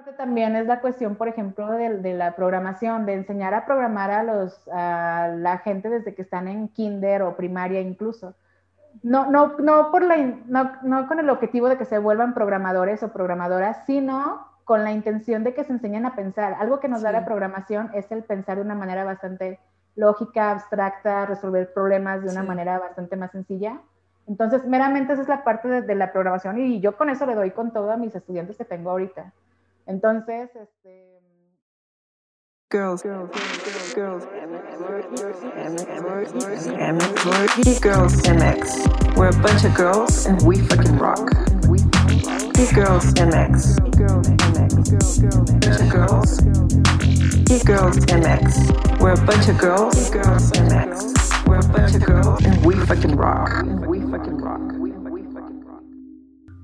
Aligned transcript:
parte 0.00 0.16
también 0.16 0.56
es 0.56 0.66
la 0.66 0.80
cuestión, 0.80 1.16
por 1.16 1.28
ejemplo, 1.28 1.70
de, 1.72 2.14
la 2.14 2.34
programación, 2.34 3.04
de 3.04 3.12
enseñar 3.12 3.52
a 3.52 3.66
programar 3.66 4.10
a, 4.10 4.22
los, 4.22 4.66
a 4.72 5.28
la 5.36 5.58
gente 5.58 5.90
desde 5.90 6.14
que 6.14 6.22
están 6.22 6.48
en 6.48 6.68
kinder 6.68 7.20
o 7.20 7.36
primaria 7.36 7.82
incluso. 7.82 8.34
No, 9.02 9.30
no, 9.30 9.58
no, 9.58 9.90
por 9.90 10.02
la, 10.02 10.16
no, 10.46 10.72
no 10.82 11.06
con 11.06 11.18
el 11.18 11.28
objetivo 11.28 11.68
de 11.68 11.76
que 11.76 11.84
se 11.84 11.98
vuelvan 11.98 12.32
programadores 12.32 13.02
o 13.02 13.12
programadoras, 13.12 13.84
sino 13.84 14.46
con 14.64 14.84
la 14.84 14.90
intención 14.90 15.44
de 15.44 15.52
que 15.52 15.64
se 15.64 15.72
enseñen 15.72 16.06
a 16.06 16.16
pensar. 16.16 16.54
Algo 16.58 16.80
que 16.80 16.88
nos 16.88 17.02
da 17.02 17.12
la 17.12 17.26
programación 17.26 17.90
es 17.92 18.10
el 18.10 18.24
pensar 18.24 18.56
de 18.56 18.62
una 18.62 18.74
manera 18.74 19.04
bastante 19.04 19.60
lógica, 19.96 20.50
abstracta, 20.50 21.26
resolver 21.26 21.74
problemas 21.74 22.22
de 22.22 22.30
una 22.30 22.42
manera 22.42 22.78
bastante 22.78 23.16
más 23.16 23.32
sencilla. 23.32 23.82
Entonces, 24.26 24.64
meramente 24.64 25.12
esa 25.12 25.22
es 25.22 25.28
la 25.28 25.44
parte 25.44 25.68
de, 25.68 25.82
de, 25.82 25.94
la 25.94 26.10
programación 26.10 26.58
y 26.58 26.80
yo 26.80 26.96
con 26.96 27.10
eso 27.10 27.26
le 27.26 27.34
doy 27.34 27.50
con 27.50 27.70
todo 27.70 27.90
a 27.90 27.98
mis 27.98 28.14
estudiantes 28.14 28.56
que 28.56 28.64
tengo 28.64 28.90
ahorita. 28.90 29.30
Entonces, 29.86 30.50
este... 30.54 31.20
Girls, 32.70 33.04
eh, 33.04 33.08
girls, 33.08 33.30
girls, 33.94 34.24
girls, 34.24 34.24
girls, 37.82 38.22
MX. 38.22 39.16
We're 39.16 39.30
a 39.30 39.42
bunch 39.42 39.64
of 39.64 39.74
girls 39.74 40.26
and 40.26 40.40
we 40.42 40.60
fucking 40.68 40.96
rock. 40.98 41.30
Geek 42.54 42.74
Girls 42.74 43.12
MX. 43.14 43.96
Girls 43.96 44.28
MX. 44.28 44.74
Bunch 45.60 45.80
of 45.80 45.90
girls. 45.90 46.40
Geek 47.46 47.64
Girls 47.64 47.98
MX. 48.06 49.00
We're 49.00 49.14
a 49.14 49.26
bunch 49.26 49.48
of 49.48 49.58
girls. 49.58 50.10
Girls 50.10 50.52
MX. 50.52 51.46
We're 51.48 51.58
a 51.58 51.68
bunch 51.72 51.94
of 51.96 52.04
girls 52.04 52.44
and 52.44 52.64
we 52.64 52.74
fucking 52.86 53.16
rock. 53.16 53.64
We 53.88 54.00
fucking. 54.02 54.39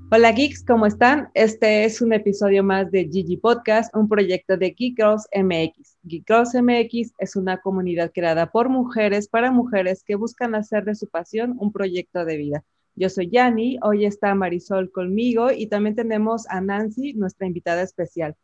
Hola 0.08 0.30
geeks, 0.30 0.62
¿cómo 0.62 0.86
están? 0.86 1.30
Este 1.34 1.84
es 1.84 2.00
un 2.00 2.12
episodio 2.12 2.62
más 2.62 2.92
de 2.92 3.08
Gigi 3.10 3.36
Podcast, 3.38 3.92
un 3.92 4.08
proyecto 4.08 4.56
de 4.56 4.70
Geek 4.70 4.96
Girls 4.96 5.26
MX. 5.34 5.98
Geek 6.04 6.24
Girls 6.28 6.54
MX 6.54 7.12
es 7.18 7.34
una 7.34 7.60
comunidad 7.60 8.12
creada 8.14 8.52
por 8.52 8.68
mujeres 8.68 9.26
para 9.26 9.50
mujeres 9.50 10.04
que 10.04 10.14
buscan 10.14 10.54
hacer 10.54 10.84
de 10.84 10.94
su 10.94 11.08
pasión 11.08 11.56
un 11.58 11.72
proyecto 11.72 12.24
de 12.24 12.36
vida. 12.36 12.64
Yo 12.94 13.08
soy 13.08 13.28
Yani, 13.30 13.78
hoy 13.82 14.06
está 14.06 14.32
Marisol 14.36 14.92
conmigo 14.92 15.50
y 15.50 15.66
también 15.66 15.96
tenemos 15.96 16.46
a 16.50 16.60
Nancy, 16.60 17.14
nuestra 17.14 17.48
invitada 17.48 17.82
especial. 17.82 18.36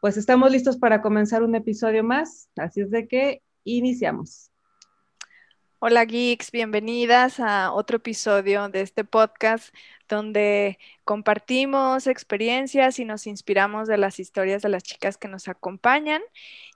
Pues 0.00 0.16
estamos 0.16 0.50
listos 0.50 0.78
para 0.78 1.02
comenzar 1.02 1.42
un 1.42 1.54
episodio 1.54 2.02
más, 2.02 2.48
así 2.56 2.80
es 2.80 2.90
de 2.90 3.06
que 3.06 3.42
iniciamos. 3.64 4.51
Hola 5.84 6.04
geeks, 6.04 6.52
bienvenidas 6.52 7.40
a 7.40 7.72
otro 7.72 7.96
episodio 7.96 8.68
de 8.68 8.82
este 8.82 9.02
podcast 9.02 9.74
donde 10.08 10.78
compartimos 11.02 12.06
experiencias 12.06 13.00
y 13.00 13.04
nos 13.04 13.26
inspiramos 13.26 13.88
de 13.88 13.98
las 13.98 14.20
historias 14.20 14.62
de 14.62 14.68
las 14.68 14.84
chicas 14.84 15.16
que 15.16 15.26
nos 15.26 15.48
acompañan. 15.48 16.22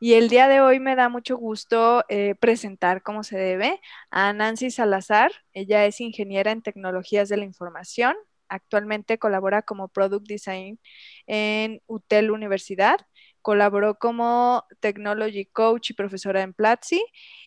Y 0.01 0.15
el 0.15 0.29
día 0.29 0.49
de 0.49 0.61
hoy 0.61 0.81
me 0.81 0.97
da 0.97 1.09
mucho 1.09 1.37
gusto 1.37 2.05
eh, 2.09 2.35
presentar 2.41 3.05
como 3.05 3.23
se 3.23 3.39
debe 3.39 3.81
a 4.11 4.33
Nancy 4.33 4.73
Salazar. 4.73 5.31
Ella 5.53 5.87
es 5.87 6.01
ingeniera 6.01 6.51
en 6.51 6.63
tecnologías 6.63 7.29
de 7.29 7.37
la 7.37 7.45
información. 7.45 8.17
Actualmente 8.49 9.19
colabora 9.19 9.63
como 9.63 9.87
Product 9.87 10.27
Design 10.27 10.81
en 11.29 11.81
UTEL 11.87 12.33
Universidad 12.33 13.07
Colaboró 13.47 13.97
como 13.97 14.65
Technology 14.81 15.45
Coach 15.47 15.91
y 15.91 15.95
profesora 15.95 16.43
en 16.43 16.53
Platzi 16.53 17.01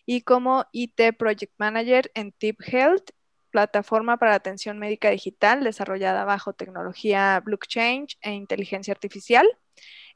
y 0.06 0.22
como 0.22 0.64
IT 0.72 0.98
Project 1.18 1.52
Manager 1.58 2.10
en 2.14 2.32
Tip 2.32 2.58
Health, 2.62 3.10
plataforma 3.50 4.16
para 4.16 4.34
atención 4.34 4.78
médica 4.78 5.10
digital 5.10 5.62
desarrollada 5.62 6.24
bajo 6.24 6.54
tecnología 6.54 7.38
blockchain 7.44 8.06
e 8.22 8.32
inteligencia 8.32 8.92
artificial. 8.92 9.46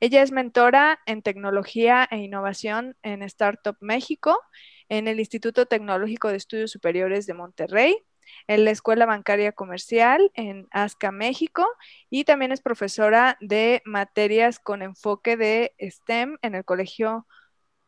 Ella 0.00 0.22
es 0.22 0.32
mentora 0.32 1.00
en 1.04 1.20
tecnología 1.20 2.08
e 2.10 2.16
innovación 2.16 2.96
en 3.02 3.22
Startup 3.22 3.76
México, 3.82 4.40
en 4.88 5.06
el 5.06 5.20
Instituto 5.20 5.66
Tecnológico 5.66 6.28
de 6.28 6.36
Estudios 6.36 6.70
Superiores 6.70 7.26
de 7.26 7.34
Monterrey, 7.34 7.98
en 8.46 8.64
la 8.64 8.70
Escuela 8.70 9.06
Bancaria 9.06 9.52
Comercial 9.52 10.30
en 10.34 10.66
ASCA, 10.70 11.12
México, 11.12 11.66
y 12.10 12.24
también 12.24 12.52
es 12.52 12.60
profesora 12.60 13.36
de 13.40 13.82
materias 13.84 14.58
con 14.58 14.82
enfoque 14.82 15.36
de 15.36 15.74
STEM 15.80 16.38
en 16.42 16.54
el 16.54 16.64
Colegio 16.64 17.26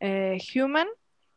eh, 0.00 0.38
Human, 0.54 0.88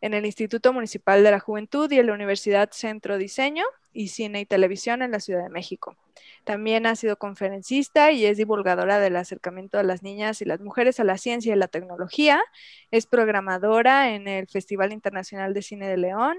en 0.01 0.13
el 0.13 0.25
Instituto 0.25 0.73
Municipal 0.73 1.23
de 1.23 1.31
la 1.31 1.39
Juventud 1.39 1.91
y 1.91 1.99
en 1.99 2.07
la 2.07 2.13
Universidad 2.13 2.69
Centro 2.71 3.17
Diseño 3.17 3.65
y 3.91 4.09
Cine 4.09 4.41
y 4.41 4.45
Televisión 4.45 5.01
en 5.01 5.11
la 5.11 5.19
Ciudad 5.19 5.43
de 5.43 5.49
México. 5.49 5.97
También 6.43 6.85
ha 6.85 6.95
sido 6.95 7.17
conferencista 7.17 8.11
y 8.11 8.25
es 8.25 8.37
divulgadora 8.37 8.99
del 8.99 9.15
acercamiento 9.15 9.77
de 9.77 9.83
las 9.83 10.03
niñas 10.03 10.41
y 10.41 10.45
las 10.45 10.61
mujeres 10.61 10.99
a 10.99 11.03
la 11.03 11.17
ciencia 11.17 11.53
y 11.53 11.57
la 11.57 11.67
tecnología. 11.67 12.41
Es 12.91 13.05
programadora 13.07 14.13
en 14.13 14.27
el 14.27 14.47
Festival 14.47 14.93
Internacional 14.93 15.53
de 15.53 15.61
Cine 15.61 15.87
de 15.87 15.97
León, 15.97 16.37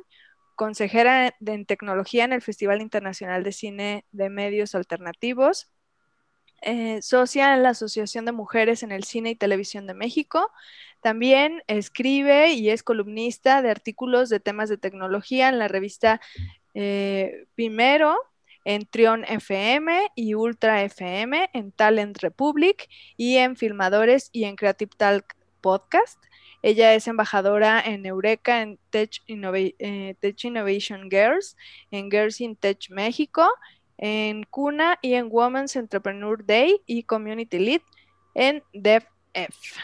consejera 0.57 1.35
en 1.45 1.67
tecnología 1.67 2.25
en 2.25 2.33
el 2.33 2.43
Festival 2.43 2.83
Internacional 2.83 3.43
de 3.43 3.53
Cine 3.53 4.05
de 4.13 4.29
Medios 4.29 4.75
Alternativos, 4.75 5.71
eh, 6.63 7.01
socia 7.01 7.55
en 7.55 7.63
la 7.63 7.71
Asociación 7.71 8.27
de 8.27 8.33
Mujeres 8.33 8.83
en 8.83 8.93
el 8.93 9.05
Cine 9.05 9.31
y 9.31 9.37
Televisión 9.37 9.87
de 9.87 9.95
México. 9.95 10.51
También 11.01 11.63
escribe 11.69 12.53
y 12.53 12.69
es 12.69 12.83
columnista 12.83 13.63
de 13.63 13.71
artículos 13.71 14.29
de 14.29 14.41
temas 14.41 14.69
de 14.69 14.77
tecnología 14.77 15.49
en 15.49 15.59
la 15.59 15.69
revista 15.69 16.21
eh, 16.75 17.47
Primero, 17.55 18.19
en 18.67 18.85
Trion 18.87 19.25
FM 19.25 20.11
y 20.15 20.35
Ultra 20.35 20.83
FM, 20.83 21.49
en 21.55 21.73
Talent 21.73 22.19
Republic 22.19 22.89
y 23.17 23.39
en 23.39 23.57
Filmadores 23.57 24.29
y 24.33 24.45
en 24.45 24.57
Creative 24.57 24.93
Talk 24.97 25.35
Podcast. 25.63 26.23
Ella 26.63 26.95
es 26.95 27.09
embajadora 27.09 27.81
en 27.81 28.05
Eureka, 28.07 28.63
en 28.63 28.79
Tech, 28.91 29.23
eh, 29.27 30.15
Tech 30.21 30.45
Innovation 30.45 31.11
Girls, 31.11 31.57
en 31.91 32.11
Girls 32.11 32.41
in 32.41 32.57
Tech 32.57 32.91
México, 32.91 33.49
en 33.99 34.45
CUNA 34.45 34.99
y 35.03 35.15
en 35.15 35.29
Women's 35.31 35.77
Entrepreneur 35.77 36.45
Day 36.45 36.81
y 36.87 37.03
Community 37.05 37.59
Lead 37.59 37.83
en 38.35 38.63
DevF. 38.73 39.77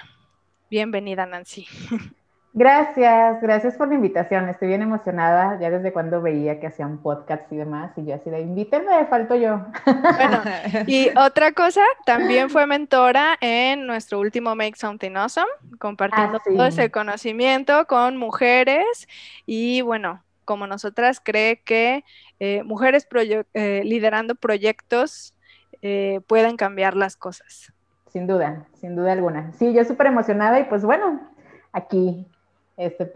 Bienvenida, 0.70 1.26
Nancy. 1.26 1.66
Gracias, 2.58 3.42
gracias 3.42 3.74
por 3.74 3.88
la 3.88 3.96
invitación. 3.96 4.48
Estoy 4.48 4.68
bien 4.68 4.80
emocionada 4.80 5.60
ya 5.60 5.68
desde 5.68 5.92
cuando 5.92 6.22
veía 6.22 6.58
que 6.58 6.68
hacían 6.68 6.96
podcasts 6.96 7.52
y 7.52 7.56
demás. 7.56 7.92
Y 7.96 8.06
yo 8.06 8.14
así 8.14 8.30
de 8.30 8.40
invítenme, 8.40 9.04
falto 9.10 9.34
yo. 9.34 9.60
Bueno, 9.84 10.40
y 10.86 11.10
otra 11.18 11.52
cosa, 11.52 11.82
también 12.06 12.48
fue 12.48 12.66
mentora 12.66 13.36
en 13.42 13.86
nuestro 13.86 14.20
último 14.20 14.56
Make 14.56 14.76
Something 14.76 15.16
Awesome, 15.16 15.46
compartiendo 15.78 16.38
ah, 16.38 16.42
todo 16.46 16.64
ese 16.64 16.90
conocimiento 16.90 17.86
con 17.86 18.16
mujeres. 18.16 19.06
Y 19.44 19.82
bueno, 19.82 20.22
como 20.46 20.66
nosotras, 20.66 21.20
cree 21.22 21.60
que 21.60 22.04
eh, 22.40 22.62
mujeres 22.62 23.06
eh, 23.52 23.82
liderando 23.84 24.34
proyectos 24.34 25.34
eh, 25.82 26.22
pueden 26.26 26.56
cambiar 26.56 26.96
las 26.96 27.18
cosas. 27.18 27.70
Sin 28.10 28.26
duda, 28.26 28.64
sin 28.80 28.96
duda 28.96 29.12
alguna. 29.12 29.52
Sí, 29.58 29.74
yo 29.74 29.84
súper 29.84 30.06
emocionada 30.06 30.58
y 30.58 30.64
pues 30.64 30.86
bueno, 30.86 31.20
aquí 31.74 32.26
este, 32.76 33.10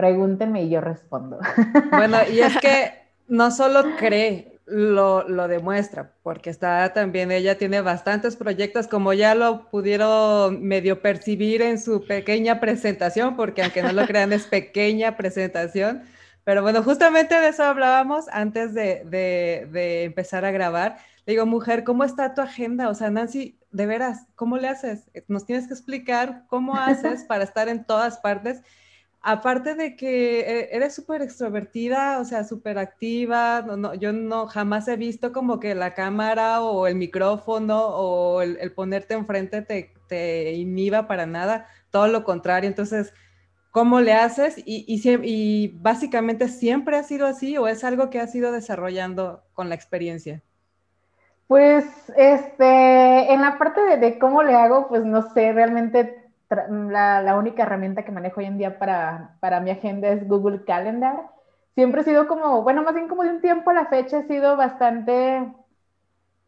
y 0.57 0.69
yo 0.69 0.81
respondo. 0.81 1.39
Bueno, 1.91 2.19
y 2.31 2.41
es 2.41 2.57
que 2.59 2.93
no 3.29 3.51
solo 3.51 3.97
cree, 3.99 4.59
lo, 4.67 5.29
lo, 5.29 5.49
demuestra, 5.49 6.13
porque 6.23 6.51
está 6.51 6.93
también, 6.93 7.33
ella 7.33 7.59
tiene 7.59 7.81
bastantes 7.81 8.37
proyectos, 8.37 8.87
como 8.87 9.13
ya 9.13 9.35
lo 9.35 9.69
pudieron 9.69 10.63
medio 10.63 11.03
percibir 11.03 11.61
en 11.63 11.81
su 11.81 12.05
pequeña 12.07 12.61
presentación, 12.61 13.37
porque 13.37 13.63
aunque 13.63 13.83
no 13.83 13.93
lo 13.93 14.07
crean, 14.07 14.33
es 14.33 14.47
pequeña 14.47 15.17
presentación. 15.17 16.03
Pero 16.45 16.63
bueno, 16.63 16.83
justamente 16.83 17.39
de 17.39 17.49
eso 17.49 17.65
hablábamos 17.65 18.29
antes 18.29 18.73
de, 18.73 19.03
de, 19.05 19.69
de 19.73 20.05
empezar 20.05 20.45
a 20.45 20.53
grabar. 20.53 20.99
Le 21.27 21.33
digo, 21.35 21.47
mujer, 21.47 21.85
¿cómo 21.85 22.05
está 22.05 22.35
tu 22.35 22.41
agenda? 22.41 22.89
O 22.89 22.95
sea, 22.95 23.11
Nancy, 23.11 23.59
de 23.73 23.87
veras, 23.87 24.27
¿cómo 24.37 24.57
le 24.57 24.69
haces? 24.69 25.11
Nos 25.29 25.45
tienes 25.45 25.67
que 25.67 25.75
explicar 25.75 26.45
cómo 26.49 26.77
haces 26.77 27.25
para 27.25 27.45
estar 27.45 27.69
en 27.69 27.85
todas 27.85 28.19
partes 28.19 28.63
aparte 29.23 29.75
de 29.75 29.97
que 29.97 30.41
eh, 30.41 30.69
eres 30.73 30.95
súper 30.95 31.23
extrovertida, 31.23 32.19
o 32.21 32.25
sea, 32.25 32.45
súper 32.45 32.79
activa, 32.79 33.67
yo 33.99 34.13
no 34.13 34.47
jamás 34.47 34.89
he 34.89 34.97
visto 34.97 35.33
como 35.33 35.61
que 35.61 35.75
la 35.75 35.95
cámara 35.95 36.63
o 36.63 36.87
el 36.87 36.95
micrófono 36.95 37.87
o 37.87 38.43
el, 38.43 38.73
ponerte 38.73 39.15
enfrente 39.15 39.63
te, 39.63 39.93
te, 40.09 40.53
inhiba 40.53 41.07
para 41.07 41.27
nada, 41.27 41.67
todo 41.91 42.09
lo 42.09 42.25
contrario. 42.25 42.69
Entonces, 42.69 43.13
¿cómo 43.71 44.01
le 44.01 44.15
haces? 44.15 44.57
Y, 44.65 44.85
y, 44.89 45.69
básicamente 45.81 46.49
siempre 46.49 46.97
ha 46.97 47.03
sido 47.03 47.27
así 47.27 47.59
o 47.59 47.69
es 47.69 47.85
algo 47.85 48.11
que 48.11 48.21
has 48.21 48.35
ido 48.35 48.53
desarrollando 48.53 49.43
con 49.53 49.69
la 49.69 49.75
experiencia. 49.75 50.43
Pues, 51.47 51.85
este, 52.17 53.33
en 53.33 53.41
la 53.41 53.59
parte 53.59 53.81
de, 53.83 53.97
de 53.97 54.19
cómo 54.19 54.43
le 54.45 54.55
hago, 54.55 54.89
pues 54.89 55.05
no 55.05 55.35
sé, 55.35 55.53
realmente 55.53 56.20
la, 56.51 57.37
única 57.37 57.63
herramienta 57.63 58.05
que 58.05 58.13
manejo 58.13 58.41
hoy 58.41 58.47
en 58.47 58.59
día 58.59 58.79
para, 58.79 59.37
para 59.41 59.61
mi 59.61 59.71
agenda 59.71 60.09
es 60.09 60.27
Google 60.27 60.65
Calendar. 60.65 61.31
Siempre 61.75 62.01
he 62.01 62.05
sido 62.05 62.27
como, 62.27 62.63
bueno, 62.63 62.83
más 62.83 62.95
bien 62.95 63.09
como 63.09 63.23
de 63.23 63.31
un 63.31 63.41
tiempo 63.41 63.71
a 63.71 63.75
la 63.75 63.87
fecha 63.87 64.19
he 64.19 64.27
sido 64.27 64.57
bastante 64.57 65.47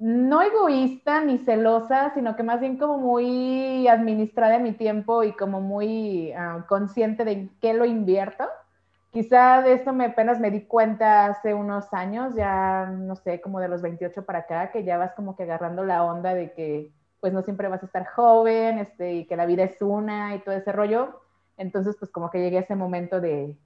no 0.03 0.43
egoísta 0.43 1.21
ni 1.21 1.39
celosa, 1.39 2.13
sino 2.15 2.35
que 2.35 2.43
más 2.43 2.59
bien 2.59 2.77
como 2.77 2.99
muy 2.99 3.87
administrada 3.87 4.59
mi 4.59 4.73
tiempo 4.73 5.23
y 5.23 5.33
como 5.33 5.61
muy 5.61 6.33
ah, 6.33 6.65
consciente 6.69 7.25
de 7.25 7.33
en 7.33 7.51
qué 7.61 7.73
lo 7.73 7.85
invierto. 7.85 8.45
Quizá 9.13 9.63
de 9.63 9.75
esto 9.75 9.93
me 9.93 10.07
apenas 10.07 10.41
me 10.41 10.51
di 10.51 10.63
cuenta 10.63 11.27
hace 11.27 11.55
unos 11.55 11.93
años, 11.95 12.35
ya 12.35 12.87
no 12.87 13.15
sé, 13.15 13.41
como 13.41 13.61
de 13.61 13.69
los 13.69 13.81
28 13.81 14.25
para 14.25 14.41
acá, 14.41 14.73
que 14.73 14.83
ya 14.83 14.99
vas 14.99 15.13
como 15.15 15.37
que 15.37 15.45
agarrando 15.45 15.85
la 15.85 16.03
onda 16.03 16.35
de 16.35 16.53
que 16.53 16.91
pues 17.23 17.33
no 17.33 17.43
siempre 17.43 17.69
vas 17.69 17.85
a 17.85 17.87
estar 17.87 18.05
joven, 18.05 18.81
este, 18.81 19.13
y 19.15 19.27
que 19.27 19.37
la 19.37 19.47
vida 19.47 19.63
es 19.63 19.81
una 19.81 20.35
y 20.35 20.41
todo 20.41 20.57
ese 20.57 20.73
rollo. 20.73 21.21
Entonces, 21.57 21.95
pues 21.97 22.11
como 22.11 22.31
que 22.31 22.41
llegué 22.41 22.59
a 22.59 22.63
ese 22.63 22.75
momento 22.75 23.21
de, 23.21 23.57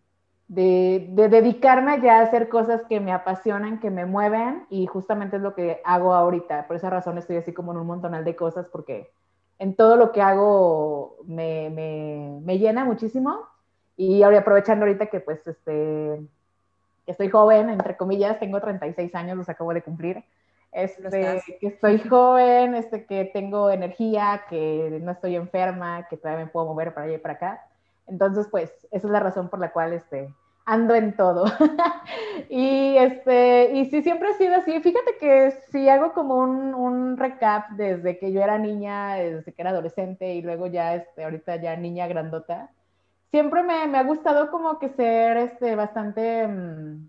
de, 0.49 1.09
dedicarme 1.31 2.03
ya 2.03 2.19
a 2.19 2.23
hacer 2.23 2.51
cosas 2.51 2.83
que 2.87 3.01
me 3.01 3.15
apasionan, 3.15 3.81
que 3.81 3.91
me 3.91 4.05
mueven 4.05 4.67
y 4.69 4.85
justamente 4.87 5.37
es 5.37 5.43
lo 5.43 5.55
que 5.55 5.81
hago 5.87 6.13
ahorita. 6.13 6.67
Por 6.67 6.77
esa 6.77 6.91
razón 6.91 7.17
estoy 7.17 7.37
así 7.37 7.55
como 7.55 7.73
en 7.73 7.79
un 7.79 7.87
montonal 7.87 8.27
de 8.27 8.37
cosas 8.37 8.69
porque 8.71 9.11
en 9.59 9.75
todo 9.75 9.97
lo 9.97 10.13
que 10.13 10.21
hago 10.21 11.17
me, 11.25 11.71
me, 11.71 12.39
me 12.43 12.59
llena 12.59 12.85
muchísimo 12.85 13.47
y 13.97 14.23
ahora 14.23 14.41
aprovechando 14.41 14.85
ahorita 14.85 15.07
que 15.07 15.21
pues 15.21 15.47
este 15.47 16.21
que 17.07 17.13
estoy 17.13 17.31
joven, 17.31 17.71
entre 17.71 17.97
comillas, 17.97 18.39
tengo 18.39 18.61
36 18.61 19.15
años, 19.15 19.39
los 19.39 19.49
acabo 19.49 19.73
de 19.73 19.81
cumplir. 19.81 20.25
Este, 20.73 21.43
que 21.61 21.67
estoy 21.69 21.99
joven, 22.01 22.75
este, 22.75 23.07
que 23.07 23.25
tengo 23.27 23.71
energía, 23.71 24.45
que 24.51 24.99
no 25.03 25.13
estoy 25.13 25.37
enferma, 25.37 26.07
que 26.09 26.17
todavía 26.17 26.45
me 26.45 26.51
puedo 26.51 26.67
mover 26.67 26.93
para 26.93 27.07
allá 27.07 27.17
y 27.17 27.19
para 27.19 27.35
acá. 27.35 27.67
Entonces, 28.07 28.47
pues, 28.51 28.71
esa 28.91 29.07
es 29.07 29.11
la 29.11 29.21
razón 29.21 29.49
por 29.49 29.59
la 29.59 29.73
cual 29.73 29.95
este, 29.95 30.29
ando 30.67 30.95
en 30.95 31.17
todo. 31.17 31.45
y, 32.51 32.97
este, 32.99 33.73
y 33.73 33.87
sí, 33.87 34.03
siempre 34.03 34.29
ha 34.29 34.35
sido 34.35 34.57
así. 34.57 34.81
Fíjate 34.81 35.17
que 35.19 35.53
si 35.71 35.89
hago 35.89 36.13
como 36.13 36.37
un, 36.37 36.75
un, 36.75 37.17
recap 37.17 37.71
desde 37.71 38.19
que 38.19 38.33
yo 38.33 38.43
era 38.43 38.59
niña, 38.59 39.15
desde 39.15 39.53
que 39.53 39.63
era 39.63 39.71
adolescente 39.71 40.35
y 40.35 40.43
luego 40.43 40.67
ya, 40.67 40.95
este, 40.95 41.25
ahorita 41.25 41.57
ya 41.57 41.77
niña 41.77 42.07
grandota, 42.07 42.71
siempre 43.31 43.63
me, 43.63 43.87
me 43.87 43.99
ha 43.99 44.03
gustado 44.03 44.51
como 44.51 44.79
que 44.79 44.89
ser 44.91 45.37
este, 45.37 45.75
bastante, 45.77 46.47
mm, 46.47 47.09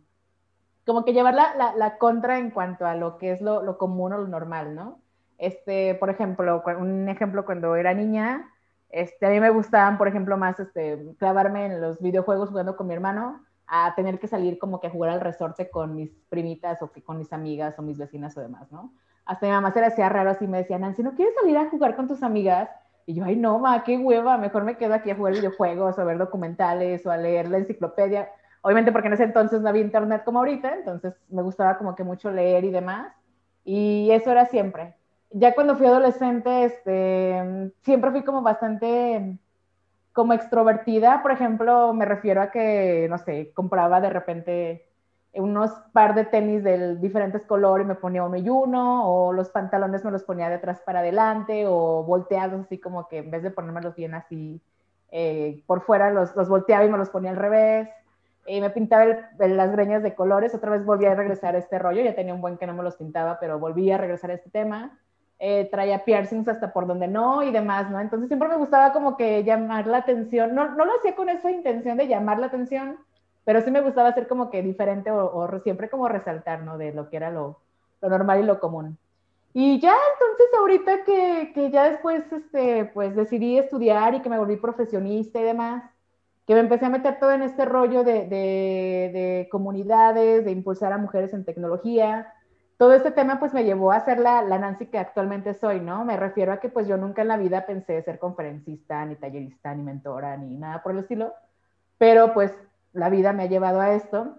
como 0.87 1.05
que 1.05 1.13
llevar 1.13 1.35
la, 1.35 1.53
la, 1.55 1.75
la, 1.75 1.97
contra 1.97 2.39
en 2.39 2.49
cuanto 2.49 2.85
a 2.87 2.95
lo 2.95 3.17
que 3.17 3.31
es 3.31 3.41
lo, 3.41 3.61
lo 3.61 3.77
común 3.77 4.13
o 4.13 4.17
lo 4.17 4.27
normal, 4.27 4.73
¿no? 4.73 4.99
Este, 5.37 5.93
por 5.95 6.09
ejemplo, 6.09 6.63
un 6.79 7.09
ejemplo 7.09 7.45
cuando 7.45 7.75
era 7.75 7.93
niña, 7.93 8.49
este, 8.89 9.25
a 9.25 9.29
mí 9.29 9.39
me 9.39 9.49
gustaban, 9.49 9.97
por 9.97 10.07
ejemplo, 10.07 10.37
más 10.37 10.59
este, 10.59 11.13
clavarme 11.19 11.65
en 11.65 11.81
los 11.81 12.01
videojuegos 12.01 12.49
jugando 12.49 12.77
con 12.77 12.87
mi 12.87 12.93
hermano, 12.93 13.43
a 13.67 13.93
tener 13.95 14.17
que 14.17 14.27
salir 14.27 14.57
como 14.57 14.79
que 14.79 14.87
a 14.87 14.89
jugar 14.89 15.11
al 15.11 15.19
resorte 15.19 15.69
con 15.69 15.93
mis 15.93 16.09
primitas 16.29 16.81
o 16.81 16.91
que 16.91 17.03
con 17.03 17.17
mis 17.17 17.33
amigas 17.33 17.77
o 17.77 17.81
mis 17.81 17.97
vecinas 17.97 18.35
o 18.37 18.41
demás, 18.41 18.71
¿no? 18.71 18.93
Hasta 19.25 19.45
mi 19.45 19.51
mamá 19.51 19.73
se 19.73 19.81
le 19.81 19.87
hacía 19.87 20.07
raro 20.07 20.29
así, 20.29 20.47
me 20.47 20.59
decía, 20.59 20.79
Nancy, 20.79 21.03
¿no 21.03 21.15
quieres 21.15 21.35
salir 21.35 21.57
a 21.57 21.69
jugar 21.69 21.97
con 21.97 22.07
tus 22.07 22.23
amigas? 22.23 22.69
Y 23.05 23.15
yo, 23.15 23.25
ay, 23.25 23.35
no, 23.35 23.59
ma, 23.59 23.83
qué 23.83 23.97
hueva, 23.97 24.37
mejor 24.37 24.63
me 24.63 24.77
quedo 24.77 24.93
aquí 24.93 25.11
a 25.11 25.15
jugar 25.15 25.33
videojuegos 25.33 25.97
o 25.97 26.01
a 26.01 26.05
ver 26.05 26.17
documentales 26.17 27.05
o 27.05 27.11
a 27.11 27.17
leer 27.17 27.49
la 27.49 27.57
enciclopedia. 27.57 28.29
Obviamente 28.67 28.91
porque 28.91 29.07
en 29.07 29.13
ese 29.13 29.23
entonces 29.23 29.61
no 29.61 29.69
había 29.69 29.81
internet 29.81 30.23
como 30.25 30.39
ahorita, 30.39 30.73
entonces 30.73 31.15
me 31.29 31.41
gustaba 31.41 31.77
como 31.77 31.95
que 31.95 32.03
mucho 32.03 32.31
leer 32.31 32.65
y 32.65 32.71
demás. 32.71 33.13
Y 33.63 34.09
eso 34.11 34.31
era 34.31 34.45
siempre 34.45 34.95
ya 35.31 35.53
cuando 35.53 35.75
fui 35.75 35.85
adolescente, 35.87 36.65
este, 36.65 37.71
siempre 37.83 38.11
fui 38.11 38.23
como 38.23 38.41
bastante 38.41 39.37
como 40.13 40.33
extrovertida, 40.33 41.21
por 41.21 41.31
ejemplo, 41.31 41.93
me 41.93 42.05
refiero 42.05 42.41
a 42.41 42.49
que, 42.49 43.07
no 43.09 43.19
sé, 43.19 43.51
compraba 43.53 44.01
de 44.01 44.09
repente 44.09 44.83
unos 45.33 45.69
par 45.93 46.15
de 46.15 46.25
tenis 46.25 46.63
de 46.63 46.95
diferentes 46.95 47.45
colores 47.45 47.85
y 47.85 47.87
me 47.87 47.93
ponía 47.95 48.23
uno 48.23 48.37
y 48.37 48.49
uno, 48.49 49.07
o 49.07 49.33
los 49.33 49.49
pantalones 49.49 50.03
me 50.03 50.09
los 50.09 50.23
ponía 50.23 50.49
de 50.49 50.55
atrás 50.55 50.81
para 50.83 50.99
adelante, 50.99 51.65
o 51.67 52.03
volteados 52.03 52.61
así 52.61 52.79
como 52.79 53.07
que 53.07 53.19
en 53.19 53.29
vez 53.29 53.43
de 53.43 53.51
ponérmelos 53.51 53.95
bien 53.95 54.15
así 54.15 54.59
eh, 55.11 55.61
por 55.67 55.81
fuera, 55.81 56.11
los, 56.11 56.35
los, 56.35 56.49
volteaba 56.49 56.85
y 56.85 56.89
me 56.89 56.97
los 56.97 57.09
ponía 57.09 57.29
al 57.29 57.37
revés. 57.37 57.87
Y 58.47 58.61
me 58.61 58.69
pintaba 58.69 59.05
las 59.37 59.71
greñas 59.71 60.01
de 60.01 60.15
colores, 60.15 60.55
otra 60.55 60.71
vez 60.71 60.85
volví 60.85 61.05
a 61.05 61.15
regresar 61.15 61.55
a 61.55 61.59
este 61.59 61.77
rollo, 61.77 62.01
ya 62.01 62.15
tenía 62.15 62.33
un 62.33 62.41
buen 62.41 62.57
que 62.57 62.65
no 62.65 62.73
me 62.73 62.83
los 62.83 62.95
pintaba, 62.95 63.39
pero 63.39 63.59
volví 63.59 63.91
a 63.91 63.97
regresar 63.97 64.31
a 64.31 64.35
este 64.35 64.49
tema 64.49 64.97
eh, 65.39 65.67
traía 65.69 66.03
piercings 66.03 66.47
hasta 66.47 66.73
por 66.73 66.87
donde 66.87 67.07
no 67.07 67.43
y 67.43 67.51
demás, 67.51 67.91
¿no? 67.91 67.99
Entonces 67.99 68.27
siempre 68.27 68.49
me 68.49 68.57
gustaba 68.57 68.91
como 68.91 69.17
que 69.17 69.43
llamar 69.43 69.85
la 69.85 69.97
atención, 69.97 70.55
no, 70.55 70.69
no 70.71 70.85
lo 70.85 70.97
hacía 70.97 71.15
con 71.15 71.29
esa 71.29 71.51
intención 71.51 71.97
de 71.97 72.07
llamar 72.07 72.39
la 72.39 72.47
atención, 72.47 72.97
pero 73.43 73.61
sí 73.61 73.69
me 73.69 73.81
gustaba 73.81 74.13
ser 74.13 74.27
como 74.27 74.49
que 74.49 74.63
diferente 74.63 75.11
o, 75.11 75.47
siempre 75.63 75.89
como 75.89 76.07
resaltar, 76.07 76.63
¿no? 76.63 76.79
De 76.79 76.91
lo 76.91 77.09
que 77.09 77.17
era 77.17 77.29
lo, 77.29 77.59
lo, 78.01 78.09
normal 78.09 78.39
y 78.39 78.45
lo 78.45 78.59
común. 78.59 78.97
Y 79.53 79.79
ya 79.79 79.95
entonces 80.13 80.47
ahorita 80.59 81.03
que, 81.03 81.51
que, 81.53 81.69
ya 81.69 81.89
después, 81.89 82.23
este, 82.31 82.85
pues 82.85 83.15
decidí 83.15 83.59
estudiar 83.59 84.15
y 84.15 84.21
que 84.21 84.29
me 84.29 84.39
volví 84.39 84.57
profesionista 84.57 85.39
y 85.39 85.43
demás, 85.43 85.83
que 86.47 86.53
me 86.53 86.61
empecé 86.61 86.85
a 86.85 86.89
meter 86.89 87.19
todo 87.19 87.31
en 87.33 87.43
este 87.43 87.65
rollo 87.65 88.03
de, 88.05 88.25
de, 88.25 89.11
de 89.13 89.47
comunidades, 89.51 90.45
de 90.45 90.51
impulsar 90.51 90.93
a 90.93 90.97
mujeres 90.97 91.33
en 91.33 91.43
tecnología, 91.43 92.33
todo 92.77 92.93
este 92.93 93.11
tema 93.11 93.39
pues 93.39 93.53
me 93.53 93.63
llevó 93.63 93.91
a 93.91 94.05
ser 94.05 94.19
la, 94.19 94.41
la, 94.43 94.59
Nancy 94.59 94.85
que 94.85 94.99
actualmente 94.99 95.55
soy, 95.55 95.79
¿no? 95.79 96.05
Me 96.05 96.15
refiero 96.15 96.53
a 96.53 96.59
que 96.59 96.69
pues 96.69 96.87
yo 96.87 96.95
nunca 96.95 97.23
en 97.23 97.27
la 97.27 97.37
vida 97.37 97.65
pensé 97.65 98.01
ser 98.03 98.19
conferencista, 98.19 99.03
ni 99.05 99.15
tallerista, 99.15 99.73
ni 99.73 99.83
mentora, 99.83 100.37
ni 100.37 100.55
nada 100.55 100.83
por 100.83 100.93
el 100.93 100.99
estilo, 100.99 101.33
pero 101.97 102.33
pues 102.33 102.53
la 102.93 103.09
vida 103.09 103.33
me 103.33 103.43
ha 103.43 103.47
llevado 103.47 103.81
a 103.81 103.93
esto. 103.93 104.37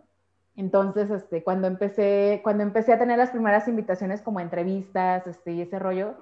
Entonces, 0.57 1.11
este, 1.11 1.43
cuando 1.43 1.67
empecé, 1.67 2.41
cuando 2.43 2.63
empecé 2.63 2.93
a 2.93 2.99
tener 2.99 3.19
las 3.19 3.31
primeras 3.31 3.69
invitaciones 3.69 4.23
como 4.23 4.41
entrevistas, 4.41 5.27
este, 5.27 5.53
y 5.53 5.63
ese 5.63 5.79
rollo, 5.79 6.15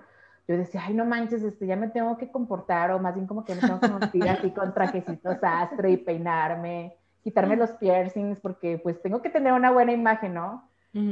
yo 0.49 0.57
decía, 0.57 0.83
ay, 0.87 0.95
no 0.95 1.05
manches, 1.05 1.43
este, 1.43 1.67
ya 1.67 1.77
me 1.77 1.89
tengo 1.89 2.17
que 2.17 2.31
comportar, 2.31 2.93
o 2.93 2.99
más 2.99 3.15
bien 3.15 3.27
como 3.27 3.45
que 3.45 3.55
me 3.55 3.61
tengo 3.61 3.81
que 3.81 3.89
vestir 3.89 4.29
así 4.29 4.51
con 4.51 4.73
trajecitos 4.73 5.39
sastre 5.41 5.91
y 5.91 5.97
peinarme, 5.97 6.97
quitarme 7.23 7.57
los 7.57 7.71
piercings, 7.73 8.39
porque 8.39 8.79
pues 8.79 9.03
tengo 9.03 9.21
que 9.23 9.31
tener 9.31 9.53
una 9.53 9.73
buena 9.73 9.93
imagen, 9.93 10.35
¿no? 10.35 10.69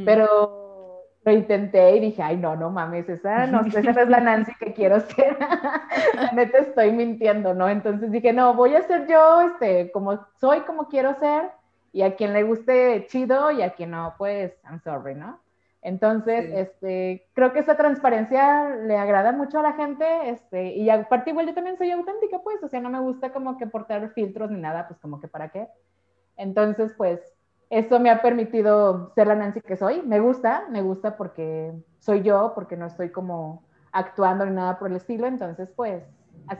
Pero 0.06 1.02
lo 1.24 1.32
intenté 1.32 1.96
y 1.96 2.00
dije, 2.00 2.22
ay, 2.22 2.36
no, 2.36 2.56
no 2.56 2.70
mames, 2.70 3.06
esa 3.08 3.46
no, 3.46 3.60
esa 3.66 3.80
no 3.92 4.00
es 4.00 4.08
la 4.08 4.20
Nancy 4.20 4.52
que 4.58 4.72
quiero 4.72 5.00
ser. 5.00 5.36
la 6.14 6.32
neta 6.32 6.58
estoy 6.58 6.92
mintiendo, 6.92 7.52
¿no? 7.52 7.68
Entonces 7.68 8.10
dije, 8.10 8.32
no, 8.32 8.54
voy 8.54 8.74
a 8.76 8.82
ser 8.82 9.06
yo, 9.06 9.42
este, 9.42 9.90
como 9.92 10.24
soy, 10.40 10.60
como 10.60 10.88
quiero 10.88 11.18
ser, 11.18 11.50
y 11.92 12.02
a 12.02 12.14
quien 12.16 12.32
le 12.32 12.44
guste, 12.44 13.06
chido, 13.08 13.50
y 13.50 13.62
a 13.62 13.74
quien 13.74 13.90
no, 13.90 14.14
pues, 14.16 14.52
I'm 14.64 14.80
sorry, 14.80 15.14
¿no? 15.14 15.38
Entonces, 15.84 16.50
este, 16.54 17.28
creo 17.34 17.52
que 17.52 17.58
esa 17.58 17.76
transparencia 17.76 18.74
le 18.74 18.96
agrada 18.96 19.32
mucho 19.32 19.58
a 19.58 19.62
la 19.62 19.74
gente, 19.74 20.30
este, 20.30 20.74
y 20.76 20.88
aparte 20.88 21.28
igual 21.30 21.46
yo 21.46 21.54
también 21.54 21.76
soy 21.76 21.90
auténtica, 21.90 22.38
pues, 22.42 22.62
o 22.62 22.68
sea, 22.68 22.80
no 22.80 22.88
me 22.88 23.00
gusta 23.00 23.34
como 23.34 23.58
que 23.58 23.66
portar 23.66 24.08
filtros 24.14 24.50
ni 24.50 24.58
nada, 24.58 24.88
pues 24.88 24.98
como 24.98 25.20
que 25.20 25.28
para 25.28 25.50
qué. 25.50 25.68
Entonces, 26.38 26.94
pues, 26.96 27.20
eso 27.68 28.00
me 28.00 28.08
ha 28.08 28.22
permitido 28.22 29.12
ser 29.14 29.26
la 29.26 29.34
Nancy 29.34 29.60
que 29.60 29.76
soy. 29.76 30.00
Me 30.00 30.20
gusta, 30.20 30.64
me 30.70 30.80
gusta 30.80 31.18
porque 31.18 31.74
soy 31.98 32.22
yo, 32.22 32.52
porque 32.54 32.78
no 32.78 32.86
estoy 32.86 33.10
como 33.10 33.62
actuando 33.92 34.46
ni 34.46 34.52
nada 34.52 34.78
por 34.78 34.88
el 34.90 34.96
estilo. 34.96 35.26
Entonces, 35.26 35.68
pues, 35.76 36.02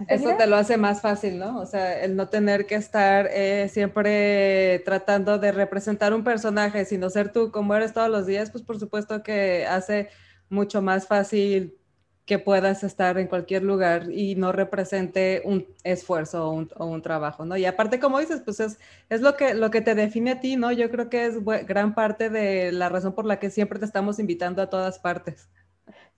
Eso 0.09 0.37
te 0.37 0.47
lo 0.47 0.57
hace 0.57 0.77
más 0.77 1.03
fácil, 1.03 1.39
¿no? 1.39 1.59
O 1.61 1.67
sea, 1.67 2.03
el 2.03 2.17
no 2.17 2.29
tener 2.29 2.67
que 2.67 2.75
estar 2.75 3.29
eh, 3.31 3.69
siempre 3.71 4.81
tratando 4.85 5.39
de 5.39 5.53
representar 5.53 6.15
un 6.15 6.25
personaje, 6.25 6.85
sino 6.85 7.11
ser 7.11 7.33
tú 7.33 7.51
como 7.51 7.75
eres 7.75 7.93
todos 7.93 8.09
los 8.09 8.27
días, 8.27 8.51
pues 8.51 8.65
por 8.65 8.79
supuesto 8.79 9.23
que 9.23 9.67
hace 9.67 10.09
mucho 10.49 10.81
más 10.83 11.07
fácil 11.07 11.77
que 12.25 12.39
puedas 12.39 12.83
estar 12.85 13.19
en 13.19 13.27
cualquier 13.27 13.63
lugar 13.63 14.11
y 14.11 14.35
no 14.35 14.53
represente 14.53 15.43
un 15.45 15.67
esfuerzo 15.83 16.49
o 16.49 16.87
un, 16.87 17.03
trabajo, 17.03 17.45
¿no? 17.45 17.57
Y 17.57 17.67
aparte, 17.67 18.01
como 18.01 18.19
dices, 18.19 18.41
pues 18.43 18.61
es, 18.61 18.79
es, 19.11 19.21
lo, 19.21 19.37
que, 19.37 19.55
lo 19.55 19.71
que 19.71 19.83
te 19.83 19.95
define 19.95 20.33
a 20.33 20.41
ti, 20.41 20.57
¿no? 20.57 20.73
Yo 20.73 20.91
creo 20.91 21.11
que 21.11 21.27
es 21.27 21.45
gran 21.67 21.95
parte 21.95 22.31
de 22.31 22.73
la 22.73 22.89
razón 22.89 23.15
por 23.15 23.27
la 23.27 23.39
que 23.39 23.51
siempre 23.51 23.79
te 23.79 23.85
estamos 23.85 24.19
invitando 24.19 24.63
a 24.63 24.71
todas 24.71 24.99
partes. 24.99 25.51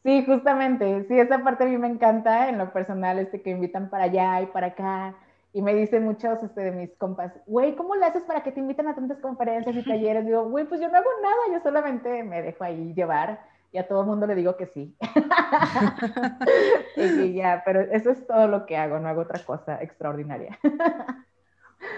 Sí, 0.06 0.24
justamente, 0.24 1.04
sí, 1.08 1.18
esa 1.18 1.42
parte 1.42 1.64
a 1.64 1.66
mí 1.66 1.76
me 1.78 1.88
encanta 1.88 2.48
en 2.48 2.58
lo 2.58 2.72
personal, 2.72 3.18
este 3.18 3.42
que 3.42 3.50
invitan 3.50 3.90
para 3.90 4.04
allá 4.04 4.40
y 4.40 4.46
para 4.46 4.68
acá, 4.68 5.16
y 5.52 5.62
me 5.62 5.74
dicen 5.74 6.04
muchos 6.04 6.40
este, 6.44 6.60
de 6.60 6.70
mis 6.70 6.90
compas, 6.96 7.32
güey, 7.44 7.74
¿cómo 7.74 7.96
le 7.96 8.06
haces 8.06 8.22
para 8.22 8.44
que 8.44 8.52
te 8.52 8.60
inviten 8.60 8.86
a 8.86 8.94
tantas 8.94 9.18
conferencias 9.18 9.74
y 9.74 9.82
talleres? 9.84 10.24
Digo, 10.24 10.44
güey, 10.44 10.64
pues 10.64 10.80
yo 10.80 10.88
no 10.88 10.96
hago 10.96 11.10
nada, 11.20 11.58
yo 11.58 11.60
solamente 11.60 12.22
me 12.22 12.40
dejo 12.40 12.62
ahí 12.62 12.94
llevar 12.94 13.40
y 13.72 13.78
a 13.78 13.88
todo 13.88 14.02
el 14.02 14.06
mundo 14.06 14.28
le 14.28 14.36
digo 14.36 14.56
que 14.56 14.66
sí. 14.66 14.94
y 16.96 17.34
ya, 17.34 17.62
pero 17.64 17.80
eso 17.80 18.10
es 18.10 18.24
todo 18.28 18.46
lo 18.46 18.64
que 18.64 18.76
hago, 18.76 19.00
no 19.00 19.08
hago 19.08 19.22
otra 19.22 19.44
cosa 19.44 19.82
extraordinaria. 19.82 20.56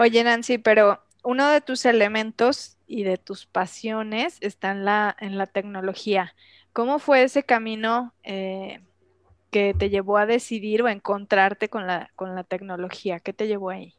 Oye, 0.01 0.25
Nancy, 0.25 0.57
pero 0.57 0.99
uno 1.25 1.47
de 1.51 1.61
tus 1.61 1.85
elementos 1.85 2.79
y 2.87 3.03
de 3.03 3.19
tus 3.19 3.45
pasiones 3.45 4.39
está 4.41 4.71
en 4.71 4.87
la, 4.87 5.15
en 5.21 5.37
la 5.37 5.47
tecnología. 5.47 6.33
¿Cómo 6.79 7.01
fue 7.01 7.25
ese 7.25 7.43
camino 7.43 8.13
eh, 8.23 8.79
que 9.51 9.75
te 9.77 9.91
llevó 9.91 10.17
a 10.17 10.27
decidir 10.27 10.81
o 10.81 10.89
encontrarte 10.89 11.69
con 11.69 11.89
la, 11.89 12.09
con 12.15 12.37
la 12.37 12.45
tecnología? 12.45 13.19
¿Qué 13.19 13.33
te 13.33 13.49
llevó 13.49 13.71
ahí? 13.71 13.97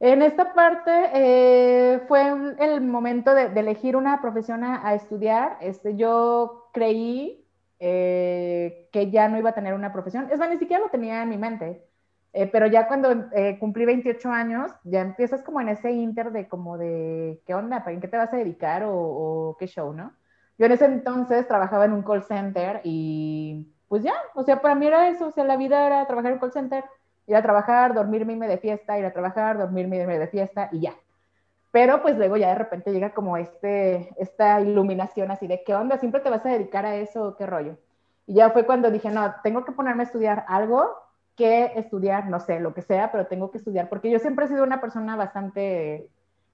En 0.00 0.22
esta 0.22 0.54
parte 0.54 0.90
eh, 1.12 2.00
fue 2.08 2.32
el 2.60 2.80
momento 2.80 3.34
de, 3.34 3.48
elegir 3.48 3.94
una 3.94 4.22
profesión 4.22 4.64
a, 4.64 4.94
estudiar. 4.94 5.58
Este, 5.60 5.96
yo 5.96 6.70
creí 6.72 7.44
eh, 7.78 8.88
que 8.90 9.10
ya 9.10 9.28
no 9.28 9.36
iba 9.36 9.50
a 9.50 9.54
tener 9.54 9.74
una 9.74 9.92
profesión. 9.92 10.28
Es 10.32 10.38
más, 10.38 10.48
ni 10.48 10.56
siquiera 10.56 10.82
lo 10.82 10.88
tenía 10.88 11.22
en 11.22 11.28
mi 11.28 11.36
mente. 11.36 11.84
Pero 12.32 12.68
ya 12.68 12.88
cuando 12.88 13.10
cumplí 13.60 13.84
28 13.84 14.30
años, 14.30 14.72
ya 14.82 15.02
empiezas 15.02 15.42
como 15.42 15.60
en 15.60 15.68
ese 15.68 15.90
inter 15.90 16.32
de 16.32 16.48
como 16.48 16.78
de, 16.78 17.42
¿qué 17.46 17.54
onda? 17.54 17.84
¿En 17.86 18.00
qué 18.00 18.08
te 18.08 18.16
vas 18.16 18.32
a 18.32 18.38
dedicar 18.38 18.84
o 18.86 19.58
qué 19.60 19.66
show, 19.66 19.92
no? 19.92 20.14
Yo 20.58 20.66
en 20.66 20.72
ese 20.72 20.84
entonces 20.86 21.46
trabajaba 21.46 21.84
en 21.84 21.92
un 21.92 22.02
call 22.02 22.24
center 22.24 22.80
y 22.84 23.68
pues 23.88 24.02
ya, 24.02 24.14
o 24.34 24.42
sea, 24.42 24.60
para 24.60 24.74
mí 24.74 24.86
era 24.86 25.08
eso, 25.08 25.28
o 25.28 25.30
sea, 25.30 25.44
la 25.44 25.56
vida 25.56 25.86
era 25.86 26.06
trabajar 26.06 26.32
en 26.32 26.34
un 26.34 26.40
call 26.40 26.52
center, 26.52 26.84
ir 27.26 27.36
a 27.36 27.42
trabajar, 27.42 27.94
dormirme, 27.94 28.32
irme 28.32 28.48
de 28.48 28.58
fiesta, 28.58 28.98
ir 28.98 29.04
a 29.06 29.12
trabajar, 29.12 29.56
dormirme, 29.56 29.96
irme 29.96 30.18
de 30.18 30.26
fiesta 30.26 30.68
y 30.72 30.80
ya. 30.80 30.94
Pero 31.70 32.02
pues 32.02 32.16
luego 32.16 32.36
ya 32.36 32.48
de 32.48 32.54
repente 32.56 32.92
llega 32.92 33.14
como 33.14 33.36
este, 33.36 34.14
esta 34.18 34.60
iluminación 34.60 35.30
así 35.30 35.46
de, 35.46 35.62
¿qué 35.64 35.74
onda? 35.74 35.98
¿Siempre 35.98 36.20
te 36.20 36.30
vas 36.30 36.44
a 36.44 36.50
dedicar 36.50 36.84
a 36.84 36.96
eso? 36.96 37.36
¿Qué 37.36 37.46
rollo? 37.46 37.76
Y 38.26 38.34
ya 38.34 38.50
fue 38.50 38.66
cuando 38.66 38.90
dije, 38.90 39.10
no, 39.10 39.34
tengo 39.42 39.64
que 39.64 39.72
ponerme 39.72 40.02
a 40.02 40.06
estudiar 40.06 40.44
algo 40.48 40.96
que 41.36 41.72
estudiar, 41.76 42.28
no 42.28 42.40
sé, 42.40 42.58
lo 42.58 42.74
que 42.74 42.82
sea, 42.82 43.12
pero 43.12 43.26
tengo 43.26 43.50
que 43.50 43.58
estudiar, 43.58 43.88
porque 43.88 44.10
yo 44.10 44.18
siempre 44.18 44.44
he 44.44 44.48
sido 44.48 44.64
una 44.64 44.80
persona 44.80 45.14
bastante 45.14 46.08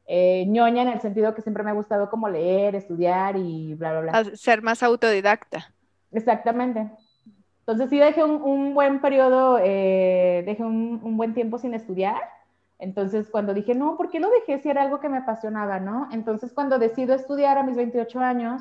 eh, 0.06 0.44
ñoña 0.46 0.82
en 0.82 0.88
el 0.88 1.00
sentido 1.00 1.34
que 1.34 1.42
siempre 1.42 1.62
me 1.62 1.70
ha 1.70 1.74
gustado 1.74 2.10
como 2.10 2.28
leer, 2.28 2.74
estudiar 2.74 3.36
y 3.36 3.74
bla, 3.74 4.00
bla, 4.00 4.22
bla. 4.22 4.36
ser 4.36 4.62
más 4.62 4.82
autodidacta. 4.82 5.72
Exactamente. 6.12 6.90
Entonces 7.60 7.88
sí 7.88 7.98
dejé 7.98 8.22
un, 8.22 8.74
buen 8.74 9.00
periodo, 9.00 9.58
eh, 9.62 10.42
dejé 10.44 10.62
un, 10.62 11.00
un, 11.02 11.16
buen 11.16 11.32
tiempo 11.32 11.58
sin 11.58 11.72
estudiar. 11.72 12.20
Entonces 12.78 13.30
cuando 13.30 13.54
dije, 13.54 13.74
no, 13.74 13.96
¿por 13.96 14.10
qué 14.10 14.20
lo 14.20 14.28
dejé 14.30 14.60
si 14.60 14.68
era 14.68 14.82
algo 14.82 15.00
que 15.00 15.08
me 15.08 15.18
apasionaba, 15.18 15.80
no? 15.80 16.08
Entonces 16.12 16.52
cuando 16.52 16.78
decido 16.78 17.14
estudiar 17.14 17.56
a 17.56 17.62
mis 17.62 17.76
28 17.76 18.20
años, 18.20 18.60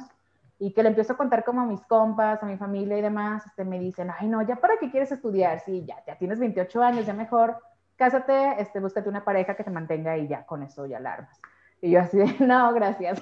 y 0.60 0.72
que 0.72 0.82
le 0.82 0.90
empiezo 0.90 1.12
a 1.12 1.18
contar 1.18 1.44
como 1.44 1.60
a 1.60 1.66
mis 1.66 1.82
compas, 1.82 2.42
a 2.42 2.46
mi 2.46 2.56
familia 2.58 2.98
y 2.98 3.02
demás, 3.02 3.46
este, 3.46 3.66
me 3.66 3.80
dicen, 3.80 4.10
ay, 4.18 4.28
no, 4.28 4.42
ya 4.44 4.56
para 4.56 4.78
qué 4.78 4.90
quieres 4.90 5.12
estudiar, 5.12 5.60
sí, 5.60 5.84
ya, 5.86 6.02
ya 6.08 6.18
tienes 6.18 6.40
28 6.40 6.82
años, 6.82 7.06
ya 7.06 7.14
mejor, 7.14 7.58
cásate, 8.04 8.62
este, 8.62 8.82
búscate 8.82 9.08
una 9.08 9.24
pareja 9.24 9.56
que 9.56 9.64
te 9.64 9.72
mantenga 9.72 10.18
y 10.18 10.28
ya, 10.28 10.46
con 10.46 10.62
eso 10.62 10.86
ya 10.86 10.98
alarmas. 10.98 11.40
Y 11.82 11.92
yo 11.92 12.02
así 12.02 12.18
no, 12.40 12.74
gracias, 12.74 13.22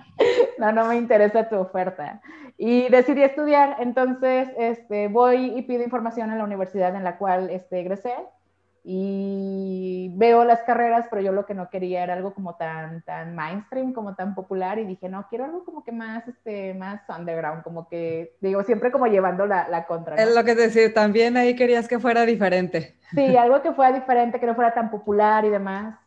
no, 0.58 0.70
no 0.70 0.86
me 0.86 0.96
interesa 0.96 1.48
tu 1.48 1.56
oferta. 1.56 2.20
Y 2.56 2.88
decidí 2.90 3.22
estudiar, 3.22 3.76
entonces, 3.80 4.48
este, 4.56 5.08
voy 5.08 5.58
y 5.58 5.62
pido 5.62 5.82
información 5.82 6.30
en 6.30 6.38
la 6.38 6.44
universidad 6.44 6.94
en 6.94 7.02
la 7.02 7.18
cual 7.18 7.50
este, 7.50 7.80
egresé, 7.80 8.14
y 8.82 10.12
veo 10.16 10.44
las 10.44 10.62
carreras, 10.62 11.06
pero 11.10 11.20
yo 11.20 11.32
lo 11.32 11.44
que 11.44 11.54
no 11.54 11.68
quería 11.68 12.02
era 12.02 12.14
algo 12.14 12.32
como 12.32 12.56
tan, 12.56 13.02
tan 13.02 13.34
mainstream, 13.34 13.92
como 13.92 14.14
tan 14.14 14.34
popular, 14.34 14.78
y 14.78 14.84
dije, 14.84 15.08
no, 15.08 15.26
quiero 15.28 15.44
algo 15.44 15.64
como 15.64 15.84
que 15.84 15.92
más, 15.92 16.26
este, 16.26 16.72
más 16.74 17.02
underground, 17.08 17.62
como 17.62 17.88
que, 17.88 18.36
digo, 18.40 18.62
siempre 18.62 18.90
como 18.90 19.06
llevando 19.06 19.46
la, 19.46 19.68
la 19.68 19.86
contra. 19.86 20.16
Es 20.16 20.34
lo 20.34 20.44
que 20.44 20.54
te 20.54 20.62
decía, 20.62 20.92
también 20.94 21.36
ahí 21.36 21.54
querías 21.54 21.88
que 21.88 21.98
fuera 21.98 22.24
diferente. 22.24 22.96
Sí, 23.14 23.36
algo 23.36 23.60
que 23.60 23.72
fuera 23.72 23.92
diferente, 23.92 24.40
que 24.40 24.46
no 24.46 24.54
fuera 24.54 24.72
tan 24.72 24.90
popular 24.90 25.44
y 25.44 25.50
demás. 25.50 25.98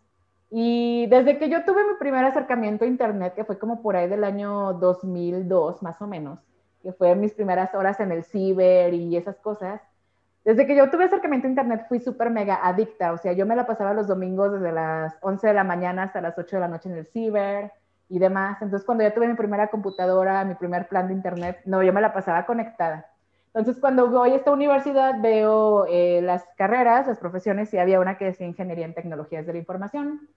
Y 0.50 1.08
desde 1.08 1.38
que 1.38 1.50
yo 1.50 1.66
tuve 1.66 1.84
mi 1.84 1.96
primer 2.00 2.26
acercamiento 2.26 2.86
a 2.86 2.88
Internet, 2.88 3.34
que 3.36 3.44
fue 3.44 3.60
como 3.60 3.82
por 3.82 3.96
ahí 3.96 4.08
del 4.08 4.24
año 4.24 4.74
2002, 4.74 5.82
más 5.84 6.02
o 6.02 6.08
menos, 6.08 6.40
que 6.82 6.92
fue 6.94 7.16
mis 7.16 7.34
primeras 7.34 7.74
horas 7.76 8.00
en 8.00 8.12
el 8.12 8.24
ciber 8.24 8.94
y 8.94 9.16
esas 9.18 9.38
cosas, 9.38 9.82
desde 10.44 10.68
que 10.68 10.76
yo 10.76 10.90
tuve 10.90 11.06
acercamiento 11.06 11.48
a 11.48 11.50
Internet 11.50 11.86
fui 11.88 12.00
súper 12.00 12.30
mega 12.30 12.60
adicta, 12.62 13.14
o 13.14 13.18
sea, 13.18 13.34
yo 13.34 13.46
me 13.46 13.56
la 13.56 13.66
pasaba 13.66 13.94
los 13.94 14.08
domingos 14.08 14.52
desde 14.52 14.72
las 14.72 15.16
11 15.22 15.48
de 15.48 15.54
la 15.54 15.64
mañana 15.64 16.04
hasta 16.04 16.22
las 16.22 16.38
8 16.38 16.58
de 16.58 16.60
la 16.60 16.68
noche 16.68 16.90
en 16.90 16.98
el 16.98 17.06
ciber 17.06 17.72
y 18.10 18.20
demás. 18.20 18.62
Entonces, 18.62 18.86
cuando 18.86 19.04
yo 19.04 19.14
tuve 19.14 19.28
mi 19.28 19.36
primera 19.36 19.68
computadora, 19.68 20.44
mi 20.44 20.56
primer 20.56 20.88
plan 20.88 21.08
de 21.08 21.14
Internet, 21.14 21.62
no, 21.66 21.82
yo 21.82 21.94
me 21.94 22.02
la 22.02 22.14
pasaba 22.14 22.46
conectada. 22.46 23.08
Entonces, 23.54 23.80
cuando 23.80 24.10
voy 24.10 24.32
a 24.32 24.36
esta 24.36 24.52
universidad, 24.52 25.22
veo 25.22 25.86
eh, 25.88 26.22
las 26.24 26.44
carreras, 26.58 27.08
las 27.08 27.20
profesiones, 27.20 27.74
y 27.74 27.78
había 27.78 28.00
una 28.00 28.18
que 28.18 28.26
decía 28.26 28.48
Ingeniería 28.48 28.86
en 28.86 28.96
Tecnologías 28.96 29.46
de 29.46 29.54
la 29.54 29.60
Información. 29.60 30.28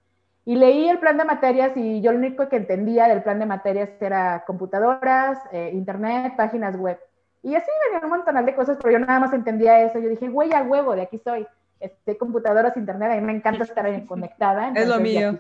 Y 0.45 0.55
leí 0.55 0.89
el 0.89 1.01
plan 1.01 1.17
de 1.17 1.25
materias 1.25 1.73
y 1.77 2.01
yo 2.03 2.13
lo 2.13 2.19
único 2.19 2.49
que 2.49 2.57
entendía 2.57 3.09
del 3.09 3.25
plan 3.25 3.41
de 3.41 3.47
materias 3.47 3.91
era 4.01 4.45
computadoras, 4.47 5.39
eh, 5.51 5.71
Internet, 5.73 6.35
páginas 6.37 6.77
web. 6.77 7.01
Y 7.43 7.55
así 7.55 7.71
venían 7.85 8.05
un 8.05 8.11
montón 8.11 8.45
de 8.45 8.55
cosas, 8.55 8.78
pero 8.81 8.99
yo 8.99 9.05
nada 9.05 9.21
más 9.21 9.33
entendía 9.33 9.81
eso. 9.83 9.99
Yo 9.99 10.09
dije, 10.09 10.28
güey, 10.28 10.52
a 10.52 10.62
huevo, 10.62 10.95
de 10.95 11.02
aquí 11.02 11.19
soy. 11.19 11.47
Este, 11.78 12.16
computadoras, 12.16 12.76
internet, 12.76 13.12
a 13.12 13.16
mí 13.16 13.21
me 13.21 13.35
encanta 13.35 13.64
estar 13.64 14.07
conectada. 14.07 14.73
es 14.75 14.88
lo 14.88 14.99
mío. 14.99 15.38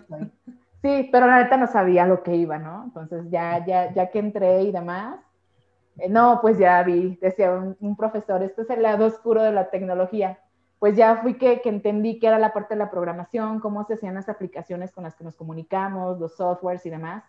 Sí, 0.82 1.08
pero 1.10 1.26
la 1.26 1.42
neta 1.42 1.56
no 1.56 1.66
sabía 1.66 2.06
lo 2.06 2.22
que 2.22 2.36
iba, 2.36 2.58
¿no? 2.58 2.84
Entonces 2.84 3.24
ya, 3.30 3.64
ya, 3.64 3.92
ya 3.92 4.10
que 4.10 4.18
entré 4.18 4.62
y 4.62 4.72
demás, 4.72 5.18
eh, 5.98 6.08
no, 6.08 6.40
pues 6.42 6.58
ya 6.58 6.82
vi, 6.82 7.16
decía 7.20 7.50
un, 7.52 7.96
profesor, 7.96 8.42
esto 8.42 8.62
es 8.62 8.70
el 8.70 8.82
lado 8.82 9.06
oscuro 9.06 9.42
de 9.42 9.52
la 9.52 9.70
tecnología. 9.70 10.38
Pues 10.78 10.94
ya 10.94 11.16
fui 11.16 11.38
que, 11.38 11.62
que 11.62 11.70
entendí 11.70 12.18
que 12.18 12.26
era 12.26 12.38
la 12.38 12.52
parte 12.52 12.74
de 12.74 12.78
la 12.78 12.90
programación, 12.90 13.60
cómo 13.60 13.84
se 13.84 13.94
hacían 13.94 14.14
las 14.14 14.28
aplicaciones 14.28 14.92
con 14.92 15.04
las 15.04 15.16
que 15.16 15.24
nos 15.24 15.34
comunicamos, 15.34 16.20
los 16.20 16.36
softwares 16.36 16.84
y 16.84 16.90
demás. 16.90 17.24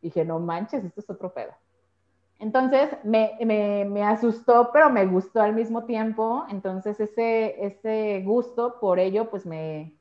Dije, 0.00 0.24
no 0.24 0.38
manches, 0.38 0.84
esto 0.84 1.00
es 1.00 1.10
otro 1.10 1.34
pedo. 1.34 1.52
Entonces 2.38 2.90
me, 3.04 3.38
me, 3.44 4.04
asustó, 4.04 4.70
pero 4.72 4.90
me 4.90 5.06
gustó 5.06 5.40
al 5.40 5.54
mismo 5.54 5.84
tiempo. 5.84 6.44
Entonces 6.50 6.98
ese, 7.00 7.64
ese 7.64 8.22
gusto 8.24 8.78
por 8.80 8.98
ello, 8.98 9.30
pues 9.30 9.46
me, 9.46 9.94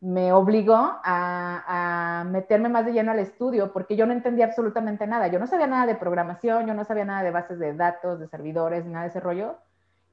me 0.00 0.32
obligó 0.32 0.74
a, 0.74 1.00
a, 1.04 2.24
meterme 2.24 2.68
más 2.68 2.86
de 2.86 2.92
lleno 2.92 3.12
al 3.12 3.18
estudio, 3.18 3.72
porque 3.72 3.96
yo 3.96 4.06
no 4.06 4.12
entendía 4.12 4.46
absolutamente 4.46 5.06
nada. 5.06 5.28
Yo 5.28 5.38
no 5.38 5.46
sabía 5.46 5.66
nada 5.66 5.86
de 5.86 5.94
programación, 5.94 6.66
yo 6.66 6.74
no 6.74 6.84
sabía 6.84 7.04
nada 7.04 7.22
de 7.22 7.30
bases 7.30 7.58
de 7.58 7.74
datos, 7.74 8.18
de 8.18 8.28
servidores, 8.28 8.84
nada 8.84 9.04
de 9.04 9.10
ese 9.10 9.20
rollo. 9.20 9.56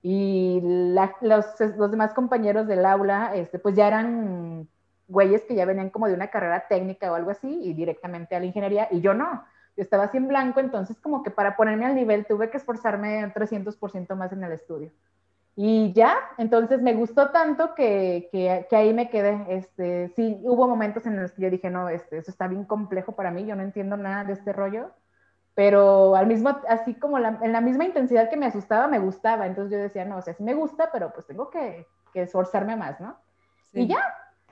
Y 0.02 0.62
los, 0.64 1.42
los, 1.78 1.92
demás 1.92 2.14
compañeros 2.14 2.68
del 2.68 2.86
aula, 2.86 3.36
este, 3.36 3.60
pues 3.60 3.76
ya 3.76 3.88
eran 3.88 4.68
güeyes 5.08 5.44
que 5.46 5.56
ya 5.56 5.66
venían 5.66 5.90
como 5.90 6.08
de 6.08 6.14
una 6.14 6.28
carrera 6.28 6.68
técnica 6.68 7.12
o 7.12 7.16
algo 7.16 7.32
así, 7.32 7.60
y 7.64 7.74
directamente 7.74 8.36
a 8.36 8.40
la 8.40 8.46
ingeniería, 8.46 8.88
y 8.92 9.02
yo 9.02 9.14
no 9.14 9.44
yo 9.78 9.84
estaba 9.84 10.06
así 10.06 10.18
en 10.18 10.28
blanco, 10.28 10.60
entonces 10.60 11.00
como 11.00 11.22
que 11.22 11.30
para 11.30 11.56
ponerme 11.56 11.86
al 11.86 11.96
nivel 11.96 12.26
tuve 12.26 12.50
que 12.50 12.58
esforzarme 12.58 13.32
300% 13.32 14.16
más 14.16 14.34
en 14.34 14.44
el 14.44 14.52
estudio. 14.52 14.92
Y 15.56 15.94
ya, 15.94 16.16
entonces 16.38 16.82
me 16.82 16.94
gustó 16.94 17.30
tanto 17.30 17.76
que, 17.76 18.30
que, 18.32 18.76
ahí 18.76 18.94
me 18.94 19.10
quedé. 19.10 19.46
Este, 19.50 20.10
sí, 20.16 20.40
hubo 20.44 20.68
momentos 20.68 21.06
en 21.06 21.22
los 21.22 21.32
que 21.32 21.44
yo 21.44 21.50
dije, 21.50 21.70
no, 21.70 21.90
este, 21.90 22.18
eso 22.18 22.32
está 22.32 22.48
bien 22.48 22.64
complejo 22.64 23.14
para 23.14 23.32
mí, 23.32 23.46
yo 23.46 23.56
no 23.56 23.64
entiendo 23.64 23.98
nada 23.98 24.24
de 24.24 24.34
este 24.34 24.52
rollo, 24.52 24.92
pero 25.56 26.16
al 26.16 26.28
mismo, 26.28 26.60
así 26.68 26.96
como 26.96 27.18
en 27.18 27.52
la 27.52 27.62
misma 27.62 27.86
intensidad 27.86 28.30
que 28.30 28.38
me 28.38 28.46
asustaba, 28.48 28.88
me 28.88 29.00
gustaba. 29.00 29.48
Entonces 29.48 29.72
yo 29.72 29.82
decía, 29.82 30.06
no, 30.06 30.18
o 30.18 30.22
sea, 30.22 30.34
sí 30.34 30.44
me 30.44 30.54
gusta, 30.54 30.90
pero 30.92 31.12
pues 31.14 31.26
tengo 31.26 31.50
que, 31.50 31.88
que 32.14 32.24
esforzarme 32.24 32.76
más, 32.76 33.00
¿no? 33.00 33.18
Y 33.74 33.88
ya, 33.88 34.02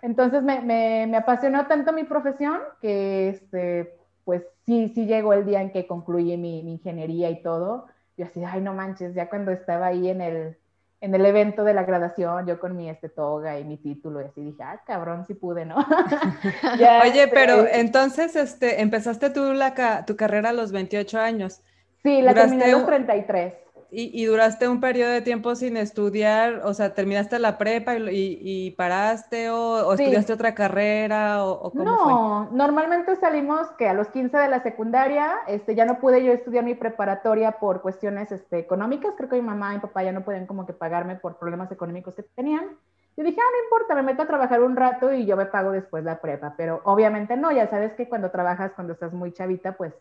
entonces 0.01 0.43
me, 0.43 0.61
me, 0.61 1.07
me, 1.07 1.17
apasionó 1.17 1.67
tanto 1.67 1.93
mi 1.93 2.03
profesión 2.03 2.59
que, 2.79 3.29
este, 3.29 3.95
pues 4.25 4.43
sí, 4.65 4.91
sí 4.93 5.05
llegó 5.05 5.33
el 5.33 5.45
día 5.45 5.61
en 5.61 5.71
que 5.71 5.87
concluí 5.87 6.35
mi, 6.35 6.59
ingeniería 6.59 7.29
y 7.29 7.41
todo. 7.41 7.87
Yo 8.17 8.25
así, 8.25 8.43
ay, 8.43 8.61
no 8.61 8.73
manches, 8.73 9.13
ya 9.13 9.29
cuando 9.29 9.51
estaba 9.51 9.87
ahí 9.87 10.09
en 10.09 10.21
el, 10.21 10.57
en 10.99 11.13
el 11.13 11.25
evento 11.25 11.63
de 11.63 11.73
la 11.73 11.83
graduación, 11.83 12.47
yo 12.47 12.59
con 12.59 12.75
mi 12.75 12.89
este 12.89 13.07
toga 13.07 13.59
y 13.59 13.63
mi 13.63 13.77
título, 13.77 14.21
y 14.21 14.25
así 14.25 14.41
dije, 14.41 14.63
ah, 14.63 14.81
cabrón, 14.85 15.25
sí 15.27 15.35
pude, 15.35 15.65
¿no? 15.65 15.75
Oye, 16.73 17.23
este, 17.23 17.27
pero 17.27 17.67
entonces, 17.67 18.35
este, 18.35 18.81
empezaste 18.81 19.29
tú 19.29 19.53
la, 19.53 20.05
tu 20.05 20.15
carrera 20.15 20.49
a 20.49 20.53
los 20.53 20.71
28 20.71 21.19
años. 21.19 21.61
Sí, 22.01 22.21
la 22.21 22.33
terminé 22.33 22.65
a 22.65 22.71
los 22.71 22.85
33. 22.85 23.53
Y, 23.91 24.25
duraste 24.25 24.67
un 24.67 24.81
periodo 24.81 25.11
de 25.11 25.21
tiempo 25.21 25.55
sin 25.55 25.77
estudiar, 25.77 26.61
o 26.65 26.73
sea, 26.73 26.93
terminaste 26.93 27.39
la 27.39 27.57
prepa 27.57 27.95
y, 27.95 28.71
paraste 28.71 29.49
o, 29.49 29.93
estudiaste 29.93 30.33
otra 30.33 30.53
carrera 30.53 31.45
o, 31.45 31.71
cómo 31.71 31.83
No, 31.83 32.49
normalmente 32.51 33.15
salimos 33.15 33.67
que 33.77 33.87
a 33.87 33.93
los 33.93 34.09
15 34.09 34.37
de 34.37 34.49
la 34.49 34.61
secundaria, 34.63 35.35
este, 35.47 35.75
ya 35.75 35.85
no 35.85 35.99
pude 35.99 36.23
yo 36.23 36.31
estudiar 36.31 36.65
mi 36.65 36.75
preparatoria 36.75 37.53
por 37.53 37.81
cuestiones 37.81 38.31
este, 38.31 38.59
económicas, 38.59 39.13
creo 39.15 39.29
que 39.29 39.35
mi 39.37 39.43
mamá 39.43 39.71
y 39.71 39.75
mi 39.75 39.81
papá 39.81 40.03
ya 40.03 40.11
no 40.11 40.23
pueden 40.23 40.45
como 40.45 40.65
que 40.65 40.73
pagarme 40.73 41.15
por 41.15 41.37
problemas 41.37 41.71
económicos 41.71 42.15
que 42.15 42.23
tenían. 42.23 42.77
Yo 43.17 43.23
dije, 43.23 43.39
ah, 43.39 43.51
no 43.51 43.63
importa, 43.63 43.95
me 43.95 44.03
meto 44.03 44.23
a 44.23 44.27
trabajar 44.27 44.61
un 44.61 44.75
rato 44.75 45.13
y 45.13 45.25
yo 45.25 45.37
me 45.37 45.45
pago 45.45 45.71
después 45.71 46.03
la 46.03 46.19
prepa, 46.19 46.55
pero 46.57 46.81
obviamente 46.83 47.37
no, 47.37 47.51
ya 47.51 47.69
sabes 47.69 47.93
que 47.93 48.09
cuando 48.09 48.29
trabajas, 48.29 48.73
cuando 48.73 48.91
estás 48.91 49.13
muy 49.13 49.31
chavita, 49.31 49.77
pues 49.77 49.93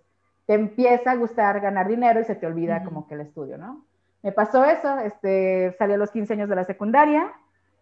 te 0.47 0.55
empieza 0.55 1.13
a 1.13 1.17
gustar 1.17 1.61
ganar 1.61 1.89
dinero 1.89 2.21
y 2.21 2.25
se 2.25 2.35
te 2.35 2.47
olvida 2.47 2.85
como 2.85 3.07
que 3.07 3.15
el 3.15 3.21
estudio, 3.21 3.59
¿no? 3.59 3.85
Me 4.23 4.33
pasó 4.33 4.65
eso, 4.65 4.99
este, 4.99 5.75
salí 5.79 5.95
a 5.95 5.99
los 5.99 6.11
15 6.11 6.33
años 6.33 6.49
de 6.49 6.57
la 6.57 6.65
secundaria, 6.65 7.33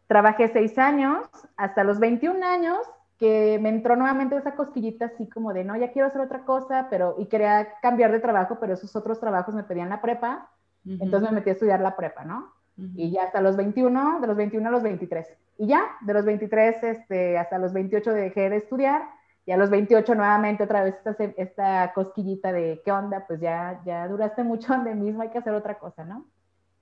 trabajé 0.06 0.48
seis 0.48 0.76
años, 0.78 1.28
hasta 1.56 1.84
los 1.84 2.00
21 2.00 2.44
años, 2.44 2.78
que 3.18 3.58
me 3.60 3.68
entró 3.68 3.94
nuevamente 3.94 4.36
esa 4.36 4.56
cosquillita 4.56 5.06
así 5.06 5.28
como 5.28 5.52
de, 5.52 5.62
no, 5.62 5.76
ya 5.76 5.92
quiero 5.92 6.08
hacer 6.08 6.20
otra 6.20 6.44
cosa, 6.44 6.88
pero, 6.90 7.14
y 7.18 7.26
quería 7.26 7.68
cambiar 7.80 8.10
de 8.10 8.18
trabajo, 8.18 8.58
pero 8.60 8.74
esos 8.74 8.94
otros 8.96 9.20
trabajos 9.20 9.54
me 9.54 9.62
pedían 9.62 9.88
la 9.88 10.00
prepa, 10.00 10.50
entonces 10.84 11.22
me 11.22 11.36
metí 11.36 11.50
a 11.50 11.52
estudiar 11.52 11.80
la 11.80 11.94
prepa, 11.94 12.24
¿no? 12.24 12.52
Y 12.76 13.12
ya 13.12 13.24
hasta 13.24 13.40
los 13.40 13.56
21, 13.56 14.20
de 14.20 14.26
los 14.26 14.36
21 14.36 14.68
a 14.68 14.72
los 14.72 14.82
23. 14.82 15.26
Y 15.58 15.68
ya, 15.68 15.82
de 16.00 16.14
los 16.14 16.24
23 16.24 16.82
este, 16.82 17.38
hasta 17.38 17.58
los 17.58 17.72
28 17.72 18.12
dejé 18.12 18.50
de 18.50 18.56
estudiar 18.56 19.02
Y 19.44 19.50
a 19.52 19.56
los 19.56 19.70
28 19.70 20.14
nuevamente 20.14 20.62
otra 20.62 20.84
vez 20.84 20.94
esta, 21.04 21.24
esta 21.36 21.92
cosquillita 21.94 22.52
de, 22.52 22.80
¿qué 22.84 22.92
onda? 22.92 23.26
Pues 23.26 23.40
ya, 23.40 23.80
ya 23.84 24.06
duraste 24.06 24.44
mucho 24.44 24.68
donde 24.74 24.94
mismo, 24.94 25.22
hay 25.22 25.30
que 25.30 25.38
hacer 25.38 25.54
otra 25.54 25.78
cosa, 25.78 26.04
¿no? 26.04 26.26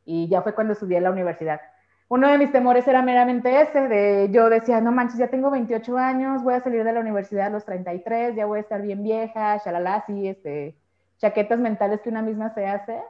Y 0.05 0.29
ya 0.29 0.43
fue 0.43 0.55
cuando 0.55 0.75
estudié 0.75 0.99
en 0.99 1.05
la 1.05 1.11
universidad. 1.11 1.61
Uno 2.09 2.29
de 2.29 2.39
mis 2.39 2.51
temores 2.51 2.89
era 2.89 3.03
meramente 3.03 3.61
ese, 3.61 3.87
de 3.87 4.31
yo 4.33 4.51
decía, 4.51 4.81
no 4.81 4.91
manches, 4.91 5.19
ya 5.19 5.29
tengo 5.29 5.49
28 5.49 5.97
años, 5.97 6.43
voy 6.43 6.55
a 6.55 6.61
salir 6.61 6.83
de 6.83 6.93
la 6.93 6.99
universidad 6.99 7.47
a 7.47 7.51
los 7.51 7.65
33, 7.65 8.35
ya 8.35 8.47
voy 8.47 8.59
a 8.59 8.63
estar 8.63 8.83
bien 8.83 9.05
vieja, 9.05 9.57
shalala, 9.59 9.95
así, 9.95 10.27
este, 10.27 10.77
chaquetas 11.19 11.61
mentales 11.61 12.01
que 12.01 12.09
una 12.09 12.23
misma 12.23 12.53
se 12.53 12.67
hace. 12.67 13.01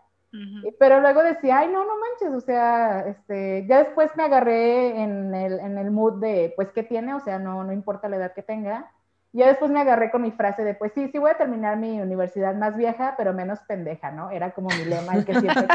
Pero 0.79 1.01
luego 1.01 1.23
decía, 1.23 1.61
ay, 1.61 1.69
no, 1.69 1.85
no 1.85 1.93
manches, 1.99 2.37
o 2.37 2.41
sea, 2.41 3.01
este, 3.07 3.67
ya 3.67 3.83
después 3.83 4.11
me 4.17 4.25
agarré 4.25 5.03
en 5.03 5.35
el, 5.35 5.59
en 5.59 5.79
el 5.79 5.91
mood 5.91 6.21
de, 6.21 6.53
pues, 6.55 6.71
¿qué 6.71 6.83
tiene? 6.83 7.15
O 7.15 7.21
sea, 7.21 7.39
no, 7.39 7.65
no 7.65 7.73
importa 7.73 8.09
la 8.09 8.17
edad 8.17 8.35
que 8.35 8.43
tenga. 8.43 8.93
Ya 9.33 9.47
después 9.47 9.71
me 9.71 9.81
agarré 9.81 10.11
con 10.11 10.23
mi 10.23 10.33
frase 10.33 10.65
de, 10.65 10.75
pues 10.75 10.93
sí, 10.93 11.09
sí 11.09 11.19
voy 11.19 11.31
a 11.31 11.37
terminar 11.37 11.77
mi 11.77 12.01
universidad 12.01 12.55
más 12.57 12.77
vieja, 12.77 13.15
pero 13.17 13.33
menos 13.33 13.61
pendeja, 13.61 14.11
¿no? 14.11 14.31
Era 14.31 14.51
como 14.51 14.71
mi 14.71 14.85
lema, 14.85 15.15
el 15.15 15.25
que 15.25 15.39
siempre. 15.39 15.67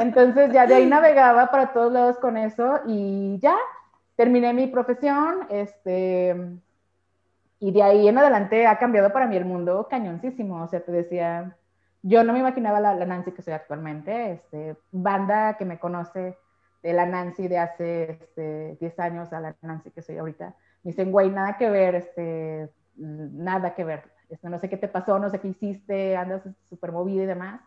Entonces 0.00 0.52
ya 0.52 0.66
de 0.66 0.74
ahí 0.74 0.86
navegaba 0.86 1.50
para 1.52 1.72
todos 1.72 1.92
lados 1.92 2.18
con 2.18 2.36
eso 2.36 2.80
y 2.86 3.38
ya 3.40 3.56
terminé 4.16 4.52
mi 4.52 4.66
profesión, 4.66 5.46
este, 5.48 6.34
y 7.60 7.70
de 7.70 7.82
ahí 7.82 8.08
en 8.08 8.18
adelante 8.18 8.66
ha 8.66 8.78
cambiado 8.78 9.12
para 9.12 9.26
mí 9.26 9.36
el 9.36 9.44
mundo 9.44 9.86
cañoncísimo. 9.88 10.62
O 10.62 10.66
sea, 10.66 10.80
te 10.80 10.90
decía, 10.90 11.56
yo 12.02 12.24
no 12.24 12.32
me 12.32 12.40
imaginaba 12.40 12.80
la, 12.80 12.94
Nancy 13.06 13.30
que 13.30 13.42
soy 13.42 13.52
actualmente, 13.52 14.32
este, 14.32 14.76
banda 14.90 15.56
que 15.56 15.64
me 15.64 15.78
conoce 15.78 16.36
de 16.82 16.92
la 16.92 17.06
Nancy 17.06 17.46
de 17.46 17.58
hace 17.58 18.10
este, 18.10 18.76
10 18.80 18.98
años 18.98 19.32
a 19.32 19.40
la 19.40 19.56
Nancy 19.62 19.90
que 19.90 20.02
soy 20.02 20.18
ahorita 20.18 20.54
me 20.82 20.92
dicen, 20.92 21.12
güey, 21.12 21.30
nada 21.30 21.56
que 21.56 21.68
ver, 21.68 21.94
este, 21.94 22.70
nada 22.96 23.74
que 23.74 23.84
ver. 23.84 24.04
Este, 24.28 24.48
no 24.48 24.58
sé 24.58 24.68
qué 24.68 24.76
te 24.76 24.88
pasó, 24.88 25.18
no 25.18 25.30
sé 25.30 25.40
qué 25.40 25.48
hiciste, 25.48 26.16
andas 26.16 26.42
súper 26.68 26.92
movida 26.92 27.24
y 27.24 27.26
demás. 27.26 27.60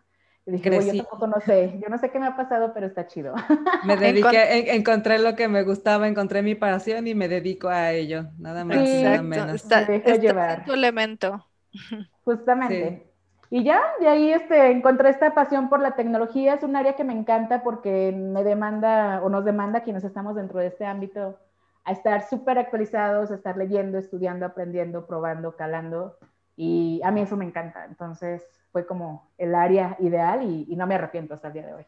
Y 0.46 0.52
dije, 0.52 0.70
güey, 0.70 0.88
yo 0.88 1.04
tampoco 1.04 1.28
no 1.28 1.40
sé, 1.40 1.80
yo 1.82 1.88
no 1.90 1.98
sé 1.98 2.10
qué 2.10 2.20
me 2.20 2.28
ha 2.28 2.36
pasado, 2.36 2.74
pero 2.74 2.88
está 2.88 3.08
chido. 3.08 3.34
Me 3.86 3.96
dediqué, 3.96 4.76
encontré 4.76 5.20
lo 5.20 5.36
que 5.36 5.48
me 5.48 5.64
gustaba, 5.64 6.08
encontré 6.08 6.42
mi 6.42 6.56
pasión 6.56 7.08
y 7.08 7.16
me 7.16 7.30
dedico 7.30 7.70
a 7.70 7.92
ello, 7.92 8.26
nada 8.40 8.66
más 8.66 8.78
y 8.78 9.04
nada 9.04 9.22
menos. 9.22 9.56
Está, 9.56 9.86
llevar. 10.18 10.66
tu 10.66 10.74
elemento. 10.74 11.46
Justamente. 12.26 13.10
Y 13.50 13.64
ya, 13.64 13.82
de 14.00 14.08
ahí 14.08 14.34
este, 14.34 14.72
encontré 14.72 15.10
esta 15.12 15.34
pasión 15.34 15.70
por 15.70 15.80
la 15.80 15.92
tecnología, 15.92 16.56
es 16.56 16.64
un 16.64 16.76
área 16.76 16.94
que 16.94 17.04
me 17.04 17.14
encanta 17.14 17.62
porque 17.62 18.12
me 18.12 18.44
demanda 18.44 19.22
o 19.24 19.30
nos 19.30 19.46
demanda 19.46 19.84
quienes 19.84 20.04
estamos 20.04 20.36
dentro 20.36 20.60
de 20.60 20.68
este 20.68 20.86
ámbito 20.86 21.38
a 21.86 21.92
estar 21.92 22.28
súper 22.28 22.58
actualizados, 22.58 23.32
a 23.32 23.36
estar 23.36 23.58
leyendo, 23.58 23.98
estudiando, 23.98 24.46
aprendiendo, 24.46 25.06
probando, 25.06 25.56
calando. 25.56 26.18
Y 26.56 27.02
a 27.04 27.12
mí 27.12 27.22
eso 27.22 27.36
me 27.36 27.46
encanta. 27.46 27.86
Entonces 27.86 28.44
fue 28.72 28.86
como 28.86 29.32
el 29.38 29.56
área 29.56 29.98
ideal 30.00 30.44
y, 30.44 30.76
no 30.76 30.88
me 30.88 30.96
arrepiento 30.96 31.34
hasta 31.34 31.48
el 31.48 31.54
día 31.54 31.68
de 31.68 31.74
hoy. 31.74 31.86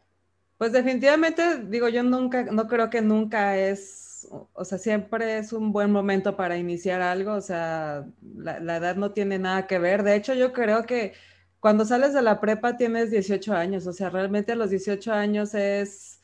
Pues 0.58 0.72
definitivamente, 0.72 1.64
digo, 1.66 1.90
yo 1.90 2.02
nunca, 2.04 2.44
no 2.44 2.68
creo 2.68 2.90
que 2.90 3.02
nunca 3.02 3.58
es, 3.58 4.28
o 4.54 4.64
sea, 4.64 4.78
siempre 4.78 5.38
es 5.38 5.52
un 5.52 5.74
buen 5.74 5.92
momento 5.92 6.38
para 6.38 6.56
iniciar 6.56 7.02
algo, 7.02 7.34
o 7.34 7.42
sea, 7.42 8.06
la, 8.22 8.60
la 8.62 8.78
edad 8.78 8.96
no 8.96 9.12
tiene 9.12 9.38
nada 9.38 9.68
que 9.68 9.80
ver. 9.80 10.04
De 10.04 10.16
hecho, 10.16 10.34
yo 10.34 10.54
creo 10.54 10.86
que 10.86 11.14
cuando 11.60 11.84
sales 11.84 12.14
de 12.14 12.22
la 12.22 12.40
prepa 12.40 12.78
tienes 12.78 13.12
18 13.12 13.54
años, 13.54 13.88
o 13.88 13.92
sea, 13.92 14.10
realmente 14.10 14.54
a 14.54 14.56
los 14.56 14.70
18 14.70 15.12
años 15.12 15.54
es 15.56 16.14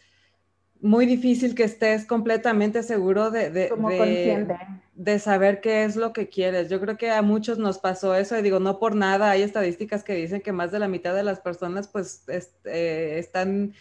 muy 0.81 1.05
difícil 1.05 1.55
que 1.55 1.63
estés 1.63 2.05
completamente 2.05 2.83
seguro 2.83 3.31
de, 3.31 3.49
de, 3.51 5.19
saber 5.19 5.61
qué 5.61 5.83
es 5.83 5.95
lo 5.95 6.13
que 6.13 6.27
quieres. 6.27 6.69
Yo 6.69 6.79
creo 6.79 6.97
que 6.97 7.11
a 7.11 7.21
muchos 7.21 7.57
nos 7.57 7.79
pasó 7.79 8.15
eso 8.15 8.37
y 8.37 8.41
digo, 8.41 8.59
no 8.59 8.79
por 8.79 8.95
nada, 8.95 9.31
hay 9.31 9.43
estadísticas 9.43 10.03
que 10.03 10.15
dicen 10.15 10.41
que 10.41 10.51
más 10.51 10.71
de 10.71 10.79
la 10.79 10.87
mitad 10.87 11.13
de 11.15 11.23
las 11.23 11.39
personas 11.39 11.87
pues 11.87 12.23
eh, 12.65 13.15
están 13.17 13.73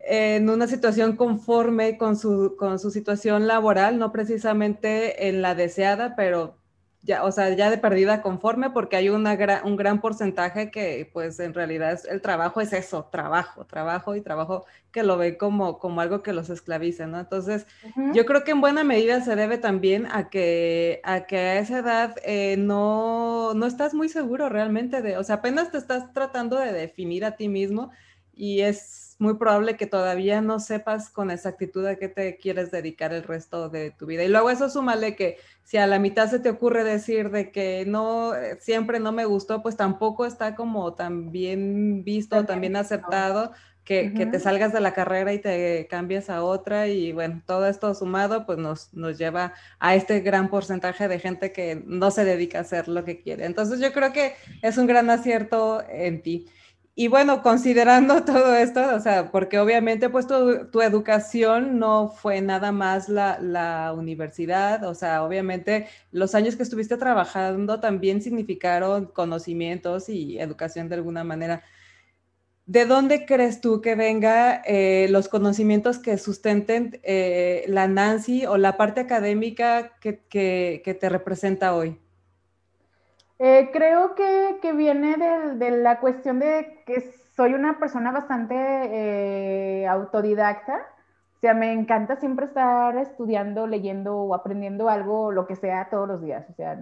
en 0.00 0.48
una 0.48 0.68
situación 0.68 1.16
conforme 1.16 1.98
con 1.98 2.16
su, 2.16 2.54
con 2.56 2.78
su 2.78 2.90
situación 2.90 3.46
laboral, 3.46 3.98
no 3.98 4.12
precisamente 4.12 5.28
en 5.28 5.42
la 5.42 5.54
deseada, 5.54 6.14
pero 6.14 6.58
ya, 7.06 7.22
o 7.24 7.30
sea, 7.30 7.54
ya 7.54 7.70
de 7.70 7.78
perdida 7.78 8.20
conforme 8.20 8.70
porque 8.70 8.96
hay 8.96 9.08
una 9.08 9.62
un 9.64 9.76
gran 9.76 10.00
porcentaje 10.00 10.70
que 10.72 11.08
pues 11.12 11.38
en 11.38 11.54
realidad 11.54 12.00
el 12.10 12.20
trabajo 12.20 12.60
es 12.60 12.72
eso, 12.72 13.08
trabajo, 13.10 13.64
trabajo 13.64 14.16
y 14.16 14.20
trabajo 14.20 14.66
que 14.90 15.04
lo 15.04 15.16
ve 15.16 15.36
como, 15.36 15.78
como 15.78 16.00
algo 16.00 16.22
que 16.22 16.32
los 16.32 16.50
esclaviza, 16.50 17.06
¿no? 17.06 17.20
Entonces, 17.20 17.66
yo 18.12 18.26
creo 18.26 18.42
que 18.42 18.50
en 18.50 18.60
buena 18.60 18.82
medida 18.82 19.20
se 19.20 19.36
debe 19.36 19.56
también 19.56 20.06
a 20.10 20.28
que 20.28 21.00
a, 21.04 21.26
que 21.26 21.36
a 21.36 21.58
esa 21.60 21.78
edad 21.78 22.16
eh, 22.24 22.56
no, 22.58 23.54
no 23.54 23.66
estás 23.66 23.94
muy 23.94 24.08
seguro 24.08 24.48
realmente 24.48 25.00
de, 25.00 25.16
o 25.16 25.22
sea, 25.22 25.36
apenas 25.36 25.70
te 25.70 25.78
estás 25.78 26.12
tratando 26.12 26.58
de 26.58 26.72
definir 26.72 27.24
a 27.24 27.36
ti 27.36 27.48
mismo 27.48 27.92
y 28.34 28.62
es 28.62 29.05
muy 29.18 29.34
probable 29.34 29.76
que 29.76 29.86
todavía 29.86 30.40
no 30.40 30.60
sepas 30.60 31.10
con 31.10 31.30
exactitud 31.30 31.86
a 31.86 31.96
qué 31.96 32.08
te 32.08 32.36
quieres 32.36 32.70
dedicar 32.70 33.12
el 33.12 33.22
resto 33.22 33.68
de 33.68 33.90
tu 33.90 34.06
vida. 34.06 34.24
Y 34.24 34.28
luego 34.28 34.50
eso 34.50 34.68
súmale 34.68 35.16
que 35.16 35.38
si 35.62 35.78
a 35.78 35.86
la 35.86 35.98
mitad 35.98 36.28
se 36.28 36.38
te 36.38 36.50
ocurre 36.50 36.84
decir 36.84 37.30
de 37.30 37.50
que 37.50 37.84
no, 37.86 38.34
eh, 38.34 38.58
siempre 38.60 39.00
no 39.00 39.12
me 39.12 39.24
gustó, 39.24 39.62
pues 39.62 39.76
tampoco 39.76 40.26
está 40.26 40.54
como 40.54 40.94
tan 40.94 41.32
bien 41.32 42.04
visto, 42.04 42.44
tan 42.44 42.60
bien 42.60 42.76
aceptado. 42.76 43.52
Que, 43.84 44.12
que, 44.14 44.26
te 44.26 44.40
salgas 44.40 44.72
de 44.72 44.80
la 44.80 44.92
carrera 44.92 45.32
y 45.32 45.38
te 45.38 45.86
cambies 45.88 46.28
a 46.28 46.42
otra 46.42 46.88
y 46.88 47.12
bueno, 47.12 47.40
todo 47.46 47.68
esto 47.68 47.94
sumado 47.94 48.44
pues 48.44 48.58
nos, 48.58 48.92
nos 48.92 49.16
lleva 49.16 49.54
a 49.78 49.94
este 49.94 50.18
gran 50.18 50.50
porcentaje 50.50 51.06
de 51.06 51.20
gente 51.20 51.52
que 51.52 51.84
no 51.86 52.10
se 52.10 52.24
dedica 52.24 52.58
a 52.58 52.62
hacer 52.62 52.88
lo 52.88 53.04
que 53.04 53.20
quiere. 53.20 53.46
Entonces 53.46 53.78
yo 53.78 53.92
creo 53.92 54.12
que 54.12 54.34
es 54.60 54.76
un 54.76 54.88
gran 54.88 55.08
acierto 55.08 55.84
en 55.88 56.20
ti. 56.20 56.48
Y 56.98 57.08
bueno, 57.08 57.42
considerando 57.42 58.24
todo 58.24 58.54
esto, 58.56 58.94
o 58.94 59.00
sea, 59.00 59.30
porque 59.30 59.58
obviamente 59.58 60.08
pues 60.08 60.26
tu, 60.26 60.80
educación 60.80 61.78
no 61.78 62.08
fue 62.08 62.40
nada 62.40 62.72
más 62.72 63.08
la, 63.10 63.92
universidad, 63.96 64.82
o 64.84 64.94
sea, 64.94 65.22
obviamente 65.22 65.88
los 66.10 66.34
años 66.34 66.56
que 66.56 66.62
estuviste 66.62 66.96
trabajando 66.96 67.80
también 67.80 68.22
significaron 68.22 69.06
conocimientos 69.06 70.08
y 70.08 70.38
educación 70.38 70.88
de 70.88 70.94
alguna 70.96 71.22
manera. 71.22 71.62
¿De 72.66 72.86
dónde 72.86 73.26
crees 73.26 73.60
tú 73.60 73.80
que 73.82 73.94
venga 73.94 74.62
eh, 74.66 75.08
los 75.10 75.28
conocimientos 75.28 75.98
que 75.98 76.18
sustenten 76.18 77.00
eh, 77.04 77.64
la 77.68 77.88
Nancy 77.88 78.46
o 78.46 78.56
la 78.56 78.76
parte 78.78 79.00
académica 79.00 79.98
que 80.00 80.98
te 81.00 81.08
representa 81.10 81.74
hoy? 81.74 81.98
Eh, 83.38 83.70
creo 83.72 84.14
que, 84.14 84.58
que 84.62 84.72
viene 84.72 85.16
de, 85.16 85.56
de, 85.56 85.70
la 85.82 86.00
cuestión 86.00 86.38
de 86.38 86.82
que 86.86 87.00
soy 87.36 87.54
una 87.54 87.78
persona 87.78 88.10
bastante 88.12 88.54
eh, 88.56 89.86
autodidacta. 89.86 90.76
O 91.36 91.40
sea, 91.40 91.52
me 91.54 91.72
encanta 91.72 92.16
siempre 92.16 92.46
estar 92.46 92.96
estudiando, 92.96 93.66
leyendo 93.66 94.16
o 94.16 94.34
aprendiendo 94.34 94.88
algo, 94.88 95.32
lo 95.32 95.46
que 95.46 95.56
sea, 95.56 95.88
todos 95.90 96.08
los 96.08 96.22
días. 96.22 96.48
O 96.50 96.54
sea, 96.54 96.80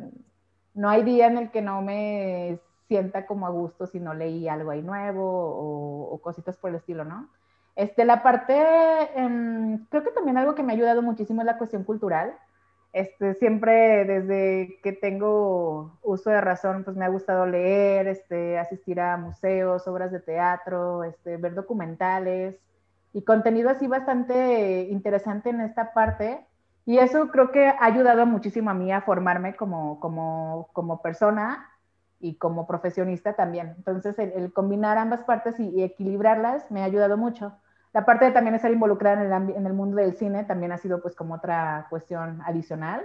no 0.74 0.88
hay 0.88 1.02
día 1.02 1.26
en 1.26 1.38
el 1.38 1.50
que 1.50 1.62
no 1.62 1.82
me 1.82 2.60
sienta 2.88 3.26
como 3.26 3.46
a 3.46 3.50
gusto 3.50 3.86
si 3.86 3.98
no 3.98 4.14
leí 4.14 4.48
algo 4.48 4.70
ahí 4.70 4.82
nuevo 4.82 5.24
o, 5.24 6.14
o 6.14 6.20
cositas 6.20 6.56
por 6.56 6.70
el 6.70 6.76
estilo, 6.76 7.04
¿no? 7.04 7.30
Este, 7.76 8.04
la 8.04 8.22
parte, 8.22 8.54
eh, 8.56 9.78
creo 9.90 10.04
que 10.04 10.12
también 10.12 10.38
algo 10.38 10.54
que 10.54 10.62
me 10.62 10.72
ha 10.72 10.76
ayudado 10.76 11.02
muchísimo 11.02 11.42
es 11.42 11.46
la 11.46 11.58
cuestión 11.58 11.84
cultural. 11.84 12.34
Este, 12.94 13.34
siempre 13.34 14.04
desde 14.04 14.78
que 14.80 14.92
tengo 14.92 15.98
uso 16.00 16.30
de 16.30 16.40
razón, 16.40 16.84
pues 16.84 16.96
me 16.96 17.04
ha 17.04 17.08
gustado 17.08 17.44
leer, 17.44 18.06
este, 18.06 18.56
asistir 18.56 19.00
a 19.00 19.16
museos, 19.16 19.88
obras 19.88 20.12
de 20.12 20.20
teatro, 20.20 21.02
este, 21.02 21.36
ver 21.36 21.56
documentales 21.56 22.54
y 23.12 23.22
contenido 23.22 23.68
así 23.68 23.88
bastante 23.88 24.82
interesante 24.92 25.50
en 25.50 25.60
esta 25.62 25.92
parte. 25.92 26.46
Y 26.86 26.98
eso 26.98 27.28
creo 27.32 27.50
que 27.50 27.66
ha 27.66 27.84
ayudado 27.84 28.26
muchísimo 28.26 28.70
a 28.70 28.74
mí 28.74 28.92
a 28.92 29.00
formarme 29.00 29.56
como, 29.56 29.98
como, 29.98 30.68
como 30.72 31.02
persona 31.02 31.68
y 32.20 32.36
como 32.36 32.64
profesionista 32.68 33.32
también. 33.32 33.74
Entonces, 33.76 34.16
el, 34.20 34.52
combinar 34.52 34.98
ambas 34.98 35.24
partes 35.24 35.58
y 35.58 35.82
equilibrarlas 35.82 36.70
me 36.70 36.82
ha 36.82 36.84
ayudado 36.84 37.16
mucho. 37.16 37.56
La 37.94 38.04
parte 38.04 38.24
de 38.24 38.32
también 38.32 38.56
estar 38.56 38.72
involucrada 38.72 39.22
en 39.22 39.32
el, 39.32 39.56
en 39.56 39.66
el 39.66 39.72
mundo 39.72 39.98
del 39.98 40.16
cine 40.16 40.42
también 40.42 40.72
ha 40.72 40.78
sido 40.78 41.00
pues 41.00 41.14
como 41.14 41.34
otra 41.34 41.86
cuestión 41.88 42.42
adicional. 42.44 43.02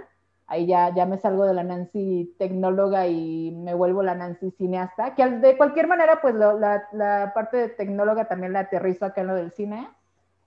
Ahí 0.48 0.66
ya, 0.66 0.92
ya 0.92 1.06
me 1.06 1.16
salgo 1.16 1.46
de 1.46 1.54
la 1.54 1.62
Nancy 1.62 2.34
tecnóloga 2.40 3.06
y 3.06 3.52
me 3.52 3.72
vuelvo 3.72 4.02
la 4.02 4.16
Nancy 4.16 4.50
cineasta, 4.50 5.14
que 5.14 5.24
de 5.24 5.56
cualquier 5.56 5.86
manera 5.86 6.20
pues 6.20 6.34
la, 6.34 6.82
la, 6.90 7.30
parte 7.32 7.56
de 7.56 7.68
tecnóloga 7.68 8.24
también 8.24 8.52
la 8.52 8.60
aterrizo 8.60 9.06
acá 9.06 9.20
en 9.20 9.28
lo 9.28 9.36
del 9.36 9.52
cine. 9.52 9.88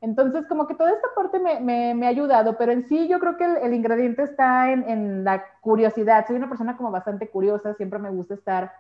Entonces 0.02 0.46
como 0.46 0.68
que 0.68 0.76
toda 0.76 0.92
esta 0.92 1.08
parte 1.16 1.40
me, 1.40 1.62
me, 1.62 1.96
me 1.96 2.06
ha 2.06 2.10
ayudado, 2.10 2.58
pero 2.58 2.74
en 2.74 2.86
sí 2.86 3.08
yo 3.08 3.20
creo 3.20 3.38
que 3.38 3.46
el, 3.46 3.56
el 3.56 3.74
ingrediente 3.74 4.24
está 4.24 4.74
en, 4.74 4.84
en 4.90 5.24
la 5.24 5.42
curiosidad. 5.62 6.28
Soy 6.28 6.36
una 6.36 6.50
persona 6.50 6.76
como 6.76 6.92
bastante 6.92 7.30
curiosa, 7.30 7.76
siempre 7.76 7.98
me 7.98 8.10
gusta 8.10 8.34
estar 8.34 8.74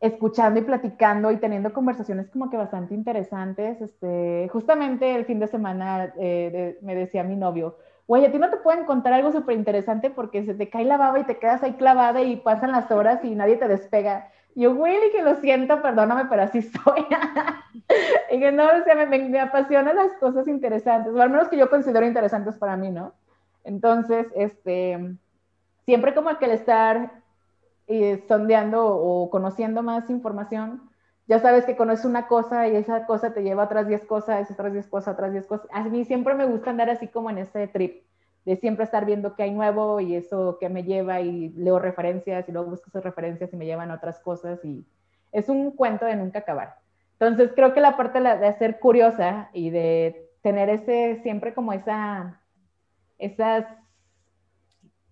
escuchando 0.00 0.58
y 0.58 0.62
platicando 0.62 1.30
y 1.30 1.36
teniendo 1.36 1.72
conversaciones 1.72 2.30
como 2.30 2.48
que 2.48 2.56
bastante 2.56 2.94
interesantes. 2.94 3.80
Este, 3.80 4.48
justamente 4.50 5.14
el 5.14 5.26
fin 5.26 5.38
de 5.38 5.46
semana 5.46 6.12
eh, 6.18 6.78
me 6.82 6.94
decía 6.94 7.22
mi 7.22 7.36
novio, 7.36 7.76
güey, 8.06 8.24
a 8.24 8.32
ti 8.32 8.38
no 8.38 8.50
te 8.50 8.56
pueden 8.56 8.86
contar 8.86 9.12
algo 9.12 9.30
súper 9.30 9.56
interesante 9.56 10.10
porque 10.10 10.44
se 10.44 10.54
te 10.54 10.70
cae 10.70 10.84
la 10.84 10.96
baba 10.96 11.20
y 11.20 11.24
te 11.24 11.38
quedas 11.38 11.62
ahí 11.62 11.74
clavada 11.74 12.22
y 12.22 12.36
pasan 12.36 12.72
las 12.72 12.90
horas 12.90 13.24
y 13.24 13.34
nadie 13.34 13.56
te 13.56 13.68
despega. 13.68 14.30
Yo, 14.56 14.74
güey, 14.74 15.12
que 15.12 15.22
lo 15.22 15.36
siento, 15.36 15.80
perdóname, 15.80 16.24
pero 16.28 16.42
así 16.42 16.62
soy. 16.84 17.06
y 18.30 18.40
que 18.40 18.52
no, 18.52 18.64
o 18.64 18.84
sea, 18.84 18.94
me, 18.94 19.06
me, 19.06 19.40
apasionan 19.40 19.96
las 19.96 20.12
cosas 20.14 20.48
interesantes, 20.48 21.14
o 21.14 21.20
al 21.20 21.30
menos 21.30 21.48
que 21.48 21.56
yo 21.56 21.70
considero 21.70 22.06
interesantes 22.06 22.56
para 22.56 22.76
mí, 22.76 22.90
¿no? 22.90 23.14
Entonces, 23.62 24.26
este, 24.34 25.14
siempre 25.84 26.14
como 26.14 26.36
que 26.38 26.46
el 26.46 26.52
estar 26.52 27.19
eh, 27.92 28.24
sondeando 28.28 28.86
o 28.86 29.28
conociendo 29.30 29.82
más 29.82 30.08
información, 30.10 30.88
ya 31.26 31.40
sabes 31.40 31.64
que 31.64 31.74
conoces 31.74 32.04
una 32.04 32.28
cosa 32.28 32.68
y 32.68 32.76
esa 32.76 33.04
cosa 33.04 33.34
te 33.34 33.42
lleva 33.42 33.64
a 33.64 33.66
otras 33.66 33.88
10 33.88 34.04
cosas, 34.04 34.48
otras 34.48 34.72
10 34.72 34.86
cosas, 34.86 35.14
otras 35.14 35.32
10 35.32 35.44
cosas. 35.48 35.66
A 35.72 35.82
mí 35.82 36.04
siempre 36.04 36.34
me 36.34 36.46
gusta 36.46 36.70
andar 36.70 36.88
así 36.88 37.08
como 37.08 37.30
en 37.30 37.38
ese 37.38 37.66
trip, 37.66 38.04
de 38.44 38.54
siempre 38.58 38.84
estar 38.84 39.06
viendo 39.06 39.34
qué 39.34 39.42
hay 39.42 39.50
nuevo 39.50 39.98
y 39.98 40.14
eso 40.14 40.56
que 40.60 40.68
me 40.68 40.84
lleva 40.84 41.20
y 41.20 41.48
leo 41.48 41.80
referencias 41.80 42.48
y 42.48 42.52
luego 42.52 42.70
busco 42.70 42.90
esas 42.90 43.02
referencias 43.02 43.52
y 43.52 43.56
me 43.56 43.66
llevan 43.66 43.90
a 43.90 43.94
otras 43.94 44.20
cosas 44.20 44.64
y 44.64 44.86
es 45.32 45.48
un 45.48 45.72
cuento 45.72 46.04
de 46.04 46.14
nunca 46.14 46.38
acabar. 46.38 46.76
Entonces 47.18 47.50
creo 47.56 47.74
que 47.74 47.80
la 47.80 47.96
parte 47.96 48.20
de 48.20 48.52
ser 48.52 48.78
curiosa 48.78 49.50
y 49.52 49.70
de 49.70 50.30
tener 50.42 50.70
ese, 50.70 51.18
siempre 51.24 51.54
como 51.54 51.72
esa, 51.72 52.40
esas 53.18 53.66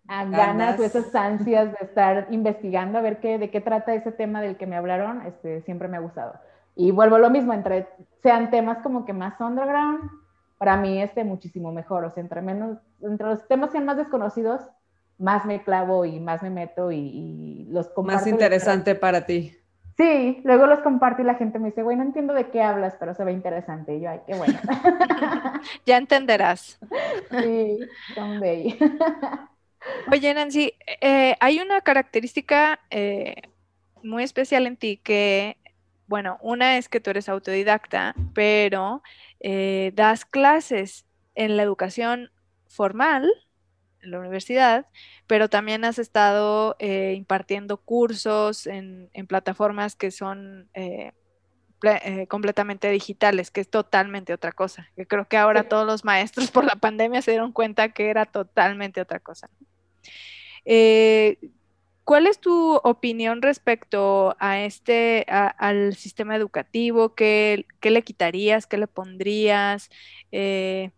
ganas, 0.08 0.80
o 0.80 0.84
esas 0.84 1.14
ansias 1.14 1.72
de 1.72 1.86
estar 1.86 2.26
investigando 2.30 2.98
a 2.98 3.02
ver 3.02 3.20
qué, 3.20 3.38
de 3.38 3.50
qué 3.50 3.60
trata 3.60 3.94
ese 3.94 4.10
tema 4.10 4.40
del 4.40 4.56
que 4.56 4.66
me 4.66 4.76
hablaron, 4.76 5.22
este, 5.26 5.60
siempre 5.62 5.88
me 5.88 5.98
ha 5.98 6.00
gustado. 6.00 6.34
Y 6.74 6.90
vuelvo 6.90 7.16
a 7.16 7.18
lo 7.18 7.30
mismo, 7.30 7.52
entre 7.52 7.86
sean 8.22 8.50
temas 8.50 8.78
como 8.78 9.04
que 9.04 9.12
más 9.12 9.38
underground, 9.40 10.10
para 10.56 10.76
mí 10.76 11.00
este 11.00 11.24
muchísimo 11.24 11.72
mejor, 11.72 12.04
o 12.04 12.10
sea, 12.10 12.22
entre 12.22 12.42
menos, 12.42 12.78
entre 13.00 13.26
los 13.26 13.46
temas 13.46 13.70
sean 13.70 13.84
más 13.84 13.96
desconocidos, 13.96 14.62
más 15.18 15.44
me 15.44 15.62
clavo 15.62 16.04
y 16.04 16.20
más 16.20 16.42
me 16.42 16.50
meto 16.50 16.90
y, 16.90 17.66
los 17.70 17.88
comparto. 17.88 18.20
Más 18.20 18.26
interesante 18.26 18.94
para 18.94 19.26
ti. 19.26 19.54
Sí, 19.96 20.40
luego 20.44 20.66
los 20.66 20.78
comparto 20.78 21.22
y 21.22 21.24
la 21.24 21.34
gente 21.34 21.58
me 21.58 21.68
dice, 21.68 21.82
güey, 21.82 21.96
no 21.96 22.04
entiendo 22.04 22.32
de 22.32 22.50
qué 22.50 22.62
hablas, 22.62 22.94
pero 23.00 23.14
se 23.14 23.24
ve 23.24 23.32
interesante. 23.32 23.96
Y 23.96 24.00
yo, 24.00 24.10
ay, 24.10 24.20
qué 24.26 24.36
bueno. 24.36 24.58
ya 25.86 25.96
entenderás. 25.96 26.78
Sí, 27.30 27.80
someday. 28.14 28.78
Oye, 30.10 30.34
Nancy, 30.34 30.74
eh, 31.00 31.36
hay 31.40 31.60
una 31.60 31.80
característica 31.80 32.80
eh, 32.90 33.34
muy 34.02 34.22
especial 34.22 34.66
en 34.66 34.76
ti 34.76 34.98
que, 34.98 35.56
bueno, 36.06 36.38
una 36.40 36.78
es 36.78 36.88
que 36.88 37.00
tú 37.00 37.10
eres 37.10 37.28
autodidacta, 37.28 38.14
pero 38.34 39.02
eh, 39.40 39.92
das 39.94 40.24
clases 40.24 41.06
en 41.34 41.56
la 41.56 41.62
educación 41.62 42.30
formal, 42.66 43.30
en 44.02 44.10
la 44.10 44.20
universidad, 44.20 44.86
pero 45.26 45.48
también 45.48 45.84
has 45.84 45.98
estado 45.98 46.76
impartiendo 46.80 47.76
cursos 47.78 48.66
en, 48.66 49.10
plataformas 49.28 49.96
que 49.96 50.10
son 50.10 50.70
completamente 52.28 52.90
digitales, 52.90 53.50
que 53.50 53.60
es 53.60 53.68
totalmente 53.68 54.32
otra 54.32 54.52
cosa. 54.52 54.88
Yo 54.96 55.06
creo 55.06 55.26
que 55.28 55.36
ahora 55.36 55.68
todos 55.68 55.86
los 55.86 56.04
maestros 56.04 56.50
por 56.50 56.64
la 56.64 56.76
pandemia 56.76 57.22
se 57.22 57.32
dieron 57.32 57.52
cuenta 57.52 57.90
que 57.90 58.10
era 58.10 58.26
totalmente 58.26 59.00
otra 59.00 59.20
cosa. 59.20 59.48
Eh, 60.64 61.38
¿Cuál 62.04 62.26
es 62.26 62.40
tu 62.40 62.76
opinión 62.76 63.42
respecto 63.42 64.34
a 64.38 64.60
este, 64.60 65.26
al 65.28 65.94
sistema 65.94 66.36
educativo? 66.36 67.14
¿Qué, 67.14 67.66
le 67.82 68.02
quitarías? 68.02 68.66
¿Qué 68.66 68.78
le 68.78 68.86
pondrías? 68.86 69.90
Eh, 70.32 70.90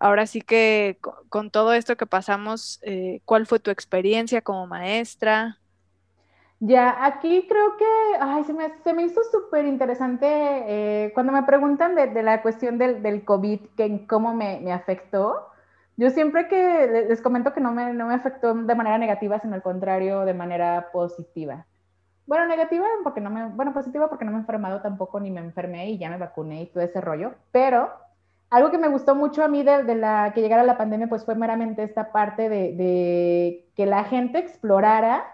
ahora 0.00 0.26
sí 0.26 0.40
que 0.40 0.98
con, 1.28 1.52
todo 1.52 1.74
esto 1.74 1.96
que 1.96 2.06
pasamos, 2.06 2.80
eh, 2.82 3.20
¿cuál 3.24 3.46
fue 3.46 3.60
tu 3.60 3.70
experiencia 3.70 4.42
como 4.42 4.66
maestra? 4.66 5.60
Ya, 6.60 7.04
aquí 7.04 7.46
creo 7.48 7.76
que, 7.76 7.84
ay, 8.20 8.42
se 8.44 8.52
me, 8.52 8.72
se 8.82 8.92
me 8.92 9.04
hizo 9.04 9.20
súper 9.30 9.64
interesante 9.64 11.12
cuando 11.14 11.32
me 11.32 11.44
preguntan 11.44 11.94
de, 11.94 12.22
la 12.22 12.42
cuestión 12.42 12.78
del, 12.78 13.02
del 13.02 13.24
COVID, 13.24 13.60
que 13.76 14.06
cómo 14.06 14.34
me, 14.34 14.60
me 14.60 14.72
afectó. 14.72 15.48
Yo 15.96 16.10
siempre 16.10 16.48
que 16.48 17.06
les 17.08 17.20
comento 17.22 17.52
que 17.52 17.60
no 17.60 17.72
me, 17.72 17.92
no 17.92 18.06
me 18.06 18.14
afectó 18.14 18.54
de 18.54 18.74
manera 18.74 18.98
negativa, 18.98 19.40
sino 19.40 19.54
al 19.54 19.62
contrario, 19.62 20.24
de 20.24 20.34
manera 20.34 20.90
positiva. 20.92 21.66
Bueno, 22.26 22.46
negativa 22.46 22.86
porque 23.02 23.20
no 23.20 23.30
me, 23.30 23.48
bueno, 23.48 23.72
positiva 23.72 24.08
porque 24.08 24.24
no 24.24 24.32
me 24.32 24.36
he 24.36 24.40
enfermado 24.40 24.80
tampoco, 24.82 25.18
ni 25.18 25.30
me 25.30 25.40
enfermé 25.40 25.90
y 25.90 25.98
ya 25.98 26.10
me 26.10 26.18
vacuné 26.18 26.62
y 26.62 26.66
todo 26.66 26.84
ese 26.84 27.00
rollo. 27.00 27.34
Pero 27.52 27.90
algo 28.50 28.70
que 28.70 28.78
me 28.78 28.88
gustó 28.88 29.14
mucho 29.14 29.42
a 29.42 29.48
mí 29.48 29.62
de, 29.62 29.84
de 29.84 29.94
la 29.94 30.32
que 30.34 30.40
llegara 30.40 30.62
la 30.62 30.76
pandemia, 30.76 31.08
pues 31.08 31.24
fue 31.24 31.34
meramente 31.34 31.82
esta 31.82 32.12
parte 32.12 32.48
de, 32.48 32.74
de, 32.74 33.68
que 33.74 33.86
la 33.86 34.04
gente 34.04 34.38
explorara 34.38 35.24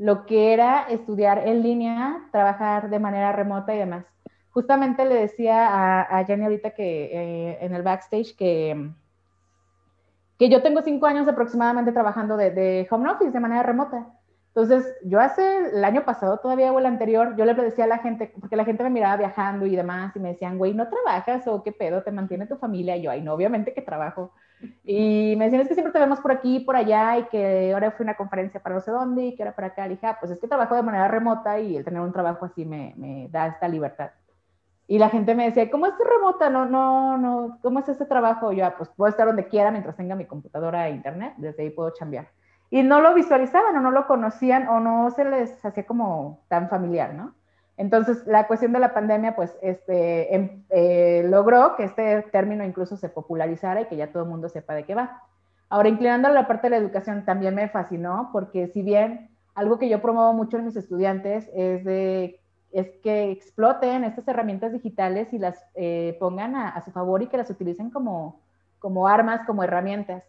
lo 0.00 0.24
que 0.24 0.54
era 0.54 0.88
estudiar 0.88 1.46
en 1.46 1.62
línea, 1.62 2.26
trabajar 2.32 2.88
de 2.88 2.98
manera 2.98 3.32
remota 3.32 3.74
y 3.74 3.78
demás. 3.78 4.06
Justamente 4.50 5.04
le 5.04 5.14
decía 5.14 6.08
a, 6.08 6.24
Jenny 6.24 6.44
ahorita 6.44 6.70
que 6.70 7.04
eh, 7.12 7.58
en 7.60 7.74
el 7.74 7.82
backstage 7.82 8.34
que 8.34 8.90
que 10.38 10.48
yo 10.48 10.62
tengo 10.62 10.80
cinco 10.80 11.04
años 11.04 11.28
aproximadamente 11.28 11.92
trabajando 11.92 12.38
de, 12.38 12.88
home 12.90 13.10
office 13.10 13.30
de 13.30 13.40
manera 13.40 13.62
remota. 13.62 14.06
Entonces, 14.54 14.90
yo 15.04 15.20
hace 15.20 15.68
el 15.68 15.84
año 15.84 16.06
pasado 16.06 16.38
todavía 16.38 16.72
o 16.72 16.78
el 16.78 16.86
anterior, 16.86 17.36
yo 17.36 17.44
le 17.44 17.52
decía 17.52 17.84
a 17.84 17.88
la 17.88 17.98
gente, 17.98 18.32
porque 18.40 18.56
la 18.56 18.64
gente 18.64 18.82
me 18.82 18.88
miraba 18.88 19.18
viajando 19.18 19.66
y 19.66 19.76
demás, 19.76 20.16
y 20.16 20.18
me 20.18 20.30
decían, 20.30 20.56
güey, 20.56 20.72
¿no 20.72 20.88
trabajas 20.88 21.46
o 21.46 21.62
qué 21.62 21.72
pedo? 21.72 22.02
¿Te 22.02 22.10
mantiene 22.10 22.46
tu 22.46 22.56
familia? 22.56 22.96
Y 22.96 23.02
yo, 23.02 23.10
ay, 23.10 23.20
no, 23.20 23.34
obviamente 23.34 23.74
que 23.74 23.82
trabajo. 23.82 24.32
Y 24.84 25.34
me 25.36 25.44
decían, 25.44 25.62
es 25.62 25.68
que 25.68 25.74
siempre 25.74 25.92
te 25.92 25.98
vemos 25.98 26.20
por 26.20 26.32
aquí, 26.32 26.60
por 26.60 26.76
allá, 26.76 27.18
y 27.18 27.24
que 27.24 27.72
ahora 27.72 27.90
fui 27.92 28.04
a 28.04 28.08
una 28.08 28.16
conferencia 28.16 28.60
para 28.60 28.74
no 28.74 28.80
sé 28.80 28.90
dónde, 28.90 29.26
y 29.26 29.36
que 29.36 29.42
era 29.42 29.54
para 29.54 29.68
acá. 29.68 29.86
Y 29.86 29.90
dije, 29.90 30.06
ah, 30.06 30.16
pues 30.20 30.32
es 30.32 30.40
que 30.40 30.48
trabajo 30.48 30.74
de 30.74 30.82
manera 30.82 31.08
remota 31.08 31.58
y 31.60 31.76
el 31.76 31.84
tener 31.84 32.00
un 32.00 32.12
trabajo 32.12 32.44
así 32.44 32.64
me, 32.64 32.94
me 32.96 33.28
da 33.28 33.46
esta 33.46 33.68
libertad. 33.68 34.10
Y 34.86 34.98
la 34.98 35.08
gente 35.08 35.34
me 35.36 35.44
decía, 35.44 35.70
¿cómo 35.70 35.86
es 35.86 35.92
remota? 35.98 36.50
No, 36.50 36.66
no, 36.66 37.16
no, 37.16 37.58
¿cómo 37.62 37.78
es 37.78 37.88
ese 37.88 38.06
trabajo? 38.06 38.52
Yo, 38.52 38.66
ah, 38.66 38.74
pues 38.76 38.90
puedo 38.90 39.08
estar 39.08 39.26
donde 39.26 39.46
quiera 39.46 39.70
mientras 39.70 39.96
tenga 39.96 40.16
mi 40.16 40.26
computadora 40.26 40.88
e 40.88 40.92
internet, 40.92 41.34
desde 41.36 41.62
ahí 41.62 41.70
puedo 41.70 41.92
cambiar. 41.96 42.28
Y 42.70 42.82
no 42.82 43.00
lo 43.00 43.14
visualizaban 43.14 43.76
o 43.76 43.80
no 43.80 43.92
lo 43.92 44.06
conocían 44.06 44.68
o 44.68 44.80
no 44.80 45.10
se 45.10 45.24
les 45.24 45.64
hacía 45.64 45.86
como 45.86 46.44
tan 46.48 46.68
familiar, 46.68 47.14
¿no? 47.14 47.34
Entonces, 47.80 48.26
la 48.26 48.46
cuestión 48.46 48.74
de 48.74 48.78
la 48.78 48.92
pandemia, 48.92 49.34
pues, 49.34 49.56
este, 49.62 50.34
em, 50.34 50.64
eh, 50.68 51.24
logró 51.26 51.76
que 51.76 51.84
este 51.84 52.20
término 52.30 52.62
incluso 52.62 52.98
se 52.98 53.08
popularizara 53.08 53.80
y 53.80 53.86
que 53.86 53.96
ya 53.96 54.12
todo 54.12 54.24
el 54.24 54.28
mundo 54.28 54.50
sepa 54.50 54.74
de 54.74 54.84
qué 54.84 54.94
va. 54.94 55.22
Ahora, 55.70 55.88
inclinando 55.88 56.28
a 56.28 56.30
la 56.30 56.46
parte 56.46 56.66
de 56.66 56.72
la 56.72 56.76
educación, 56.76 57.24
también 57.24 57.54
me 57.54 57.70
fascinó 57.70 58.28
porque 58.34 58.68
si 58.68 58.82
bien 58.82 59.30
algo 59.54 59.78
que 59.78 59.88
yo 59.88 60.02
promuevo 60.02 60.34
mucho 60.34 60.58
en 60.58 60.66
mis 60.66 60.76
estudiantes 60.76 61.48
es 61.54 61.82
de 61.84 62.38
es 62.70 62.86
que 63.02 63.30
exploten 63.30 64.04
estas 64.04 64.28
herramientas 64.28 64.72
digitales 64.72 65.32
y 65.32 65.38
las 65.38 65.58
eh, 65.74 66.18
pongan 66.20 66.54
a, 66.56 66.78
su 66.82 66.90
favor 66.90 67.22
y 67.22 67.28
que 67.28 67.38
las 67.38 67.48
utilicen 67.48 67.88
como, 67.88 68.42
como 68.78 69.08
armas, 69.08 69.40
como 69.46 69.64
herramientas. 69.64 70.22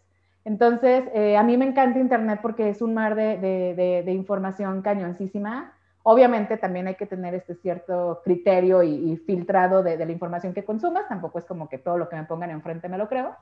Entonces, 0.46 1.04
eh, 1.12 1.36
a 1.36 1.42
mí 1.42 1.58
me 1.58 1.66
encanta 1.66 1.98
Internet 2.00 2.40
porque 2.40 2.70
es 2.70 2.80
un 2.80 2.94
mar 2.94 3.14
de, 3.14 3.36
de, 3.36 4.02
de, 4.04 4.12
información 4.12 4.80
cañoncísima. 4.80 5.74
Obviamente 6.04 6.56
también 6.56 6.88
hay 6.88 6.96
que 6.96 7.06
tener 7.06 7.34
este 7.34 7.54
cierto 7.54 8.22
criterio 8.24 8.82
y, 8.82 9.16
filtrado 9.18 9.82
de, 9.82 9.96
la 9.96 10.10
información 10.10 10.52
que 10.52 10.64
consumas. 10.64 11.08
Tampoco 11.08 11.38
es 11.38 11.44
como 11.44 11.68
que 11.68 11.78
todo 11.78 11.96
lo 11.96 12.08
que 12.08 12.16
me 12.16 12.24
pongan 12.24 12.50
enfrente 12.50 12.88
me 12.88 12.98
lo 12.98 13.08
creo. 13.08 13.36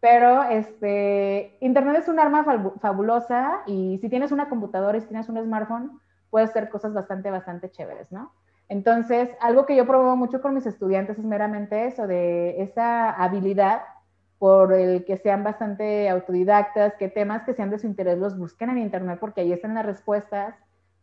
Pero 0.00 0.44
este, 0.44 1.56
Internet 1.60 1.96
es 1.98 2.08
un 2.08 2.20
arma 2.20 2.44
fabulosa 2.80 3.62
y 3.66 3.98
si 4.00 4.08
tienes 4.08 4.30
una 4.30 4.48
computadora 4.48 4.98
y 4.98 5.00
si 5.00 5.08
tienes 5.08 5.28
un 5.28 5.42
smartphone, 5.42 6.00
puede 6.30 6.46
ser 6.48 6.68
cosas 6.68 6.92
bastante, 6.92 7.30
bastante 7.30 7.70
chéveres, 7.70 8.12
¿no? 8.12 8.32
Entonces, 8.68 9.30
algo 9.40 9.64
que 9.64 9.76
yo 9.76 9.86
promuevo 9.86 10.16
mucho 10.16 10.40
con 10.40 10.54
mis 10.54 10.66
estudiantes 10.66 11.18
es 11.18 11.24
meramente 11.24 11.86
eso, 11.86 12.06
de 12.06 12.62
esa 12.62 13.10
habilidad 13.10 13.82
por 14.38 14.72
el 14.72 15.04
que 15.04 15.16
sean 15.16 15.44
bastante 15.44 16.08
autodidactas, 16.08 16.94
que 16.94 17.08
temas 17.08 17.44
que 17.44 17.54
sean 17.54 17.70
de 17.70 17.78
su 17.78 17.86
interés 17.86 18.18
los 18.18 18.36
busquen 18.36 18.70
en 18.70 18.78
Internet, 18.78 19.18
porque 19.20 19.40
ahí 19.40 19.52
están 19.52 19.74
las 19.74 19.86
respuestas, 19.86 20.54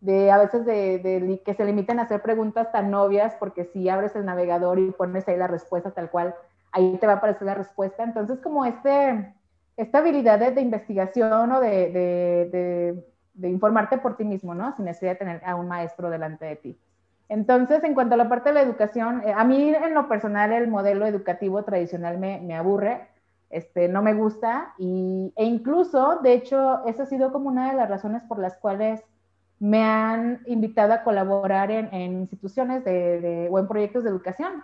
de 0.04 0.30
a 0.32 0.38
veces 0.38 0.66
de, 0.66 1.42
que 1.46 1.54
se 1.54 1.64
limiten 1.64 1.98
a 1.98 2.04
hacer 2.04 2.22
preguntas 2.22 2.72
tan 2.74 2.94
obvias, 2.94 3.36
porque 3.40 3.64
si 3.64 3.88
abres 3.88 4.16
el 4.18 4.26
navegador 4.26 4.78
y 4.78 4.92
pones 4.92 5.26
ahí 5.30 5.38
la 5.38 5.48
respuesta 5.48 5.92
tal 5.92 6.12
cual, 6.12 6.36
ahí 6.74 6.98
te 7.00 7.08
va 7.08 7.14
a 7.14 7.16
aparecer 7.16 7.46
la 7.46 7.56
respuesta. 7.56 8.04
Entonces, 8.04 8.40
como 8.42 8.66
este, 8.66 9.34
esta 9.78 10.00
habilidad 10.00 10.40
de, 10.40 10.60
investigación 10.60 11.54
o 11.54 11.62
de 11.62 13.04
informarte 13.42 13.98
por 13.98 14.18
ti 14.18 14.26
mismo, 14.26 14.54
¿no? 14.54 14.76
Sin 14.76 14.86
necesidad 14.86 15.14
de 15.14 15.18
tener 15.18 15.42
a 15.46 15.56
un 15.56 15.70
maestro 15.70 16.10
delante 16.10 16.46
de 16.46 16.56
ti. 16.58 16.80
Entonces, 17.30 17.82
en 17.86 17.94
cuanto 17.94 18.16
a 18.16 18.18
la 18.18 18.28
parte 18.28 18.50
de 18.50 18.56
la 18.56 18.62
educación, 18.62 19.24
eh, 19.26 19.34
a 19.34 19.46
mí 19.46 19.74
en 19.74 19.94
lo 19.94 20.10
personal 20.10 20.52
el 20.52 20.68
modelo 20.68 21.06
educativo 21.06 21.64
tradicional 21.64 22.18
me, 22.18 22.42
me 22.42 22.56
aburre, 22.56 23.08
este, 23.50 23.88
no 23.88 24.02
me 24.02 24.14
gusta 24.14 24.74
y, 24.78 25.32
e 25.38 25.46
incluso, 25.46 26.20
de 26.22 26.34
hecho, 26.34 26.86
esa 26.86 27.04
ha 27.04 27.06
sido 27.06 27.32
como 27.32 27.50
una 27.50 27.70
de 27.70 27.78
las 27.78 27.90
razones 27.90 28.24
por 28.24 28.40
las 28.40 28.58
cuales 28.58 29.02
me 29.60 29.84
han 29.84 30.42
invitado 30.46 30.94
a 30.94 31.04
colaborar 31.04 31.72
en, 31.72 31.94
instituciones 31.94 32.84
de, 32.84 33.48
o 33.52 33.60
en 33.60 33.68
proyectos 33.68 34.04
de 34.04 34.10
educación, 34.10 34.64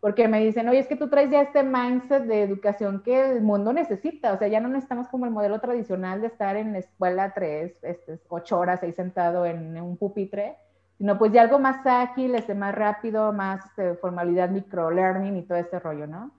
porque 0.00 0.28
me 0.28 0.40
dicen, 0.44 0.68
oye, 0.68 0.78
es 0.78 0.86
que 0.86 0.96
tú 0.96 1.08
traes 1.08 1.30
ya 1.30 1.40
este 1.40 1.62
mindset 1.62 2.24
de 2.24 2.42
educación 2.42 3.02
que 3.02 3.32
el 3.32 3.42
mundo 3.42 3.72
necesita, 3.72 4.32
o 4.32 4.38
sea, 4.38 4.46
ya 4.48 4.60
no 4.60 4.68
necesitamos 4.68 5.08
como 5.08 5.24
el 5.24 5.32
modelo 5.32 5.58
tradicional 5.58 6.20
de 6.20 6.28
estar 6.28 6.56
en 6.56 6.72
la 6.72 6.78
escuela 6.78 7.32
tres, 7.34 7.76
este, 7.82 8.20
ocho 8.28 8.58
horas 8.58 8.82
ahí 8.82 8.92
sentado 8.92 9.46
en 9.46 9.80
un 9.80 9.96
pupitre, 9.96 10.56
sino 10.98 11.18
pues 11.18 11.32
ya 11.32 11.42
algo 11.42 11.58
más 11.58 11.86
ágil, 11.86 12.34
este, 12.34 12.54
más 12.54 12.74
rápido, 12.74 13.32
más 13.32 13.64
este, 13.66 13.94
formalidad, 13.94 14.50
micro-learning 14.50 15.36
y 15.36 15.42
todo 15.42 15.58
este 15.58 15.78
rollo, 15.78 16.06
¿no? 16.06 16.32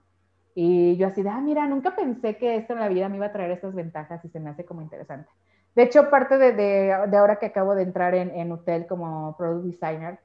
Y 0.54 0.96
yo 0.96 1.06
así 1.06 1.22
de, 1.22 1.28
ah, 1.28 1.40
mira, 1.40 1.66
nunca 1.66 1.94
pensé 1.94 2.36
que 2.36 2.56
esto 2.56 2.72
en 2.72 2.80
la 2.80 2.88
vida 2.88 3.08
me 3.08 3.16
iba 3.16 3.26
a 3.26 3.32
traer 3.32 3.52
estas 3.52 3.74
ventajas 3.74 4.24
y 4.24 4.28
se 4.28 4.40
me 4.40 4.50
hace 4.50 4.64
como 4.64 4.82
interesante. 4.82 5.30
De 5.78 5.84
hecho, 5.84 6.10
parte 6.10 6.38
de, 6.38 6.54
de, 6.54 7.16
ahora 7.16 7.38
que 7.38 7.46
acabo 7.46 7.76
de 7.76 7.84
entrar 7.84 8.12
en, 8.12 8.30
en 8.30 8.50
Hotel 8.50 8.88
como 8.88 9.36
Product 9.36 9.64
Designer, 9.64 10.18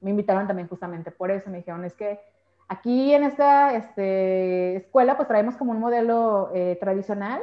me 0.00 0.08
invitaron 0.08 0.46
también 0.46 0.68
justamente 0.68 1.10
por 1.10 1.30
eso, 1.30 1.50
me 1.50 1.58
dijeron, 1.58 1.84
es 1.84 1.92
que 1.92 2.18
aquí 2.66 3.12
en 3.12 3.24
esta 3.24 3.74
este, 3.74 4.76
escuela 4.76 5.18
pues 5.18 5.28
traemos 5.28 5.54
como 5.56 5.72
un 5.72 5.80
modelo 5.80 6.50
eh, 6.54 6.78
tradicional, 6.80 7.42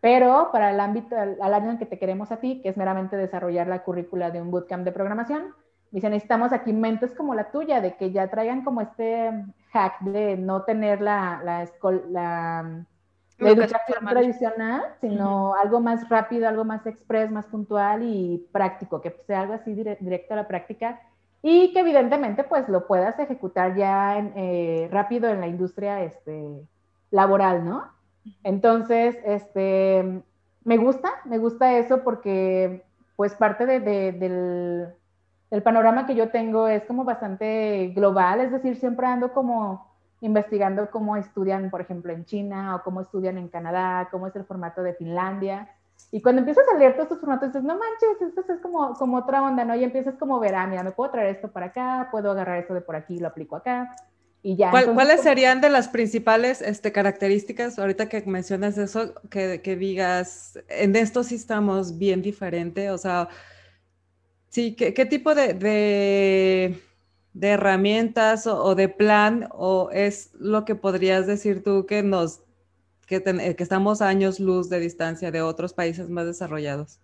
pero 0.00 0.50
para 0.52 0.70
el 0.70 0.78
ámbito, 0.78 1.18
al, 1.18 1.36
al, 1.42 1.52
año 1.52 1.72
en 1.72 1.78
que 1.78 1.86
te 1.86 1.98
queremos 1.98 2.30
a 2.30 2.36
ti, 2.36 2.60
que 2.62 2.68
es 2.68 2.76
meramente 2.76 3.16
desarrollar 3.16 3.66
la 3.66 3.82
currícula 3.82 4.30
de 4.30 4.40
un 4.40 4.52
bootcamp 4.52 4.84
de 4.84 4.92
programación, 4.92 5.56
dicen, 5.90 6.12
necesitamos 6.12 6.52
aquí 6.52 6.72
mentes 6.72 7.12
como 7.12 7.34
la 7.34 7.50
tuya, 7.50 7.80
de 7.80 7.96
que 7.96 8.12
ya 8.12 8.28
traigan 8.28 8.62
como 8.62 8.82
este 8.82 9.32
hack 9.72 9.98
de 10.02 10.36
no 10.36 10.62
tener 10.62 11.00
la, 11.00 11.40
la, 11.42 11.68
la, 12.08 12.84
la 13.38 13.50
educación 13.50 14.04
tradicional, 14.06 14.82
sino 15.00 15.50
uh 15.50 15.52
-huh. 15.52 15.60
algo 15.62 15.80
más 15.80 16.08
rápido, 16.08 16.48
algo 16.48 16.64
más 16.64 16.86
express, 16.86 17.30
más 17.30 17.46
puntual 17.46 18.02
y 18.02 18.48
práctico, 18.52 19.00
que 19.00 19.10
sea 19.26 19.42
algo 19.42 19.54
así 19.54 19.74
dire 19.74 19.96
directo 20.00 20.34
a 20.34 20.36
la 20.36 20.48
práctica 20.48 21.00
y 21.42 21.72
que 21.72 21.80
evidentemente 21.80 22.44
pues 22.44 22.68
lo 22.68 22.86
puedas 22.86 23.18
ejecutar 23.18 23.76
ya 23.76 24.18
en, 24.18 24.32
eh, 24.36 24.88
rápido 24.90 25.28
en 25.28 25.40
la 25.40 25.46
industria 25.46 26.02
este, 26.02 26.66
laboral, 27.10 27.64
¿no? 27.64 27.84
Entonces, 28.42 29.16
este, 29.24 30.22
me 30.64 30.76
gusta, 30.76 31.10
me 31.24 31.38
gusta 31.38 31.78
eso 31.78 32.02
porque 32.02 32.84
pues 33.16 33.34
parte 33.34 33.66
de, 33.66 33.80
de, 33.80 34.12
del, 34.12 34.88
del, 35.50 35.62
panorama 35.62 36.06
que 36.06 36.14
yo 36.14 36.30
tengo 36.30 36.68
es 36.68 36.84
como 36.84 37.04
bastante 37.04 37.92
global, 37.94 38.40
es 38.40 38.52
decir, 38.52 38.76
siempre 38.76 39.06
ando 39.06 39.32
como 39.32 39.87
investigando 40.20 40.90
cómo 40.90 41.16
estudian, 41.16 41.70
por 41.70 41.80
ejemplo, 41.80 42.12
en 42.12 42.24
China 42.24 42.76
o 42.76 42.82
cómo 42.82 43.00
estudian 43.00 43.38
en 43.38 43.48
Canadá, 43.48 44.08
cómo 44.10 44.26
es 44.26 44.36
el 44.36 44.44
formato 44.44 44.82
de 44.82 44.94
Finlandia. 44.94 45.68
Y 46.10 46.22
cuando 46.22 46.40
empiezas 46.40 46.64
a 46.72 46.78
leer 46.78 46.92
todos 46.92 47.04
estos 47.04 47.20
formatos, 47.20 47.48
dices, 47.48 47.64
no 47.64 47.74
manches, 47.74 48.36
esto 48.36 48.52
es 48.52 48.60
como, 48.60 48.94
como 48.94 49.18
otra 49.18 49.42
onda, 49.42 49.64
¿no? 49.64 49.74
Y 49.74 49.84
empiezas 49.84 50.14
como 50.16 50.40
ver, 50.40 50.54
ah, 50.54 50.66
mira, 50.66 50.82
me 50.82 50.92
puedo 50.92 51.10
traer 51.10 51.34
esto 51.34 51.48
para 51.48 51.66
acá, 51.66 52.08
puedo 52.10 52.30
agarrar 52.30 52.58
esto 52.58 52.74
de 52.74 52.80
por 52.80 52.96
aquí 52.96 53.18
lo 53.18 53.28
aplico 53.28 53.56
acá. 53.56 53.94
Y 54.42 54.56
ya. 54.56 54.70
¿Cuál, 54.70 54.84
Entonces, 54.84 55.04
¿Cuáles 55.04 55.22
serían 55.22 55.60
de 55.60 55.68
las 55.68 55.88
principales 55.88 56.62
este, 56.62 56.92
características, 56.92 57.78
ahorita 57.78 58.08
que 58.08 58.22
mencionas 58.22 58.78
eso, 58.78 59.14
que, 59.30 59.60
que 59.60 59.76
digas, 59.76 60.58
en 60.68 60.96
esto 60.96 61.24
sí 61.24 61.34
estamos 61.34 61.98
bien 61.98 62.22
diferente? 62.22 62.90
O 62.90 62.98
sea, 62.98 63.28
sí, 64.48 64.74
¿qué, 64.76 64.94
qué 64.94 65.04
tipo 65.04 65.34
de, 65.34 65.54
de, 65.54 66.80
de 67.38 67.50
herramientas 67.50 68.48
o, 68.48 68.74
de 68.74 68.88
plan 68.88 69.48
o 69.52 69.90
es 69.92 70.32
lo 70.34 70.64
que 70.64 70.74
podrías 70.74 71.24
decir 71.26 71.62
tú 71.62 71.86
que 71.86 72.02
nos 72.02 72.42
que, 73.06 73.20
ten, 73.20 73.38
que, 73.38 73.62
estamos 73.62 74.02
años 74.02 74.40
luz 74.40 74.68
de 74.68 74.80
distancia 74.80 75.30
de 75.30 75.40
otros 75.40 75.72
países 75.72 76.10
más 76.10 76.26
desarrollados? 76.26 77.00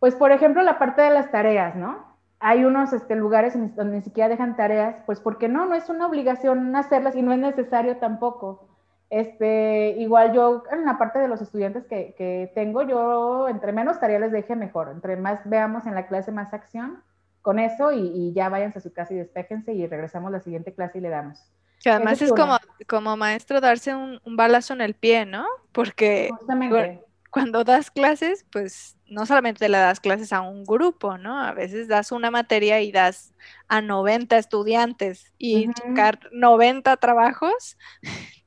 Pues, 0.00 0.14
por 0.14 0.32
ejemplo, 0.32 0.62
la 0.62 0.78
parte 0.78 1.00
de 1.00 1.10
las 1.10 1.30
tareas, 1.30 1.74
¿no? 1.76 2.04
Hay 2.40 2.64
unos 2.66 2.92
este, 2.92 3.16
lugares 3.16 3.54
donde 3.74 3.96
ni 3.96 4.02
siquiera 4.02 4.28
dejan 4.28 4.54
tareas, 4.54 4.96
pues 5.06 5.18
porque 5.18 5.48
no, 5.48 5.64
no 5.64 5.74
es 5.74 5.88
una 5.88 6.06
obligación 6.06 6.76
hacerlas 6.76 7.16
y 7.16 7.22
no 7.22 7.32
es 7.32 7.38
necesario 7.38 7.96
tampoco. 7.96 8.68
Este, 9.08 9.96
igual 9.98 10.34
yo, 10.34 10.62
en 10.70 10.84
la 10.84 10.98
parte 10.98 11.18
de 11.20 11.28
los 11.28 11.40
estudiantes 11.40 11.86
que, 11.86 12.14
que 12.18 12.52
tengo, 12.54 12.82
yo 12.82 13.48
entre 13.48 13.72
menos 13.72 13.98
tareas 13.98 14.20
les 14.20 14.32
deje 14.32 14.56
mejor, 14.56 14.90
entre 14.90 15.16
más 15.16 15.40
veamos 15.46 15.86
en 15.86 15.94
la 15.94 16.06
clase 16.06 16.32
más 16.32 16.52
acción 16.52 17.02
con 17.44 17.58
eso 17.58 17.92
y, 17.92 18.10
y 18.14 18.32
ya 18.32 18.48
váyanse 18.48 18.78
a 18.78 18.82
su 18.82 18.90
casa 18.90 19.12
y 19.12 19.18
despejense 19.18 19.74
y 19.74 19.86
regresamos 19.86 20.28
a 20.28 20.38
la 20.38 20.40
siguiente 20.40 20.72
clase 20.72 20.96
y 20.96 21.02
le 21.02 21.10
damos. 21.10 21.38
Que 21.82 21.90
además 21.90 22.14
es, 22.14 22.30
es 22.30 22.32
como, 22.32 22.56
como 22.88 23.18
maestro 23.18 23.60
darse 23.60 23.94
un, 23.94 24.18
un, 24.24 24.34
balazo 24.34 24.72
en 24.72 24.80
el 24.80 24.94
pie, 24.94 25.26
¿no? 25.26 25.44
Porque 25.70 26.30
Justamente. 26.38 27.02
cuando 27.30 27.62
das 27.62 27.90
clases, 27.90 28.46
pues 28.50 28.96
no 29.08 29.26
solamente 29.26 29.68
le 29.68 29.76
das 29.76 30.00
clases 30.00 30.32
a 30.32 30.40
un 30.40 30.64
grupo, 30.64 31.18
¿no? 31.18 31.38
A 31.38 31.52
veces 31.52 31.86
das 31.86 32.12
una 32.12 32.30
materia 32.30 32.80
y 32.80 32.90
das 32.90 33.34
a 33.68 33.82
90 33.82 34.38
estudiantes 34.38 35.30
y 35.36 35.68
uh 35.68 35.70
-huh. 35.70 35.74
checar 35.74 36.20
90 36.32 36.96
trabajos 36.96 37.76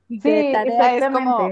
de 0.10 0.42
sí, 0.42 0.52
tarea 0.52 0.98
es 0.98 1.14
como 1.14 1.52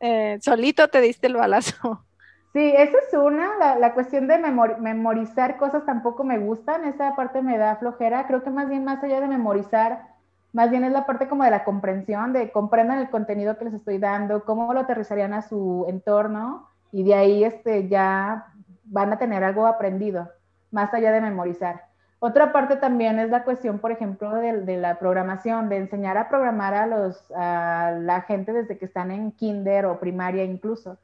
eh, 0.00 0.38
solito 0.40 0.88
te 0.88 1.02
diste 1.02 1.26
el 1.26 1.34
balazo. 1.34 2.06
Sí, 2.52 2.74
esa 2.76 2.98
es 2.98 3.14
una, 3.14 3.56
la, 3.58 3.76
la 3.78 3.94
cuestión 3.94 4.26
de 4.26 4.36
memor 4.38 4.80
memorizar 4.80 5.56
cosas 5.56 5.86
tampoco 5.86 6.24
me 6.24 6.38
gustan, 6.38 6.84
esa 6.84 7.14
parte 7.14 7.42
me 7.42 7.56
da 7.58 7.76
flojera, 7.76 8.26
creo 8.26 8.42
que 8.42 8.50
más 8.50 8.68
bien 8.68 8.84
más 8.84 9.02
allá 9.04 9.20
de 9.20 9.28
memorizar, 9.28 10.08
más 10.52 10.68
bien 10.68 10.82
es 10.82 10.90
la 10.90 11.06
parte 11.06 11.28
como 11.28 11.44
de 11.44 11.50
la 11.50 11.62
comprensión, 11.62 12.32
de 12.32 12.50
comprendan 12.50 12.98
el 12.98 13.08
contenido 13.08 13.56
que 13.56 13.66
les 13.66 13.74
estoy 13.74 13.98
dando, 13.98 14.44
cómo 14.44 14.74
lo 14.74 14.80
aterrizarían 14.80 15.32
a 15.32 15.42
su 15.42 15.86
entorno 15.88 16.68
y 16.90 17.04
de 17.04 17.14
ahí 17.14 17.44
este, 17.44 17.86
ya 17.86 18.46
van 18.84 19.12
a 19.12 19.18
tener 19.18 19.44
algo 19.44 19.66
aprendido, 19.66 20.28
más 20.72 20.92
allá 20.92 21.12
de 21.12 21.20
memorizar. 21.20 21.84
Otra 22.18 22.52
parte 22.52 22.76
también 22.76 23.20
es 23.20 23.30
la 23.30 23.44
cuestión, 23.44 23.78
por 23.78 23.92
ejemplo, 23.92 24.34
de, 24.34 24.62
de 24.62 24.76
la 24.76 24.98
programación, 24.98 25.68
de 25.68 25.76
enseñar 25.76 26.18
a 26.18 26.28
programar 26.28 26.74
a, 26.74 26.86
los, 26.86 27.30
a 27.30 27.92
la 27.96 28.22
gente 28.22 28.52
desde 28.52 28.76
que 28.76 28.86
están 28.86 29.12
en 29.12 29.30
kinder 29.30 29.86
o 29.86 30.00
primaria 30.00 30.42
incluso. 30.42 30.98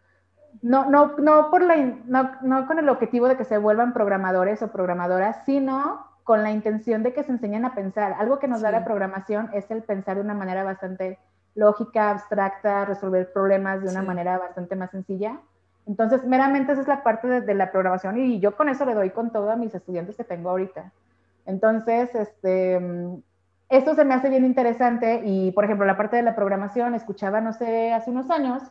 No, 0.62 0.88
no, 0.90 1.16
no, 1.18 1.50
por 1.50 1.62
la, 1.62 1.76
no, 2.06 2.30
no 2.42 2.66
con 2.66 2.78
el 2.78 2.88
objetivo 2.88 3.28
de 3.28 3.36
que 3.36 3.44
se 3.44 3.58
vuelvan 3.58 3.92
programadores 3.92 4.62
o 4.62 4.72
programadoras, 4.72 5.44
sino 5.44 6.06
con 6.24 6.42
la 6.42 6.50
intención 6.50 7.02
de 7.02 7.12
que 7.12 7.22
se 7.22 7.32
enseñen 7.32 7.64
a 7.64 7.74
pensar. 7.74 8.14
Algo 8.18 8.38
que 8.38 8.48
nos 8.48 8.58
sí. 8.58 8.64
da 8.64 8.70
la 8.70 8.84
programación 8.84 9.50
es 9.52 9.70
el 9.70 9.82
pensar 9.82 10.16
de 10.16 10.22
una 10.22 10.34
manera 10.34 10.64
bastante 10.64 11.18
lógica, 11.54 12.10
abstracta, 12.10 12.84
resolver 12.84 13.32
problemas 13.32 13.82
de 13.82 13.88
una 13.88 14.00
sí. 14.00 14.06
manera 14.06 14.38
bastante 14.38 14.76
más 14.76 14.90
sencilla. 14.90 15.38
Entonces, 15.86 16.24
meramente 16.24 16.72
esa 16.72 16.82
es 16.82 16.88
la 16.88 17.02
parte 17.02 17.28
de, 17.28 17.40
de, 17.42 17.54
la 17.54 17.70
programación 17.70 18.18
y 18.18 18.40
yo 18.40 18.56
con 18.56 18.68
eso 18.68 18.84
le 18.84 18.94
doy 18.94 19.10
con 19.10 19.30
todo 19.30 19.50
a 19.50 19.56
mis 19.56 19.74
estudiantes 19.74 20.16
que 20.16 20.24
tengo 20.24 20.50
ahorita. 20.50 20.92
Entonces, 21.46 22.12
este, 22.14 22.80
esto 23.68 23.94
se 23.94 24.04
me 24.04 24.14
hace 24.14 24.28
bien 24.28 24.44
interesante 24.44 25.22
y, 25.24 25.50
por 25.52 25.64
ejemplo, 25.64 25.86
la 25.86 25.96
parte 25.96 26.16
de 26.16 26.22
la 26.22 26.36
programación, 26.36 26.94
escuchaba, 26.94 27.40
no 27.40 27.52
sé, 27.52 27.92
hace 27.92 28.10
unos 28.10 28.30
años, 28.30 28.62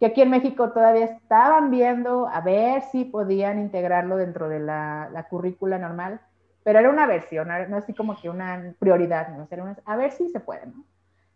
que 0.00 0.06
aquí 0.06 0.22
en 0.22 0.30
México 0.30 0.70
todavía 0.70 1.04
estaban 1.04 1.70
viendo 1.70 2.26
a 2.26 2.40
ver 2.40 2.82
si 2.90 3.04
podían 3.04 3.60
integrarlo 3.60 4.16
dentro 4.16 4.48
de 4.48 4.58
la, 4.58 5.08
la 5.12 5.28
currícula 5.28 5.78
normal 5.78 6.20
pero 6.62 6.78
era 6.78 6.90
una 6.90 7.06
versión, 7.06 7.48
no 7.68 7.76
así 7.76 7.94
como 7.94 8.20
que 8.20 8.28
una 8.28 8.74
prioridad, 8.78 9.28
¿no? 9.36 9.48
Era 9.50 9.62
una, 9.62 9.76
a 9.84 9.96
ver 9.96 10.12
si 10.12 10.28
se 10.28 10.40
puede. 10.40 10.62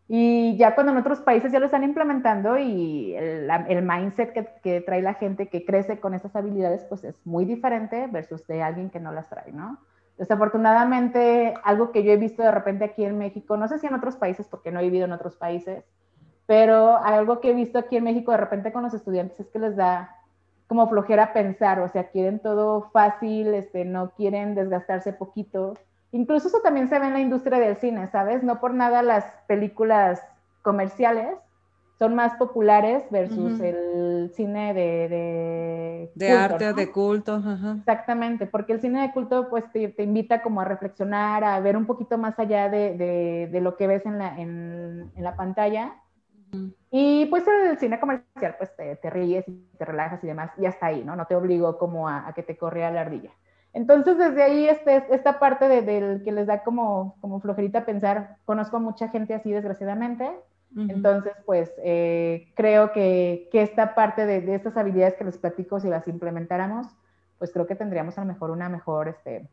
Y 0.06 0.56
ya 0.58 0.74
cuando 0.74 0.92
en 0.92 0.98
otros 0.98 1.20
países 1.20 1.50
ya 1.50 1.58
lo 1.58 1.64
están 1.64 1.82
implementando 1.82 2.58
y 2.58 3.14
el, 3.14 3.48
el 3.68 3.82
mindset 3.82 4.34
que, 4.34 4.46
que, 4.62 4.82
trae 4.82 5.00
la 5.00 5.14
gente 5.14 5.48
que 5.48 5.64
crece 5.64 5.98
con 5.98 6.12
esas 6.12 6.36
habilidades, 6.36 6.84
pues 6.84 7.04
es 7.04 7.16
muy 7.24 7.46
diferente 7.46 8.06
versus 8.08 8.46
de 8.46 8.62
alguien 8.62 8.90
que 8.90 9.00
no 9.00 9.12
las 9.12 9.30
trae, 9.30 9.50
¿no? 9.52 9.78
Desafortunadamente, 10.18 11.54
algo 11.64 11.90
que 11.90 12.04
yo 12.04 12.12
he 12.12 12.16
visto 12.16 12.42
de 12.42 12.50
repente 12.50 12.84
aquí 12.84 13.04
en 13.04 13.16
México, 13.16 13.56
no 13.56 13.66
sé 13.66 13.78
si 13.78 13.86
en 13.86 13.94
otros 13.94 14.16
países, 14.16 14.46
porque 14.46 14.70
no 14.70 14.80
he 14.80 14.84
vivido 14.84 15.06
en 15.06 15.12
otros 15.12 15.36
países, 15.36 15.84
pero 16.46 16.96
algo 16.98 17.40
que 17.40 17.50
he 17.50 17.54
visto 17.54 17.78
aquí 17.78 17.96
en 17.96 18.04
México 18.04 18.30
de 18.30 18.36
repente 18.38 18.72
con 18.72 18.82
los 18.82 18.94
estudiantes 18.94 19.40
es 19.40 19.48
que 19.48 19.58
les 19.58 19.76
da 19.76 20.16
como 20.66 20.88
flojera 20.88 21.32
pensar, 21.32 21.80
o 21.80 21.88
sea, 21.88 22.04
quieren 22.10 22.38
todo 22.38 22.90
fácil, 22.92 23.54
este, 23.54 23.84
no 23.84 24.10
quieren 24.10 24.54
desgastarse 24.54 25.12
poquito. 25.12 25.74
Incluso 26.12 26.48
eso 26.48 26.60
también 26.62 26.88
se 26.88 26.98
ve 26.98 27.06
en 27.06 27.12
la 27.12 27.20
industria 27.20 27.58
del 27.58 27.76
cine, 27.76 28.08
¿sabes? 28.10 28.42
No 28.42 28.60
por 28.60 28.72
nada 28.72 29.02
las 29.02 29.24
películas 29.46 30.22
comerciales 30.62 31.36
son 31.98 32.14
más 32.14 32.34
populares 32.36 33.04
versus 33.10 33.60
uh 33.60 33.62
-huh. 33.62 33.64
el 33.64 34.32
cine 34.34 34.74
de... 34.74 35.08
De, 35.08 36.10
de 36.14 36.26
culto, 36.28 36.42
arte, 36.42 36.66
¿no? 36.66 36.72
de 36.72 36.92
culto. 36.92 37.36
Uh 37.36 37.40
-huh. 37.40 37.78
Exactamente, 37.78 38.46
porque 38.46 38.72
el 38.72 38.80
cine 38.80 39.02
de 39.02 39.12
culto 39.12 39.48
pues 39.48 39.70
te, 39.70 39.88
te, 39.88 40.02
invita 40.02 40.42
como 40.42 40.60
a 40.60 40.64
reflexionar, 40.64 41.44
a 41.44 41.60
ver 41.60 41.76
un 41.76 41.86
poquito 41.86 42.18
más 42.18 42.38
allá 42.38 42.68
de, 42.68 42.96
de, 42.96 43.48
de 43.52 43.60
lo 43.60 43.76
que 43.76 43.86
ves 43.86 44.04
en 44.06 44.18
la, 44.18 44.36
en, 44.38 45.12
en 45.14 45.24
la 45.24 45.36
pantalla 45.36 45.94
y 46.90 47.26
pues 47.26 47.44
el 47.46 47.78
cine 47.78 47.98
comercial, 48.00 48.54
pues 48.58 48.74
te, 48.76 48.96
te, 48.96 49.10
ríes 49.10 49.46
y 49.48 49.68
te 49.78 49.84
relajas 49.84 50.22
y 50.22 50.26
demás, 50.26 50.50
y 50.58 50.66
hasta 50.66 50.86
ahí, 50.86 51.04
¿no? 51.04 51.16
No 51.16 51.26
te 51.26 51.34
obligo 51.34 51.78
como 51.78 52.08
a, 52.08 52.28
a 52.28 52.32
que 52.34 52.42
te 52.42 52.56
corría 52.56 52.90
la 52.90 53.02
ardilla. 53.02 53.30
Entonces, 53.72 54.16
desde 54.16 54.42
ahí, 54.42 54.68
este, 54.68 55.04
esta 55.10 55.40
parte 55.40 55.68
de, 55.68 55.82
del 55.82 56.22
que 56.22 56.30
les 56.30 56.46
da 56.46 56.62
como, 56.62 57.16
como 57.20 57.40
flojerita 57.40 57.84
pensar, 57.84 58.36
conozco 58.44 58.76
a 58.76 58.80
mucha 58.80 59.08
gente 59.08 59.34
así, 59.34 59.50
desgraciadamente. 59.50 60.30
Uh 60.76 60.80
-huh. 60.80 60.92
Entonces, 60.92 61.32
pues 61.44 61.72
eh, 61.82 62.52
creo 62.54 62.92
que, 62.92 63.48
que, 63.50 63.62
esta 63.62 63.94
parte 63.96 64.26
de, 64.26 64.40
de, 64.40 64.54
estas 64.54 64.76
habilidades 64.76 65.14
que 65.14 65.24
les 65.24 65.38
platico, 65.38 65.80
si 65.80 65.88
las 65.88 66.06
implementáramos, 66.06 66.86
pues 67.38 67.52
creo 67.52 67.66
que 67.66 67.74
tendríamos 67.74 68.16
a 68.16 68.20
lo 68.20 68.28
mejor 68.28 68.50
una 68.50 68.68
mejor, 68.68 69.08
este, 69.08 69.48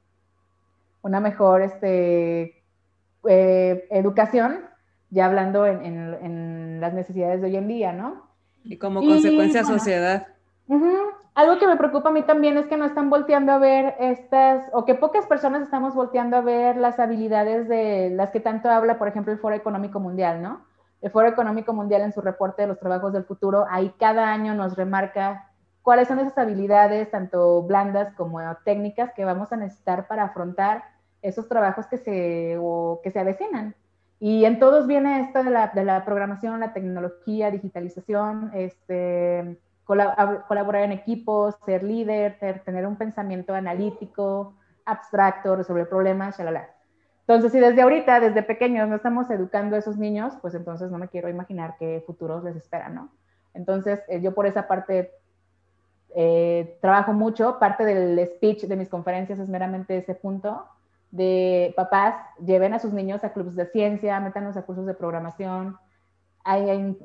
una 1.02 1.20
mejor 1.20 1.64
este, 1.64 2.64
eh, 3.28 3.88
educación 3.90 4.71
ya 5.12 5.28
hablando 5.28 5.68
en, 5.68 5.86
en, 5.86 6.14
en 6.22 6.82
las 6.82 6.94
necesidades 6.94 7.42
de 7.42 7.48
hoy 7.48 7.58
en 7.58 7.68
día, 7.68 7.94
¿no? 7.94 8.24
Y 8.64 8.78
como 8.78 9.02
consecuencia 9.02 9.62
bueno, 9.62 9.78
sociedad. 9.78 10.28
Algo 11.34 11.60
que 11.60 11.68
me 11.68 11.78
preocupa 11.78 12.10
a 12.10 12.12
mí 12.12 12.24
también 12.24 12.58
es 12.58 12.66
que 12.66 12.78
no 12.78 12.86
están 12.86 13.10
volteando 13.10 13.52
a 13.52 13.58
ver 13.58 13.96
estas, 14.00 14.66
o 14.74 14.86
que 14.86 14.96
pocas 14.96 15.26
personas 15.26 15.62
estamos 15.62 15.96
volteando 15.96 16.38
a 16.38 16.42
ver 16.42 16.78
las 16.78 17.00
habilidades 17.00 17.68
de 17.70 18.10
las 18.10 18.32
que 18.32 18.40
tanto 18.40 18.70
habla, 18.70 18.98
por 18.98 19.08
ejemplo, 19.08 19.32
el 19.32 19.40
Foro 19.40 19.56
Económico 19.56 20.00
Mundial, 20.00 20.42
¿no? 20.42 20.66
El 21.02 21.10
Foro 21.12 21.28
Económico 21.28 21.74
Mundial 21.74 22.02
en 22.02 22.12
su 22.12 22.22
reporte 22.22 22.64
de 22.64 22.68
los 22.68 22.80
trabajos 22.80 23.14
del 23.14 23.24
futuro, 23.24 23.66
ahí 23.70 23.94
cada 23.98 24.32
año 24.32 24.54
nos 24.56 24.76
remarca 24.76 25.50
cuáles 25.82 26.08
son 26.08 26.20
esas 26.20 26.38
habilidades, 26.38 27.10
tanto 27.10 27.64
blandas 27.64 28.14
como 28.14 28.40
técnicas, 28.64 29.12
que 29.14 29.26
vamos 29.26 29.52
a 29.52 29.58
necesitar 29.58 30.08
para 30.08 30.24
afrontar 30.24 30.84
esos 31.22 31.48
trabajos 31.48 31.88
que 31.88 31.98
se, 31.98 32.58
o 32.60 33.00
que 33.04 33.12
se 33.12 33.20
avecinan. 33.20 33.74
Y 34.24 34.46
en 34.46 34.60
todos 34.60 34.86
viene 34.86 35.20
esto 35.22 35.44
de 35.44 35.50
la, 35.50 35.72
de 35.74 35.84
la 35.84 36.06
programación, 36.06 36.60
la 36.60 36.74
tecnología, 36.74 37.50
digitalización, 37.50 38.52
este, 38.54 39.58
colab- 39.84 40.46
colaborar 40.48 40.84
en 40.84 40.92
equipos, 40.92 41.56
ser 41.66 41.82
líder, 41.82 42.38
ter- 42.40 42.64
tener 42.64 42.86
un 42.86 42.98
pensamiento 42.98 43.56
analítico, 43.56 44.54
abstracto, 44.86 45.56
resolver 45.56 45.90
problemas, 45.90 46.38
shalala. 46.38 46.70
Entonces, 47.22 47.52
si 47.52 47.60
desde 47.60 47.82
ahorita, 47.82 48.20
desde 48.20 48.44
pequeños, 48.44 48.88
no 48.88 48.96
estamos 48.98 49.28
educando 49.32 49.76
a 49.76 49.80
esos 49.80 49.98
niños, 49.98 50.34
pues 50.40 50.54
entonces 50.54 50.92
no 50.92 51.00
me 51.00 51.08
quiero 51.08 51.28
imaginar 51.28 51.76
qué 51.80 52.04
futuros 52.06 52.44
les 52.44 52.56
esperan, 52.56 52.94
¿no? 52.94 53.10
Entonces, 53.56 54.02
eh, 54.08 54.22
yo 54.22 54.36
por 54.36 54.46
esa 54.46 54.68
parte 54.68 55.14
eh, 56.14 56.78
trabajo 56.80 57.14
mucho. 57.14 57.58
Parte 57.58 57.86
del 57.86 58.24
speech 58.36 58.66
de 58.66 58.76
mis 58.76 58.88
conferencias 58.90 59.40
es 59.40 59.50
meramente 59.50 59.98
ese 59.98 60.14
punto 60.14 60.64
de 61.12 61.74
papás, 61.76 62.16
lleven 62.46 62.74
a 62.74 62.80
sus 62.80 62.94
niños 62.94 63.24
a 63.24 63.34
clubes 63.34 63.56
de 63.56 63.66
ciencia, 63.68 64.20
métanos 64.20 64.58
a 64.58 64.64
cursos 64.64 64.86
de 64.86 64.94
programación, 64.94 65.78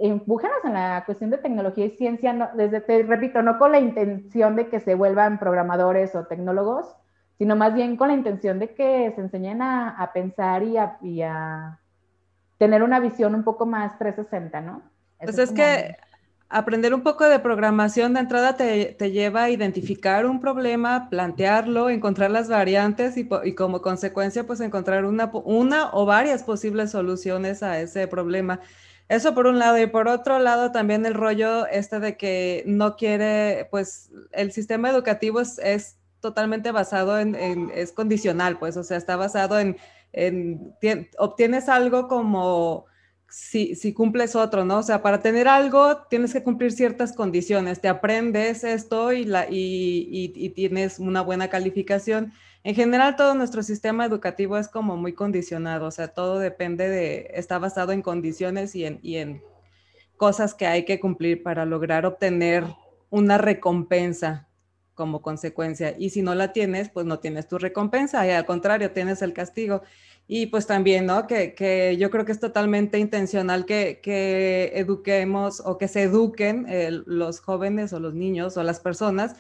empújanos 0.01 0.65
en 0.65 0.73
la 0.73 1.03
cuestión 1.05 1.31
de 1.31 1.39
tecnología 1.39 1.85
y 1.85 1.91
ciencia, 1.91 2.33
no, 2.33 2.49
desde, 2.55 2.81
te 2.81 3.03
repito, 3.03 3.43
no 3.43 3.59
con 3.59 3.73
la 3.73 3.81
intención 3.81 4.57
de 4.57 4.69
que 4.69 4.81
se 4.81 4.95
vuelvan 4.95 5.39
programadores 5.39 6.15
o 6.15 6.25
tecnólogos, 6.25 6.97
sino 7.37 7.55
más 7.55 7.75
bien 7.75 7.97
con 7.97 8.09
la 8.09 8.15
intención 8.15 8.59
de 8.59 8.73
que 8.75 9.13
se 9.15 9.21
enseñen 9.21 9.61
a, 9.61 9.91
a 9.91 10.13
pensar 10.13 10.63
y 10.63 10.79
a, 10.79 10.97
y 11.03 11.21
a, 11.23 11.79
tener 12.59 12.83
una 12.83 13.01
visión 13.01 13.35
un 13.35 13.45
poco 13.45 13.67
más 13.67 13.99
360, 13.99 14.61
¿no? 14.63 14.83
Pues 15.19 15.31
Eso 15.31 15.43
es 15.43 15.49
como- 15.51 15.57
que 15.57 15.97
aprender 16.49 16.95
un 16.95 17.03
poco 17.03 17.29
de 17.29 17.41
programación 17.41 18.15
de 18.15 18.21
entrada 18.21 18.57
te, 18.57 18.95
lleva 19.11 19.45
a 19.45 19.51
identificar 19.51 20.27
un 20.27 20.41
problema, 20.41 21.09
plantearlo, 21.11 21.91
encontrar 21.91 22.31
las 22.31 22.49
variantes 22.49 23.17
y, 23.17 23.27
como 23.55 23.83
consecuencia 23.83 24.47
pues 24.47 24.61
encontrar 24.61 25.05
una, 25.05 25.31
o 25.93 26.07
varias 26.07 26.45
posibles 26.45 26.93
soluciones 26.93 27.63
a 27.63 27.81
ese 27.81 28.07
problema. 28.07 28.61
Eso 29.09 29.35
por 29.35 29.47
un 29.47 29.59
lado 29.59 29.79
y 29.79 29.87
por 29.87 30.09
otro 30.09 30.39
lado 30.39 30.73
también 30.73 31.07
el 31.07 31.15
rollo 31.15 31.67
este 31.67 32.01
de 32.01 32.17
que 32.17 32.65
no 32.67 32.97
quiere, 32.97 33.69
pues 33.71 34.11
el 34.33 34.53
sistema 34.53 34.91
educativo 34.91 35.41
es, 35.41 35.97
totalmente 36.21 36.73
basado 36.73 37.21
en, 37.21 37.37
es 37.73 37.93
condicional, 37.93 38.59
pues, 38.59 38.77
o 38.77 38.83
sea, 38.83 38.97
está 38.97 39.15
basado 39.15 39.61
en, 39.61 39.77
en 40.13 40.75
tien- 40.81 41.09
obtienes 41.19 41.69
algo 41.69 42.09
como 42.09 42.87
si, 43.29 43.75
si 43.75 43.93
cumples 43.93 44.37
otro, 44.37 44.65
¿no? 44.65 44.79
O 44.79 44.83
sea, 44.83 45.03
para 45.03 45.21
tener 45.21 45.49
algo 45.49 45.99
tienes 46.09 46.33
que 46.33 46.43
cumplir 46.43 46.73
ciertas 46.73 47.13
condiciones, 47.13 47.81
te 47.81 47.89
aprendes 47.89 48.65
esto 48.65 49.13
y, 49.13 49.25
la, 49.25 49.47
y, 49.51 50.33
y- 50.35 50.51
tienes 50.51 50.99
una 50.99 51.23
buena 51.23 51.49
calificación. 51.49 52.33
En 52.65 52.75
general, 52.75 53.17
todo 53.17 53.35
nuestro 53.35 53.63
sistema 53.63 54.07
educativo 54.07 54.57
es 54.59 54.69
como 54.69 54.97
muy 54.97 55.13
condicionado, 55.15 55.87
o 55.87 55.91
sea, 55.91 56.09
todo 56.09 56.39
depende 56.39 56.89
de, 56.89 57.31
está 57.35 57.59
basado 57.59 57.93
en 57.93 58.03
condiciones 58.03 58.75
y 58.75 58.85
en, 58.85 58.99
y 59.03 59.17
en 59.17 59.43
cosas 60.17 60.55
que 60.55 60.67
hay 60.67 60.85
que 60.85 61.01
cumplir 61.01 61.43
para 61.43 61.65
lograr 61.67 62.07
obtener 62.07 62.65
una 63.11 63.39
recompensa 63.39 64.49
como 64.95 65.21
consecuencia. 65.21 65.95
Y 65.99 66.11
si 66.11 66.23
no 66.23 66.35
la 66.35 66.53
tienes, 66.53 66.89
pues 66.89 67.05
no 67.07 67.19
tienes 67.19 67.49
tu 67.49 67.59
recompensa 67.59 68.27
y 68.27 68.31
al 68.31 68.47
contrario, 68.47 68.93
tienes 68.93 69.21
el 69.23 69.33
castigo. 69.35 69.83
Y 70.29 70.47
pues 70.47 70.67
también, 70.67 71.07
¿no? 71.07 71.27
Que, 71.27 71.55
que 71.55 71.97
yo 71.99 72.11
creo 72.11 72.25
que 72.25 72.33
es 72.33 72.41
totalmente 72.41 72.99
intencional 72.99 73.65
que, 73.65 74.01
que 74.03 74.73
eduquemos 74.75 75.63
o 75.65 75.79
que 75.79 75.89
se 75.89 76.03
eduquen 76.03 76.67
eh, 76.69 76.91
los 77.07 77.41
jóvenes 77.41 77.93
o 77.93 78.01
los 78.01 78.15
niños 78.15 78.57
o 78.57 78.63
las 78.65 78.81
personas, 78.81 79.37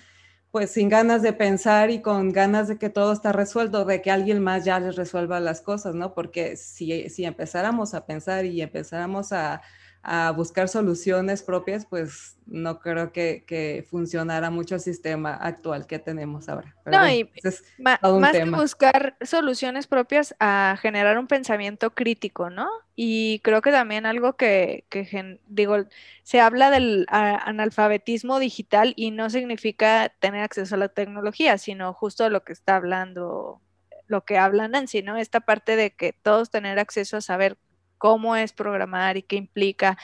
pues 0.52 0.70
sin 0.70 0.88
ganas 0.88 1.22
de 1.22 1.32
pensar 1.32 1.90
y 1.90 2.02
con 2.02 2.30
ganas 2.32 2.68
de 2.68 2.78
que 2.78 2.88
todo 2.88 3.12
está 3.12 3.32
resuelto, 3.32 3.84
de 3.84 4.00
que 4.00 4.10
alguien 4.12 4.42
más 4.42 4.64
ya 4.64 4.78
les 4.80 4.96
resuelva 4.96 5.40
las 5.40 5.60
cosas, 5.60 5.94
¿no? 5.96 6.14
Porque 6.14 6.56
si, 6.56 7.10
si 7.10 7.24
empezáramos 7.24 7.94
a 7.94 8.06
pensar 8.06 8.44
y 8.44 8.62
empezáramos 8.62 9.32
a, 9.32 9.62
a 10.08 10.30
buscar 10.30 10.68
soluciones 10.68 11.42
propias, 11.42 11.84
pues 11.84 12.36
no 12.46 12.78
creo 12.78 13.10
que, 13.10 13.42
que, 13.44 13.84
funcionara 13.90 14.50
mucho 14.50 14.76
el 14.76 14.80
sistema 14.80 15.34
actual 15.34 15.88
que 15.88 15.98
tenemos 15.98 16.48
ahora. 16.48 16.76
Pero 16.84 16.96
no, 16.96 17.02
bueno, 17.02 17.16
y 17.16 17.30
es 17.42 17.64
más 17.76 17.98
tema. 18.30 18.56
que 18.56 18.62
buscar 18.62 19.16
soluciones 19.20 19.88
propias, 19.88 20.36
a 20.38 20.78
generar 20.80 21.18
un 21.18 21.26
pensamiento 21.26 21.92
crítico, 21.92 22.50
¿no? 22.50 22.68
Y 22.94 23.40
creo 23.40 23.62
que 23.62 23.72
también 23.72 24.06
algo 24.06 24.34
que, 24.34 24.84
que 24.90 25.40
digo, 25.48 25.76
se 26.22 26.40
habla 26.40 26.70
del 26.70 27.06
analfabetismo 27.10 28.38
digital 28.38 28.92
y 28.94 29.10
no 29.10 29.28
significa 29.28 30.12
tener 30.20 30.42
acceso 30.42 30.76
a 30.76 30.78
la 30.78 30.88
tecnología, 30.88 31.58
sino 31.58 31.92
justo 31.92 32.30
lo 32.30 32.44
que 32.44 32.52
está 32.52 32.76
hablando, 32.76 33.60
lo 34.06 34.24
que 34.24 34.38
habla 34.38 34.68
Nancy, 34.68 35.02
¿no? 35.02 35.16
Esta 35.16 35.40
parte 35.40 35.74
de 35.74 35.90
que 35.90 36.12
todos 36.12 36.50
tener 36.50 36.78
acceso 36.78 37.16
a 37.16 37.20
saber 37.20 37.58
cómo 37.98 38.36
es 38.36 38.52
programar 38.52 39.16
y 39.16 39.22
qué 39.22 39.36
implica 39.36 39.98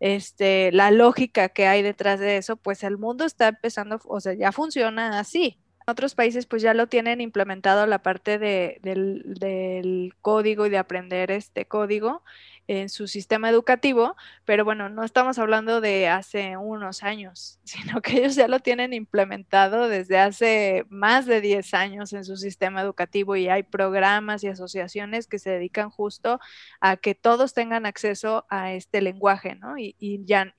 este, 0.00 0.70
la 0.72 0.90
lógica 0.90 1.48
que 1.48 1.66
hay 1.66 1.82
detrás 1.82 2.20
de 2.20 2.36
eso, 2.36 2.56
pues 2.56 2.82
el 2.84 2.98
mundo 2.98 3.24
está 3.24 3.48
empezando, 3.48 4.00
o 4.04 4.20
sea, 4.20 4.34
ya 4.34 4.52
funciona 4.52 5.18
así. 5.18 5.58
Otros 5.86 6.14
países 6.14 6.46
pues 6.46 6.62
ya 6.62 6.72
lo 6.74 6.88
tienen 6.88 7.20
implementado 7.20 7.86
la 7.86 8.02
parte 8.02 8.38
de, 8.38 8.78
del, 8.82 10.14
código 10.22 10.66
y 10.66 10.70
de 10.70 10.78
aprender 10.78 11.30
este 11.30 11.66
código 11.66 12.22
en 12.66 12.88
su 12.88 13.08
sistema 13.08 13.50
educativo, 13.50 14.16
pero 14.44 14.64
bueno, 14.64 14.88
no 14.88 15.04
estamos 15.04 15.38
hablando 15.38 15.80
de 15.80 16.08
hace 16.08 16.56
unos 16.56 17.02
años, 17.02 17.58
sino 17.64 18.00
que 18.00 18.18
ellos 18.18 18.34
ya 18.36 18.48
lo 18.48 18.60
tienen 18.60 18.92
implementado 18.92 19.88
desde 19.88 20.18
hace 20.18 20.86
más 20.88 21.26
de 21.26 21.40
10 21.40 21.74
años 21.74 22.12
en 22.12 22.24
su 22.24 22.36
sistema 22.36 22.80
educativo 22.80 23.36
y 23.36 23.48
hay 23.48 23.62
programas 23.62 24.44
y 24.44 24.48
asociaciones 24.48 25.26
que 25.26 25.38
se 25.38 25.50
dedican 25.50 25.90
justo 25.90 26.40
a 26.80 26.96
que 26.96 27.14
todos 27.14 27.54
tengan 27.54 27.86
acceso 27.86 28.46
a 28.48 28.72
este 28.72 29.02
lenguaje, 29.02 29.54
¿no? 29.54 29.76
Y, 29.78 29.94
ya, 30.24 30.54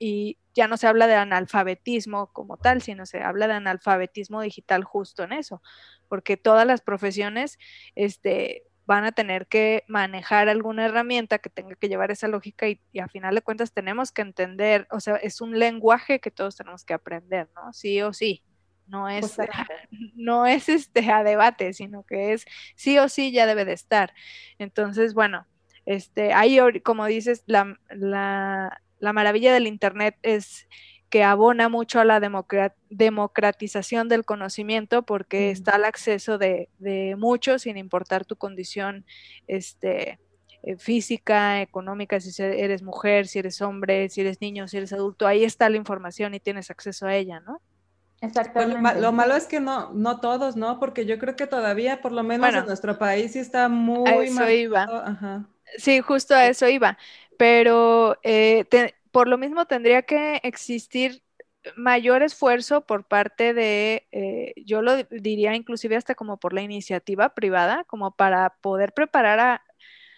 ya 0.54 0.68
no 0.68 0.76
se 0.76 0.86
habla 0.86 1.06
de 1.06 1.14
analfabetismo 1.14 2.32
como 2.32 2.56
tal, 2.56 2.82
sino 2.82 3.06
se 3.06 3.22
habla 3.22 3.48
de 3.48 3.54
analfabetismo 3.54 4.40
digital 4.40 4.84
justo 4.84 5.24
en 5.24 5.32
eso, 5.32 5.62
porque 6.08 6.36
todas 6.36 6.66
las 6.66 6.80
profesiones, 6.80 7.58
este, 7.94 8.64
van 8.86 9.04
a 9.04 9.12
tener 9.12 9.46
que 9.48 9.84
manejar 9.88 10.48
alguna 10.48 10.86
herramienta 10.86 11.38
que 11.38 11.50
tenga 11.50 11.74
que 11.74 11.88
llevar 11.88 12.10
esa 12.10 12.28
lógica 12.28 12.68
y, 12.68 12.80
y, 12.92 13.00
a 13.00 13.08
final 13.08 13.34
de 13.34 13.42
cuentas 13.42 13.72
tenemos 13.72 14.12
que 14.12 14.22
entender, 14.22 14.86
o 14.90 15.00
sea, 15.00 15.16
es 15.16 15.40
un 15.40 15.58
lenguaje 15.58 16.20
que 16.20 16.30
todos 16.30 16.56
tenemos 16.56 16.84
que 16.84 16.94
aprender, 16.94 17.48
¿no? 17.54 17.72
Sí 17.72 18.00
o 18.02 18.12
sí. 18.12 18.42
No 18.86 19.08
es, 19.08 19.34
pues, 19.34 19.48
no 20.14 20.46
es 20.46 20.68
este 20.68 21.10
a 21.10 21.24
debate, 21.24 21.72
sino 21.72 22.04
que 22.04 22.32
es 22.32 22.44
sí 22.76 22.98
o 22.98 23.08
sí 23.08 23.32
ya 23.32 23.46
debe 23.46 23.64
de 23.64 23.72
estar. 23.72 24.14
Entonces, 24.58 25.14
bueno, 25.14 25.46
este, 25.84 26.32
ahí, 26.32 26.58
como 26.82 27.06
dices, 27.06 27.42
la, 27.46 27.78
la, 27.90 28.80
la 28.98 29.12
maravilla 29.12 29.52
del 29.52 29.66
Internet 29.66 30.16
es 30.22 30.68
que 31.10 31.22
abona 31.22 31.68
mucho 31.68 32.00
a 32.00 32.04
la 32.04 32.20
democratización 32.90 34.08
del 34.08 34.24
conocimiento 34.24 35.02
porque 35.02 35.48
mm. 35.48 35.52
está 35.52 35.76
al 35.76 35.84
acceso 35.84 36.38
de, 36.38 36.68
de, 36.78 37.14
muchos 37.16 37.62
sin 37.62 37.76
importar 37.76 38.24
tu 38.24 38.36
condición 38.36 39.04
este, 39.46 40.18
eh, 40.62 40.76
física, 40.76 41.60
económica, 41.62 42.18
si 42.18 42.42
eres 42.42 42.82
mujer, 42.82 43.28
si 43.28 43.38
eres 43.38 43.62
hombre, 43.62 44.08
si 44.08 44.22
eres 44.22 44.40
niño, 44.40 44.66
si 44.66 44.78
eres 44.78 44.92
adulto, 44.92 45.26
ahí 45.26 45.44
está 45.44 45.70
la 45.70 45.76
información 45.76 46.34
y 46.34 46.40
tienes 46.40 46.70
acceso 46.70 47.06
a 47.06 47.14
ella, 47.14 47.40
¿no? 47.40 47.60
Exactamente. 48.20 48.94
Lo, 48.94 49.00
lo, 49.00 49.12
malo 49.12 49.36
es 49.36 49.46
que 49.46 49.60
no, 49.60 49.92
no 49.92 50.18
todos, 50.20 50.56
¿no? 50.56 50.80
Porque 50.80 51.06
yo 51.06 51.18
creo 51.18 51.36
que 51.36 51.46
todavía, 51.46 52.00
por 52.00 52.12
lo 52.12 52.24
menos 52.24 52.40
bueno, 52.40 52.60
en 52.60 52.66
nuestro 52.66 52.98
país, 52.98 53.32
sí 53.34 53.38
está 53.38 53.68
muy... 53.68 54.08
A 54.08 54.24
eso 54.24 54.50
iba. 54.50 54.82
Ajá. 54.84 55.46
Sí, 55.76 56.00
justo 56.00 56.34
a 56.34 56.46
eso 56.46 56.68
iba. 56.68 56.98
Pero 57.38 58.18
eh, 58.22 58.64
te, 58.70 58.95
por 59.16 59.28
lo 59.28 59.38
mismo 59.38 59.64
tendría 59.64 60.02
que 60.02 60.40
existir 60.42 61.22
mayor 61.74 62.22
esfuerzo 62.22 62.84
por 62.84 63.08
parte 63.08 63.54
de, 63.54 64.06
eh, 64.12 64.52
yo 64.66 64.82
lo 64.82 65.04
diría 65.04 65.54
inclusive 65.54 65.96
hasta 65.96 66.14
como 66.14 66.36
por 66.38 66.52
la 66.52 66.60
iniciativa 66.60 67.34
privada, 67.34 67.84
como 67.84 68.14
para 68.14 68.58
poder 68.60 68.92
preparar 68.92 69.62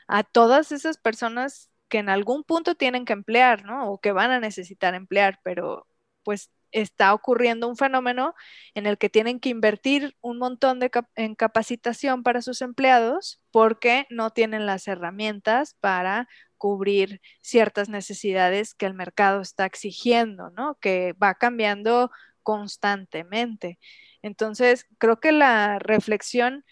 a, 0.09 0.25
todas 0.25 0.73
esas 0.73 0.99
personas 0.99 1.71
que 1.89 1.99
en 1.99 2.09
algún 2.09 2.43
punto 2.43 2.75
tienen 2.75 3.05
que 3.05 3.13
emplear, 3.13 3.65
¿no? 3.65 3.89
O 3.89 4.01
que 4.01 4.11
van 4.11 4.33
a 4.33 4.41
necesitar 4.41 4.97
emplear, 4.97 5.39
pero 5.45 5.87
pues 6.25 6.51
está 6.73 7.15
ocurriendo 7.15 7.69
un 7.69 7.77
fenómeno 7.77 8.35
en 8.75 8.87
el 8.87 8.99
que 8.99 9.09
tienen 9.11 9.39
que 9.39 9.49
invertir 9.51 10.17
un 10.21 10.39
montón 10.39 10.81
de 10.81 10.91
en 11.15 11.37
capacitación 11.37 12.25
para 12.25 12.43
sus 12.43 12.63
empleados 12.63 13.41
porque 13.53 14.07
no 14.11 14.31
tienen 14.31 14.67
las 14.67 14.89
herramientas 14.89 15.77
para 15.81 16.29
cubrir 16.59 17.21
ciertas 17.41 17.89
necesidades 17.89 18.75
que 18.75 18.87
el 18.87 18.95
mercado 18.95 19.41
está 19.41 19.65
exigiendo, 19.65 20.51
¿no? 20.51 20.77
Que 20.81 21.15
va 21.15 21.35
cambiando 21.35 22.11
constantemente. 22.43 23.79
Entonces, 24.23 24.87
creo 24.99 25.21
que 25.21 25.33
la 25.33 25.79
reflexión, 25.79 26.65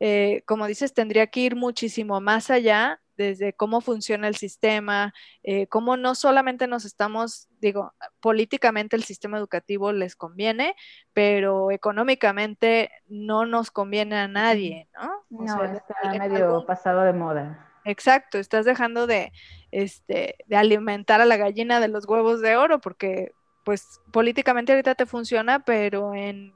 eh, 0.00 0.42
como 0.46 0.66
dices, 0.66 0.94
tendría 0.94 1.26
que 1.26 1.40
ir 1.40 1.56
muchísimo 1.56 2.20
más 2.20 2.50
allá 2.50 3.00
desde 3.16 3.52
cómo 3.52 3.80
funciona 3.80 4.28
el 4.28 4.36
sistema, 4.36 5.12
eh, 5.42 5.66
cómo 5.68 5.96
no 5.96 6.14
solamente 6.14 6.66
nos 6.66 6.84
estamos, 6.84 7.48
digo, 7.60 7.92
políticamente 8.20 8.96
el 8.96 9.04
sistema 9.04 9.38
educativo 9.38 9.92
les 9.92 10.16
conviene, 10.16 10.74
pero 11.12 11.70
económicamente 11.70 12.90
no 13.06 13.46
nos 13.46 13.70
conviene 13.70 14.16
a 14.16 14.28
nadie, 14.28 14.88
¿no? 14.94 15.44
no, 15.44 15.64
está 15.64 15.94
medio 16.18 16.64
pasado 16.66 17.02
de 17.02 17.12
moda. 17.12 17.71
Exacto, 17.84 18.38
estás 18.38 18.64
dejando 18.64 19.06
de, 19.06 19.32
este, 19.72 20.36
de 20.46 20.56
alimentar 20.56 21.20
a 21.20 21.24
la 21.24 21.36
gallina 21.36 21.80
de 21.80 21.88
los 21.88 22.06
huevos 22.06 22.40
de 22.40 22.56
oro 22.56 22.80
porque 22.80 23.32
pues 23.64 24.00
políticamente 24.12 24.72
ahorita 24.72 24.94
te 24.94 25.06
funciona, 25.06 25.64
pero 25.64 26.14
en 26.14 26.54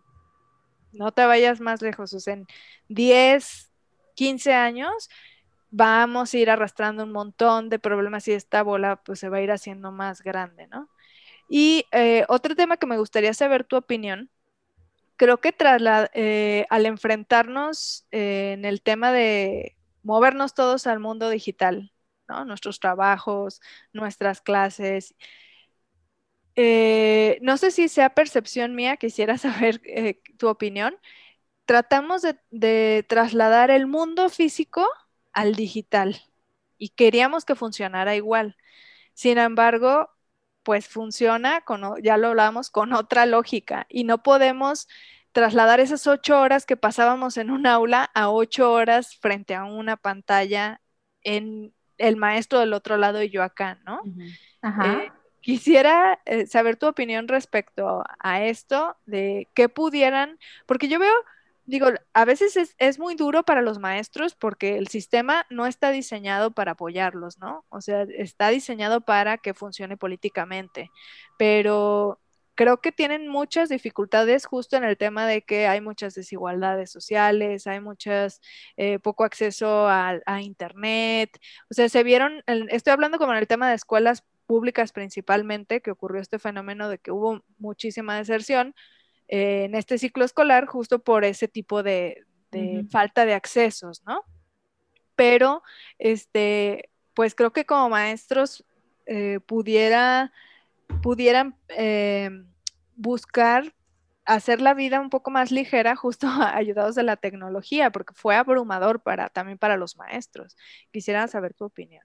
no 0.93 1.13
te 1.13 1.25
vayas 1.27 1.61
más 1.61 1.83
lejos, 1.83 2.13
o 2.15 2.21
sea, 2.21 2.35
en 2.35 2.47
10, 2.89 3.71
15 4.15 4.55
años 4.55 5.11
vamos 5.71 6.33
a 6.33 6.39
ir 6.39 6.51
arrastrando 6.51 7.05
un 7.05 7.13
montón 7.13 7.69
de 7.69 7.79
problemas 7.79 8.29
y 8.29 8.33
esta 8.33 8.63
bola 8.63 8.97
pues 9.05 9.19
se 9.21 9.29
va 9.29 9.39
a 9.39 9.43
ir 9.43 9.53
haciendo 9.53 9.93
más 9.93 10.23
grande, 10.23 10.69
¿no? 10.69 10.89
Y 11.49 11.87
eh, 11.93 12.25
otro 12.29 12.57
tema 12.57 12.77
que 12.79 12.87
me 12.87 12.99
gustaría 12.99 13.35
saber 13.35 13.65
tu 13.65 13.77
opinión, 13.77 14.31
creo 15.17 15.39
que 15.41 15.53
tras 15.53 15.83
eh, 16.15 16.67
al 16.71 16.87
enfrentarnos 16.87 18.07
eh, 18.13 18.53
en 18.55 18.65
el 18.65 18.83
tema 18.83 19.13
de 19.13 19.76
movernos 20.07 20.55
todos 20.55 20.87
al 20.87 21.01
mundo 21.01 21.29
digital. 21.31 21.93
Nuestros 22.47 22.81
trabajos, 22.81 23.61
nuestras 23.93 24.41
clases. 24.41 25.15
no 26.57 27.57
sé 27.57 27.71
si 27.71 27.89
sea 27.89 28.15
percepción 28.15 28.75
mía, 28.75 28.97
quisiera 28.97 29.39
saber 29.39 29.81
tu 30.39 30.49
opinión. 30.49 30.97
Tratamos 31.67 32.23
de 32.51 33.05
trasladar 33.09 33.71
el 33.71 33.87
mundo 33.87 34.29
físico 34.31 34.87
al 35.33 35.55
digital 35.55 36.23
y 36.79 36.91
queríamos 36.91 37.45
que 37.45 37.57
funcionara 37.57 38.17
igual. 38.17 38.57
Sin 39.15 39.39
embargo, 39.39 40.11
pues 40.63 40.89
funciona, 40.89 41.65
ya 42.03 42.17
lo 42.17 42.29
hablamos, 42.29 42.71
con 42.71 42.93
otra 42.93 43.27
lógica 43.27 43.87
y 43.89 44.05
no 44.05 44.23
podemos 44.23 44.89
trasladar 45.37 45.81
esas 45.81 46.07
ocho 46.07 46.41
horas 46.41 46.65
que 46.65 46.79
pasábamos 46.79 47.37
en 47.37 47.51
un 47.51 47.67
aula 47.67 48.11
a 48.15 48.31
ocho 48.31 48.73
horas 48.73 49.17
frente 49.17 49.55
a 49.55 49.67
una 49.67 49.99
pantalla 49.99 50.81
en 51.23 51.75
el 51.99 52.17
maestro 52.17 52.59
del 52.59 52.73
otro 52.73 52.97
lado 52.97 53.23
y 53.23 53.29
yo 53.29 53.43
acá, 53.43 53.79
¿no? 53.85 54.01
Eh, 54.63 55.13
quisiera 55.43 56.23
eh, 56.25 56.47
saber 56.47 56.79
tu 56.79 56.87
opinión 56.87 57.29
respecto 57.29 58.03
a 58.19 58.45
esto, 58.45 58.97
de 59.05 59.47
qué 59.53 59.69
pudieran, 59.69 60.39
porque 60.65 60.89
yo 60.89 60.99
veo 60.99 61.13
digo, 61.67 61.89
a 62.15 62.25
veces 62.25 62.75
es, 62.79 62.99
muy 62.99 63.15
duro 63.15 63.43
para 63.43 63.61
los 63.61 63.79
maestros 63.79 64.35
porque 64.35 64.79
el 64.79 64.89
sistema 64.89 65.45
no 65.51 65.67
está 65.67 65.91
diseñado 65.91 66.53
para 66.53 66.73
apoyarlos, 66.73 67.39
¿no? 67.39 67.67
O 67.69 67.83
sea, 67.83 68.05
está 68.05 68.49
diseñado 68.49 69.03
para 69.03 69.37
que 69.37 69.53
funcione 69.53 69.99
políticamente, 69.99 70.91
pero 71.37 72.21
creo 72.57 72.81
que 72.81 72.91
tienen 72.91 73.29
muchas 73.29 73.69
dificultades 73.69 74.47
justo 74.47 74.77
en 74.77 74.83
el 74.85 74.97
tema 74.97 75.27
de 75.27 75.43
que 75.43 75.69
hay 75.69 75.81
muchas 75.81 76.15
desigualdades 76.15 76.91
sociales, 76.91 77.69
hay 77.69 77.81
muchas, 77.81 78.41
eh, 78.77 78.99
poco 78.99 79.25
acceso 79.25 79.89
a, 79.89 80.21
a, 80.27 80.43
Internet, 80.43 81.39
o 81.71 81.75
sea, 81.75 81.89
se 81.89 82.03
vieron, 82.03 82.43
estoy 82.47 82.93
hablando 82.93 83.19
como 83.19 83.33
en 83.33 83.39
el 83.39 83.47
tema 83.47 83.69
de 83.69 83.77
escuelas 83.77 84.25
públicas 84.47 84.93
principalmente, 84.93 85.81
que 85.81 85.91
ocurrió 85.93 86.21
este 86.21 86.39
fenómeno 86.39 86.89
de 86.89 86.99
que 86.99 87.13
hubo 87.13 87.43
muchísima 87.59 88.17
deserción, 88.17 88.75
en 89.29 89.75
este 89.75 89.99
ciclo 89.99 90.25
escolar 90.25 90.67
justo 90.67 91.01
por 91.01 91.25
ese 91.25 91.49
tipo 91.49 91.83
de, 91.83 92.25
falta 92.91 93.27
de 93.27 93.35
accesos, 93.35 94.03
¿no? 94.07 94.23
Pero, 95.15 95.63
este, 95.99 96.91
pues 97.15 97.35
creo 97.35 97.53
que 97.53 97.67
como 97.67 97.91
maestros 97.91 98.65
eh, 99.07 99.41
pudiera, 99.47 100.33
pudieran 101.07 101.55
eh, 101.69 102.31
buscar 102.97 103.63
hacer 104.25 104.61
la 104.61 104.75
vida 104.75 105.01
un 105.01 105.09
poco 105.09 105.31
más 105.31 105.53
ligera 105.53 105.95
justo 105.95 106.27
ayudados 106.53 106.97
de 106.97 107.05
la 107.05 107.15
tecnología, 107.15 107.91
porque 107.91 108.13
fue 108.13 108.35
abrumador 108.35 109.01
para, 109.01 109.29
también 109.29 109.57
para 109.57 109.77
los 109.77 109.97
maestros. 109.97 110.57
Quisiera 110.91 111.29
saber 111.29 111.55
tu 111.55 111.65
opinión. 111.65 112.03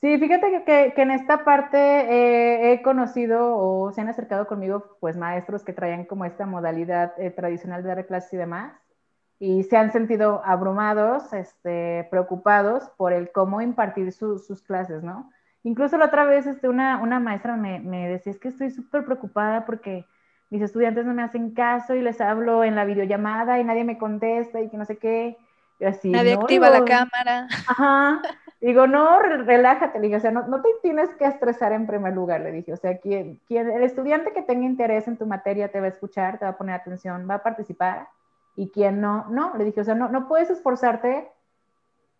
Sí, 0.00 0.16
fíjate 0.18 0.62
que, 0.64 1.02
en 1.02 1.10
esta 1.10 1.44
parte 1.44 1.78
eh, 1.78 2.72
he 2.72 2.80
conocido 2.80 3.56
o 3.56 3.90
se 3.92 4.00
han 4.00 4.08
acercado 4.08 4.46
conmigo 4.46 4.96
pues 5.00 5.16
maestros 5.16 5.64
que 5.64 5.72
traían 5.72 6.04
como 6.04 6.24
esta 6.24 6.46
modalidad 6.46 7.12
eh, 7.18 7.32
tradicional 7.32 7.82
de 7.82 7.88
dar 7.88 8.06
clases 8.06 8.32
y 8.32 8.36
demás 8.36 8.72
y 9.40 9.64
se 9.64 9.76
han 9.76 9.90
sentido 9.90 10.42
abrumados, 10.44 11.32
este, 11.32 12.06
preocupados 12.08 12.88
por 12.96 13.12
el 13.12 13.32
cómo 13.32 13.60
impartir 13.60 14.12
sus 14.12 14.62
clases, 14.62 15.02
¿no? 15.02 15.30
Incluso 15.62 15.98
la 15.98 16.06
otra 16.06 16.24
vez 16.24 16.46
este, 16.46 16.68
una, 16.68 16.98
una 17.02 17.20
maestra 17.20 17.56
me, 17.56 17.80
me 17.80 18.08
decía, 18.08 18.32
es 18.32 18.38
que 18.38 18.48
estoy 18.48 18.70
súper 18.70 19.04
preocupada 19.04 19.66
porque 19.66 20.06
mis 20.48 20.62
estudiantes 20.62 21.04
no 21.06 21.14
me 21.14 21.22
hacen 21.22 21.52
caso 21.52 21.94
y 21.94 22.02
les 22.02 22.20
hablo 22.20 22.64
en 22.64 22.74
la 22.74 22.84
videollamada 22.84 23.58
y 23.58 23.64
nadie 23.64 23.84
me 23.84 23.98
contesta 23.98 24.60
y 24.60 24.68
que 24.68 24.76
no 24.76 24.84
sé 24.84 24.96
qué. 24.96 25.36
Nadie 26.04 26.34
activa 26.34 26.68
la 26.68 26.84
cámara. 26.84 27.48
Ajá. 27.66 28.20
Digo, 28.60 28.86
no, 28.86 29.22
relájate, 29.22 29.98
le 29.98 30.08
dije, 30.08 30.16
o 30.16 30.20
sea, 30.20 30.30
no, 30.30 30.46
no, 30.46 30.60
te 30.60 30.68
tienes 30.82 31.08
que 31.14 31.24
estresar 31.24 31.72
en 31.72 31.86
primer 31.86 32.12
lugar, 32.12 32.42
le 32.42 32.52
dije, 32.52 32.74
o 32.74 32.76
sea, 32.76 32.98
quien, 32.98 33.40
quien, 33.48 33.70
el 33.70 33.82
estudiante 33.82 34.34
que 34.34 34.42
tenga 34.42 34.66
interés 34.66 35.08
en 35.08 35.16
tu 35.16 35.24
materia 35.24 35.72
te 35.72 35.80
va 35.80 35.86
a 35.86 35.88
escuchar, 35.88 36.38
te 36.38 36.44
va 36.44 36.50
a 36.50 36.58
poner 36.58 36.74
atención, 36.74 37.26
va 37.28 37.36
a 37.36 37.42
participar, 37.42 38.08
y 38.56 38.68
quien 38.68 39.00
no, 39.00 39.24
no, 39.30 39.56
le 39.56 39.64
dije, 39.64 39.80
o 39.80 39.84
sea, 39.84 39.94
no, 39.94 40.10
no 40.10 40.28
puedes 40.28 40.50
esforzarte 40.50 41.26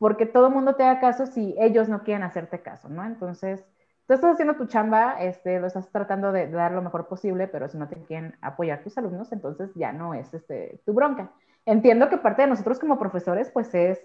porque 0.01 0.26
todo 0.26 0.48
el 0.48 0.55
mundo 0.55 0.74
te 0.74 0.82
haga 0.82 0.98
caso 0.98 1.26
si 1.26 1.55
ellos 1.61 1.88
no 1.88 2.03
quieren 2.03 2.24
hacerte 2.24 2.61
caso, 2.61 2.88
¿no? 2.88 3.05
Entonces, 3.05 3.64
tú 4.09 4.14
estás 4.14 4.32
haciendo 4.32 4.57
tu 4.57 4.66
chamba, 4.66 5.20
este, 5.20 5.61
lo 5.61 5.68
estás 5.68 5.88
tratando 5.92 6.32
de, 6.32 6.48
dar 6.48 6.72
lo 6.72 6.82
mejor 6.82 7.07
posible, 7.07 7.46
pero 7.46 7.68
si 7.68 7.78
no 7.78 7.86
te 7.88 8.03
quieren 8.03 8.34
apoyar 8.40 8.82
tus 8.82 8.98
alumnos, 8.98 9.30
entonces 9.30 9.70
ya 9.76 9.92
no 9.92 10.14
es 10.14 10.34
este, 10.34 10.80
tu 10.84 10.92
bronca 10.92 11.30
entiendo 11.66 12.09
que 12.09 12.18
parte 12.18 12.42
de 12.42 12.48
nosotros 12.48 12.78
como 12.78 12.98
profesores, 12.98 13.51
pues 13.51 13.74
es 13.74 14.01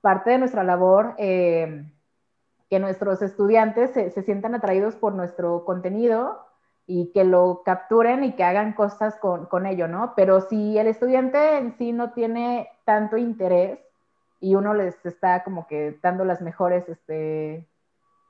parte 0.00 0.30
de 0.30 0.38
nuestra 0.38 0.64
labor 0.64 1.14
eh, 1.18 1.84
que 2.68 2.78
nuestros 2.78 3.22
estudiantes 3.22 3.92
se, 3.92 4.10
sientan 4.22 4.54
atraídos 4.54 4.96
por 4.96 5.14
nuestro 5.14 5.64
contenido 5.64 6.44
y 6.86 7.10
que 7.12 7.24
lo 7.24 7.62
capturen 7.64 8.22
y 8.22 8.32
que 8.34 8.44
hagan 8.44 8.72
cosas 8.72 9.16
con, 9.18 9.46
con, 9.46 9.66
ello, 9.66 9.88
¿no? 9.88 10.12
Pero 10.14 10.40
si 10.40 10.78
el 10.78 10.86
estudiante 10.86 11.58
en 11.58 11.76
sí 11.76 11.92
no 11.92 12.12
tiene 12.12 12.68
tanto 12.84 13.16
interés 13.16 13.80
y 14.40 14.54
uno 14.54 14.74
les 14.74 15.04
está 15.04 15.44
como 15.44 15.66
que 15.66 15.98
dando 16.02 16.24
las 16.24 16.40
mejores, 16.42 16.88
este, 16.88 17.66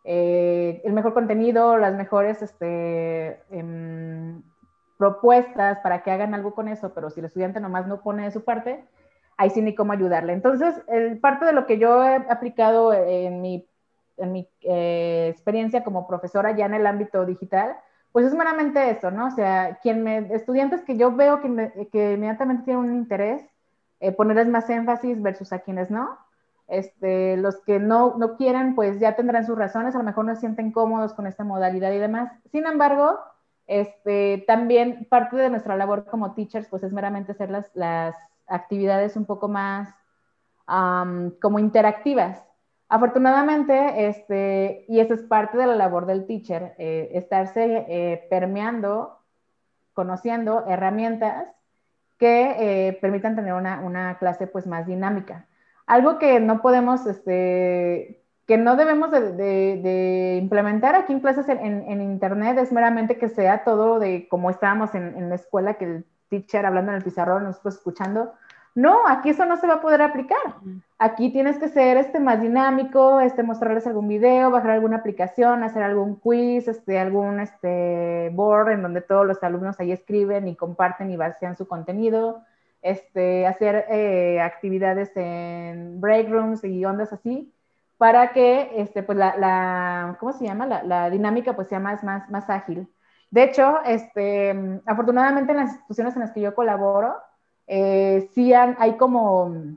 eh, 0.04 0.80
el 0.84 0.92
mejor 0.92 1.14
contenido, 1.14 1.76
las 1.76 1.94
mejores, 1.94 2.42
este, 2.42 3.42
em, 3.50 4.42
propuestas 4.98 5.78
para 5.80 6.02
que 6.02 6.10
hagan 6.10 6.34
algo 6.34 6.54
con 6.54 6.68
eso, 6.68 6.94
pero 6.94 7.10
si 7.10 7.20
el 7.20 7.26
estudiante 7.26 7.60
nomás 7.60 7.86
no 7.86 8.02
pone 8.02 8.24
de 8.24 8.30
su 8.30 8.44
parte, 8.44 8.84
ahí 9.36 9.50
sí 9.50 9.60
ni 9.62 9.74
cómo 9.74 9.92
ayudarle. 9.92 10.32
Entonces, 10.32 10.74
el, 10.88 11.18
parte 11.18 11.44
de 11.44 11.52
lo 11.52 11.66
que 11.66 11.78
yo 11.78 12.02
he 12.04 12.16
aplicado 12.30 12.92
en 12.94 13.42
mi, 13.42 13.68
en 14.16 14.32
mi 14.32 14.48
eh, 14.62 15.28
experiencia 15.30 15.84
como 15.84 16.06
profesora 16.08 16.56
ya 16.56 16.66
en 16.66 16.74
el 16.74 16.86
ámbito 16.86 17.26
digital, 17.26 17.76
pues 18.12 18.26
es 18.26 18.34
meramente 18.34 18.90
eso, 18.90 19.10
¿no? 19.10 19.26
O 19.26 19.30
sea, 19.30 19.78
quien 19.82 20.06
estudiantes 20.32 20.82
que 20.82 20.96
yo 20.96 21.12
veo 21.12 21.40
que, 21.40 21.88
que 21.92 22.14
inmediatamente 22.14 22.64
tienen 22.64 22.84
un 22.84 22.94
interés, 22.94 23.42
eh, 24.00 24.12
ponerles 24.12 24.48
más 24.48 24.68
énfasis 24.70 25.20
versus 25.20 25.52
a 25.52 25.60
quienes 25.60 25.90
no. 25.90 26.18
Este, 26.68 27.36
los 27.36 27.58
que 27.58 27.78
no, 27.78 28.16
no 28.18 28.36
quieren, 28.36 28.74
pues 28.74 28.98
ya 28.98 29.14
tendrán 29.14 29.46
sus 29.46 29.56
razones, 29.56 29.94
a 29.94 29.98
lo 29.98 30.04
mejor 30.04 30.24
no 30.24 30.34
se 30.34 30.40
sienten 30.40 30.72
cómodos 30.72 31.14
con 31.14 31.26
esta 31.26 31.44
modalidad 31.44 31.92
y 31.92 31.98
demás. 31.98 32.32
Sin 32.50 32.66
embargo, 32.66 33.18
este, 33.66 34.44
también 34.46 35.06
parte 35.08 35.36
de 35.36 35.50
nuestra 35.50 35.76
labor 35.76 36.06
como 36.06 36.34
teachers, 36.34 36.68
pues 36.68 36.82
es 36.82 36.92
meramente 36.92 37.32
hacer 37.32 37.50
las, 37.50 37.70
las 37.74 38.16
actividades 38.46 39.16
un 39.16 39.26
poco 39.26 39.48
más 39.48 39.94
como 40.66 41.60
interactivas. 41.60 42.42
Afortunadamente, 42.88 44.08
este, 44.08 44.84
y 44.88 45.00
eso 45.00 45.14
es 45.14 45.22
parte 45.22 45.58
de 45.58 45.66
la 45.66 45.74
labor 45.74 46.06
del 46.06 46.26
teacher, 46.26 46.74
eh, 46.78 47.10
estarse 47.14 47.84
eh, 47.88 48.26
permeando, 48.30 49.20
conociendo 49.92 50.64
herramientas 50.66 51.48
que 52.18 52.88
eh, 52.88 52.98
permitan 53.00 53.36
tener 53.36 53.52
una, 53.52 53.80
una, 53.80 54.18
clase 54.18 54.46
pues 54.46 54.66
más 54.66 54.86
dinámica. 54.86 55.46
Algo 55.86 56.18
que 56.18 56.40
no 56.40 56.62
podemos 56.62 57.06
este, 57.06 58.22
que 58.46 58.58
no 58.58 58.76
debemos 58.76 59.10
de, 59.10 60.38
implementar 60.40 60.94
aquí 60.94 61.12
en 61.12 61.20
clases 61.20 61.48
en, 61.48 62.00
Internet 62.00 62.56
es 62.58 62.72
meramente 62.72 63.18
que 63.18 63.28
sea 63.28 63.64
todo 63.64 63.98
de 63.98 64.28
como 64.28 64.50
estábamos 64.50 64.94
en, 64.94 65.28
la 65.28 65.34
escuela, 65.34 65.74
que 65.74 65.84
el 65.84 66.06
teacher 66.28 66.64
hablando 66.64 66.92
en 66.92 66.98
el 66.98 67.04
pizarrón, 67.04 67.44
nosotros 67.44 67.74
escuchando, 67.74 68.32
No, 68.76 69.08
aquí 69.08 69.30
eso 69.30 69.46
no 69.46 69.56
se 69.56 69.66
va 69.66 69.76
a 69.76 69.80
poder 69.80 70.02
aplicar. 70.02 70.36
Aquí 70.98 71.30
tienes 71.32 71.58
que 71.58 71.68
ser 71.68 71.96
este, 71.96 72.20
más 72.20 72.42
dinámico, 72.42 73.20
este, 73.20 73.42
mostrarles 73.42 73.86
algún 73.86 74.06
video, 74.06 74.50
bajar 74.50 74.72
alguna 74.72 74.98
aplicación, 74.98 75.62
hacer 75.62 75.82
algún 75.82 76.16
quiz, 76.16 76.68
este, 76.68 76.98
algún 76.98 77.40
este, 77.40 78.30
board 78.34 78.72
en 78.72 78.82
donde 78.82 79.00
todos 79.00 79.26
los 79.26 79.42
alumnos 79.42 79.80
ahí 79.80 79.92
escriben 79.92 80.46
y 80.46 80.56
comparten 80.56 81.10
y 81.10 81.16
vacían 81.16 81.56
su 81.56 81.66
contenido, 81.66 82.44
este, 82.82 83.46
hacer 83.46 83.86
eh, 83.88 84.42
actividades 84.42 85.10
en 85.16 85.98
break 85.98 86.28
rooms 86.28 86.62
y 86.62 86.84
ondas 86.84 87.14
así, 87.14 87.50
para 87.96 88.34
que 88.34 88.72
este, 88.76 89.02
pues 89.02 89.16
la, 89.16 89.38
la 89.38 90.16
¿cómo 90.20 90.34
se 90.34 90.44
llama? 90.44 90.66
La, 90.66 90.82
la, 90.82 91.08
dinámica 91.08 91.56
pues 91.56 91.68
sea 91.68 91.80
más, 91.80 92.04
más, 92.04 92.28
más 92.28 92.50
ágil. 92.50 92.86
De 93.30 93.44
hecho, 93.44 93.82
este, 93.86 94.82
afortunadamente 94.84 95.52
en 95.52 95.58
las 95.58 95.70
instituciones 95.70 96.14
en 96.14 96.20
las 96.20 96.32
que 96.32 96.42
yo 96.42 96.54
colaboro, 96.54 97.16
eh, 97.66 98.28
sí 98.34 98.52
hay 98.52 98.96
como 98.96 99.76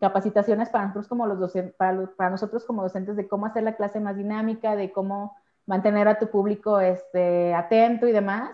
capacitaciones 0.00 0.68
para 0.70 0.84
nosotros 0.84 1.08
como 1.08 1.26
los 1.26 1.38
docentes, 1.38 1.74
para, 1.74 2.06
para, 2.16 2.30
nosotros 2.30 2.64
como 2.64 2.82
docentes 2.82 3.16
de 3.16 3.28
cómo 3.28 3.46
hacer 3.46 3.62
la 3.62 3.76
clase 3.76 4.00
más 4.00 4.16
dinámica, 4.16 4.76
de 4.76 4.92
cómo 4.92 5.36
mantener 5.66 6.08
a 6.08 6.18
tu 6.18 6.28
público 6.28 6.80
este, 6.80 7.54
atento 7.54 8.06
y 8.06 8.12
demás. 8.12 8.50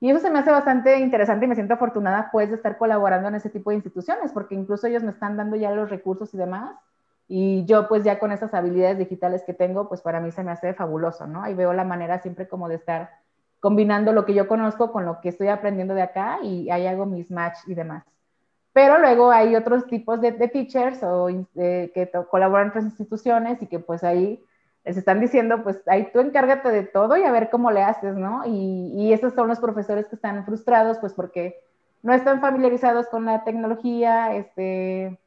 Y 0.00 0.10
eso 0.10 0.20
se 0.20 0.30
me 0.30 0.40
hace 0.40 0.50
bastante 0.50 0.98
interesante 0.98 1.44
y 1.44 1.48
me 1.48 1.54
siento 1.54 1.74
afortunada 1.74 2.30
pues 2.32 2.50
de 2.50 2.56
estar 2.56 2.76
colaborando 2.76 3.28
en 3.28 3.36
ese 3.36 3.50
tipo 3.50 3.70
de 3.70 3.76
instituciones, 3.76 4.32
porque 4.32 4.54
incluso 4.54 4.86
ellos 4.86 5.02
me 5.02 5.12
están 5.12 5.36
dando 5.36 5.56
ya 5.56 5.70
los 5.70 5.90
recursos 5.90 6.34
y 6.34 6.36
demás. 6.36 6.76
Y 7.28 7.64
yo 7.66 7.88
pues 7.88 8.04
ya 8.04 8.18
con 8.18 8.32
esas 8.32 8.52
habilidades 8.52 8.98
digitales 8.98 9.42
que 9.44 9.54
tengo, 9.54 9.88
pues 9.88 10.00
para 10.02 10.20
mí 10.20 10.32
se 10.32 10.42
me 10.42 10.50
hace 10.50 10.74
fabuloso, 10.74 11.26
¿no? 11.26 11.48
Y 11.48 11.54
veo 11.54 11.72
la 11.72 11.84
manera 11.84 12.20
siempre 12.20 12.48
como 12.48 12.68
de 12.68 12.74
estar 12.74 13.10
combinando 13.60 14.12
lo 14.12 14.26
que 14.26 14.34
yo 14.34 14.48
conozco 14.48 14.92
con 14.92 15.04
lo 15.06 15.20
que 15.20 15.28
estoy 15.28 15.48
aprendiendo 15.48 15.94
de 15.94 16.02
acá 16.02 16.38
y 16.42 16.68
ahí 16.70 16.86
hago 16.86 17.06
mis 17.06 17.30
match 17.30 17.58
y 17.66 17.74
demás. 17.74 18.04
Pero 18.72 18.98
luego 18.98 19.30
hay 19.30 19.54
otros 19.54 19.86
tipos 19.86 20.20
de, 20.20 20.32
teachers 20.32 21.02
o 21.02 21.28
que 21.54 22.10
colaboran 22.30 22.68
entre 22.68 22.82
instituciones 22.82 23.60
y 23.60 23.66
que 23.66 23.78
pues 23.78 24.02
ahí 24.02 24.42
les 24.84 24.96
están 24.96 25.20
diciendo, 25.20 25.62
pues 25.62 25.80
ahí 25.86 26.10
tú 26.12 26.20
encárgate 26.20 26.70
de 26.70 26.82
todo 26.82 27.16
y 27.16 27.22
a 27.22 27.30
ver 27.30 27.50
cómo 27.50 27.70
le 27.70 27.82
haces, 27.82 28.16
¿no? 28.16 28.42
Y, 28.46 28.92
y 28.96 29.12
esos 29.12 29.34
son 29.34 29.48
los 29.48 29.60
profesores 29.60 30.06
que 30.08 30.16
están 30.16 30.44
frustrados, 30.44 30.98
pues 30.98 31.12
porque 31.12 31.60
no 32.02 32.12
están 32.12 32.40
familiarizados 32.40 33.06
con 33.06 33.24
la 33.24 33.44
tecnología, 33.44 34.34
este, 34.34 35.20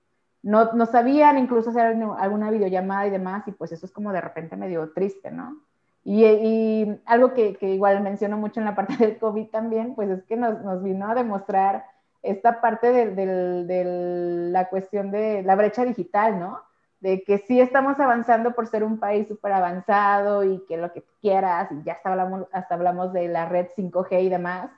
no, 0.43 0.73
no 0.73 0.85
sabían 0.85 1.37
incluso 1.37 1.69
hacer 1.69 1.97
alguna 2.19 2.51
videollamada 2.51 3.07
y 3.07 3.11
demás, 3.11 3.47
y 3.47 3.51
pues 3.51 3.71
eso 3.71 3.85
es 3.85 3.91
como 3.91 4.11
de 4.11 4.21
repente 4.21 4.57
medio 4.57 4.91
triste, 4.91 5.31
¿no? 5.31 5.61
Y, 6.03 6.23
y 6.25 7.01
algo 7.05 7.33
que, 7.33 7.55
que, 7.55 7.73
igual 7.73 8.01
menciono 8.01 8.37
mucho 8.37 8.59
en 8.59 8.65
la 8.65 8.75
parte 8.75 8.95
del 8.97 9.17
COVID 9.17 9.47
también, 9.47 9.95
pues 9.95 10.09
es 10.09 10.23
que 10.25 10.35
nos, 10.35 10.61
nos 10.61 10.83
vino 10.83 11.07
a 11.09 11.15
demostrar 11.15 11.85
esta 12.25 12.61
parte 12.61 12.91
de, 12.91 14.49
la 14.51 14.69
cuestión 14.69 15.11
de 15.11 15.43
la 15.43 15.55
brecha 15.55 15.85
digital, 15.85 16.39
¿no? 16.39 16.59
De 16.99 17.23
que 17.23 17.37
sí 17.39 17.59
estamos 17.59 17.99
avanzando 17.99 18.53
por 18.53 18.67
ser 18.67 18.83
un 18.83 18.99
país 18.99 19.27
súper 19.27 19.51
avanzado 19.51 20.43
y 20.43 20.65
que 20.67 20.77
lo 20.77 20.91
que 20.91 21.03
quieras, 21.21 21.69
y 21.71 21.83
ya 21.83 21.93
hasta 21.93 22.09
hablamos, 22.09 22.47
hasta 22.51 22.75
hablamos 22.75 23.13
de 23.13 23.27
la 23.27 23.47
red 23.47 23.67
5G 23.77 24.23
y 24.23 24.29
demás. 24.29 24.69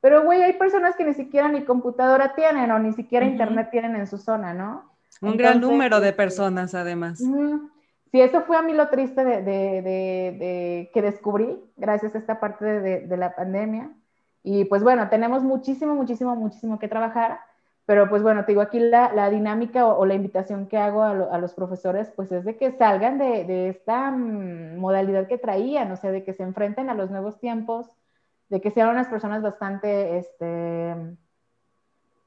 Pero, 0.00 0.24
güey, 0.24 0.42
hay 0.42 0.52
personas 0.54 0.94
que 0.96 1.04
ni 1.04 1.14
siquiera 1.14 1.48
ni 1.48 1.64
computadora 1.64 2.34
tienen 2.34 2.70
o 2.70 2.78
ni 2.78 2.92
siquiera 2.92 3.26
internet 3.26 3.68
tienen 3.70 3.96
en 3.96 4.06
su 4.06 4.18
zona, 4.18 4.52
¿no? 4.54 4.90
Un 5.20 5.36
gran 5.36 5.60
número 5.60 6.00
de 6.00 6.12
personas, 6.12 6.74
además. 6.74 7.18
Sí, 7.18 8.20
eso 8.20 8.42
fue 8.42 8.56
a 8.56 8.62
mí 8.62 8.74
lo 8.74 8.88
triste 8.88 9.24
de, 9.24 10.90
que 10.92 11.02
descubrí 11.02 11.58
gracias 11.76 12.14
a 12.14 12.18
esta 12.18 12.38
parte 12.38 12.64
de 12.64 13.16
la 13.16 13.34
pandemia 13.34 13.90
y 14.44 14.66
pues 14.66 14.82
bueno, 14.82 15.08
tenemos 15.08 15.42
muchísimo, 15.42 15.94
muchísimo, 15.94 16.36
muchísimo 16.36 16.78
que 16.78 16.86
trabajar, 16.86 17.40
pero 17.86 18.08
pues 18.10 18.22
bueno, 18.22 18.44
te 18.44 18.52
digo 18.52 18.60
aquí 18.60 18.78
la, 18.78 19.10
la 19.14 19.30
dinámica 19.30 19.86
o, 19.86 20.04
la 20.04 20.14
invitación 20.14 20.66
que 20.68 20.76
hago 20.76 21.02
a, 21.02 21.38
los 21.38 21.54
profesores, 21.54 22.12
pues 22.14 22.30
es 22.30 22.44
de 22.44 22.56
que 22.56 22.70
salgan 22.72 23.18
de, 23.18 23.44
de 23.44 23.70
esta 23.70 24.10
mm, 24.10 24.76
modalidad 24.78 25.26
que 25.28 25.38
traían, 25.38 25.90
o 25.92 25.96
sea, 25.96 26.10
de 26.10 26.24
que 26.24 26.34
se 26.34 26.42
enfrenten 26.42 26.90
a 26.90 26.94
los 26.94 27.10
nuevos 27.10 27.40
tiempos, 27.40 27.86
de 28.50 28.60
que 28.60 28.70
sean 28.70 28.90
unas 28.90 29.08
personas 29.08 29.42
bastante, 29.42 30.18
este, 30.18 30.94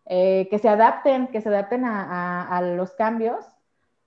eh, 0.05 0.47
que 0.49 0.57
se 0.57 0.69
adapten, 0.69 1.27
que 1.27 1.41
se 1.41 1.49
adapten 1.49 1.85
a, 1.85 2.47
a, 2.47 2.61
los 2.63 2.93
cambios 2.93 3.45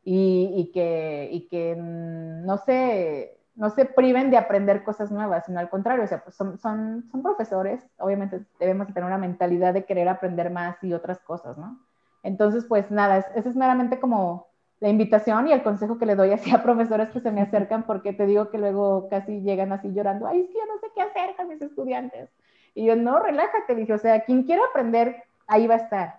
y, 0.02 0.52
y, 0.56 0.72
que, 0.72 1.28
y 1.30 1.46
que 1.48 1.76
mm, 1.76 2.44
no 2.44 2.58
se 2.58 3.39
no 3.60 3.68
se 3.68 3.84
priven 3.84 4.30
de 4.30 4.38
aprender 4.38 4.82
cosas 4.82 5.12
nuevas, 5.12 5.44
sino 5.44 5.60
al 5.60 5.68
contrario, 5.68 6.04
o 6.04 6.06
sea, 6.06 6.24
pues 6.24 6.34
son, 6.34 6.58
son, 6.58 7.04
son 7.12 7.22
profesores, 7.22 7.86
obviamente 7.98 8.40
debemos 8.58 8.86
tener 8.86 9.04
una 9.04 9.18
mentalidad 9.18 9.74
de 9.74 9.84
querer 9.84 10.08
aprender 10.08 10.50
más 10.50 10.82
y 10.82 10.94
otras 10.94 11.18
cosas, 11.18 11.58
¿no? 11.58 11.78
Entonces, 12.22 12.64
pues 12.64 12.90
nada, 12.90 13.18
esa 13.18 13.48
es 13.50 13.56
meramente 13.56 14.00
como 14.00 14.46
la 14.80 14.88
invitación 14.88 15.46
y 15.46 15.52
el 15.52 15.62
consejo 15.62 15.98
que 15.98 16.06
le 16.06 16.16
doy 16.16 16.32
así 16.32 16.50
a 16.54 16.62
profesores 16.62 17.10
que 17.10 17.20
se 17.20 17.30
me 17.30 17.42
acercan, 17.42 17.82
porque 17.82 18.14
te 18.14 18.24
digo 18.24 18.48
que 18.48 18.56
luego 18.56 19.10
casi 19.10 19.42
llegan 19.42 19.72
así 19.72 19.92
llorando, 19.92 20.26
ay, 20.26 20.40
es 20.40 20.46
que 20.46 20.54
yo 20.54 20.66
no 20.66 20.78
sé 20.80 20.86
qué 20.94 21.02
hacer 21.02 21.36
con 21.36 21.48
mis 21.48 21.60
estudiantes. 21.60 22.30
Y 22.74 22.86
yo, 22.86 22.96
no, 22.96 23.18
relájate, 23.18 23.74
dije, 23.74 23.92
o 23.92 23.98
sea, 23.98 24.24
quien 24.24 24.44
quiera 24.44 24.62
aprender, 24.70 25.24
ahí 25.46 25.66
va 25.66 25.74
a 25.74 25.84
estar. 25.84 26.14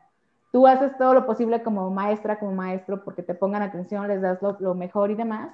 Tú 0.51 0.67
haces 0.67 0.95
todo 0.95 1.15
lo 1.15 1.25
posible 1.25 1.63
como 1.63 1.89
maestra, 1.89 2.37
como 2.37 2.51
maestro, 2.51 3.03
porque 3.03 3.23
te 3.23 3.33
pongan 3.33 3.63
atención, 3.63 4.07
les 4.07 4.21
das 4.21 4.39
lo, 4.43 4.57
lo 4.59 4.75
mejor 4.75 5.09
y 5.09 5.15
demás 5.15 5.49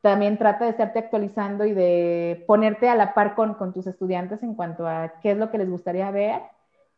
también 0.00 0.38
trata 0.38 0.64
de 0.64 0.70
estarte 0.70 0.98
actualizando 0.98 1.64
y 1.66 1.72
de 1.72 2.44
ponerte 2.46 2.88
a 2.88 2.94
la 2.94 3.12
par 3.12 3.34
con, 3.34 3.54
con, 3.54 3.72
tus 3.72 3.86
estudiantes 3.86 4.42
en 4.42 4.54
cuanto 4.54 4.86
a 4.86 5.14
qué 5.20 5.32
es 5.32 5.36
lo 5.36 5.50
que 5.50 5.58
les 5.58 5.68
gustaría 5.68 6.10
ver 6.10 6.40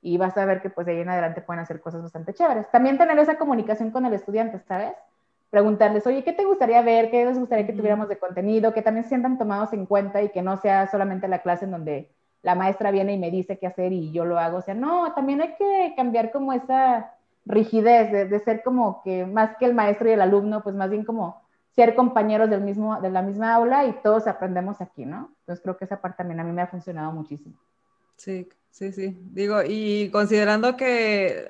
y 0.01 0.19
vas 0.19 0.37
a 0.37 0.45
ver 0.45 0.63
que 0.63 0.71
pues 0.71 0.87
de 0.87 0.93
ahí 0.93 1.01
en 1.01 1.09
adelante 1.09 1.43
pueden 1.43 1.63
hacer 1.63 1.81
cosas 1.81 2.03
bastante 2.03 2.35
chéveres. 2.35 2.71
También 2.71 2.99
tener 2.99 3.19
esa 3.19 3.39
comunicación 3.39 3.91
con 3.91 4.07
el 4.07 4.15
estudiante, 4.15 4.61
¿sabes? 4.69 4.93
Preguntarles, 5.51 6.07
oye, 6.07 6.25
¿qué 6.25 6.33
te 6.33 6.45
gustaría 6.45 6.81
ver? 6.83 7.11
¿Qué 7.11 7.25
les 7.25 7.39
gustaría 7.39 7.67
que 7.67 7.73
tuviéramos 7.73 8.09
de 8.09 8.19
contenido? 8.19 8.73
Que 8.73 8.83
también 8.83 9.05
se 9.05 9.11
sientan 9.11 9.39
tomados 9.39 9.73
en 9.73 9.87
cuenta 9.87 10.23
y 10.23 10.31
que 10.31 10.43
no 10.43 10.57
sea 10.57 10.87
solamente 10.89 11.29
la 11.29 11.41
clase 11.41 11.67
en 11.67 11.73
donde 11.73 12.09
la 12.43 12.55
maestra 12.55 12.91
viene 12.91 13.13
y 13.13 13.19
me 13.19 13.31
dice 13.31 13.59
qué 13.59 13.67
hacer 13.67 13.93
y 13.93 14.13
yo 14.13 14.25
lo 14.25 14.39
hago. 14.39 14.59
O 14.59 14.63
sea, 14.63 14.75
no, 14.75 15.13
también 15.15 15.43
hay 15.43 15.55
que 15.55 15.95
cambiar 15.97 16.33
como 16.33 16.53
esa 16.53 17.13
rigidez 17.45 18.11
de, 18.13 18.27
de 18.27 18.39
ser 18.41 18.63
como 18.63 19.03
que 19.03 19.27
más 19.27 19.57
que 19.57 19.67
el 19.67 19.75
maestro 19.75 20.09
y 20.09 20.13
el 20.13 20.21
alumno, 20.21 20.63
pues 20.63 20.75
más 20.75 20.89
bien 20.91 21.05
como 21.05 21.42
ser 21.75 21.95
compañeros 21.95 22.51
del 22.51 22.61
mismo, 22.61 23.01
de 23.01 23.11
la 23.11 23.23
misma 23.23 23.55
aula 23.55 23.87
y 23.87 23.93
todos 24.03 24.27
aprendemos 24.27 24.81
aquí, 24.81 25.07
¿no? 25.07 25.35
Entonces 25.41 25.63
creo 25.63 25.77
que 25.77 25.87
esa 25.87 26.01
parte 26.01 26.19
también 26.19 26.41
a 26.41 26.45
mí 26.45 26.53
me 26.53 26.63
ha 26.63 26.67
funcionado 26.67 27.13
muchísimo. 27.13 27.57
Sí, 28.17 28.49
sí, 28.71 28.93
sí. 28.93 29.19
Digo, 29.33 29.63
y 29.67 30.11
considerando 30.11 30.77
que 30.77 31.47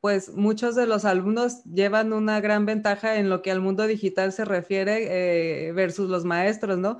pues 0.00 0.34
muchos 0.34 0.74
de 0.76 0.86
los 0.86 1.04
alumnos 1.04 1.62
llevan 1.64 2.12
una 2.14 2.40
gran 2.40 2.64
ventaja 2.64 3.16
en 3.16 3.28
lo 3.28 3.42
que 3.42 3.50
al 3.50 3.60
mundo 3.60 3.86
digital 3.86 4.32
se 4.32 4.46
refiere 4.46 5.66
eh, 5.68 5.72
versus 5.72 6.08
los 6.08 6.24
maestros, 6.24 6.78
¿no? 6.78 6.98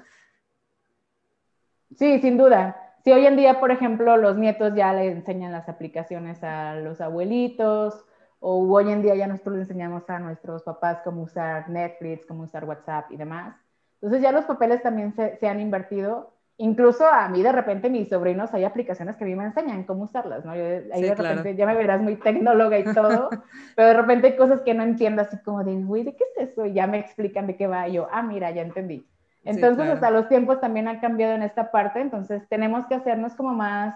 Sí, 1.96 2.20
sin 2.20 2.36
duda. 2.36 2.76
Si 3.02 3.10
hoy 3.10 3.24
en 3.24 3.36
día, 3.36 3.58
por 3.58 3.70
ejemplo, 3.70 4.18
los 4.18 4.36
nietos 4.36 4.74
ya 4.74 4.92
le 4.92 5.10
enseñan 5.10 5.52
las 5.52 5.68
aplicaciones 5.68 6.44
a 6.44 6.74
los 6.74 7.00
abuelitos, 7.00 8.04
o 8.40 8.66
hoy 8.74 8.90
en 8.90 9.02
día 9.02 9.14
ya 9.14 9.26
nosotros 9.26 9.56
le 9.56 9.62
enseñamos 9.62 10.08
a 10.08 10.18
nuestros 10.18 10.62
papás 10.62 11.00
cómo 11.04 11.22
usar 11.22 11.68
Netflix, 11.68 12.26
cómo 12.26 12.44
usar 12.44 12.64
WhatsApp 12.64 13.12
y 13.12 13.16
demás. 13.16 13.54
Entonces 14.00 14.22
ya 14.22 14.32
los 14.32 14.46
papeles 14.46 14.82
también 14.82 15.14
se, 15.14 15.36
se, 15.36 15.46
han 15.46 15.60
invertido. 15.60 16.32
Incluso 16.56 17.06
a 17.06 17.28
mí 17.28 17.42
de 17.42 17.52
repente 17.52 17.90
mis 17.90 18.08
sobrinos 18.08 18.52
hay 18.54 18.64
aplicaciones 18.64 19.16
que 19.16 19.24
a 19.24 19.26
mí 19.26 19.34
me 19.34 19.44
enseñan 19.44 19.84
cómo 19.84 20.04
usarlas, 20.04 20.44
¿no? 20.44 20.56
Yo, 20.56 20.62
ahí 20.62 21.02
de 21.02 21.14
repente 21.14 21.42
claro. 21.42 21.50
ya 21.50 21.66
me 21.66 21.74
verás 21.74 22.00
muy 22.00 22.16
tecnóloga 22.16 22.78
y 22.78 22.84
todo, 22.84 23.28
pero 23.76 23.88
de 23.88 23.94
repente 23.94 24.28
hay 24.28 24.36
cosas 24.36 24.62
que 24.62 24.74
no 24.74 24.82
entiendo, 24.82 25.22
así 25.22 25.38
como 25.42 25.62
de, 25.62 25.74
güey, 25.82 26.04
¿de 26.04 26.16
qué 26.16 26.24
es 26.36 26.50
eso? 26.50 26.64
Y 26.64 26.72
ya 26.72 26.86
me 26.86 26.98
explican 26.98 27.46
de 27.46 27.56
qué 27.56 27.66
va. 27.66 27.88
Y 27.88 27.94
yo, 27.94 28.08
ah, 28.10 28.22
mira, 28.22 28.50
ya 28.50 28.62
entendí. 28.62 29.06
Entonces, 29.44 29.70
sí, 29.70 29.76
claro. 29.76 29.92
hasta 29.92 30.10
los 30.10 30.28
tiempos 30.28 30.60
también 30.60 30.88
han 30.88 31.00
cambiado 31.00 31.34
en 31.34 31.42
esta 31.42 31.70
parte, 31.70 32.00
entonces 32.00 32.46
tenemos 32.48 32.86
que 32.86 32.94
hacernos 32.94 33.34
como 33.34 33.54
más 33.54 33.94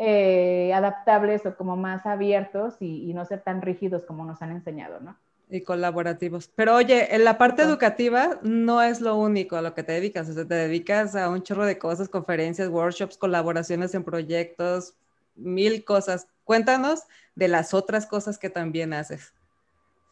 eh, 0.00 0.72
adaptables 0.72 1.44
o 1.44 1.56
como 1.56 1.76
más 1.76 2.06
abiertos 2.06 2.76
y, 2.80 3.10
y, 3.10 3.14
no 3.14 3.24
ser 3.24 3.40
tan 3.40 3.60
rígidos 3.62 4.04
como 4.04 4.24
nos 4.24 4.40
han 4.42 4.52
enseñado, 4.52 5.00
¿no? 5.00 5.16
Y 5.50 5.62
colaborativos. 5.62 6.48
Pero 6.54 6.76
oye, 6.76 7.16
en 7.16 7.24
la 7.24 7.36
parte 7.36 7.62
educativa 7.62 8.38
no 8.42 8.80
es 8.80 9.00
lo 9.00 9.16
único 9.16 9.56
a 9.56 9.62
lo 9.62 9.74
que 9.74 9.82
te 9.82 9.92
dedicas, 9.92 10.28
o 10.28 10.34
sea, 10.34 10.46
te 10.46 10.54
dedicas 10.54 11.16
a 11.16 11.28
un 11.28 11.42
chorro 11.42 11.66
de 11.66 11.78
cosas, 11.78 12.08
conferencias, 12.08 12.68
workshops, 12.68 13.18
colaboraciones 13.18 13.92
en 13.94 14.04
proyectos, 14.04 14.94
mil 15.34 15.84
cosas. 15.84 16.28
Cuéntanos 16.44 17.02
de 17.34 17.48
las 17.48 17.74
otras 17.74 18.06
cosas 18.06 18.38
que 18.38 18.50
también 18.50 18.92
haces. 18.92 19.34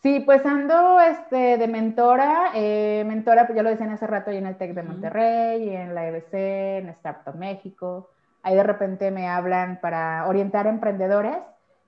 Sí, 0.02 0.20
pues 0.20 0.44
ando 0.44 1.00
este, 1.00 1.58
de 1.58 1.68
mentora, 1.68 2.50
eh, 2.54 3.04
mentora, 3.06 3.46
pues 3.46 3.56
ya 3.56 3.62
lo 3.62 3.70
decían 3.70 3.90
hace 3.90 4.06
rato, 4.08 4.32
y 4.32 4.36
en 4.36 4.46
el 4.46 4.56
TEC 4.56 4.74
de 4.74 4.82
Monterrey, 4.82 5.62
y 5.64 5.76
en 5.76 5.94
la 5.94 6.08
EBC, 6.08 6.78
en 6.78 6.88
Startup 6.90 7.34
México, 7.34 8.10
Ahí 8.46 8.54
de 8.54 8.62
repente 8.62 9.10
me 9.10 9.28
hablan 9.28 9.80
para 9.80 10.26
orientar 10.28 10.66
a 10.66 10.70
emprendedores, 10.70 11.36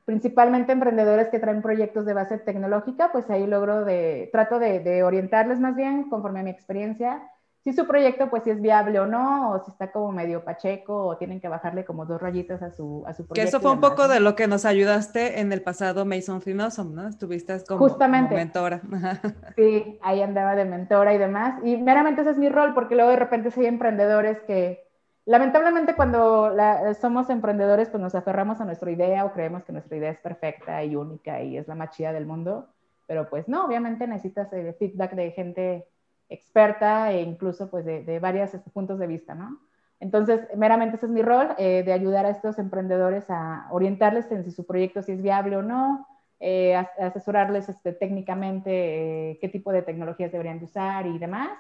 principalmente 0.05 0.73
emprendedores 0.73 1.29
que 1.29 1.39
traen 1.39 1.63
proyectos 1.63 2.05
de 2.05 2.15
base 2.15 2.39
tecnológica, 2.39 3.13
pues 3.13 3.31
ahí 3.31 3.47
logro 3.47 3.85
de, 3.85 4.29
trato 4.33 4.59
de, 4.59 4.81
de 4.81 5.05
orientarles 5.05 5.61
más 5.61 5.77
bien 5.77 6.11
conforme 6.11 6.41
a 6.41 6.43
mi 6.43 6.51
experiencia 6.51 7.23
si 7.69 7.73
su 7.73 7.87
proyecto 7.87 8.31
pues 8.31 8.45
si 8.45 8.51
es 8.51 8.61
viable 8.61 8.99
o 9.01 9.07
no, 9.07 9.51
o 9.51 9.65
si 9.65 9.71
está 9.71 9.91
como 9.93 10.13
medio 10.13 10.45
pacheco, 10.45 11.07
o 11.07 11.17
tienen 11.17 11.41
que 11.41 11.49
bajarle 11.49 11.85
como 11.85 12.07
dos 12.07 12.21
rayitas 12.21 12.63
a 12.63 12.71
su, 12.71 13.05
a 13.07 13.13
su 13.13 13.27
proyecto. 13.27 13.35
Que 13.35 13.43
eso 13.43 13.61
fue 13.61 13.73
un 13.73 13.81
poco 13.81 14.09
de 14.09 14.21
lo 14.21 14.35
que 14.35 14.47
nos 14.47 14.65
ayudaste 14.65 15.41
en 15.41 15.53
el 15.53 15.63
pasado 15.63 16.07
Mason 16.07 16.41
Finosum, 16.41 16.95
¿no? 16.95 17.09
Estuviste 17.09 17.63
como, 17.67 17.81
Justamente. 17.81 18.31
como 18.31 18.39
mentora. 18.39 18.81
Sí, 19.57 19.99
ahí 20.03 20.23
andaba 20.23 20.55
de 20.55 20.65
mentora 20.65 21.13
y 21.13 21.19
demás. 21.19 21.61
Y 21.63 21.77
meramente 21.77 22.23
ese 22.23 22.31
es 22.31 22.39
mi 22.39 22.49
rol, 22.49 22.75
porque 22.75 22.95
luego 22.95 23.11
de 23.11 23.17
repente 23.17 23.51
hay 23.55 23.67
emprendedores 23.67 24.39
que, 24.47 24.88
lamentablemente 25.29 25.95
cuando 25.95 26.53
somos 27.01 27.31
emprendedores, 27.31 27.91
pues 27.91 28.01
nos 28.01 28.15
aferramos 28.15 28.61
a 28.61 28.65
nuestra 28.65 28.91
idea 28.91 29.25
o 29.25 29.33
creemos 29.33 29.63
que 29.65 29.73
nuestra 29.73 29.97
idea 29.97 30.11
es 30.11 30.19
perfecta 30.19 30.83
y 30.83 30.97
única 30.97 31.43
y 31.43 31.57
es 31.57 31.69
la 31.69 31.75
más 31.75 31.97
del 31.97 32.27
mundo. 32.27 32.69
Pero 33.07 33.29
pues 33.29 33.49
no, 33.49 33.65
obviamente 33.65 34.07
necesitas 34.07 34.53
el 34.53 34.75
feedback 34.75 35.15
de 35.15 35.31
gente 35.33 35.87
experta 36.29 37.13
e 37.13 37.23
incluso 37.23 37.71
pues 37.71 37.85
de, 37.85 38.03
de 38.03 38.19
varios 38.19 38.53
este, 38.55 38.71
puntos 38.71 38.99
de 38.99 39.07
vista, 39.07 39.35
¿no? 39.35 39.61
Entonces, 40.01 40.41
meramente 40.57 40.97
ese 40.97 41.07
es 41.07 41.13
mi 41.13 41.23
rol, 41.23 41.49
eh, 41.59 41.83
de 41.85 41.93
ayudar 41.93 42.25
a 42.25 42.31
estos 42.31 42.59
emprendedores 42.59 43.25
a 43.29 43.67
orientarles 43.71 44.31
en 44.31 44.45
si 44.45 44.53
su 44.53 44.65
proyecto 44.65 45.03
si 45.03 45.13
es 45.13 45.23
viable 45.23 45.57
o 45.57 45.63
no, 45.63 46.07
eh, 46.41 46.77
asesorarles 46.77 47.69
este, 47.69 47.93
técnicamente 47.93 49.31
eh, 49.33 49.39
qué 49.41 49.49
tipo 49.49 49.73
de 49.73 49.83
tecnologías 49.83 50.31
deberían 50.31 50.63
usar 50.63 51.07
y 51.07 51.19
demás. 51.19 51.51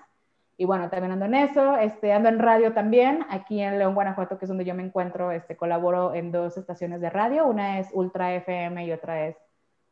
Y 0.61 0.65
bueno, 0.65 0.91
también 0.91 1.13
ando 1.13 1.27
en 1.27 1.37
eso, 1.37 1.77
este, 1.77 2.13
ando 2.13 2.29
en 2.29 2.41
radio 2.41 2.73
también, 2.73 3.25
aquí 3.31 3.61
en 3.61 3.79
León, 3.79 3.95
Guanajuato, 3.95 4.39
que 4.39 4.45
es 4.45 4.49
donde 4.49 4.65
yo 4.65 4.75
me 4.75 4.83
encuentro, 4.83 5.31
este, 5.31 5.57
colaboro 5.57 6.13
en 6.15 6.33
dos 6.33 6.59
estaciones 6.59 7.01
de 7.01 7.11
radio, 7.11 7.47
una 7.47 7.79
es 7.79 7.89
Ultra 7.93 8.35
FM 8.35 8.85
y 8.85 8.91
otra 8.91 9.29
es 9.29 9.37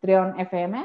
Trión 0.01 0.39
FM. 0.41 0.85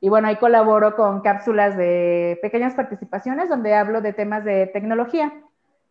Y 0.00 0.08
bueno, 0.10 0.28
ahí 0.28 0.36
colaboro 0.36 0.94
con 0.94 1.22
cápsulas 1.22 1.76
de 1.76 2.38
pequeñas 2.40 2.74
participaciones 2.74 3.48
donde 3.48 3.74
hablo 3.74 4.00
de 4.00 4.12
temas 4.12 4.44
de 4.44 4.68
tecnología. 4.68 5.32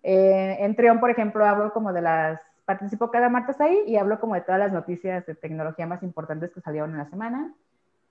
Eh, 0.02 0.56
en 0.62 0.74
Trión, 0.78 1.02
por 1.02 1.10
ejemplo, 1.10 1.46
hablo 1.46 1.74
como 1.74 1.92
de 1.92 2.04
las, 2.04 2.40
participo 2.64 3.12
cada 3.12 3.28
martes 3.28 3.60
ahí 3.60 3.84
y 3.86 3.98
hablo 3.98 4.18
como 4.22 4.36
de 4.36 4.42
todas 4.42 4.60
las 4.60 4.72
noticias 4.72 5.26
de 5.26 5.36
tecnología 5.36 5.86
más 5.86 6.04
importantes 6.04 6.52
que 6.54 6.62
salieron 6.62 6.92
en 6.92 7.00
la 7.00 7.10
semana. 7.10 7.54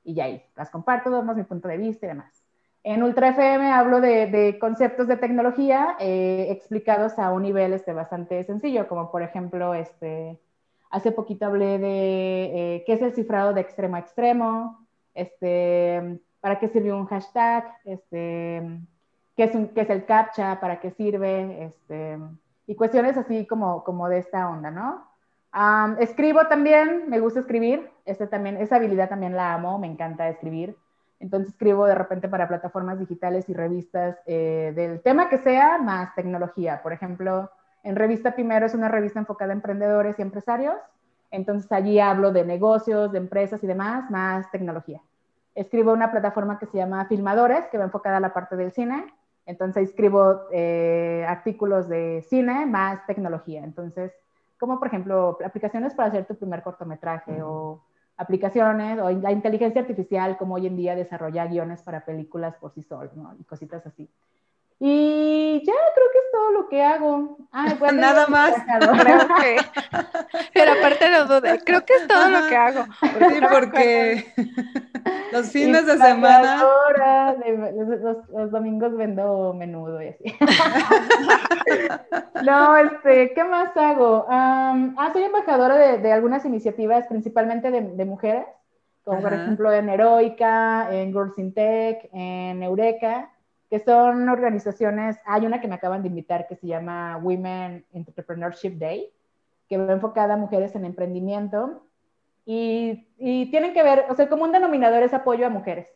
Y 0.05 0.12
ya 0.12 0.25
ahí 0.25 0.45
las 0.55 0.68
comparto, 0.68 1.09
damos 1.09 1.35
mi 1.35 1.45
punto 1.45 1.66
de 1.66 1.79
vista 1.79 2.05
y 2.05 2.11
demás. 2.11 2.43
En 2.87 3.03
Ultra 3.03 3.30
FM 3.30 3.72
hablo 3.72 4.03
de, 4.03 4.26
de 4.26 4.59
conceptos 4.59 5.09
de 5.09 5.16
tecnología 5.16 5.97
eh, 5.99 6.49
explicados 6.51 7.18
a 7.18 7.32
un 7.32 7.43
nivel 7.43 7.72
este, 7.72 7.95
bastante 7.95 8.45
sencillo, 8.45 8.87
como 8.89 9.11
por 9.11 9.22
ejemplo, 9.22 9.72
este, 9.72 10.39
hace 10.91 11.11
poquito 11.11 11.47
hablé 11.47 11.78
de 11.78 12.45
eh, 12.76 12.85
qué 12.85 12.93
es 12.93 13.01
el 13.01 13.14
cifrado 13.14 13.55
de 13.55 13.62
extremo 13.62 13.97
a 13.97 14.01
extremo, 14.01 14.87
este, 15.14 16.20
para 16.43 16.59
qué 16.59 16.68
sirve 16.68 16.93
un 16.93 17.07
hashtag, 17.07 17.64
este, 17.87 18.62
qué, 19.35 19.45
es 19.45 19.55
un, 19.55 19.68
qué 19.68 19.80
es 19.80 19.89
el 19.89 20.05
captcha, 20.05 20.61
para 20.61 20.78
qué 20.78 20.91
sirve, 20.91 21.64
este, 21.64 22.18
y 22.66 22.74
cuestiones 22.74 23.16
así 23.16 23.47
como, 23.47 23.82
como 23.82 24.11
de 24.11 24.18
esta 24.18 24.51
onda, 24.51 24.70
¿no? 24.70 25.09
escribo 26.01 26.49
también, 26.49 27.09
me 27.09 27.20
gusta 27.20 27.41
escribir, 27.41 27.89
este 28.05 28.26
también, 28.26 28.57
esa 28.59 28.76
habilidad 28.76 29.09
también 29.09 29.37
la 29.37 29.55
amo, 29.55 29.78
me 29.78 29.87
encanta 29.87 30.28
escribir. 30.28 30.76
Entonces 31.21 31.53
escribo 31.53 31.87
de 31.87 31.95
repente 31.95 32.29
para 32.29 32.49
plataformas 32.49 32.99
digitales 32.99 33.49
y 33.49 33.55
revistas 33.55 34.19
eh, 34.27 34.73
del 34.75 35.01
tema 35.01 35.29
que 35.29 35.39
sea, 35.39 35.79
más 35.79 36.15
tecnología. 36.15 36.83
Por 36.83 36.93
ejemplo, 36.93 37.51
en 37.83 37.97
Revista 37.97 38.35
Primero 38.35 38.67
es 38.67 38.75
una 38.75 38.89
revista 38.89 39.19
enfocada 39.19 39.53
a 39.53 39.57
emprendedores 39.57 40.19
y 40.19 40.23
empresarios. 40.23 40.77
Entonces 41.31 41.71
allí 41.73 42.01
hablo 42.01 42.33
de 42.33 42.45
negocios, 42.45 43.12
de 43.12 43.19
empresas 43.19 43.62
y 43.62 43.67
demás, 43.67 44.11
más 44.11 44.51
tecnología. 44.51 45.01
Escribo 45.55 45.93
una 45.93 46.11
plataforma 46.11 46.59
que 46.59 46.67
se 46.67 46.79
llama 46.79 47.07
Filmadores, 47.07 47.67
que 47.69 47.79
va 47.79 47.85
enfocada 47.85 48.17
a 48.17 48.21
la 48.21 48.33
parte 48.33 48.57
del 48.57 48.73
cine. 48.73 49.07
Entonces 49.47 49.91
escribo 49.91 50.43
eh, 50.53 51.25
artículos 51.29 51.89
de 51.89 52.25
cine 52.29 52.67
más 52.67 53.07
tecnología. 53.07 53.62
Entonces, 53.62 54.12
como 54.59 54.79
por 54.79 54.89
ejemplo 54.89 55.39
aplicaciones 55.45 55.95
para 55.95 56.09
hacer 56.09 56.27
tu 56.27 56.37
primer 56.37 56.62
cortometraje 56.62 57.43
o 57.43 57.83
aplicaciones 58.17 58.99
o 59.01 59.11
la 59.11 59.33
inteligencia 59.33 59.81
artificial, 59.81 60.37
como 60.37 60.55
hoy 60.55 60.67
en 60.67 60.77
día 60.77 60.95
desarrolla 60.95 61.47
guiones 61.47 61.83
para 61.83 62.05
películas 62.05 62.57
por 62.57 62.73
sí 62.73 62.83
solo, 62.83 63.11
¿no? 63.15 63.35
Y 63.39 63.45
cositas 63.45 63.87
así. 63.87 64.09
Y 64.81 65.62
ya 65.64 65.72
creo 65.95 66.07
que 66.12 66.18
es 66.18 66.33
todo 66.33 66.51
lo 66.51 66.68
que 66.68 66.83
hago. 66.83 67.39
Ah, 67.53 67.75
Nada 67.93 68.27
más. 68.27 68.55
Creo 69.01 69.29
que... 69.37 69.57
Pero 70.55 70.72
aparte 70.72 71.11
no 71.11 71.25
duda, 71.27 71.59
creo 71.64 71.85
que 71.85 71.95
es 71.95 72.09
todo 72.09 72.29
lo 72.29 72.49
que 72.49 72.57
hago. 72.57 72.85
Sí, 73.01 73.41
porque 73.51 74.27
los 75.33 75.51
fines 75.51 75.87
de 75.87 75.97
semana. 75.99 76.64
los, 77.75 78.29
los, 78.29 78.51
domingos 78.51 78.97
vendo 78.97 79.55
menudo 79.55 80.03
y 80.03 80.09
así. 80.09 80.37
no, 82.45 82.77
este, 82.77 83.33
¿qué 83.33 83.45
más 83.45 83.77
hago? 83.77 84.27
ah, 84.29 85.11
soy 85.12 85.22
embajadora 85.22 85.77
de, 85.77 85.99
de, 85.99 86.12
algunas 86.12 86.45
iniciativas, 86.45 87.07
principalmente 87.07 87.70
de, 87.70 87.81
de 87.81 88.05
mujeres, 88.05 88.47
como 89.05 89.20
por 89.20 89.35
ejemplo 89.35 89.72
en 89.72 89.89
Heroica, 89.89 90.89
en 90.91 91.12
Girls 91.12 91.39
in 91.39 91.55
Tech, 91.55 92.09
en 92.12 92.62
Eureka 92.62 93.31
que 93.71 93.81
son 93.81 94.29
organizaciones, 94.29 95.17
hay 95.25 95.47
una 95.47 95.61
que 95.61 95.69
me 95.69 95.75
acaban 95.75 96.03
de 96.03 96.09
invitar 96.09 96.47
que 96.47 96.57
se 96.57 96.67
llama 96.67 97.19
Women 97.23 97.85
Entrepreneurship 97.93 98.79
Day, 98.79 99.11
que 99.69 99.79
va 99.79 99.93
enfocada 99.93 100.35
a 100.35 100.39
mujeres 100.39 100.75
en 100.75 100.85
emprendimiento 100.85 101.87
y, 102.45 103.09
y, 103.19 103.51
tienen 103.51 103.73
que 103.73 103.83
ver, 103.83 104.05
o 104.11 104.15
sea, 104.15 104.29
como 104.29 104.45
un 104.45 104.53
denominador 104.53 105.03
es 105.03 105.15
apoyo 105.15 105.47
a 105.47 105.51
mujeres. 105.51 105.89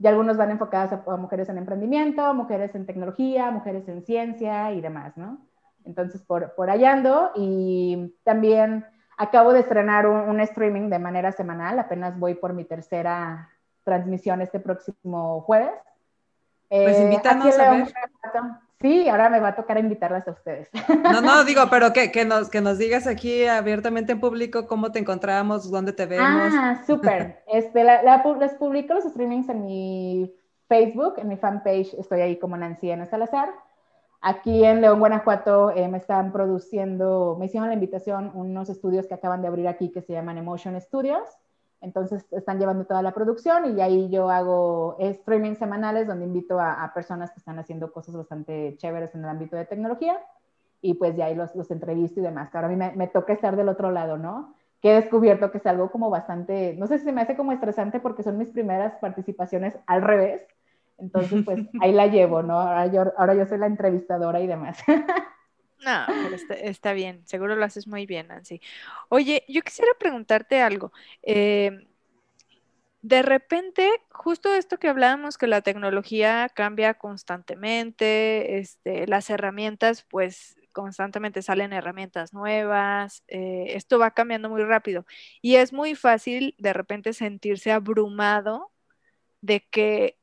Y 0.00 0.06
algunos 0.08 0.36
van 0.36 0.50
enfocadas 0.50 0.92
a, 0.92 1.16
mujeres 1.16 1.48
en 1.48 1.58
emprendimiento, 1.58 2.34
mujeres 2.34 2.74
en 2.74 2.84
tecnología, 2.84 3.50
mujeres 3.52 3.88
en 3.88 4.04
ciencia 4.04 4.72
y 4.72 4.80
demás, 4.80 5.16
¿no? 5.16 5.38
Entonces, 5.84 6.22
por, 6.22 6.54
por 6.56 6.68
allá 6.68 6.92
ando 6.92 7.30
y 7.36 8.12
también 8.24 8.84
acabo 9.16 9.52
de 9.52 9.60
estrenar 9.60 10.08
un, 10.08 10.28
un 10.28 10.40
streaming 10.40 10.88
de 10.90 10.98
manera 10.98 11.30
semanal, 11.30 11.78
apenas 11.78 12.18
voy 12.18 12.34
por 12.34 12.54
mi 12.54 12.64
tercera 12.64 13.50
transmisión 13.84 14.40
este 14.40 14.58
próximo 14.58 15.42
jueves 15.42 15.70
pues 16.68 16.98
eh, 16.98 17.02
invítanos 17.02 17.58
a 17.58 17.70
ver. 17.70 17.88
Sí, 18.80 19.08
ahora 19.08 19.30
me 19.30 19.40
va 19.40 19.48
a 19.48 19.56
tocar 19.56 19.78
invitarlas 19.78 20.28
a 20.28 20.32
ustedes. 20.32 20.68
No, 21.02 21.22
no, 21.22 21.44
digo, 21.46 21.62
pero 21.70 21.94
que, 21.94 22.12
que, 22.12 22.26
nos, 22.26 22.50
que 22.50 22.60
nos 22.60 22.76
digas 22.76 23.06
aquí 23.06 23.46
abiertamente 23.46 24.12
en 24.12 24.20
público 24.20 24.66
cómo 24.66 24.92
te 24.92 24.98
encontramos, 24.98 25.70
dónde 25.70 25.94
te 25.94 26.04
vemos. 26.04 26.52
Ah, 26.52 26.82
súper. 26.86 27.42
Este, 27.46 27.82
les 27.82 28.54
publico 28.54 28.92
los 28.92 29.04
streamings 29.04 29.48
en 29.48 29.64
mi 29.64 30.34
Facebook, 30.68 31.14
en 31.16 31.28
mi 31.28 31.36
fanpage, 31.36 31.94
estoy 31.94 32.20
ahí 32.20 32.38
como 32.38 32.56
Nancy 32.56 32.90
N. 32.90 33.06
Salazar. 33.06 33.48
Aquí 34.20 34.64
en 34.64 34.80
León, 34.80 34.98
Guanajuato, 34.98 35.70
eh, 35.70 35.88
me 35.88 35.98
están 35.98 36.32
produciendo, 36.32 37.36
me 37.38 37.46
hicieron 37.46 37.68
la 37.68 37.74
invitación 37.74 38.32
unos 38.34 38.68
estudios 38.68 39.06
que 39.06 39.14
acaban 39.14 39.40
de 39.40 39.48
abrir 39.48 39.68
aquí 39.68 39.92
que 39.92 40.02
se 40.02 40.12
llaman 40.12 40.38
Emotion 40.38 40.78
Studios. 40.80 41.22
Entonces 41.84 42.26
están 42.32 42.58
llevando 42.58 42.86
toda 42.86 43.02
la 43.02 43.12
producción 43.12 43.76
y 43.76 43.80
ahí 43.82 44.08
yo 44.08 44.30
hago 44.30 44.96
streaming 44.98 45.54
semanales 45.54 46.06
donde 46.06 46.24
invito 46.24 46.58
a, 46.58 46.90
personas 46.94 47.30
que 47.30 47.38
están 47.38 47.58
haciendo 47.58 47.92
cosas 47.92 48.16
bastante 48.16 48.74
chéveres 48.78 49.14
en 49.14 49.22
el 49.22 49.28
ámbito 49.28 49.54
de 49.54 49.66
tecnología 49.66 50.18
y 50.80 50.94
pues 50.94 51.14
ya 51.14 51.26
ahí 51.26 51.34
los, 51.34 51.54
los 51.54 51.70
entrevisto 51.70 52.20
y 52.20 52.22
demás. 52.22 52.54
Ahora 52.54 52.68
a 52.68 52.70
mí 52.70 52.76
me, 52.96 53.06
toca 53.08 53.34
estar 53.34 53.54
del 53.54 53.68
otro 53.68 53.90
lado, 53.90 54.16
¿no? 54.16 54.54
Que 54.80 54.92
he 54.92 54.94
descubierto 54.94 55.50
que 55.50 55.58
es 55.58 55.66
algo 55.66 55.90
como 55.90 56.08
bastante, 56.08 56.74
no 56.78 56.86
sé 56.86 56.98
si 56.98 57.04
se 57.04 57.12
me 57.12 57.20
hace 57.20 57.36
como 57.36 57.52
estresante 57.52 58.00
porque 58.00 58.22
son 58.22 58.38
mis 58.38 58.48
primeras 58.48 58.94
participaciones 58.94 59.76
al 59.86 60.00
revés. 60.00 60.40
Entonces 60.96 61.44
pues 61.44 61.60
ahí 61.82 61.92
la 61.92 62.06
llevo, 62.06 62.42
¿no? 62.42 62.58
Ahora 62.60 62.86
yo, 62.86 63.12
ahora 63.18 63.34
yo 63.34 63.44
soy 63.44 63.58
la 63.58 63.66
entrevistadora 63.66 64.40
y 64.40 64.46
demás. 64.46 64.78
No, 65.84 66.06
pero 66.06 66.36
está, 66.62 66.92
bien, 66.94 67.26
seguro 67.26 67.56
lo 67.56 67.64
haces 67.64 67.86
muy 67.86 68.06
bien, 68.06 68.28
Nancy. 68.28 68.60
Oye, 69.08 69.44
yo 69.48 69.62
quisiera 69.62 69.92
preguntarte 69.98 70.60
algo. 70.60 70.92
Eh, 71.22 71.86
de 73.02 73.20
repente, 73.20 73.90
justo 74.10 74.54
esto 74.54 74.78
que 74.78 74.88
hablábamos, 74.88 75.36
que 75.36 75.46
la 75.46 75.60
tecnología 75.60 76.48
cambia 76.54 76.94
constantemente, 76.94 78.58
este, 78.58 79.06
las 79.06 79.28
herramientas, 79.28 80.06
pues 80.08 80.56
constantemente 80.72 81.42
salen 81.42 81.72
herramientas 81.74 82.32
nuevas, 82.32 83.22
eh, 83.28 83.66
esto 83.70 83.98
va 83.98 84.12
cambiando 84.12 84.48
muy 84.48 84.62
rápido 84.64 85.06
y 85.42 85.56
es 85.56 85.72
muy 85.72 85.94
fácil 85.94 86.54
de 86.58 86.72
repente 86.72 87.12
sentirse 87.12 87.72
abrumado 87.72 88.72
de 89.42 89.60
que 89.68 90.18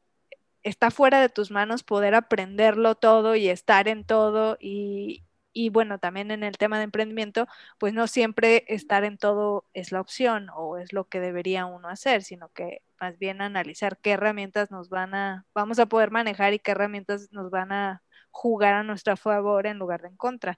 está 0.64 0.92
fuera 0.92 1.22
de 1.22 1.30
tus 1.30 1.52
manos 1.52 1.84
poder 1.84 2.16
aprenderlo 2.16 2.96
todo 2.96 3.36
y 3.36 3.50
estar 3.50 3.88
en 3.88 4.06
todo 4.06 4.58
y, 4.60 5.24
y 5.54 5.70
bueno, 5.70 6.00
también 6.00 6.32
en 6.32 6.44
el 6.44 6.58
tema 6.58 6.78
de 6.78 6.86
emprendimiento, 6.86 7.48
pues 7.78 7.94
no 7.94 8.08
siempre 8.08 8.64
estar 8.68 9.04
en 9.04 9.18
todo 9.18 9.66
es 9.74 9.92
la 9.92 10.02
opción 10.02 10.50
o 10.56 10.78
es 10.78 10.94
lo 10.94 11.08
que 11.08 11.20
debería 11.20 11.66
uno 11.66 11.90
hacer, 11.90 12.24
sino 12.24 12.50
que 12.50 12.82
más 13.00 13.18
bien 13.20 13.42
analizar 13.42 13.98
qué 14.00 14.12
herramientas 14.12 14.72
nos 14.72 14.90
van 14.90 15.14
a, 15.16 15.46
vamos 15.54 15.80
a 15.80 15.88
poder 15.88 16.12
manejar 16.12 16.54
y 16.54 16.60
qué 16.60 16.72
herramientas 16.72 17.30
nos 17.32 17.50
van 17.52 17.72
a 17.72 18.04
jugar 18.32 18.74
a 18.76 18.84
nuestro 18.84 19.18
favor 19.18 19.68
en 19.68 19.78
lugar 19.80 20.02
de 20.02 20.10
en 20.10 20.18
contra. 20.18 20.58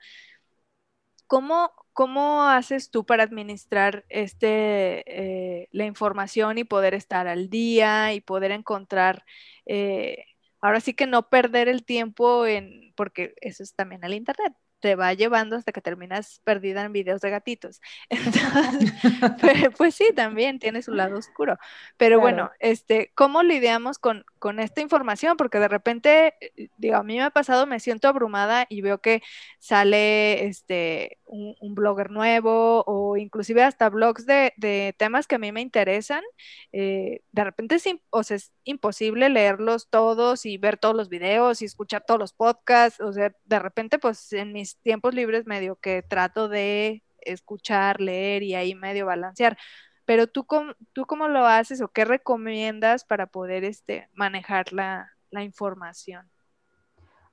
¿Cómo, 1.27 1.71
cómo 1.93 2.43
haces 2.43 2.91
tú 2.91 3.05
para 3.05 3.23
administrar 3.23 4.05
este, 4.09 5.03
eh, 5.63 5.67
la 5.71 5.85
información 5.85 6.57
y 6.59 6.63
poder 6.63 6.93
estar 6.93 7.27
al 7.27 7.49
día 7.49 8.13
y 8.13 8.21
poder 8.21 8.51
encontrar... 8.51 9.25
Eh, 9.65 10.25
ahora 10.61 10.79
sí 10.79 10.93
que 10.93 11.07
no 11.07 11.29
perder 11.29 11.67
el 11.67 11.83
tiempo 11.85 12.45
en, 12.45 12.93
porque 12.95 13.35
eso 13.41 13.63
es 13.63 13.75
también 13.75 14.03
el 14.03 14.13
Internet 14.13 14.53
te 14.83 14.95
va 14.97 15.13
llevando 15.13 15.55
hasta 15.55 15.71
que 15.71 15.79
terminas 15.79 16.41
perdida 16.43 16.83
en 16.83 16.91
videos 16.91 17.21
de 17.21 17.29
gatitos. 17.29 17.79
Entonces, 18.09 18.91
pues 19.77 19.95
sí, 19.95 20.09
también 20.13 20.59
tiene 20.59 20.81
su 20.81 20.91
lado 20.91 21.17
oscuro. 21.17 21.57
Pero 21.95 22.19
bueno, 22.19 22.51
este, 22.59 23.13
¿cómo 23.15 23.43
lidiamos 23.43 23.97
con, 23.97 24.25
con 24.39 24.59
esta 24.59 24.81
información? 24.81 25.37
Porque 25.37 25.59
de 25.59 25.69
repente, 25.69 26.33
eh, 26.41 26.67
digo, 26.75 26.97
a 26.97 27.03
mí 27.03 27.15
me 27.15 27.23
ha 27.23 27.29
pasado, 27.29 27.65
me 27.65 27.79
siento 27.79 28.09
abrumada 28.09 28.65
y 28.67 28.81
veo 28.81 28.97
que 28.97 29.23
sale 29.57 30.47
este, 30.47 31.19
un, 31.27 31.55
blogger 31.75 32.11
nuevo 32.11 32.83
o 32.85 33.15
inclusive 33.15 33.63
hasta 33.63 33.89
blogs 33.89 34.25
de, 34.25 34.51
de, 34.57 34.93
temas 34.97 35.27
que 35.27 35.35
a 35.35 35.39
mí 35.39 35.53
me 35.53 35.61
interesan. 35.61 36.23
Eh, 36.73 37.21
de 37.31 37.43
repente 37.45 37.75
es, 37.75 37.85
o 38.09 38.23
sea, 38.23 38.37
imposible 38.65 39.29
leerlos 39.29 39.89
todos 39.89 40.45
y 40.45 40.57
ver 40.57 40.77
todos 40.77 40.95
los 40.95 41.09
videos 41.09 41.61
y 41.61 41.65
escuchar 41.65 42.03
todos 42.05 42.19
los 42.19 42.33
podcasts. 42.33 43.01
O 43.01 43.13
sea, 43.13 43.35
de 43.45 43.59
repente, 43.59 43.99
pues 43.99 44.33
en 44.33 44.53
mis 44.53 44.77
tiempos 44.79 45.13
libres 45.13 45.45
medio 45.45 45.75
que 45.77 46.01
trato 46.01 46.49
de 46.49 47.03
escuchar, 47.21 48.01
leer 48.01 48.43
y 48.43 48.55
ahí 48.55 48.75
medio 48.75 49.05
balancear. 49.05 49.57
Pero 50.05 50.27
tú, 50.27 50.45
¿tú 50.93 51.05
cómo 51.05 51.27
lo 51.27 51.45
haces 51.45 51.81
o 51.81 51.89
qué 51.89 52.05
recomiendas 52.05 53.05
para 53.05 53.27
poder 53.27 53.63
este, 53.63 54.09
manejar 54.13 54.73
la, 54.73 55.09
información? 55.31 56.29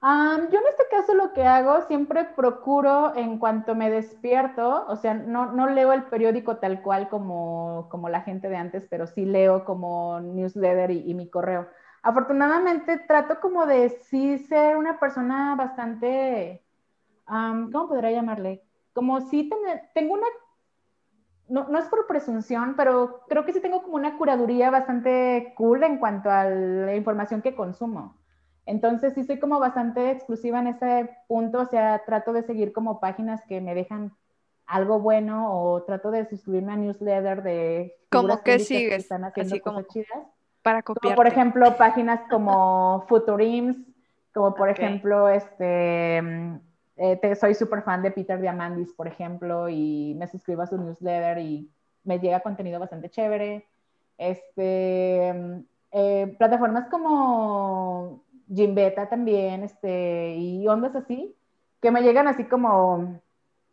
Yo 0.02 0.58
en 0.58 0.66
este 0.70 0.84
caso 0.90 1.14
lo 1.14 1.32
que 1.32 1.44
hago, 1.44 1.82
siempre 1.82 2.24
procuro 2.24 3.14
en 3.16 3.38
cuanto 3.38 3.74
me 3.74 3.90
despierto, 3.90 4.86
o 4.88 4.96
sea, 4.96 5.14
no, 5.14 5.66
leo 5.68 5.92
el 5.92 6.04
periódico 6.04 6.56
tal 6.56 6.82
cual 6.82 7.08
como, 7.08 7.88
como, 7.90 8.08
la 8.08 8.22
gente 8.22 8.48
de 8.48 8.56
antes, 8.56 8.86
pero 8.88 9.06
sí 9.06 9.26
leo 9.26 9.64
como 9.64 10.20
newsletter 10.20 10.90
y, 10.90 11.10
y 11.10 11.14
mi 11.14 11.28
correo. 11.28 11.68
Afortunadamente 12.02 12.98
trato 12.98 13.40
como 13.40 13.66
de 13.66 13.90
sí 13.90 14.38
ser 14.38 14.78
una 14.78 14.98
persona 14.98 15.54
bastante 15.54 16.62
¿cómo 17.30 17.88
podría 17.88 18.10
llamarle? 18.10 18.62
Como 18.92 19.20
si 19.20 19.48
tengo 19.94 20.14
una, 20.14 20.26
no, 21.48 21.68
no, 21.68 21.78
es 21.78 21.86
por 21.86 22.06
presunción, 22.06 22.74
pero 22.76 23.24
creo 23.28 23.44
que 23.44 23.52
sí 23.52 23.60
tengo 23.60 23.82
como 23.82 23.94
una 23.94 24.18
curaduría 24.18 24.70
bastante 24.70 25.54
cool 25.56 25.84
en 25.84 25.98
cuanto 25.98 26.30
a 26.30 26.44
la 26.44 26.94
información 26.96 27.42
que 27.42 27.54
consumo. 27.54 28.19
Entonces 28.66 29.14
sí 29.14 29.24
soy 29.24 29.38
como 29.38 29.58
bastante 29.58 30.10
exclusiva 30.10 30.60
en 30.60 30.68
ese 30.68 31.10
punto, 31.26 31.60
o 31.60 31.66
sea, 31.66 32.02
trato 32.04 32.32
de 32.32 32.42
seguir 32.42 32.72
como 32.72 33.00
páginas 33.00 33.42
que 33.48 33.60
me 33.60 33.74
dejan 33.74 34.12
algo 34.66 35.00
bueno 35.00 35.52
o 35.52 35.82
trato 35.82 36.10
de 36.10 36.24
suscribirme 36.26 36.72
a 36.72 36.76
newsletter 36.76 37.42
de... 37.42 37.96
Como 38.10 38.42
que 38.42 38.58
sigues, 38.60 38.90
que 38.90 38.96
están 38.96 39.24
haciendo 39.24 39.54
Así 39.54 39.60
cosas 39.60 39.86
chidas. 39.88 40.26
Para 40.62 40.82
copiar. 40.82 41.16
por 41.16 41.26
ejemplo, 41.26 41.76
páginas 41.76 42.20
como 42.30 43.04
Futurims, 43.08 43.76
como 44.32 44.54
por 44.54 44.68
ejemplo, 44.68 45.28
este 45.28 46.22
eh, 47.02 47.34
soy 47.34 47.54
súper 47.54 47.82
fan 47.82 48.02
de 48.02 48.10
Peter 48.10 48.38
Diamandis, 48.38 48.92
por 48.92 49.08
ejemplo, 49.08 49.70
y 49.70 50.14
me 50.18 50.26
suscribo 50.26 50.60
a 50.60 50.66
su 50.66 50.76
newsletter 50.76 51.38
y 51.38 51.70
me 52.04 52.18
llega 52.18 52.40
contenido 52.40 52.78
bastante 52.78 53.08
chévere. 53.08 53.66
Este, 54.18 55.64
eh, 55.92 56.36
plataformas 56.38 56.88
como 56.90 58.22
Jimbeta 58.52 59.08
también, 59.08 59.62
este, 59.62 60.36
y 60.36 60.66
ondas 60.66 60.96
así, 60.96 61.34
que 61.80 61.90
me 61.90 62.02
llegan 62.02 62.28
así 62.28 62.44
como 62.44 63.20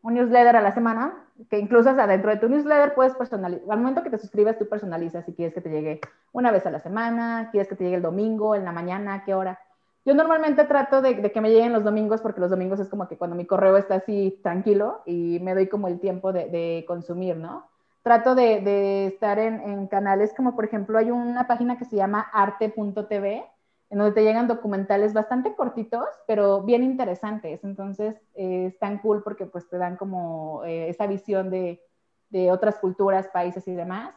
un 0.01 0.13
newsletter 0.13 0.55
a 0.55 0.61
la 0.61 0.73
semana, 0.73 1.25
que 1.49 1.59
incluso 1.59 1.89
hasta 1.89 2.07
dentro 2.07 2.31
de 2.31 2.37
tu 2.37 2.47
newsletter 2.47 2.93
puedes 2.93 3.13
personalizar, 3.15 3.69
al 3.69 3.79
momento 3.79 4.03
que 4.03 4.09
te 4.09 4.17
suscribes 4.17 4.57
tú 4.57 4.67
personalizas 4.67 5.25
si 5.25 5.33
quieres 5.33 5.53
que 5.53 5.61
te 5.61 5.69
llegue 5.69 5.99
una 6.31 6.51
vez 6.51 6.65
a 6.65 6.71
la 6.71 6.79
semana, 6.79 7.49
quieres 7.51 7.67
que 7.67 7.75
te 7.75 7.83
llegue 7.83 7.97
el 7.97 8.01
domingo, 8.01 8.55
en 8.55 8.65
la 8.65 8.71
mañana, 8.71 9.23
qué 9.25 9.33
hora. 9.33 9.59
Yo 10.05 10.13
normalmente 10.13 10.63
trato 10.63 11.01
de, 11.01 11.21
que 11.31 11.41
me 11.41 11.49
lleguen 11.49 11.73
los 11.73 11.83
domingos 11.83 12.21
porque 12.21 12.39
los 12.39 12.49
domingos 12.49 12.79
es 12.79 12.87
como 12.87 13.09
que 13.09 13.17
cuando 13.17 13.35
mi 13.35 13.45
correo 13.45 13.75
está 13.75 13.95
así 13.95 14.39
tranquilo 14.41 15.01
y 15.05 15.39
me 15.41 15.53
doy 15.53 15.67
como 15.67 15.89
el 15.89 15.99
tiempo 15.99 16.31
de, 16.31 16.85
consumir, 16.87 17.35
¿no? 17.35 17.67
Trato 18.03 18.33
de, 18.33 19.07
estar 19.07 19.37
en, 19.37 19.87
canales 19.87 20.33
como 20.33 20.55
por 20.55 20.63
ejemplo 20.63 20.97
hay 20.97 21.11
una 21.11 21.45
página 21.45 21.77
que 21.77 21.83
se 21.83 21.97
llama 21.97 22.21
arte.tv 22.31 23.43
en 23.89 23.99
donde 23.99 24.13
te 24.13 24.23
llegan 24.23 24.47
documentales 24.47 25.13
bastante 25.13 25.55
cortitos, 25.55 26.07
pero 26.25 26.61
bien 26.63 26.83
interesantes. 26.83 27.63
Entonces, 27.63 28.15
eh, 28.35 28.67
es 28.67 28.79
tan 28.79 28.99
cool 28.99 29.23
porque 29.23 29.45
pues 29.45 29.67
te 29.69 29.77
dan 29.77 29.95
como 29.95 30.63
eh, 30.65 30.89
esa 30.89 31.07
visión 31.07 31.49
de, 31.49 31.81
de, 32.29 32.51
otras 32.51 32.77
culturas, 32.79 33.27
países 33.29 33.67
y 33.67 33.73
demás. 33.73 34.13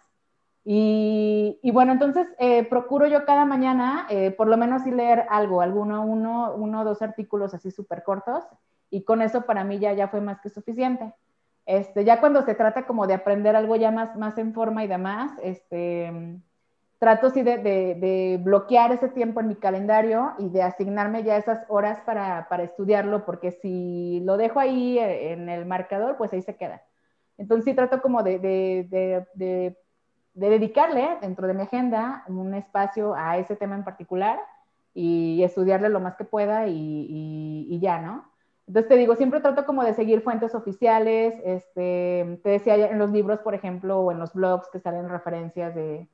Y, 0.64 1.70
bueno, 1.72 1.92
entonces 1.92 2.26
eh, 2.38 2.64
procuro 2.64 3.06
yo 3.06 3.24
cada 3.24 3.46
mañana 3.46 4.06
eh, 4.10 4.30
por 4.30 4.46
lo 4.46 4.56
menos 4.58 4.82
sí 4.82 4.90
leer 4.90 5.24
algo, 5.30 5.62
alguno, 5.62 6.04
uno, 6.04 6.52
uno 6.54 6.84
dos 6.84 7.00
artículos 7.00 7.54
así 7.54 7.70
súper 7.70 8.02
cortos 8.02 8.44
y 8.90 9.04
con 9.04 9.22
eso 9.22 9.42
para 9.42 9.64
mí 9.64 9.78
ya, 9.78 9.94
ya 9.94 10.08
fue 10.08 10.20
más 10.20 10.40
que 10.40 10.50
suficiente. 10.50 11.14
Este, 11.64 12.04
ya 12.04 12.20
cuando 12.20 12.42
se 12.42 12.54
trata 12.54 12.86
como 12.86 13.06
de 13.06 13.14
aprender 13.14 13.56
algo 13.56 13.76
ya 13.76 13.90
más, 13.90 14.16
más 14.16 14.36
en 14.38 14.52
forma 14.52 14.84
y 14.84 14.88
demás, 14.88 15.32
este, 15.42 16.40
trato 17.00 17.30
sí 17.30 17.42
de, 17.42 17.58
de, 17.58 18.38
bloquear 18.40 18.92
ese 18.92 19.08
tiempo 19.08 19.40
en 19.40 19.48
mi 19.48 19.56
calendario 19.56 20.34
y 20.38 20.48
de 20.50 20.62
asignarme 20.62 21.24
ya 21.24 21.36
esas 21.36 21.64
horas 21.68 21.98
para, 22.06 22.46
para 22.48 22.62
estudiarlo, 22.62 23.24
porque 23.24 23.50
si 23.50 24.20
lo 24.20 24.36
dejo 24.36 24.60
ahí 24.60 25.00
eh, 25.00 25.32
en 25.32 25.48
el 25.48 25.66
marcador, 25.66 26.16
pues 26.16 26.32
ahí 26.32 26.42
se 26.42 26.54
queda. 26.54 26.82
Entonces 27.38 27.64
sí 27.64 27.74
trato 27.74 28.00
como 28.00 28.22
de, 28.22 28.38
de 28.38 29.76
de 30.34 30.50
dedicarle 30.50 31.18
dentro 31.20 31.46
de 31.46 31.54
mi 31.54 31.62
agenda 31.62 32.24
un 32.28 32.54
espacio 32.54 33.14
a 33.14 33.38
ese 33.38 33.56
tema 33.56 33.74
en 33.74 33.84
particular 33.84 34.38
y 34.94 35.42
estudiarle 35.42 35.88
lo 35.88 36.00
más 36.00 36.16
que 36.16 36.24
pueda 36.24 36.66
y, 36.66 37.78
ya, 37.80 38.00
¿no? 38.00 38.30
Entonces 38.66 38.88
te 38.88 38.96
digo, 38.96 39.16
siempre 39.16 39.40
trato 39.40 39.66
como 39.66 39.82
de 39.82 39.94
seguir 39.94 40.22
fuentes 40.22 40.54
oficiales, 40.54 41.34
este, 41.44 42.40
te 42.42 42.50
decía 42.50 42.74
en 42.90 42.98
los 42.98 43.10
libros, 43.10 43.40
por 43.40 43.54
ejemplo, 43.54 44.00
o 44.00 44.12
en 44.12 44.18
los 44.18 44.32
blogs 44.32 44.68
que 44.68 44.78
salen 44.78 45.08
referencias 45.08 45.74
de, 45.74 46.08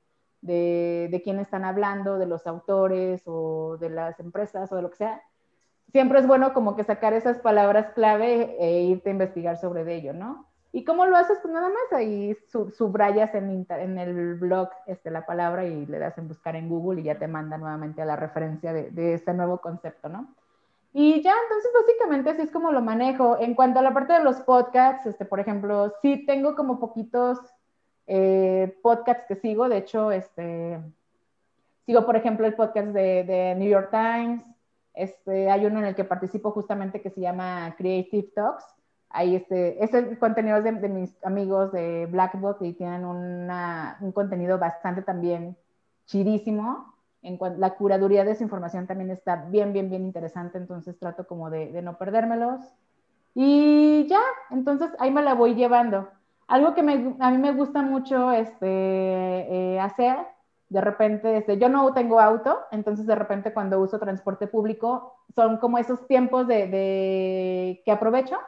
de, 0.46 1.20
quién 1.24 1.38
están 1.38 1.64
hablando, 1.64 2.18
de 2.18 2.26
los 2.26 2.46
autores 2.46 3.22
o 3.26 3.76
de 3.78 3.90
las 3.90 4.18
empresas 4.20 4.70
o 4.72 4.76
de 4.76 4.82
lo 4.82 4.90
que 4.90 4.96
sea. 4.96 5.22
Siempre 5.92 6.18
es 6.18 6.26
bueno 6.26 6.52
como 6.52 6.76
que 6.76 6.84
sacar 6.84 7.12
esas 7.12 7.38
palabras 7.38 7.92
clave 7.94 8.56
e 8.58 8.82
irte 8.82 9.10
a 9.10 9.12
investigar 9.12 9.58
sobre 9.58 9.94
ello, 9.94 10.12
¿no? 10.12 10.46
¿Y 10.72 10.84
cómo 10.84 11.06
lo 11.06 11.16
haces? 11.16 11.38
Pues 11.40 11.54
nada 11.54 11.68
más 11.68 11.92
ahí 11.92 12.36
subrayas 12.76 13.34
en, 13.34 13.66
en, 13.68 13.98
el 13.98 14.34
blog 14.34 14.68
este, 14.86 15.10
la 15.10 15.24
palabra 15.24 15.64
y 15.64 15.86
le 15.86 15.98
das 15.98 16.18
en 16.18 16.28
buscar 16.28 16.54
en 16.54 16.68
Google 16.68 17.00
y 17.00 17.04
ya 17.04 17.18
te 17.18 17.28
manda 17.28 17.56
nuevamente 17.56 18.02
a 18.02 18.04
la 18.04 18.16
referencia 18.16 18.72
de, 18.72 18.90
de 18.90 19.14
este 19.14 19.32
nuevo 19.32 19.58
concepto, 19.58 20.08
¿no? 20.08 20.34
Y 20.98 21.20
ya, 21.20 21.34
entonces 21.42 21.70
básicamente 21.74 22.30
así 22.30 22.40
es 22.40 22.50
como 22.50 22.72
lo 22.72 22.80
manejo. 22.80 23.36
En 23.38 23.54
cuanto 23.54 23.80
a 23.80 23.82
la 23.82 23.92
parte 23.92 24.14
de 24.14 24.24
los 24.24 24.36
podcasts, 24.40 25.04
este, 25.04 25.26
por 25.26 25.40
ejemplo, 25.40 25.92
sí 26.00 26.24
tengo 26.24 26.56
como 26.56 26.80
poquitos 26.80 27.38
eh, 28.06 28.76
podcasts 28.82 29.24
que 29.28 29.36
sigo. 29.36 29.68
De 29.68 29.78
hecho, 29.78 30.12
este, 30.12 30.80
sigo, 31.84 32.04
por 32.06 32.16
ejemplo, 32.16 32.46
el 32.46 32.54
podcast 32.54 32.88
de, 32.88 33.24
de, 33.24 33.54
New 33.56 33.68
York 33.68 33.90
Times. 33.90 34.42
Este, 34.94 35.50
hay 35.50 35.66
uno 35.66 35.80
en 35.80 35.86
el 35.86 35.94
que 35.94 36.04
participo 36.04 36.50
justamente 36.50 37.02
que 37.02 37.10
se 37.10 37.20
llama 37.20 37.74
Creative 37.76 38.30
Talks 38.34 38.76
Ahí 39.16 39.36
este, 39.36 39.82
es 39.82 39.94
el 39.94 40.18
contenido 40.18 40.60
de, 40.60 40.72
mis 40.90 41.16
amigos 41.24 41.72
de 41.72 42.06
Blackboard 42.06 42.62
y 42.62 42.74
tienen 42.74 43.04
un 43.06 44.12
contenido 44.12 44.58
bastante 44.58 45.02
también 45.02 45.56
chidísimo. 46.06 46.94
En 47.22 47.38
la 47.58 47.74
curaduría 47.76 48.24
de 48.24 48.32
esa 48.32 48.44
información 48.44 48.86
también 48.86 49.10
está 49.10 49.36
bien, 49.48 49.72
bien, 49.72 49.88
bien 49.88 50.04
interesante, 50.04 50.58
entonces 50.58 50.98
trato 50.98 51.26
como 51.26 51.50
de, 51.50 51.72
de 51.72 51.82
no 51.82 51.96
perdérmelos. 51.96 52.60
Y 53.34 54.06
ya, 54.06 54.20
entonces 54.50 54.90
ahí 54.98 55.10
me 55.10 55.22
la 55.22 55.34
voy 55.34 55.54
llevando. 55.54 56.08
Algo 56.48 56.74
que 56.74 56.82
me, 56.82 57.16
a 57.20 57.30
mí 57.30 57.38
me 57.38 57.52
gusta 57.52 57.82
mucho 57.82 58.30
este, 58.32 58.66
eh, 58.66 59.80
hacer, 59.80 60.16
de 60.68 60.80
repente, 60.80 61.38
este, 61.38 61.58
yo 61.58 61.68
no 61.68 61.92
tengo 61.92 62.20
auto, 62.20 62.58
entonces 62.72 63.06
de 63.06 63.14
repente 63.14 63.52
cuando 63.52 63.80
uso 63.80 63.98
transporte 63.98 64.46
público, 64.46 65.14
son 65.34 65.58
como 65.58 65.78
esos 65.78 66.06
tiempos 66.06 66.46
de, 66.46 66.66
de 66.66 67.82
que 67.84 67.92
aprovecho 67.92 68.38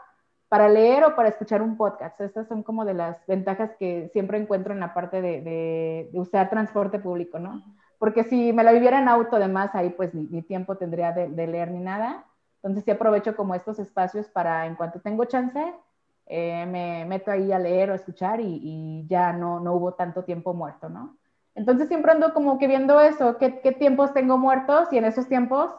para 0.48 0.68
leer 0.68 1.04
o 1.04 1.14
para 1.14 1.28
escuchar 1.28 1.62
un 1.62 1.76
podcast. 1.76 2.20
Estas 2.20 2.48
son 2.48 2.62
como 2.62 2.84
de 2.84 2.94
las 2.94 3.24
ventajas 3.26 3.70
que 3.78 4.08
siempre 4.12 4.38
encuentro 4.38 4.72
en 4.72 4.80
la 4.80 4.94
parte 4.94 5.20
de, 5.20 6.10
usar 6.14 6.50
transporte 6.50 6.98
público, 6.98 7.38
¿no? 7.38 7.62
Porque 7.98 8.24
si 8.24 8.52
me 8.52 8.64
la 8.64 8.72
viviera 8.72 8.98
en 9.00 9.08
auto, 9.08 9.36
además, 9.36 9.70
ahí 9.74 9.90
pues 9.90 10.14
ni, 10.14 10.42
tiempo 10.42 10.76
tendría 10.76 11.12
de, 11.12 11.28
leer 11.46 11.70
ni 11.70 11.80
nada. 11.80 12.24
Entonces 12.56 12.84
sí 12.84 12.90
aprovecho 12.90 13.36
como 13.36 13.54
estos 13.54 13.78
espacios 13.78 14.28
para, 14.28 14.66
en 14.66 14.74
cuanto 14.74 15.00
tengo 15.00 15.24
chance, 15.26 15.60
eh, 16.28 16.66
me 16.66 17.04
meto 17.06 17.30
ahí 17.30 17.50
a 17.52 17.58
leer 17.58 17.90
o 17.90 17.94
escuchar 17.94 18.40
y, 18.40 19.06
ya 19.08 19.32
no, 19.32 19.60
no 19.60 19.74
hubo 19.74 19.94
tanto 19.94 20.24
tiempo 20.24 20.54
muerto, 20.54 20.88
¿no? 20.88 21.16
Entonces 21.54 21.88
siempre 21.88 22.12
ando 22.12 22.32
como 22.34 22.58
que 22.58 22.68
viendo 22.68 23.00
eso, 23.00 23.36
qué, 23.38 23.60
qué 23.60 23.72
tiempos 23.72 24.12
tengo 24.12 24.38
muertos 24.38 24.92
y 24.92 24.98
en 24.98 25.04
esos 25.04 25.26
tiempos 25.28 25.70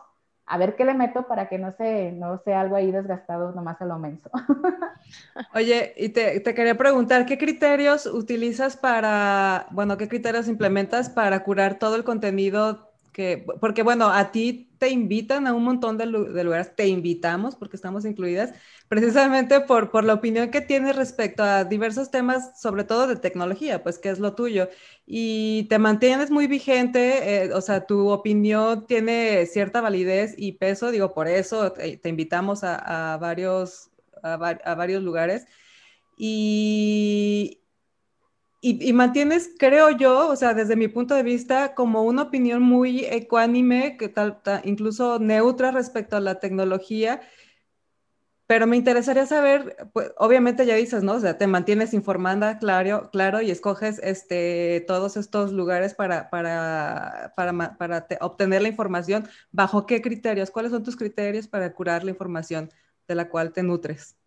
a 0.50 0.58
ver 0.58 0.76
qué 0.76 0.84
le 0.84 0.96
meto 0.96 1.28
para 1.28 1.48
que 1.48 1.60
no 1.60 1.72
sea, 1.72 2.12
no 2.12 2.40
sea 2.40 2.62
algo 2.62 2.76
ahí 2.76 2.92
desgastado 2.92 3.52
nomás 3.52 3.80
a 3.82 3.86
lo 3.86 4.00
menso. 4.00 4.32
Oye, 5.54 5.94
y 5.96 6.10
te, 6.10 6.42
quería 6.42 6.76
preguntar, 6.76 7.28
¿qué 7.28 7.38
criterios 7.38 8.08
utilizas 8.08 8.76
para, 8.76 9.68
bueno, 9.70 9.96
qué 9.98 10.10
criterios 10.10 10.48
implementas 10.48 11.10
para 11.10 11.44
curar 11.44 11.78
todo 11.78 11.96
el 11.96 12.04
contenido 12.04 12.89
que, 13.20 13.46
porque 13.60 13.84
bueno, 13.84 14.08
a 14.08 14.32
ti 14.32 14.72
te 14.78 14.88
invitan 14.88 15.46
a 15.46 15.54
un 15.54 15.66
montón 15.66 15.98
de, 15.98 16.06
lugares, 16.06 16.74
te 16.74 16.88
invitamos 16.88 17.58
porque 17.58 17.76
estamos 17.76 18.06
incluidas, 18.06 18.54
precisamente 18.88 19.60
por, 19.60 19.92
por 19.92 20.06
la 20.06 20.14
opinión 20.14 20.52
que 20.52 20.62
tienes 20.62 20.96
respecto 20.96 21.44
a 21.44 21.66
diversos 21.66 22.12
temas, 22.12 22.58
sobre 22.62 22.86
todo 22.86 23.08
de 23.08 23.18
tecnología, 23.18 23.84
pues 23.84 24.00
que 24.00 24.08
es 24.08 24.20
lo 24.20 24.36
tuyo. 24.36 24.70
Y 25.06 25.68
te 25.68 25.80
mantienes 25.80 26.32
muy 26.32 26.48
vigente, 26.48 27.44
eh, 27.44 27.54
o 27.54 27.60
sea, 27.60 27.86
tu 27.86 28.10
opinión 28.10 28.88
tiene 28.88 29.46
cierta 29.48 29.82
validez 29.82 30.34
y 30.38 30.54
peso, 30.54 30.90
digo, 30.90 31.14
por 31.14 31.28
eso 31.28 31.74
te, 31.74 32.00
invitamos 32.06 32.64
a, 32.64 33.18
varios, 33.20 33.92
a 34.24 34.38
varios 34.76 35.04
lugares. 35.04 35.46
Y, 36.18 37.60
y, 38.62 38.92
mantienes, 38.94 39.52
creo 39.58 39.90
yo, 39.92 40.28
o 40.30 40.36
sea, 40.36 40.54
desde 40.54 40.76
mi 40.76 40.90
punto 40.90 41.16
de 41.16 41.24
vista, 41.24 41.76
como 41.76 42.04
una 42.04 42.24
opinión 42.24 42.62
muy 42.62 43.06
ecuánime, 43.06 43.96
que 43.98 44.10
tal, 44.10 44.42
incluso 44.66 45.18
neutra 45.20 45.72
respecto 45.72 46.18
a 46.18 46.20
la 46.20 46.40
tecnología. 46.40 47.22
Pero 48.48 48.66
me 48.68 48.76
interesaría 48.78 49.26
saber, 49.28 49.78
pues, 49.94 50.12
obviamente 50.18 50.66
ya 50.66 50.76
dices, 50.76 51.04
¿no? 51.04 51.14
O 51.14 51.20
sea, 51.20 51.38
te 51.38 51.48
mantienes 51.48 51.94
informada, 51.94 52.58
claro, 52.58 53.10
claro, 53.12 53.42
y 53.42 53.52
escoges 53.52 54.00
este, 54.04 54.84
todos 54.88 55.18
estos 55.18 55.54
lugares 55.54 55.94
para, 55.94 56.30
para, 56.32 57.34
para, 57.38 57.78
para 57.78 58.08
obtener 58.22 58.64
la 58.64 58.70
información. 58.70 59.28
¿Bajo 59.52 59.86
qué 59.86 60.02
criterios? 60.02 60.52
¿Cuáles 60.52 60.72
son 60.72 60.84
tus 60.84 60.98
criterios 60.98 61.48
para 61.48 61.72
curar 61.74 62.04
la 62.04 62.12
información 62.12 62.72
de 63.08 63.16
la 63.16 63.30
cual 63.30 63.54
te 63.54 63.64
nutres? 63.64 64.19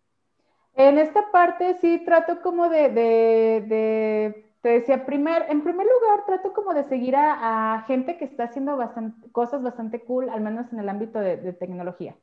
En 0.75 0.97
esta 0.97 1.31
parte 1.31 1.75
sí 1.81 2.01
trato 2.03 2.41
como 2.41 2.67
de, 2.67 4.43
te 4.61 4.69
decía, 4.69 5.05
primer, 5.05 5.45
en 5.49 5.61
primer 5.61 5.85
lugar 5.85 6.25
trato 6.25 6.51
como 6.53 6.73
de 6.73 6.83
seguir 6.85 7.15
a, 7.15 7.83
gente 7.85 8.17
que 8.17 8.25
está 8.25 8.45
haciendo 8.45 8.75
bastante, 8.75 9.29
cosas 9.31 9.61
bastante 9.61 10.01
cool, 10.01 10.29
al 10.29 10.41
menos 10.41 10.71
en 10.73 10.79
el 10.79 10.89
ámbito 10.89 11.19
de, 11.19 11.53
tecnología. 11.53 12.15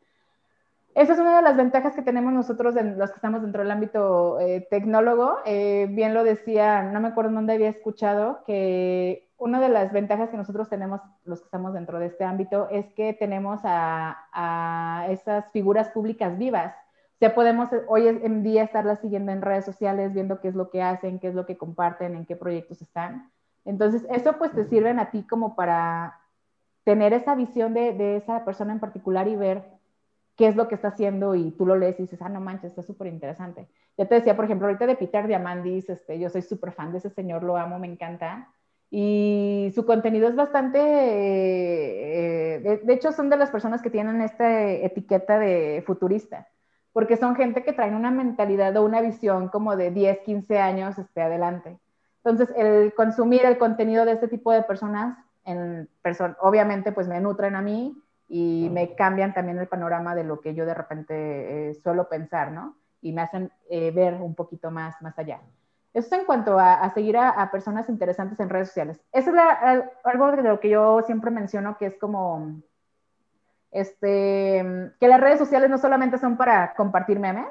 Esa 0.97 1.13
es 1.13 1.21
una 1.21 1.37
de 1.37 1.43
las 1.43 1.57
ventajas 1.57 1.95
que 1.95 2.03
tenemos 2.03 2.33
nosotros, 2.33 2.75
los 2.75 3.11
que 3.11 3.17
estamos 3.17 3.43
dentro 3.43 3.63
del 3.63 3.71
ámbito 3.71 4.41
eh, 4.41 4.67
tecnólogo. 4.69 5.39
Eh, 5.47 5.87
bien 5.89 6.13
lo 6.13 6.25
decía, 6.25 6.83
no 6.83 6.99
me 6.99 7.09
acuerdo 7.09 7.31
dónde 7.31 7.53
había 7.53 7.69
escuchado, 7.69 8.43
que 8.45 9.31
una 9.39 9.61
de 9.61 9.69
las 9.69 9.93
ventajas 9.93 10.31
que 10.31 10.37
nosotros 10.37 10.69
tenemos, 10.69 11.01
los 11.25 11.39
que 11.39 11.45
estamos 11.45 11.73
dentro 11.75 12.01
de 12.01 12.07
este 12.07 12.25
ámbito, 12.25 12.69
es 12.71 12.93
que 12.95 13.13
tenemos 13.13 13.61
a, 13.63 14.27
a 14.33 15.07
esas 15.11 15.53
figuras 15.53 15.91
públicas 15.91 16.37
vivas 16.37 16.75
ya 17.21 17.35
podemos 17.35 17.69
hoy 17.89 18.09
en 18.09 18.43
día 18.43 18.63
estarlas 18.63 19.01
siguiendo 19.01 19.31
en 19.31 19.43
redes 19.43 19.67
sociales, 19.67 20.15
viendo 20.15 20.41
qué 20.41 20.49
es 20.49 20.55
lo 20.55 20.71
que 20.71 20.83
hacen, 20.83 21.19
qué 21.19 21.29
es 21.29 21.35
lo 21.35 21.45
que 21.45 21.59
comparten, 21.59 22.17
en 22.17 22.25
qué 22.25 22.35
proyectos 22.35 22.81
están. 22.81 23.31
Entonces, 23.67 24.07
eso 24.11 24.39
pues 24.39 24.53
te 24.53 24.65
sirven 24.65 24.99
a 24.99 25.11
ti 25.11 25.25
como 25.25 25.55
para 25.55 26.19
tener 26.85 27.13
esa 27.13 27.35
visión 27.35 27.75
de, 27.75 28.17
esa 28.17 28.45
persona 28.45 28.73
en 28.73 28.81
particular 28.81 29.29
y 29.29 29.37
ver 29.37 29.65
qué 30.35 30.49
es 30.49 30.57
lo 30.57 30.67
que 30.67 30.75
está 30.75 30.89
haciendo 30.89 31.35
y 31.35 31.51
tú 31.51 31.67
lo 31.67 31.77
lees 31.77 31.99
y 31.99 32.05
dices, 32.05 32.23
ah, 32.23 32.31
no 32.31 32.41
manches, 32.41 32.71
está 32.71 32.83
súper 32.83 33.09
interesante. 33.09 33.69
Ya 33.99 34.07
te 34.07 34.15
decía, 34.15 34.35
por 34.35 34.47
ejemplo, 34.47 34.67
ahorita 34.67 34.87
de 34.87 34.97
Peter 34.97 35.27
Diamandis, 35.27 35.91
este, 35.91 36.19
yo 36.19 36.31
soy 36.31 36.41
súper 36.41 36.73
fan 36.73 36.93
de 36.93 36.99
ese 36.99 37.11
señor, 37.11 37.43
lo 37.43 37.59
amo, 37.59 37.79
me 37.79 37.87
encanta. 37.87 38.49
Y 38.91 39.71
su 39.75 39.85
contenido 39.85 40.29
es 40.29 40.35
bastante, 40.35 40.79
eh, 40.81 42.81
de, 42.83 42.95
hecho 42.95 43.13
son 43.13 43.29
de 43.29 43.37
las 43.37 43.51
personas 43.51 43.83
que 43.83 43.91
tienen 43.91 44.23
esta 44.23 44.71
etiqueta 44.71 45.39
de 45.39 45.85
futurista 45.87 46.49
porque 46.93 47.17
son 47.17 47.37
gente 47.37 47.63
que 47.63 47.73
traen 47.73 47.95
una 47.95 48.11
mentalidad 48.11 48.77
o 48.77 48.85
una 48.85 49.01
visión 49.01 49.49
como 49.49 49.77
de 49.77 49.91
10, 49.91 50.21
15 50.21 50.59
años 50.59 50.99
este, 50.99 51.23
adelante. 51.23 51.79
Entonces, 52.25 52.55
el 52.57 52.93
consumir 52.95 53.45
el 53.45 53.59
contenido 53.59 54.05
de 54.05 54.13
este 54.13 54.29
tipo 54.29 54.53
de 54.53 54.63
personas, 54.63 55.17
en 55.45 55.89
obviamente, 56.41 56.93
pues 56.93 57.09
me 57.09 57.21
nutren 57.21 57.57
a 57.57 57.63
mí 57.63 57.97
y 58.29 58.69
me 58.71 58.95
cambian 58.95 59.33
también 59.33 59.59
el 59.59 59.69
panorama 59.69 60.15
de 60.15 60.25
lo 60.25 60.41
que 60.41 60.55
yo 60.55 60.67
de 60.67 60.75
repente 60.75 61.71
eh, 61.71 61.75
suelo 61.75 62.09
pensar, 62.09 62.53
¿no? 62.53 62.77
Y 63.01 63.13
me 63.13 63.23
hacen 63.23 63.51
eh, 63.71 63.91
ver 63.91 64.15
un 64.15 64.35
poquito 64.35 64.71
más, 64.71 65.01
más 65.01 65.19
allá. 65.19 65.41
Eso 65.93 66.15
en 66.15 66.25
cuanto 66.25 66.59
a, 66.59 66.89
seguir 66.91 67.17
a, 67.17 67.51
personas 67.51 67.89
interesantes 67.89 68.39
en 68.39 68.49
redes 68.49 68.69
sociales. 68.69 69.01
Eso 69.11 69.33
es 69.33 69.41
algo 70.05 70.31
de 70.31 70.43
lo 70.43 70.61
que 70.61 70.69
yo 70.69 71.03
siempre 71.03 71.33
menciono, 71.33 71.77
que 71.79 71.87
es 71.87 71.97
como 71.99 72.61
este, 73.71 74.93
que 74.99 75.09
las 75.09 75.21
redes 75.21 75.39
sociales 75.39 75.71
no 75.71 75.79
solamente 75.79 76.19
son 76.19 76.37
para 76.37 76.75
compartir 76.75 77.19
memes, 77.19 77.47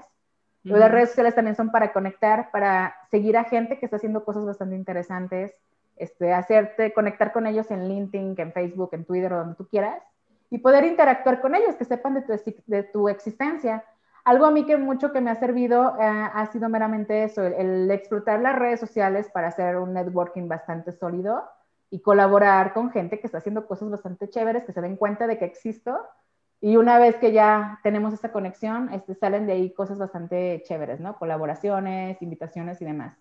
las 0.63 0.91
redes 0.91 1.09
sociales 1.09 1.35
también 1.35 1.55
son 1.55 1.71
para 1.71 1.93
conectar, 1.93 2.51
para 2.51 2.93
seguir 3.09 3.37
a 3.37 3.45
gente 3.45 3.79
que 3.79 3.85
está 3.85 3.95
haciendo 3.95 4.25
cosas 4.25 4.45
bastante 4.45 4.75
interesantes, 4.75 5.53
este, 5.95 6.33
hacerte 6.33 6.93
conectar 6.93 7.31
con 7.31 7.47
ellos 7.47 7.71
en 7.71 7.87
LinkedIn, 7.87 8.35
en 8.37 8.51
Facebook, 8.51 8.89
en 8.91 9.05
Twitter 9.05 9.31
o 9.33 9.37
donde 9.37 9.55
tú 9.55 9.67
quieras, 9.67 10.03
y 10.49 10.57
poder 10.59 10.83
interactuar 10.83 11.41
con 11.41 11.55
ellos, 11.55 11.75
que 11.75 11.85
sepan 11.85 12.13
de 12.15 12.21
tu, 12.21 12.33
de 12.67 12.83
tu 12.83 13.07
existencia. 13.09 13.85
Algo 14.25 14.45
a 14.45 14.51
mí 14.51 14.65
que 14.65 14.75
mucho 14.77 15.13
que 15.13 15.21
me 15.21 15.31
ha 15.31 15.35
servido 15.35 15.95
eh, 15.99 16.03
ha 16.03 16.45
sido 16.47 16.67
meramente 16.67 17.23
eso, 17.23 17.43
el, 17.43 17.53
el 17.53 17.91
explotar 17.91 18.41
las 18.41 18.57
redes 18.57 18.79
sociales 18.79 19.29
para 19.33 19.47
hacer 19.47 19.77
un 19.77 19.93
networking 19.93 20.47
bastante 20.47 20.91
sólido 20.91 21.43
y 21.91 22.01
colaborar 22.01 22.73
con 22.73 22.91
gente 22.91 23.19
que 23.19 23.27
está 23.27 23.39
haciendo 23.39 23.65
cosas 23.67 23.89
bastante 23.89 24.29
chéveres, 24.29 24.63
que 24.63 24.73
se 24.73 24.81
den 24.81 24.95
cuenta 24.95 25.27
de 25.27 25.37
que 25.37 25.45
existo. 25.45 25.97
Y 26.61 26.77
una 26.77 26.99
vez 26.99 27.15
que 27.15 27.31
ya 27.31 27.79
tenemos 27.83 28.13
esta 28.13 28.31
conexión, 28.31 28.93
este, 28.93 29.15
salen 29.15 29.47
de 29.47 29.53
ahí 29.53 29.73
cosas 29.73 29.97
bastante 29.97 30.61
chéveres, 30.65 30.99
¿no? 30.99 31.17
Colaboraciones, 31.17 32.21
invitaciones 32.21 32.81
y 32.81 32.85
demás. 32.85 33.17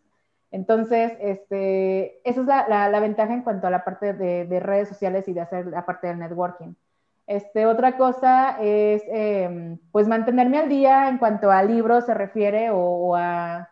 Entonces, 0.50 1.12
este, 1.20 2.20
esa 2.28 2.40
es 2.40 2.46
la, 2.46 2.88
la, 2.88 3.00
ventaja 3.00 3.34
en 3.34 3.42
cuanto 3.42 3.66
a 3.66 3.70
la 3.70 3.84
parte 3.84 4.14
de, 4.14 4.46
de, 4.46 4.60
redes 4.60 4.88
sociales 4.88 5.28
y 5.28 5.34
de 5.34 5.42
hacer 5.42 5.66
la 5.66 5.84
parte 5.84 6.06
del 6.08 6.18
networking. 6.18 6.74
Este, 7.26 7.66
otra 7.66 7.98
cosa 7.98 8.56
es, 8.60 9.02
em, 9.08 9.78
pues, 9.92 10.08
mantenerme 10.08 10.58
al 10.58 10.68
día 10.70 11.08
en 11.08 11.18
cuanto 11.18 11.50
a 11.50 11.62
libros 11.62 12.06
se 12.06 12.14
refiere 12.14 12.70
o, 12.70 12.78
o 12.78 13.16
a 13.16 13.68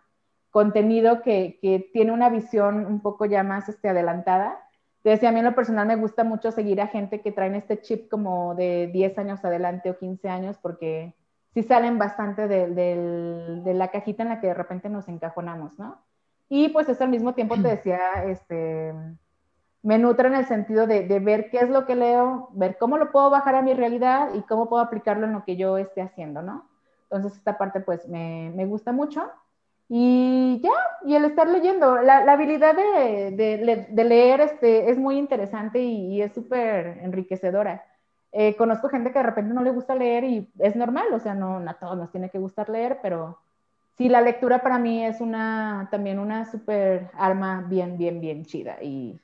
contenido 0.51 1.22
que, 1.22 1.59
que, 1.62 1.90
tiene 1.92 2.12
una 2.12 2.28
visión 2.28 2.86
un 2.86 3.01
poco 3.01 3.24
ya 3.24 3.42
más 3.42 3.68
este, 3.68 3.88
adelantada 3.88 4.65
decía, 5.11 5.28
a 5.28 5.32
mí 5.32 5.38
en 5.38 5.44
lo 5.44 5.54
personal 5.54 5.86
me 5.86 5.96
gusta 5.96 6.24
mucho 6.24 6.50
seguir 6.50 6.80
a 6.80 6.88
gente 6.88 7.20
que 7.20 7.32
traen 7.32 7.54
este 7.54 7.80
chip 7.80 8.09
como 8.11 8.54
de 8.54 8.88
10 8.92 9.18
años 9.18 9.44
adelante 9.44 9.90
o 9.90 9.98
15 9.98 10.28
años 10.28 10.59
porque 10.61 11.14
sí 11.54 11.62
salen 11.62 11.96
bastante 11.96 12.48
de, 12.48 13.74
la 13.74 13.88
cajita 13.88 14.22
en 14.24 14.30
la 14.30 14.40
que 14.40 14.48
de 14.48 14.54
repente 14.54 14.88
nos 14.88 15.09
encajonamos, 15.09 15.78
¿no? 15.78 16.02
Y 16.48 16.68
pues 16.70 16.88
eso 16.88 17.04
al 17.04 17.11
mismo 17.11 17.34
tiempo 17.34 17.54
te 17.54 17.68
decía, 17.68 18.24
este, 18.26 18.92
me 19.82 19.98
nutre 19.98 20.28
en 20.28 20.34
el 20.34 20.46
sentido 20.46 20.86
de, 20.86 21.02
ver 21.20 21.50
qué 21.50 21.59
es 21.59 21.70
lo 21.70 21.86
que 21.86 21.94
leo, 21.94 22.48
ver 22.52 22.76
cómo 22.76 22.98
lo 22.98 23.12
puedo 23.12 23.30
bajar 23.30 23.54
a 23.54 23.62
mi 23.62 23.74
realidad 23.74 24.34
y 24.34 24.42
cómo 24.42 24.68
puedo 24.68 24.82
aplicarlo 24.82 25.26
en 25.26 25.32
lo 25.32 25.44
que 25.44 25.57
yo 25.57 25.78
esté 25.78 26.02
haciendo, 26.02 26.42
¿no? 26.42 26.68
Entonces 27.04 27.38
esta 27.38 27.57
parte 27.57 27.80
pues 27.80 28.09
me, 28.09 28.50
me 28.54 28.66
gusta 28.66 28.90
mucho. 28.90 29.30
Y 29.89 30.61
ya, 30.62 30.72
y 31.05 31.14
el 31.14 31.24
estar 31.26 31.49
leyendo, 31.49 32.03
la, 32.03 32.24
la 32.24 32.32
habilidad 32.32 32.74
de, 32.74 33.30
de, 33.30 33.87
de, 33.89 34.05
leer 34.05 34.41
este, 34.41 34.91
es 34.91 34.99
muy 34.99 35.16
interesante 35.16 35.80
y, 35.80 36.20
es 36.20 36.32
súper 36.32 36.99
enriquecedora. 37.03 37.84
Eh, 38.32 38.57
conozco 38.57 38.89
gente 38.89 39.12
que 39.12 39.18
de 39.20 39.24
repente 39.24 39.55
no 39.55 39.62
le 39.62 39.70
gusta 39.70 39.95
leer 39.95 40.24
y 40.24 40.51
es 40.59 40.74
normal, 40.74 41.07
o 41.12 41.20
sea, 41.20 41.34
no, 41.34 41.59
a 41.59 41.74
todos 41.74 41.97
nos 41.97 42.11
tiene 42.11 42.30
que 42.30 42.39
gustar 42.39 42.68
leer, 42.68 42.99
pero 43.01 43.39
sí, 43.97 44.09
la 44.09 44.20
lectura 44.20 44.61
para 44.61 44.78
mí 44.78 45.05
es 45.05 45.20
una, 45.20 45.89
también 45.91 46.18
una 46.18 46.51
súper 46.51 47.11
arma 47.14 47.64
bien, 47.68 47.97
bien, 47.97 48.20
bien 48.20 48.45
chida 48.45 48.82
y, 48.82 49.20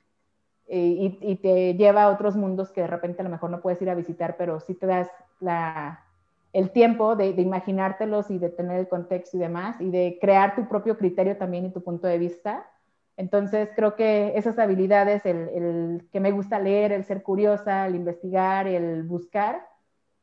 y, 0.67 1.19
y, 1.21 1.35
te 1.35 1.73
lleva 1.75 2.03
a 2.03 2.09
otros 2.09 2.37
mundos 2.37 2.71
que 2.71 2.81
de 2.81 2.87
repente 2.87 3.21
a 3.21 3.25
lo 3.25 3.29
mejor 3.29 3.49
no 3.49 3.61
puedes 3.61 3.81
ir 3.81 3.89
a 3.89 3.95
visitar, 3.95 4.37
pero 4.37 4.61
sí 4.61 4.73
te 4.73 4.87
das 4.87 5.09
la, 5.41 6.05
el 6.53 6.69
tiempo 6.69 7.15
de, 7.15 7.29
imaginártelos 7.29 8.29
y 8.29 8.37
de 8.37 8.49
tener 8.49 8.79
el 8.79 8.87
contexto 8.87 9.37
y 9.37 9.39
demás, 9.39 9.81
y 9.81 9.89
de 9.89 10.19
crear 10.21 10.55
tu 10.55 10.67
propio 10.67 10.97
criterio 10.97 11.35
también 11.35 11.65
y 11.65 11.71
tu 11.71 11.83
punto 11.83 12.07
de 12.07 12.19
vista. 12.19 12.69
Entonces, 13.17 13.69
creo 13.75 13.95
que 13.95 14.33
esas 14.37 14.57
habilidades, 14.59 15.25
el, 15.25 16.07
que 16.11 16.19
me 16.19 16.31
gusta 16.31 16.59
leer, 16.59 16.91
el 16.91 17.05
ser 17.05 17.23
curiosa, 17.23 17.87
el 17.87 17.95
investigar, 17.95 18.67
el 18.67 19.03
buscar, 19.03 19.67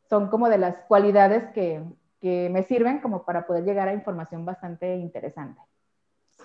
son 0.09 0.29
como 0.29 0.49
de 0.49 0.59
las 0.59 0.77
cualidades 0.89 1.45
que, 1.53 1.83
que 2.21 2.49
me 2.51 2.63
sirven 2.63 3.01
como 3.01 3.25
para 3.25 3.47
poder 3.47 3.65
llegar 3.65 3.89
a 3.89 3.95
información 3.95 4.45
bastante 4.45 4.97
interesante. 4.97 5.61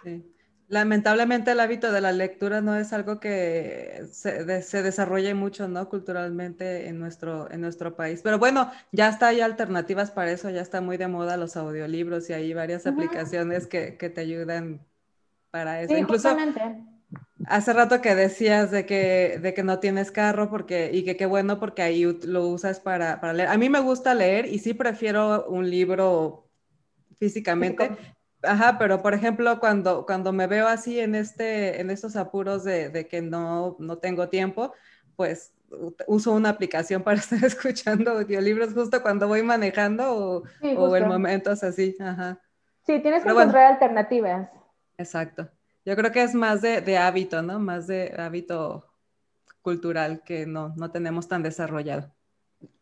Sí. 0.03 0.34
Lamentablemente 0.67 1.51
el 1.51 1.59
hábito 1.59 1.91
de 1.91 2.01
la 2.01 2.11
lectura 2.11 2.59
no 2.59 2.75
es 2.75 2.91
algo 2.91 3.19
que 3.19 4.03
se, 4.11 4.61
se, 4.63 4.83
desarrolle 4.83 5.35
mucho, 5.35 5.67
¿no? 5.67 5.87
Culturalmente 5.89 6.87
en 6.87 6.99
nuestro, 6.99 7.51
en 7.51 7.61
nuestro 7.61 7.95
país. 7.95 8.21
Pero 8.23 8.39
bueno, 8.39 8.71
ya 8.91 9.09
está, 9.09 9.27
hay 9.27 9.41
alternativas 9.41 10.09
para 10.09 10.31
eso, 10.31 10.49
ya 10.49 10.61
está 10.61 10.81
muy 10.81 10.97
de 10.97 11.07
moda 11.07 11.37
los 11.37 11.55
audiolibros 11.55 12.29
y 12.29 12.33
hay 12.33 12.53
varias 12.53 12.87
aplicaciones 12.87 13.67
que, 13.67 13.95
que, 13.97 14.09
te 14.09 14.21
ayudan 14.21 14.81
para 15.51 15.81
eso. 15.81 15.93
Sí, 15.93 15.99
Incluso 15.99 16.35
hace 17.45 17.73
rato 17.73 18.01
que 18.01 18.15
decías 18.15 18.71
de 18.71 18.85
que, 18.85 19.39
de 19.41 19.53
que 19.53 19.63
no 19.63 19.79
tienes 19.79 20.11
carro 20.11 20.49
porque, 20.49 20.89
y 20.93 21.03
que 21.03 21.15
qué 21.15 21.25
bueno 21.25 21.59
porque 21.59 21.81
ahí 21.81 22.03
lo 22.23 22.47
usas 22.47 22.79
para, 22.79 23.21
para 23.21 23.33
leer. 23.33 23.49
A 23.49 23.57
mí 23.57 23.69
me 23.69 23.79
gusta 23.79 24.13
leer 24.13 24.47
y 24.47 24.59
sí 24.59 24.73
prefiero 24.73 25.45
un 25.47 25.69
libro 25.69 26.47
físicamente, 27.17 27.91
Ajá, 28.45 28.77
pero 28.77 29.01
por 29.01 29.13
ejemplo, 29.13 29.59
cuando, 29.59 30.05
cuando 30.05 30.31
me 30.33 30.47
veo 30.47 30.67
así 30.67 30.99
en, 30.99 31.15
este, 31.15 31.81
en 31.81 31.89
estos 31.89 32.15
apuros 32.15 32.63
de, 32.63 32.89
de 32.89 33.07
que 33.07 33.21
no, 33.21 33.75
no 33.79 33.97
tengo 33.97 34.29
tiempo, 34.29 34.73
pues 35.15 35.53
uso 36.07 36.33
una 36.33 36.49
aplicación 36.49 37.03
para 37.03 37.17
estar 37.19 37.43
escuchando 37.43 38.11
audiolibros 38.11 38.73
justo 38.73 39.01
cuando 39.01 39.27
voy 39.27 39.43
manejando 39.43 40.13
o, 40.13 40.43
o 40.77 40.95
en 40.95 41.07
momentos 41.07 41.63
así. 41.63 41.95
Ajá. 41.99 42.39
Sí, 42.85 42.99
tienes 42.99 43.23
que 43.23 43.29
encontrar 43.29 43.73
alternativas. 43.73 44.49
Exacto. 44.97 45.49
Yo 45.83 45.95
creo 45.95 46.11
que 46.11 46.23
es 46.23 46.33
más 46.33 46.61
de, 46.61 46.81
de, 46.81 46.97
hábito, 46.97 47.41
¿no? 47.41 47.59
Más 47.59 47.87
de 47.87 48.13
hábito 48.17 48.85
cultural 49.61 50.21
que 50.23 50.45
no, 50.45 50.73
no 50.75 50.91
tenemos 50.91 51.27
tan 51.27 51.43
desarrollado. 51.43 52.11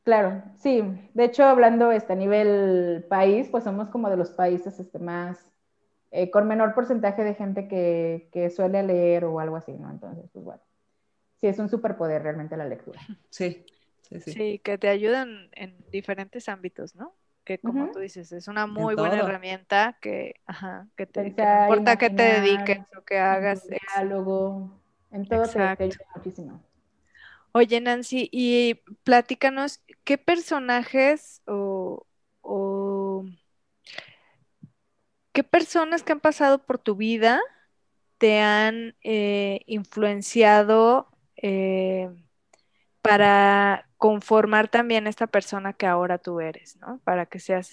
Claro, 0.03 0.43
sí. 0.57 0.83
De 1.13 1.25
hecho, 1.25 1.45
hablando 1.45 1.91
este, 1.91 2.13
a 2.13 2.15
nivel 2.17 3.05
país, 3.09 3.47
pues 3.49 3.63
somos 3.63 3.89
como 3.89 4.09
de 4.09 4.17
los 4.17 4.31
países 4.31 4.79
este, 4.79 4.99
más, 4.99 5.39
eh, 6.15 6.29
con 6.29 6.47
menor 6.47 6.75
porcentaje 6.75 7.23
de 7.23 7.33
gente 7.33 7.67
que, 7.67 8.29
que, 8.31 8.49
suele 8.51 8.83
leer 8.83 9.25
o 9.25 9.39
algo 9.39 9.55
así, 9.55 9.73
¿no? 9.73 9.89
Entonces, 9.89 10.29
pues 10.31 10.45
bueno, 10.45 10.61
sí, 11.37 11.47
es 11.47 11.57
un 11.57 11.69
superpoder 11.69 12.21
realmente 12.21 12.55
la 12.55 12.65
lectura. 12.65 13.01
Sí, 13.29 13.65
sí, 14.01 14.21
sí. 14.21 14.31
Sí, 14.31 14.59
que 14.59 14.77
te 14.77 14.89
ayudan 14.89 15.49
en 15.53 15.83
diferentes 15.91 16.47
ámbitos, 16.49 16.95
¿no? 16.95 17.15
Que 17.43 17.57
como 17.57 17.91
tú 17.91 17.99
dices, 17.99 18.31
es 18.31 18.47
una 18.47 18.67
muy 18.67 18.95
buena 18.95 19.17
herramienta 19.17 19.97
que, 19.99 20.35
ajá, 20.45 20.87
que 20.95 21.07
te 21.07 21.27
importa 21.27 21.97
que 21.97 22.11
te 22.11 22.23
dediques 22.23 22.85
o 22.95 23.03
que 23.03 23.17
hagas. 23.17 23.67
En 23.67 23.79
diálogo, 23.95 24.79
en 25.11 25.27
todo 25.27 25.41
te, 25.41 25.51
te 25.51 25.83
ayuda 25.83 26.05
muchísimo. 26.15 26.63
Oye, 27.53 27.81
Nancy, 27.81 28.29
y 28.31 28.81
platícanos, 29.03 29.83
¿qué 30.03 30.17
personajes 30.17 31.41
o, 31.45 32.05
qué 35.33 35.43
personas 35.43 36.03
que 36.03 36.13
han 36.13 36.19
pasado 36.19 36.59
por 36.59 36.77
tu 36.77 36.95
vida 36.95 37.41
te 38.17 38.39
han 38.39 38.95
eh, 39.03 39.61
influenciado 39.65 41.09
eh, 41.35 42.09
para 43.01 43.89
conformar 43.97 44.69
también 44.69 45.07
esta 45.07 45.27
persona 45.27 45.73
que 45.73 45.87
ahora 45.87 46.19
tú 46.19 46.39
eres, 46.39 46.77
¿no? 46.77 46.99
Para 47.03 47.25
que 47.25 47.39
seas 47.39 47.71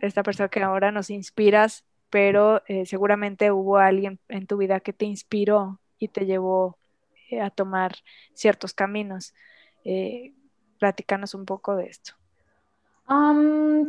esta 0.00 0.22
persona 0.22 0.48
que 0.48 0.62
ahora 0.62 0.90
nos 0.90 1.10
inspiras, 1.10 1.84
pero 2.08 2.62
eh, 2.66 2.86
seguramente 2.86 3.50
hubo 3.50 3.76
alguien 3.76 4.18
en 4.28 4.46
tu 4.46 4.56
vida 4.56 4.80
que 4.80 4.92
te 4.92 5.04
inspiró 5.04 5.80
y 5.98 6.08
te 6.08 6.24
llevó 6.24 6.78
a 7.42 7.50
tomar 7.50 7.96
ciertos 8.32 8.72
caminos. 8.72 9.34
Platícanos 10.78 11.34
un 11.34 11.44
poco 11.44 11.76
de 11.76 11.86
esto. 11.86 12.14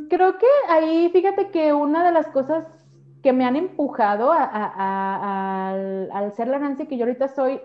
creo 0.09 0.37
que 0.37 0.47
ahí, 0.67 1.09
fíjate 1.13 1.51
que 1.51 1.73
una 1.73 2.05
de 2.05 2.11
las 2.11 2.27
cosas 2.27 2.65
que 3.21 3.33
me 3.33 3.45
han 3.45 3.55
empujado 3.55 4.31
al, 4.33 6.09
ser 6.35 6.47
la 6.47 6.59
Nancy 6.59 6.87
que 6.87 6.97
yo 6.97 7.05
ahorita 7.05 7.27
soy, 7.27 7.61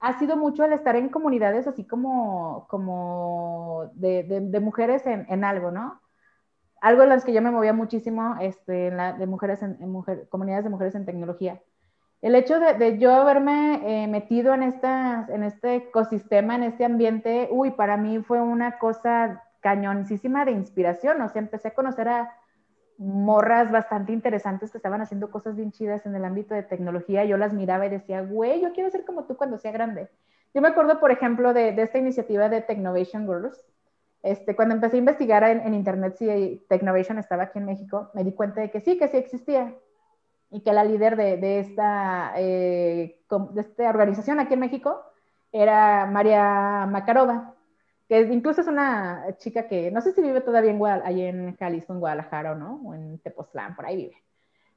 ha 0.00 0.18
sido 0.18 0.36
mucho 0.36 0.64
el 0.64 0.72
estar 0.72 0.96
en 0.96 1.08
comunidades 1.08 1.66
así 1.66 1.84
como, 1.84 2.66
como 2.68 3.90
de, 3.94 4.60
mujeres 4.62 5.06
en, 5.06 5.44
algo, 5.44 5.70
¿no? 5.70 6.00
Algo 6.80 7.02
en 7.02 7.08
las 7.08 7.24
que 7.24 7.32
yo 7.32 7.42
me 7.42 7.50
movía 7.50 7.72
muchísimo, 7.72 8.36
este, 8.40 8.90
de 8.90 9.26
mujeres 9.26 9.62
en, 9.62 9.76
comunidades 10.28 10.64
de 10.64 10.70
mujeres 10.70 10.94
en 10.94 11.06
tecnología 11.06 11.60
el 12.20 12.34
hecho 12.34 12.58
de, 12.58 12.98
yo 12.98 13.14
haberme 13.14 13.80
eh, 13.84 14.08
metido 14.08 14.52
en, 14.52 14.62
en 14.62 15.42
este 15.44 15.76
ecosistema, 15.76 16.56
en 16.56 16.64
este 16.64 16.84
ambiente, 16.84 17.48
uy, 17.50 17.70
para 17.70 17.96
mí 17.96 18.18
fue 18.22 18.40
una 18.40 18.78
cosa 18.78 19.44
cañoncísima 19.60 20.44
de 20.44 20.52
inspiración. 20.52 21.20
O 21.22 21.28
sea, 21.28 21.40
empecé 21.40 21.68
a 21.68 21.74
conocer 21.74 22.08
a 22.08 22.36
morras 22.98 23.70
bastante 23.70 24.12
interesantes 24.12 24.70
que 24.70 24.78
estaban 24.78 25.00
haciendo 25.00 25.30
cosas 25.30 25.56
bien 25.56 25.70
chidas 25.70 26.04
en 26.04 26.14
el 26.16 26.24
ámbito 26.24 26.54
de 26.54 26.64
tecnología. 26.64 27.24
Yo 27.24 27.36
las 27.36 27.52
miraba 27.52 27.86
y 27.86 27.90
decía, 27.90 28.22
güey, 28.22 28.60
yo 28.60 28.72
quiero 28.72 28.90
ser 28.90 29.04
como 29.04 29.24
tú 29.24 29.36
cuando 29.36 29.56
sea 29.58 29.70
grande. 29.70 30.08
Yo 30.52 30.60
me 30.60 30.68
acuerdo, 30.68 30.98
por 30.98 31.12
ejemplo, 31.12 31.54
de, 31.54 31.68
esta 31.80 31.98
iniciativa 31.98 32.48
de 32.48 32.60
Technovation 32.60 33.26
Girls. 33.26 33.64
Este, 34.22 34.56
cuando 34.56 34.74
empecé 34.74 34.96
a 34.96 34.98
investigar 34.98 35.44
en, 35.44 35.74
internet 35.74 36.16
si 36.18 36.66
Technovation 36.68 37.18
estaba 37.18 37.44
aquí 37.44 37.60
en 37.60 37.66
México, 37.66 38.10
me 38.14 38.24
di 38.24 38.32
cuenta 38.32 38.60
de 38.60 38.70
que 38.70 38.80
sí, 38.80 38.98
que 38.98 39.06
sí 39.06 39.16
existía 39.16 39.74
y 40.50 40.62
que 40.62 40.72
la 40.72 40.82
líder 40.82 41.16
de, 41.16 41.60
esta, 41.60 42.32
eh, 42.36 43.20
de 43.52 43.60
esta 43.60 43.90
organización 43.90 44.40
aquí 44.40 44.54
en 44.54 44.60
México 44.60 45.02
era 45.52 46.06
María 46.06 46.86
Macarova, 46.90 47.54
que 48.08 48.20
incluso 48.20 48.62
es 48.62 48.66
una 48.66 49.36
chica 49.38 49.68
que 49.68 49.90
no 49.90 50.00
sé 50.00 50.12
si 50.12 50.22
vive 50.22 50.40
todavía 50.40 50.70
en, 50.70 50.82
ahí 51.04 51.22
en 51.22 51.56
Jalisco, 51.56 51.92
en 51.92 52.00
Guadalajara 52.00 52.52
o 52.52 52.54
no, 52.54 52.80
o 52.84 52.94
en 52.94 53.18
Tepoztlán, 53.18 53.76
por 53.76 53.86
ahí 53.86 53.96
vive. 53.96 54.16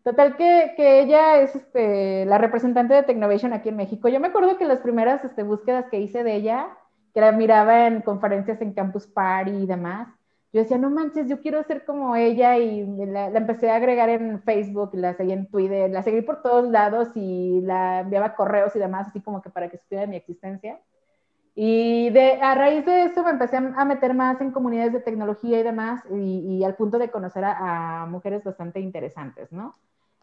Total 0.04 0.36
que, 0.36 0.74
que 0.76 1.02
ella 1.02 1.42
es 1.42 1.56
este, 1.56 2.26
la 2.26 2.38
representante 2.38 2.94
de 2.94 3.04
Technovation 3.04 3.54
aquí 3.54 3.70
en 3.70 3.78
México. 3.78 4.10
Yo 4.10 4.20
me 4.20 4.28
acuerdo 4.28 4.58
que 4.58 4.66
las 4.66 4.80
primeras 4.80 5.24
este, 5.24 5.44
búsquedas 5.44 5.86
que 5.90 6.00
hice 6.00 6.24
de 6.24 6.36
ella, 6.36 6.68
que 7.14 7.22
la 7.22 7.32
miraba 7.32 7.88
en 7.88 8.02
conferencias 8.02 8.62
en 8.62 8.74
Campus 8.74 9.08
Party 9.08 9.52
y 9.52 9.66
demás, 9.68 10.10
yo 10.54 10.62
decía, 10.62 10.78
no 10.78 10.90
manches, 10.90 11.30
yo 11.30 11.40
quiero 11.40 11.64
ser 11.64 11.86
como 11.86 12.16
ella 12.18 12.58
y 12.58 12.86
la, 13.06 13.28
empecé 13.28 13.70
a 13.72 13.78
agregar 13.78 14.10
en 14.10 14.42
Facebook, 14.44 14.92
la 14.94 15.14
seguí 15.14 15.32
en 15.32 15.48
Twitter, 15.48 15.90
la 15.90 16.04
seguí 16.04 16.22
por 16.22 16.42
todos 16.42 16.70
lados 16.70 17.10
y 17.16 17.62
la 17.62 18.02
enviaba 18.02 18.36
correos 18.36 18.76
y 18.76 18.80
demás, 18.80 19.08
así 19.08 19.22
como 19.22 19.42
que 19.42 19.50
para 19.50 19.70
que 19.70 19.78
supiera 19.78 20.02
de 20.02 20.08
mi 20.08 20.18
existencia. 20.18 20.82
Y 21.54 22.10
de, 22.12 22.42
a 22.42 22.56
raíz 22.56 22.86
de 22.86 23.04
eso 23.06 23.24
me 23.24 23.32
empecé 23.32 23.58
a 23.58 23.86
meter 23.86 24.14
más 24.14 24.40
en 24.40 24.52
comunidades 24.52 24.94
de 24.94 25.02
tecnología 25.02 25.60
y 25.60 25.64
demás 25.64 26.02
y, 26.10 26.64
al 26.64 26.76
punto 26.76 26.98
de 26.98 27.12
conocer 27.12 27.44
a, 27.46 28.06
mujeres 28.10 28.44
bastante 28.44 28.80
interesantes, 28.80 29.52
¿no? 29.52 29.76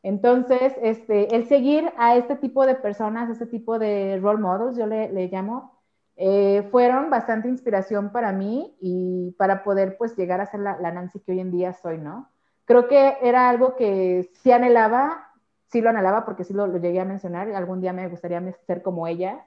Entonces, 0.02 0.74
este, 0.80 1.34
el 1.34 1.46
seguir 1.46 1.92
a 1.98 2.16
este 2.16 2.36
tipo 2.36 2.64
de 2.64 2.76
personas, 2.76 3.28
este 3.28 3.46
tipo 3.46 3.78
de 3.78 4.18
role 4.22 4.40
models, 4.40 4.76
yo 4.76 4.86
le, 4.86 5.12
le 5.12 5.28
llamo, 5.28 5.78
eh, 6.16 6.66
fueron 6.70 7.10
bastante 7.10 7.48
inspiración 7.48 8.10
para 8.10 8.32
mí 8.32 8.76
y 8.80 9.32
para 9.38 9.62
poder 9.62 9.96
pues 9.96 10.16
llegar 10.16 10.40
a 10.40 10.46
ser 10.46 10.60
la, 10.60 10.76
Nancy 10.76 11.20
que 11.20 11.32
hoy 11.32 11.40
en 11.40 11.52
día 11.52 11.72
soy, 11.74 11.98
¿no? 11.98 12.30
Creo 12.64 12.88
que 12.88 13.18
era 13.22 13.48
algo 13.48 13.76
que 13.76 14.30
sí 14.34 14.50
anhelaba, 14.50 15.30
sí 15.66 15.80
lo 15.80 15.90
anhelaba 15.90 16.24
porque 16.24 16.44
sí 16.44 16.54
lo, 16.54 16.66
lo 16.66 16.78
llegué 16.78 17.00
a 17.00 17.04
mencionar, 17.04 17.50
algún 17.52 17.80
día 17.80 17.92
me 17.92 18.08
gustaría 18.08 18.42
ser 18.66 18.82
como 18.82 19.06
ella, 19.06 19.46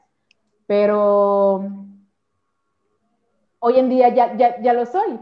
pero 0.71 1.69
hoy 3.59 3.77
en 3.77 3.89
día 3.89 4.07
ya, 4.07 4.37
ya, 4.37 4.61
ya 4.61 4.71
lo 4.71 4.85
soy. 4.85 5.19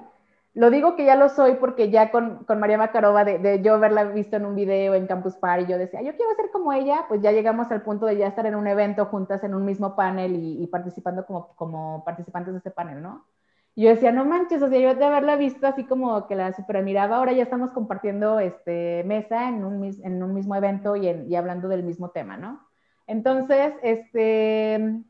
Lo 0.54 0.70
digo 0.70 0.96
que 0.96 1.06
ya 1.06 1.16
lo 1.16 1.28
soy 1.28 1.56
porque 1.56 1.90
ya 1.90 2.12
con, 2.12 2.44
con 2.44 2.60
María 2.60 2.78
Macarova, 2.78 3.24
de, 3.24 3.40
de, 3.40 3.60
yo 3.64 3.74
haberla 3.74 4.04
visto 4.04 4.36
en 4.36 4.46
un 4.46 4.54
video 4.54 4.94
en 4.94 5.08
Campus 5.08 5.38
Party, 5.38 5.66
yo 5.66 5.80
decía, 5.80 6.04
yo 6.04 6.16
quiero 6.16 6.36
ser 6.36 6.52
como 6.52 6.72
ella, 6.72 7.06
pues 7.08 7.24
ya 7.24 7.32
llegamos 7.32 7.72
al 7.72 7.82
punto 7.82 8.06
de 8.06 8.18
ya 8.18 8.28
estar 8.28 8.46
en 8.46 8.54
un 8.54 8.68
evento 8.68 9.08
juntas 9.08 9.44
en 9.44 9.56
un 9.56 9.66
mismo 9.66 9.96
panel 9.96 10.36
y, 10.36 10.68
participando 10.68 11.26
como, 11.26 11.56
como 11.56 12.04
participantes 12.06 12.54
de 12.54 12.60
ese 12.60 12.70
panel, 12.70 13.02
¿no? 13.02 13.26
Y 13.74 13.86
yo 13.86 13.90
decía, 13.90 14.12
no 14.12 14.26
manches, 14.26 14.62
o 14.62 14.70
sea, 14.70 14.78
yo 14.78 14.94
de 14.94 15.04
haberla 15.04 15.36
visto 15.36 15.66
así 15.66 15.84
como 15.84 16.28
que 16.28 16.36
la 16.36 16.54
super 16.54 16.78
admiraba, 16.78 17.18
ahora 17.18 17.32
ya 17.32 17.42
estamos 17.42 17.72
compartiendo 17.72 18.40
este, 18.40 19.04
mesa 19.04 19.50
en 19.50 19.66
un, 19.66 19.84
en 19.84 20.22
un 20.22 20.36
mismo 20.36 20.56
evento 20.56 20.96
y, 20.96 21.08
y 21.10 21.36
hablando 21.36 21.70
del 21.70 21.82
mismo 21.82 22.12
tema, 22.12 22.38
¿no? 22.38 22.70
Entonces, 23.08 23.74
este, 23.82 25.04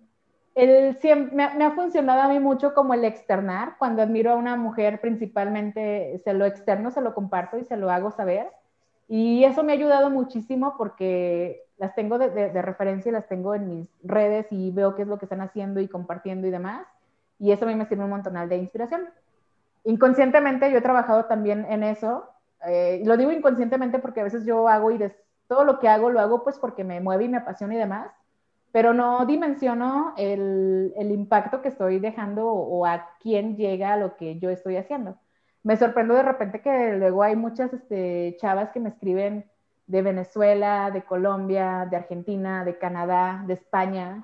me, 0.56 1.64
ha 1.64 1.72
funcionado 1.72 2.22
a 2.22 2.28
mí 2.28 2.39
mucho 2.39 2.74
como 2.74 2.93
el 2.93 3.06
externar. 3.06 3.78
Cuando 3.78 4.02
admiro 4.02 4.32
a 4.32 4.36
una 4.36 4.56
mujer, 4.56 5.00
principalmente 5.02 6.22
se 6.24 6.34
lo 6.34 6.45
externo, 6.45 6.91
se 6.91 7.02
lo 7.02 7.14
comparto 7.14 7.58
y 7.58 7.64
se 7.64 7.78
lo 7.78 7.91
hago 7.91 8.12
saber. 8.12 8.47
Y 9.08 9.43
eso 9.43 9.64
me 9.64 9.72
ha 9.72 9.76
ayudado 9.76 10.10
muchísimo 10.10 10.76
porque 10.78 11.64
las 11.78 11.95
tengo 11.95 12.18
de, 12.18 12.30
de, 12.30 12.62
referencia 12.62 13.10
y 13.10 13.14
las 13.14 13.28
tengo 13.28 13.56
en 13.56 13.68
mis 13.70 13.89
redes 14.04 14.47
y 14.52 14.72
veo 14.72 14.95
qué 14.95 15.04
es 15.04 15.08
lo 15.08 15.18
que 15.18 15.26
están 15.26 15.41
haciendo 15.41 15.80
y 15.80 15.88
compartiendo 15.88 16.47
y 16.47 16.52
demás. 16.52 16.86
Y 17.39 17.52
eso 17.52 17.66
a 17.66 17.68
mí 17.68 17.76
me 17.76 17.86
sirve 17.86 18.04
un 18.04 18.10
montonal 18.10 18.50
de 18.50 18.58
inspiración. 18.58 19.08
Inconscientemente 19.86 20.70
yo 20.72 20.78
he 20.78 20.82
trabajado 20.82 21.26
también 21.26 21.66
en 21.70 21.84
eso. 21.84 22.30
Eh, 22.68 23.02
lo 23.06 23.16
digo 23.16 23.32
inconscientemente 23.32 24.00
porque 24.00 24.20
a 24.20 24.26
veces 24.26 24.45
yo 24.45 24.68
hago 24.68 24.91
y 24.91 25.00
todo 25.47 25.64
lo 25.64 25.80
que 25.80 25.88
hago 25.88 26.10
lo 26.10 26.20
hago 26.20 26.43
pues 26.43 26.60
porque 26.60 26.84
me 26.84 27.00
mueve 27.00 27.24
y 27.24 27.30
me 27.30 27.38
apasiona 27.38 27.74
y 27.74 27.78
demás 27.78 28.12
pero 28.72 28.93
no 28.93 29.26
dimensiono 29.26 30.13
el, 30.17 30.93
el, 30.95 31.11
impacto 31.11 31.61
que 31.61 31.70
estoy 31.70 31.99
dejando 31.99 32.47
o, 32.47 32.86
a 32.86 33.09
quién 33.20 33.57
llega 33.57 33.93
a 33.93 33.97
lo 33.97 34.15
que 34.15 34.39
yo 34.39 34.49
estoy 34.49 34.78
haciendo. 34.78 35.17
Me 35.63 35.78
sorprendo 35.78 36.13
de 36.13 36.24
repente 36.24 36.61
que 36.61 36.93
luego 36.93 37.24
hay 37.24 37.36
muchas 37.36 37.74
este, 37.74 38.38
chavas 38.39 38.70
que 38.72 38.80
me 38.80 38.89
escriben 38.89 39.49
de 39.88 40.01
Venezuela, 40.01 40.91
de 40.91 41.03
Colombia, 41.03 41.88
de 41.89 41.97
Argentina, 41.97 42.63
de 42.63 42.78
Canadá, 42.78 43.43
de 43.47 43.53
España. 43.55 44.24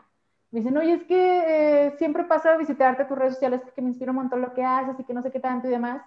Me 0.51 0.59
dicen, 0.59 0.77
oye, 0.77 0.93
es 0.93 1.03
que 1.03 1.87
eh, 1.87 1.95
siempre 1.97 2.23
paso 2.25 2.49
a 2.49 2.57
visitarte 2.57 3.05
tus 3.05 3.17
redes 3.17 3.33
sociales 3.33 3.61
porque 3.63 3.81
me 3.81 3.89
inspira 3.89 4.11
un 4.11 4.17
montón 4.17 4.41
lo 4.41 4.53
que 4.53 4.63
haces 4.63 4.95
y 4.99 5.03
que 5.03 5.13
no 5.13 5.23
sé 5.23 5.31
qué 5.31 5.39
tanto 5.39 5.67
y 5.67 5.71
demás 5.71 6.01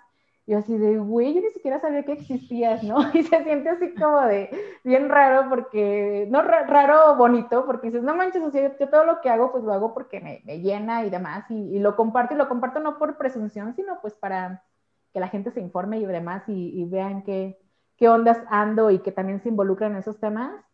yo 0.49 0.57
así 0.57 0.79
de, 0.79 0.97
güey, 0.97 1.35
yo 1.35 1.43
ni 1.43 1.51
siquiera 1.51 1.79
sabía 1.79 2.05
que 2.05 2.13
existías, 2.13 2.83
¿no? 2.83 2.97
Y 3.15 3.23
se 3.23 3.45
siente 3.45 3.69
así 3.69 3.95
como 3.95 4.23
de, 4.23 4.49
bien 4.83 5.11
raro 5.11 5.51
porque, 5.51 6.27
no 6.31 6.41
raro 6.41 7.17
bonito, 7.17 7.67
porque 7.67 7.89
dices, 7.89 8.03
no 8.03 8.17
manches, 8.17 8.43
o 8.43 8.51
sea, 8.51 8.75
yo 8.79 8.89
todo 8.89 9.05
lo 9.05 9.21
que 9.21 9.29
hago, 9.29 9.53
pues 9.53 9.63
lo 9.63 9.75
hago 9.75 9.93
porque 9.93 10.21
me, 10.21 10.41
me 10.47 10.61
llena 10.61 11.05
y 11.05 11.11
demás, 11.11 11.45
y, 11.51 11.79
lo 11.81 11.97
comparto, 11.97 12.33
y 12.33 12.39
lo 12.39 12.49
comparto 12.49 12.81
no 12.81 12.97
por 12.97 13.19
presunción, 13.19 13.75
sino 13.75 14.01
pues 14.01 14.15
para 14.15 14.65
que 15.13 15.21
la 15.21 15.29
gente 15.29 15.51
se 15.51 15.61
informe 15.61 15.99
y 15.99 16.07
demás, 16.07 16.45
y, 16.47 16.83
vean 16.87 17.25
qué, 17.25 17.61
qué 17.99 18.09
ondas 18.09 18.43
ando 18.49 18.91
y 18.91 19.01
que 19.01 19.13
también 19.13 19.43
se 19.43 19.51
involucran 19.51 19.93
en 19.93 19.99
esos 19.99 20.19
temas. 20.19 20.65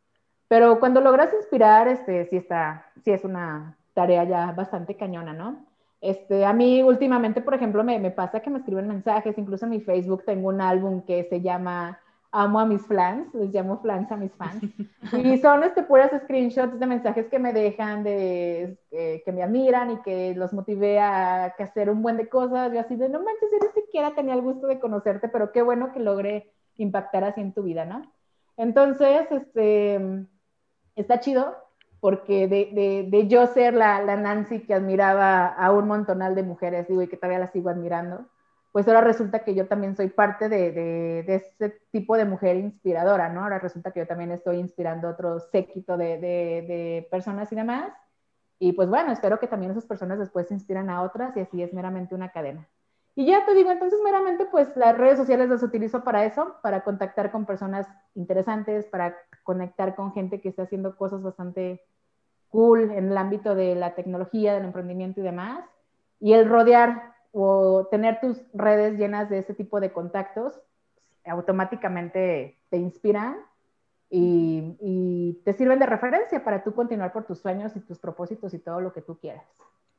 Pero 0.46 0.78
cuando 0.78 1.00
logras 1.00 1.34
inspirar, 1.34 1.88
este, 1.88 2.26
sí 2.26 2.36
está, 2.36 2.92
sí 3.02 3.10
es 3.10 3.24
una 3.24 3.76
tarea 3.92 4.22
ya 4.22 4.52
bastante 4.52 4.96
cañona, 4.96 5.32
¿no? 5.32 5.66
Este, 6.04 6.44
a 6.44 6.52
mí 6.52 6.82
últimamente, 6.82 7.40
por 7.40 7.54
ejemplo, 7.54 7.82
me, 7.82 7.98
me 7.98 8.10
pasa 8.10 8.40
que 8.40 8.50
me 8.50 8.58
escriben 8.58 8.86
mensajes, 8.86 9.38
incluso 9.38 9.64
en 9.64 9.70
mi 9.70 9.80
Facebook 9.80 10.22
tengo 10.26 10.48
un 10.48 10.60
álbum 10.60 11.00
que 11.00 11.24
se 11.30 11.40
llama 11.40 11.98
Amo 12.30 12.60
a 12.60 12.66
mis 12.66 12.86
fans, 12.86 13.32
les 13.32 13.50
llamo 13.50 13.80
fans 13.80 14.12
a 14.12 14.16
mis 14.18 14.30
fans. 14.34 14.62
Y 15.24 15.38
son 15.38 15.64
este, 15.64 15.82
puras 15.82 16.10
screenshots 16.24 16.78
de 16.78 16.86
mensajes 16.86 17.26
que 17.28 17.38
me 17.38 17.54
dejan, 17.54 18.04
de 18.04 18.76
eh, 18.90 19.22
que 19.24 19.32
me 19.32 19.42
admiran 19.42 19.92
y 19.92 20.02
que 20.02 20.34
los 20.34 20.52
motivé 20.52 21.00
a, 21.00 21.46
hacer 21.46 21.88
un 21.88 22.02
buen 22.02 22.18
de 22.18 22.28
cosas. 22.28 22.70
Yo 22.70 22.80
así 22.80 22.96
de, 22.96 23.08
no 23.08 23.20
manches, 23.20 23.48
yo 23.50 23.66
ni 23.66 23.82
siquiera 23.82 24.14
tenía 24.14 24.34
el 24.34 24.42
gusto 24.42 24.66
de 24.66 24.80
conocerte, 24.80 25.30
pero 25.30 25.52
qué 25.52 25.62
bueno 25.62 25.90
que 25.90 26.00
logré 26.00 26.52
impactar 26.76 27.24
así 27.24 27.40
en 27.40 27.54
tu 27.54 27.62
vida, 27.62 27.86
¿no? 27.86 28.12
Entonces, 28.58 29.26
este, 29.30 30.26
está 30.96 31.20
chido 31.20 31.63
porque 32.04 32.48
de, 32.48 33.08
de, 33.10 33.28
yo 33.28 33.46
ser 33.46 33.72
la, 33.72 34.02
la, 34.02 34.14
Nancy 34.16 34.60
que 34.60 34.74
admiraba 34.74 35.46
a 35.46 35.72
un 35.72 35.88
montonal 35.88 36.34
de 36.34 36.42
mujeres, 36.42 36.86
digo, 36.86 37.00
y 37.00 37.08
que 37.08 37.16
todavía 37.16 37.38
la 37.38 37.50
sigo 37.50 37.70
admirando, 37.70 38.26
pues 38.72 38.86
ahora 38.86 39.00
resulta 39.00 39.42
que 39.42 39.54
yo 39.54 39.68
también 39.68 39.96
soy 39.96 40.10
parte 40.10 40.50
de, 40.50 40.72
de 40.72 41.34
ese 41.34 41.80
tipo 41.90 42.18
de 42.18 42.26
mujer 42.26 42.56
inspiradora, 42.56 43.30
¿no? 43.30 43.42
Ahora 43.42 43.58
resulta 43.58 43.90
que 43.90 44.00
yo 44.00 44.06
también 44.06 44.32
estoy 44.32 44.58
inspirando 44.58 45.08
otro 45.08 45.40
séquito 45.40 45.96
de, 45.96 47.08
personas 47.10 47.50
y 47.52 47.56
demás. 47.56 47.90
Y 48.58 48.72
pues 48.72 48.90
bueno, 48.90 49.10
espero 49.10 49.40
que 49.40 49.46
también 49.46 49.72
esas 49.72 49.86
personas 49.86 50.18
después 50.18 50.46
se 50.48 50.52
inspiran 50.52 50.90
a 50.90 51.00
otras 51.00 51.34
y 51.38 51.40
así 51.40 51.62
es 51.62 51.72
meramente 51.72 52.14
una 52.14 52.32
cadena. 52.32 52.68
Y 53.16 53.26
ya 53.26 53.46
te 53.46 53.54
digo, 53.54 53.70
entonces 53.70 54.00
meramente 54.02 54.44
pues 54.46 54.76
las 54.76 54.98
redes 54.98 55.18
sociales 55.18 55.48
las 55.48 55.62
utilizo 55.62 56.02
para 56.02 56.24
eso, 56.24 56.56
para 56.62 56.82
contactar 56.82 57.30
con 57.30 57.46
personas 57.46 57.86
interesantes, 58.14 58.86
para 58.86 59.16
conectar 59.44 59.94
con 59.94 60.12
gente 60.12 60.40
que 60.40 60.48
está 60.48 60.64
haciendo 60.64 60.96
cosas 60.96 61.22
bastante 61.22 61.80
cool 62.48 62.90
en 62.90 63.10
el 63.10 63.16
ámbito 63.16 63.54
de 63.54 63.76
la 63.76 63.94
tecnología, 63.94 64.54
del 64.54 64.64
emprendimiento 64.64 65.20
y 65.20 65.24
demás. 65.24 65.64
Y 66.18 66.32
el 66.32 66.48
rodear 66.48 67.14
o 67.30 67.86
tener 67.90 68.20
tus 68.20 68.40
redes 68.52 68.98
llenas 68.98 69.28
de 69.28 69.38
ese 69.38 69.54
tipo 69.54 69.80
de 69.80 69.92
contactos, 69.92 70.60
automáticamente 71.24 72.58
te 72.70 72.76
inspiran 72.76 73.36
y, 74.10 74.76
y, 74.80 75.40
te 75.44 75.52
sirven 75.52 75.80
de 75.80 75.86
referencia 75.86 76.44
para 76.44 76.62
tú 76.62 76.74
continuar 76.74 77.12
por 77.12 77.24
tus 77.24 77.40
sueños 77.40 77.74
y 77.74 77.80
tus 77.80 77.98
propósitos 77.98 78.54
y 78.54 78.60
todo 78.60 78.80
lo 78.80 78.92
que 78.92 79.02
tú 79.02 79.18
quieras. 79.18 79.46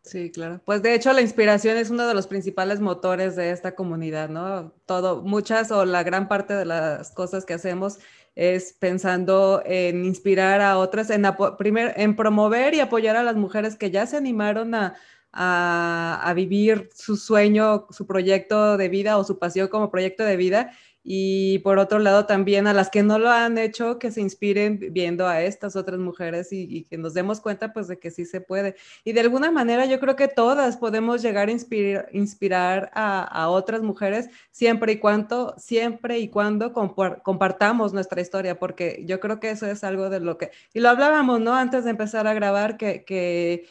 Sí, 0.06 0.32
claro. 0.32 0.62
Pues 0.66 0.84
de 0.84 0.93
hecho 0.93 1.12
la 1.14 1.22
inspiración 1.22 1.78
es 1.78 1.89
uno 1.89 2.08
de 2.08 2.14
los 2.14 2.28
principales 2.28 2.80
motores 2.80 3.36
de 3.36 3.49
esta 3.49 3.74
comunidad, 3.74 4.30
¿no? 4.30 4.72
Todo, 4.86 5.24
muchas 5.24 5.72
o 5.72 5.84
la 5.84 6.03
gran 6.03 6.28
parte 6.28 6.53
de 6.53 6.66
las 6.66 7.10
cosas 7.10 7.43
que 7.43 7.56
hacemos 7.56 7.97
es 8.36 8.74
pensando 8.74 9.64
en 9.66 10.06
inspirar 10.06 10.62
a 10.62 10.78
otras, 10.78 11.10
en, 11.10 11.26
en 11.26 12.16
promover 12.16 12.76
y 12.76 12.82
apoyar 12.82 13.16
a 13.16 13.24
las 13.24 13.36
mujeres 13.36 13.78
que 13.78 13.89
ya 13.89 14.06
se 14.06 14.18
animaron 14.18 14.76
a, 14.76 14.95
a, 15.32 16.34
vivir 16.36 16.89
su 16.93 17.18
sueño, 17.18 17.88
su 17.89 18.06
proyecto 18.06 18.78
de 18.78 18.89
vida 18.89 19.18
o 19.18 19.24
su 19.24 19.39
pasión 19.39 19.70
como 19.70 19.89
proyecto 19.89 20.24
de 20.24 20.38
vida. 20.38 20.72
Y 21.08 21.60
por 21.60 21.78
otro 21.78 21.99
lado 21.99 22.26
también 22.26 22.66
a 22.66 22.74
las 22.74 22.89
que 22.89 23.03
no 23.03 23.20
lo 23.20 23.30
han 23.30 23.60
hecho, 23.60 23.99
que 23.99 24.10
se 24.10 24.22
inspiren 24.22 24.80
viendo 24.91 25.28
a 25.28 25.43
estas 25.43 25.76
otras 25.76 25.99
mujeres 25.99 26.51
y, 26.51 26.86
que 26.86 26.97
nos 26.97 27.14
demos 27.14 27.41
cuenta 27.41 27.74
pues 27.74 27.88
de 27.88 27.99
que 27.99 28.10
sí 28.10 28.26
se 28.26 28.41
puede. 28.41 28.76
Y 29.03 29.14
de 29.14 29.22
alguna 29.22 29.51
manera 29.51 29.86
yo 29.86 29.99
creo 29.99 30.16
que 30.16 30.28
todas 30.28 30.78
podemos 30.78 31.22
llegar 31.22 31.49
a 31.49 31.51
inspirar, 31.51 32.10
inspirar 32.12 32.89
a, 32.95 33.49
otras 33.49 33.84
mujeres 33.84 34.30
siempre 34.49 34.93
y 34.93 34.97
cuando, 34.97 35.53
siempre 35.60 36.18
y 36.18 36.28
cuando 36.30 36.74
compartamos 36.74 37.93
nuestra 37.93 38.20
historia, 38.20 38.58
porque 38.58 39.03
yo 39.06 39.20
creo 39.20 39.39
que 39.39 39.51
eso 39.51 39.68
es 39.68 39.84
algo 39.84 40.10
de 40.10 40.20
lo 40.22 40.39
que, 40.39 40.49
y 40.74 40.80
lo 40.80 40.89
hablábamos, 40.89 41.39
¿no? 41.39 41.53
Antes 41.53 41.84
de 41.84 41.91
empezar 41.91 42.26
a 42.26 42.34
grabar, 42.34 42.78
que, 42.78 43.03
que 43.06 43.68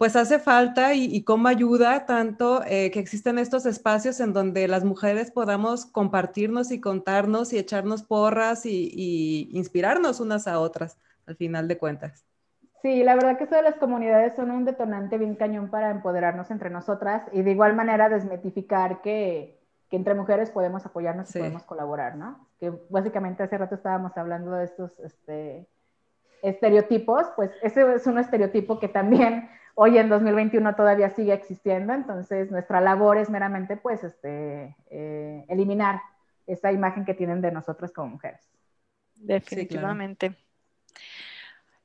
pues 0.00 0.16
hace 0.16 0.38
falta 0.38 0.94
y, 0.94 1.22
cómo 1.24 1.48
ayuda 1.48 2.06
tanto 2.06 2.62
eh, 2.64 2.90
que 2.90 3.00
existen 3.00 3.38
estos 3.38 3.66
espacios 3.66 4.18
en 4.20 4.32
donde 4.32 4.66
las 4.66 4.82
mujeres 4.82 5.30
podamos 5.30 5.84
compartirnos 5.84 6.70
y 6.72 6.80
contarnos 6.80 7.52
y 7.52 7.58
echarnos 7.58 8.02
porras 8.02 8.64
y, 8.64 9.50
inspirarnos 9.52 10.18
unas 10.20 10.48
a 10.48 10.58
otras, 10.58 10.96
al 11.26 11.36
final 11.36 11.68
de 11.68 11.76
cuentas. 11.76 12.24
Sí, 12.80 13.04
la 13.04 13.14
verdad 13.14 13.36
que 13.36 13.44
eso 13.44 13.54
de 13.56 13.60
las 13.60 13.74
comunidades 13.74 14.34
son 14.36 14.50
un 14.50 14.64
detonante 14.64 15.18
bien 15.18 15.34
cañón 15.34 15.68
para 15.68 15.90
empoderarnos 15.90 16.50
entre 16.50 16.70
nosotras 16.70 17.24
y 17.32 17.42
de 17.42 17.50
igual 17.50 17.76
manera 17.76 18.08
desmetificar 18.08 19.02
que, 19.02 19.60
que 19.90 19.96
entre 19.96 20.14
mujeres 20.14 20.50
podemos 20.50 20.86
apoyarnos 20.86 21.28
y 21.28 21.40
podemos 21.40 21.64
colaborar, 21.64 22.16
¿no? 22.16 22.48
Que 22.58 22.72
básicamente 22.88 23.42
hace 23.42 23.58
rato 23.58 23.74
estábamos 23.74 24.16
hablando 24.16 24.52
de 24.52 24.64
estos 24.64 24.98
este, 25.00 25.68
estereotipos, 26.42 27.26
pues 27.36 27.50
ese 27.60 27.96
es 27.96 28.06
un 28.06 28.18
estereotipo 28.18 28.80
que 28.80 28.88
también 28.88 29.50
hoy 29.82 29.96
en 29.96 30.10
2021 30.10 30.76
todavía 30.76 31.08
sigue 31.08 31.32
existiendo, 31.32 31.94
entonces 31.94 32.50
nuestra 32.50 32.82
labor 32.82 33.16
es 33.16 33.30
meramente 33.30 33.78
pues 33.78 34.04
este, 34.04 34.76
eh, 34.90 35.46
eliminar 35.48 36.02
esa 36.46 36.70
imagen 36.70 37.06
que 37.06 37.14
tienen 37.14 37.40
de 37.40 37.50
nosotros 37.50 37.90
como 37.90 38.08
mujeres. 38.08 38.42
Definitivamente. 39.14 40.34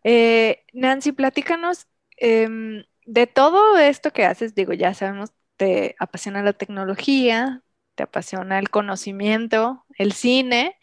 Eh, 0.03 0.65
Nancy, 0.73 1.13
platícanos 1.13 1.87
em, 2.17 2.83
de 3.05 3.27
todo 3.27 3.77
esto 3.77 4.11
que 4.11 4.25
haces, 4.25 4.53
digo, 4.53 4.73
ya 4.73 4.93
sabemos, 4.93 5.31
te 5.55 5.95
apasiona 5.97 6.43
la 6.43 6.51
tecnología, 6.51 7.63
te 7.95 8.03
apasiona 8.03 8.59
el 8.59 8.69
conocimiento, 8.69 9.85
el 9.97 10.11
cine. 10.11 10.77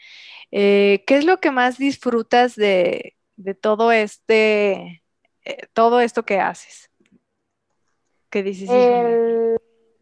Eh, 0.51 1.05
¿Qué 1.07 1.19
es 1.19 1.27
lo 1.27 1.41
que 1.41 1.51
más 1.51 1.77
disfrutas 1.77 2.57
de, 2.57 3.19
de 3.37 3.53
todo 3.53 3.93
este, 3.93 5.03
todo 5.75 6.01
esto 6.01 6.23
que 6.23 6.41
haces? 6.41 6.89
¿Qué 8.33 8.43
dices? 8.43 8.71
El, 8.71 9.59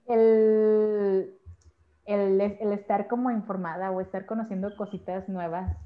el, 0.07 1.35
el, 2.07 2.73
estar 2.73 3.09
como 3.09 3.33
informada 3.33 3.91
o 3.91 4.01
estar 4.01 4.25
conociendo 4.25 4.75
cositas 4.77 5.29
nuevas 5.29 5.77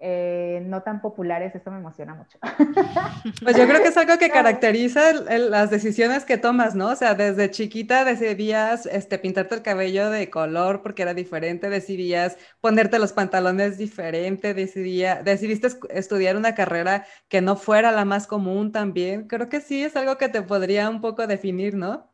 eh, 0.00 0.62
no 0.66 0.82
tan 0.82 1.00
populares, 1.00 1.54
eso 1.54 1.70
me 1.70 1.78
emociona 1.78 2.14
mucho. 2.14 2.38
Pues 3.42 3.56
yo 3.56 3.66
creo 3.66 3.82
que 3.82 3.88
es 3.88 3.96
algo 3.96 4.18
que 4.18 4.30
caracteriza 4.30 5.12
las 5.12 5.70
decisiones 5.70 6.24
que 6.24 6.38
tomas, 6.38 6.74
¿no? 6.74 6.88
O 6.88 6.96
sea, 6.96 7.14
desde 7.14 7.50
chiquita 7.50 8.04
decidías 8.04 8.86
este, 8.86 9.18
pintarte 9.18 9.54
el 9.54 9.62
cabello 9.62 10.10
de 10.10 10.30
color 10.30 10.82
porque 10.82 11.02
era 11.02 11.14
diferente, 11.14 11.70
decidías 11.70 12.36
ponerte 12.60 12.98
los 12.98 13.12
pantalones 13.12 13.78
diferente, 13.78 14.54
decidía, 14.54 15.22
decidiste 15.22 15.68
estudiar 15.90 16.36
una 16.36 16.54
carrera 16.54 17.06
que 17.28 17.40
no 17.40 17.56
fuera 17.56 17.92
la 17.92 18.04
más 18.04 18.26
común 18.26 18.72
también. 18.72 19.26
Creo 19.26 19.48
que 19.48 19.60
sí 19.60 19.82
es 19.82 19.96
algo 19.96 20.18
que 20.18 20.28
te 20.28 20.42
podría 20.42 20.88
un 20.90 21.00
poco 21.00 21.26
definir, 21.26 21.74
¿no? 21.74 22.13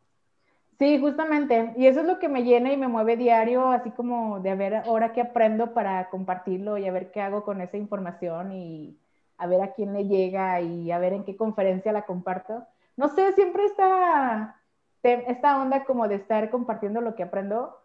Sí, 0.80 0.98
justamente. 0.98 1.74
Y 1.76 1.86
eso 1.86 2.00
es 2.00 2.06
lo 2.06 2.18
que 2.18 2.28
me 2.28 2.42
llena 2.42 2.72
y 2.72 2.76
me 2.78 2.88
mueve 2.88 3.16
diario, 3.18 3.70
así 3.70 3.90
como 3.90 4.40
de 4.40 4.50
a 4.50 4.54
ver 4.54 4.74
ahora 4.76 5.12
qué 5.12 5.20
aprendo 5.20 5.74
para 5.74 6.08
compartirlo 6.08 6.78
y 6.78 6.88
a 6.88 6.92
ver 6.92 7.10
qué 7.12 7.20
hago 7.20 7.44
con 7.44 7.60
esa 7.60 7.76
información 7.76 8.52
y 8.52 8.98
a 9.36 9.46
ver 9.46 9.60
a 9.62 9.72
quién 9.74 9.92
le 9.92 10.06
llega 10.06 10.60
y 10.62 10.90
a 10.90 10.98
ver 10.98 11.12
en 11.12 11.24
qué 11.24 11.36
conferencia 11.36 11.92
la 11.92 12.06
comparto. 12.06 12.66
No 12.96 13.08
sé, 13.08 13.32
siempre 13.34 13.66
esta, 13.66 14.58
esta 15.02 15.60
onda 15.60 15.84
como 15.84 16.08
de 16.08 16.14
estar 16.16 16.50
compartiendo 16.50 17.02
lo 17.02 17.14
que 17.14 17.24
aprendo 17.24 17.76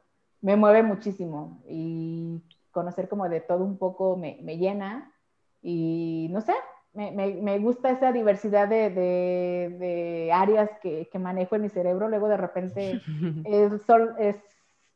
me 0.42 0.56
mueve 0.56 0.84
muchísimo 0.84 1.62
y 1.68 2.42
conocer 2.72 3.10
como 3.10 3.28
de 3.30 3.42
todo 3.42 3.66
un 3.66 3.78
poco 3.78 4.16
me, 4.18 4.40
me 4.42 4.58
llena 4.58 5.14
y 5.62 6.30
no 6.32 6.42
sé, 6.42 6.54
me, 6.96 7.12
me, 7.12 7.60
gusta 7.60 7.92
esa 7.92 8.12
diversidad 8.12 8.68
de, 8.68 8.90
de, 8.90 10.32
áreas 10.34 10.70
que, 10.82 11.08
que, 11.12 11.20
manejo 11.20 11.56
en 11.56 11.64
mi 11.64 11.70
cerebro. 11.70 12.08
Luego 12.08 12.28
de 12.28 12.38
repente 12.38 13.02
es, 13.46 13.72
es, 14.20 14.36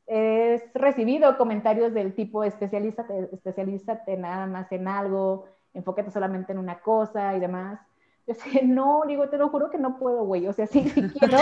es, 0.07 0.73
recibido 0.73 1.37
comentarios 1.37 1.93
del 1.93 2.15
tipo 2.15 2.43
especialízate, 2.43 3.29
especialízate 3.33 4.17
nada 4.17 4.47
más 4.47 4.71
en 4.71 4.87
algo, 4.87 5.45
enfócate 5.73 6.11
solamente 6.11 6.53
en 6.53 6.59
una 6.59 6.79
cosa 6.79 7.35
y 7.35 7.39
demás. 7.39 7.79
Yo 8.25 8.35
sé, 8.35 8.63
no, 8.63 9.03
digo, 9.07 9.27
te 9.27 9.37
lo 9.37 9.49
juro 9.49 9.69
que 9.69 9.79
no 9.79 9.97
puedo, 9.97 10.23
güey. 10.23 10.47
O 10.47 10.53
sea, 10.53 10.67
sí, 10.67 10.87
sí 10.87 11.01
quiero, 11.01 11.37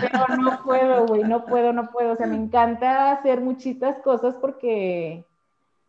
pero 0.00 0.36
no 0.36 0.62
puedo, 0.64 1.06
güey, 1.06 1.22
no 1.22 1.44
puedo, 1.44 1.72
no 1.72 1.90
puedo. 1.90 2.14
O 2.14 2.16
sea, 2.16 2.26
me 2.26 2.36
encanta 2.36 3.12
hacer 3.12 3.40
muchitas 3.40 3.98
cosas 3.98 4.34
porque, 4.40 5.24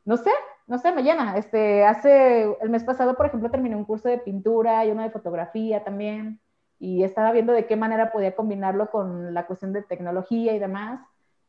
no 0.03 0.17
sé, 0.17 0.31
no 0.67 0.79
sé, 0.79 0.91
me 0.91 1.03
llena. 1.03 1.37
Este, 1.37 1.85
hace, 1.85 2.43
el 2.61 2.69
mes 2.69 2.83
pasado, 2.83 3.15
por 3.15 3.27
ejemplo, 3.27 3.51
terminé 3.51 3.75
un 3.75 3.85
curso 3.85 4.09
de 4.09 4.17
pintura 4.17 4.85
y 4.85 4.91
uno 4.91 5.03
de 5.03 5.11
fotografía 5.11 5.83
también, 5.83 6.39
y 6.79 7.03
estaba 7.03 7.31
viendo 7.31 7.53
de 7.53 7.67
qué 7.67 7.75
manera 7.75 8.11
podía 8.11 8.35
combinarlo 8.35 8.89
con 8.89 9.33
la 9.33 9.45
cuestión 9.47 9.73
de 9.73 9.83
tecnología 9.83 10.53
y 10.53 10.59
demás. 10.59 11.01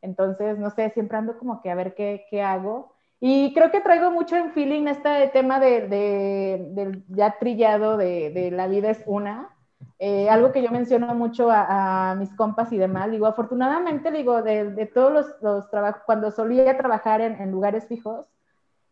Entonces, 0.03 0.59
no 0.59 0.71
sé, 0.71 0.91
siempre 0.91 1.19
ando 1.19 1.39
como 1.39 1.61
que 1.63 1.71
a 1.71 1.75
ver 1.75 1.95
qué, 1.95 2.27
qué 2.31 2.43
hago. 2.43 2.95
Y 3.19 3.55
creo 3.55 3.71
que 3.71 3.81
traigo 3.81 4.11
mucho 4.11 4.37
en 4.37 4.53
feeling 4.53 4.87
este 4.87 5.29
tema 5.29 5.59
de, 5.59 5.89
de, 5.89 6.67
del 6.73 7.05
ya 7.09 7.39
trillado 7.39 7.97
de, 7.97 8.31
de, 8.31 8.51
la 8.51 8.69
vida 8.69 8.91
es 8.91 9.03
una. 9.07 9.51
Eh, 9.99 10.29
algo 10.29 10.53
que 10.53 10.63
yo 10.63 10.71
menciono 10.71 11.15
mucho 11.15 11.51
a, 11.51 12.11
a, 12.11 12.15
mis 12.15 12.33
compas 12.35 12.73
y 12.73 12.77
demás. 12.79 13.11
Digo, 13.11 13.27
afortunadamente, 13.27 14.11
digo, 14.13 14.43
de, 14.43 14.71
de 14.71 14.87
todos 14.87 15.13
los, 15.13 15.27
los 15.43 15.71
trabajos, 15.71 16.03
cuando 16.05 16.31
solía 16.31 16.77
trabajar 16.77 17.23
en, 17.23 17.41
en 17.41 17.51
lugares 17.51 17.87
fijos, 17.89 18.27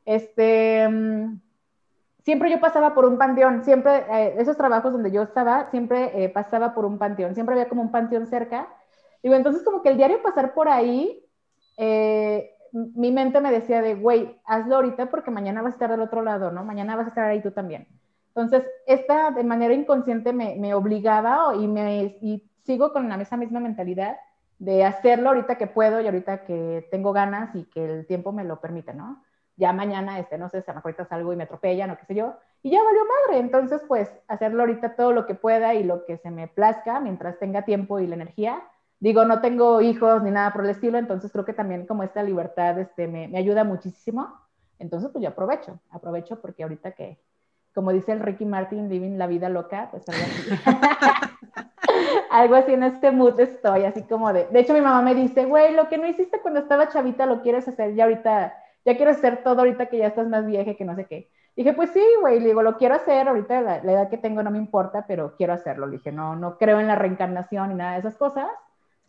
este, 0.04 0.88
mm, 0.88 1.40
siempre 2.24 2.50
yo 2.50 2.60
pasaba 2.60 2.94
por 2.94 3.04
un 3.04 3.18
panteón, 3.18 3.64
siempre, 3.64 4.04
eh, 4.10 4.34
esos 4.38 4.56
trabajos 4.56 4.92
donde 4.92 5.10
yo 5.10 5.22
estaba, 5.22 5.70
siempre 5.70 6.24
eh, 6.24 6.28
pasaba 6.28 6.74
por 6.74 6.84
un 6.84 6.98
panteón, 6.98 7.34
siempre 7.34 7.54
había 7.54 7.68
como 7.68 7.82
un 7.82 7.90
panteón 7.90 8.26
cerca, 8.26 8.68
Digo, 9.24 9.36
entonces 9.36 9.62
como 9.62 9.80
que 9.80 9.88
el 9.88 9.96
diario 9.96 10.22
pasar 10.22 10.52
por 10.52 10.68
ahí, 10.68 11.24
eh, 11.78 12.50
mi 12.72 13.10
mente 13.10 13.40
me 13.40 13.50
decía 13.50 13.80
de, 13.80 13.94
güey, 13.94 14.38
hazlo 14.44 14.76
ahorita 14.76 15.08
porque 15.08 15.30
mañana 15.30 15.62
vas 15.62 15.72
a 15.72 15.76
estar 15.76 15.90
del 15.90 16.02
otro 16.02 16.20
lado, 16.20 16.50
¿no? 16.50 16.62
Mañana 16.62 16.94
vas 16.94 17.06
a 17.06 17.08
estar 17.08 17.24
ahí 17.24 17.40
tú 17.40 17.50
también. 17.50 17.88
Entonces, 18.28 18.64
esta 18.86 19.30
de 19.30 19.42
manera 19.42 19.72
inconsciente 19.72 20.34
me, 20.34 20.56
me 20.56 20.74
obligaba 20.74 21.56
y, 21.56 21.66
me, 21.66 22.18
y 22.20 22.50
sigo 22.64 22.92
con 22.92 23.10
esa 23.18 23.38
misma 23.38 23.60
mentalidad 23.60 24.18
de 24.58 24.84
hacerlo 24.84 25.30
ahorita 25.30 25.56
que 25.56 25.68
puedo 25.68 26.02
y 26.02 26.04
ahorita 26.04 26.44
que 26.44 26.86
tengo 26.90 27.14
ganas 27.14 27.54
y 27.54 27.64
que 27.64 27.82
el 27.82 28.06
tiempo 28.06 28.30
me 28.30 28.44
lo 28.44 28.60
permite, 28.60 28.92
¿no? 28.92 29.23
Ya 29.56 29.72
mañana, 29.72 30.18
este, 30.18 30.38
no 30.38 30.48
sé, 30.48 30.62
se 30.62 30.72
me 30.72 30.80
ahorita 30.82 31.04
salgo 31.04 31.32
y 31.32 31.36
me 31.36 31.44
atropellan 31.44 31.90
o 31.90 31.96
qué 31.96 32.04
sé 32.06 32.14
yo, 32.14 32.34
y 32.62 32.70
ya 32.70 32.82
valió 32.82 33.02
madre. 33.04 33.40
Entonces, 33.40 33.82
pues, 33.86 34.10
hacerlo 34.26 34.62
ahorita 34.62 34.96
todo 34.96 35.12
lo 35.12 35.26
que 35.26 35.34
pueda 35.34 35.74
y 35.74 35.84
lo 35.84 36.04
que 36.04 36.16
se 36.16 36.30
me 36.30 36.48
plazca 36.48 37.00
mientras 37.00 37.38
tenga 37.38 37.62
tiempo 37.62 38.00
y 38.00 38.06
la 38.06 38.14
energía. 38.14 38.62
Digo, 39.00 39.24
no 39.24 39.40
tengo 39.40 39.80
hijos 39.80 40.22
ni 40.22 40.30
nada 40.30 40.52
por 40.52 40.64
el 40.64 40.70
estilo, 40.70 40.98
entonces 40.98 41.30
creo 41.30 41.44
que 41.44 41.52
también 41.52 41.86
como 41.86 42.02
esta 42.02 42.22
libertad 42.22 42.78
este, 42.78 43.06
me, 43.06 43.28
me 43.28 43.38
ayuda 43.38 43.64
muchísimo. 43.64 44.34
Entonces, 44.78 45.10
pues 45.12 45.22
yo 45.22 45.28
aprovecho, 45.28 45.78
aprovecho 45.90 46.40
porque 46.40 46.62
ahorita 46.62 46.92
que, 46.92 47.18
como 47.74 47.92
dice 47.92 48.12
el 48.12 48.20
Ricky 48.20 48.44
Martin, 48.44 48.88
living 48.88 49.18
la 49.18 49.26
vida 49.26 49.48
loca, 49.48 49.88
pues 49.90 50.08
algo 50.08 50.22
así. 50.22 50.50
algo 52.30 52.54
así 52.56 52.72
en 52.72 52.82
este 52.82 53.10
mood 53.10 53.38
estoy, 53.38 53.84
así 53.84 54.02
como 54.02 54.32
de... 54.32 54.46
De 54.46 54.60
hecho, 54.60 54.72
mi 54.72 54.80
mamá 54.80 55.02
me 55.02 55.14
dice, 55.14 55.44
güey, 55.44 55.74
lo 55.74 55.88
que 55.88 55.98
no 55.98 56.06
hiciste 56.06 56.40
cuando 56.40 56.60
estaba 56.60 56.88
chavita 56.88 57.26
lo 57.26 57.42
quieres 57.42 57.66
hacer 57.68 57.94
ya 57.94 58.04
ahorita, 58.04 58.54
ya 58.84 58.96
quieres 58.96 59.18
hacer 59.18 59.42
todo 59.42 59.60
ahorita 59.60 59.86
que 59.86 59.98
ya 59.98 60.08
estás 60.08 60.28
más 60.28 60.46
vieja 60.46 60.74
que 60.74 60.84
no 60.84 60.94
sé 60.94 61.06
qué. 61.06 61.30
Dije, 61.56 61.72
pues 61.72 61.90
sí, 61.90 62.02
güey, 62.20 62.40
le 62.40 62.46
digo, 62.46 62.62
lo 62.62 62.76
quiero 62.76 62.96
hacer, 62.96 63.28
ahorita 63.28 63.60
la, 63.60 63.82
la, 63.84 63.92
edad 63.92 64.10
que 64.10 64.18
tengo 64.18 64.42
no 64.42 64.50
me 64.50 64.58
importa, 64.58 65.04
pero 65.06 65.36
quiero 65.36 65.52
hacerlo. 65.52 65.86
Le 65.86 65.98
dije, 65.98 66.10
no, 66.10 66.34
no 66.34 66.58
creo 66.58 66.80
en 66.80 66.88
la 66.88 66.96
reencarnación 66.96 67.68
ni 67.68 67.74
nada 67.76 67.92
de 67.92 68.00
esas 68.00 68.16
cosas. 68.16 68.48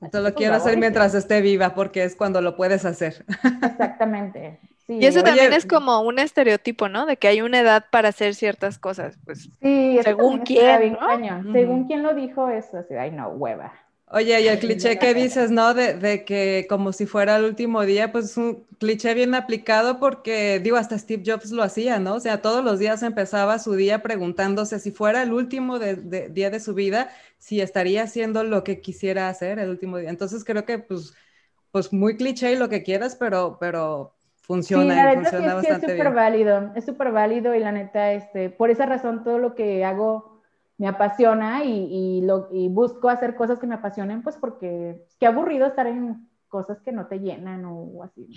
Entonces 0.01 0.29
lo 0.29 0.35
quiero 0.35 0.55
hacer 0.55 0.77
mientras 0.77 1.15
esté 1.15 1.41
viva, 1.41 1.73
porque 1.73 2.03
es 2.03 2.15
cuando 2.15 2.41
lo 2.41 2.55
puedes 2.55 2.85
hacer. 2.85 3.25
Exactamente. 3.63 4.59
Sí, 4.85 4.99
y 5.01 5.05
eso 5.05 5.23
también 5.23 5.51
es 5.53 5.65
como 5.65 6.01
un 6.01 6.19
estereotipo, 6.19 6.89
¿no? 6.89 7.07
De 7.07 7.17
que 7.17 7.27
hay 7.27 7.41
una 7.41 7.59
edad 7.59 7.85
para 7.89 8.09
hacer 8.09 8.35
ciertas 8.35 8.77
cosas. 8.77 9.17
Pues, 9.25 9.49
sí, 9.61 9.99
según 10.03 10.39
quién. 10.39 10.93
¿no? 10.93 10.99
Uh 10.99 11.19
-huh. 11.19 11.53
Según 11.53 11.87
quién 11.87 12.03
lo 12.03 12.13
dijo, 12.13 12.49
eso, 12.49 12.77
así, 12.77 12.93
ay, 12.93 13.09
no, 13.09 13.29
hueva. 13.29 13.73
Oye, 14.07 14.39
y 14.39 14.47
el 14.47 14.59
cliché 14.59 14.99
que 14.99 15.15
dices, 15.15 15.49
¿no? 15.49 15.73
De, 15.73 15.95
de, 15.95 16.25
que 16.25 16.67
como 16.69 16.93
si 16.93 17.07
fuera 17.07 17.37
el 17.37 17.43
último 17.43 17.81
día, 17.85 18.11
pues 18.11 18.25
es 18.25 18.37
un 18.37 18.63
cliché 18.77 19.15
bien 19.15 19.33
aplicado 19.33 19.99
porque, 19.99 20.59
digo, 20.59 20.77
hasta 20.77 20.97
Steve 20.97 21.23
Jobs 21.25 21.51
lo 21.51 21.63
hacía, 21.63 21.97
¿no? 21.97 22.13
O 22.15 22.19
sea, 22.19 22.41
todos 22.41 22.63
los 22.63 22.77
días 22.77 23.01
empezaba 23.01 23.57
su 23.57 23.73
día 23.73 24.03
preguntándose 24.03 24.79
si 24.79 24.91
fuera 24.91 25.23
el 25.23 25.33
último 25.33 25.79
de, 25.79 25.95
de, 25.95 26.29
día 26.29 26.51
de 26.51 26.59
su 26.59 26.75
vida, 26.75 27.09
si 27.39 27.61
estaría 27.61 28.03
haciendo 28.03 28.43
lo 28.43 28.63
que 28.63 28.79
quisiera 28.79 29.27
hacer 29.27 29.57
el 29.57 29.69
último 29.71 29.97
día. 29.97 30.11
Entonces 30.11 30.43
creo 30.43 30.65
que, 30.65 30.77
pues, 30.77 31.13
pues 31.71 31.91
muy 31.91 32.15
cliché 32.15 32.53
y 32.53 32.57
lo 32.57 32.69
que 32.69 32.83
quieras, 32.83 33.15
pero, 33.15 33.57
pero 33.59 34.13
funciona, 34.41 34.93
sí, 34.93 35.01
la 35.01 35.13
y 35.13 35.15
funciona 35.17 35.49
sí, 35.49 35.55
bastante 35.55 35.87
sí, 35.87 35.91
es 35.91 35.97
súper 35.97 36.13
válido, 36.13 36.71
es 36.75 36.85
súper 36.85 37.11
válido 37.11 37.55
y 37.55 37.59
la 37.59 37.71
neta, 37.71 38.13
este, 38.13 38.51
por 38.51 38.69
esa 38.69 38.85
razón 38.85 39.23
todo 39.23 39.39
lo 39.39 39.55
que 39.55 39.83
hago 39.83 40.34
me 40.77 40.87
apasiona 40.87 41.63
y, 41.63 41.87
y, 41.89 42.21
lo, 42.21 42.49
y, 42.51 42.67
busco 42.67 43.09
hacer 43.09 43.35
cosas 43.35 43.59
que 43.59 43.67
me 43.67 43.75
apasionen, 43.75 44.21
pues 44.23 44.35
porque 44.35 45.05
qué 45.19 45.27
aburrido 45.27 45.65
estar 45.65 45.87
en 45.87 46.27
cosas 46.47 46.81
que 46.81 46.91
no 46.91 47.07
te 47.07 47.19
llenan 47.19 47.63
o 47.65 48.03
así. 48.03 48.27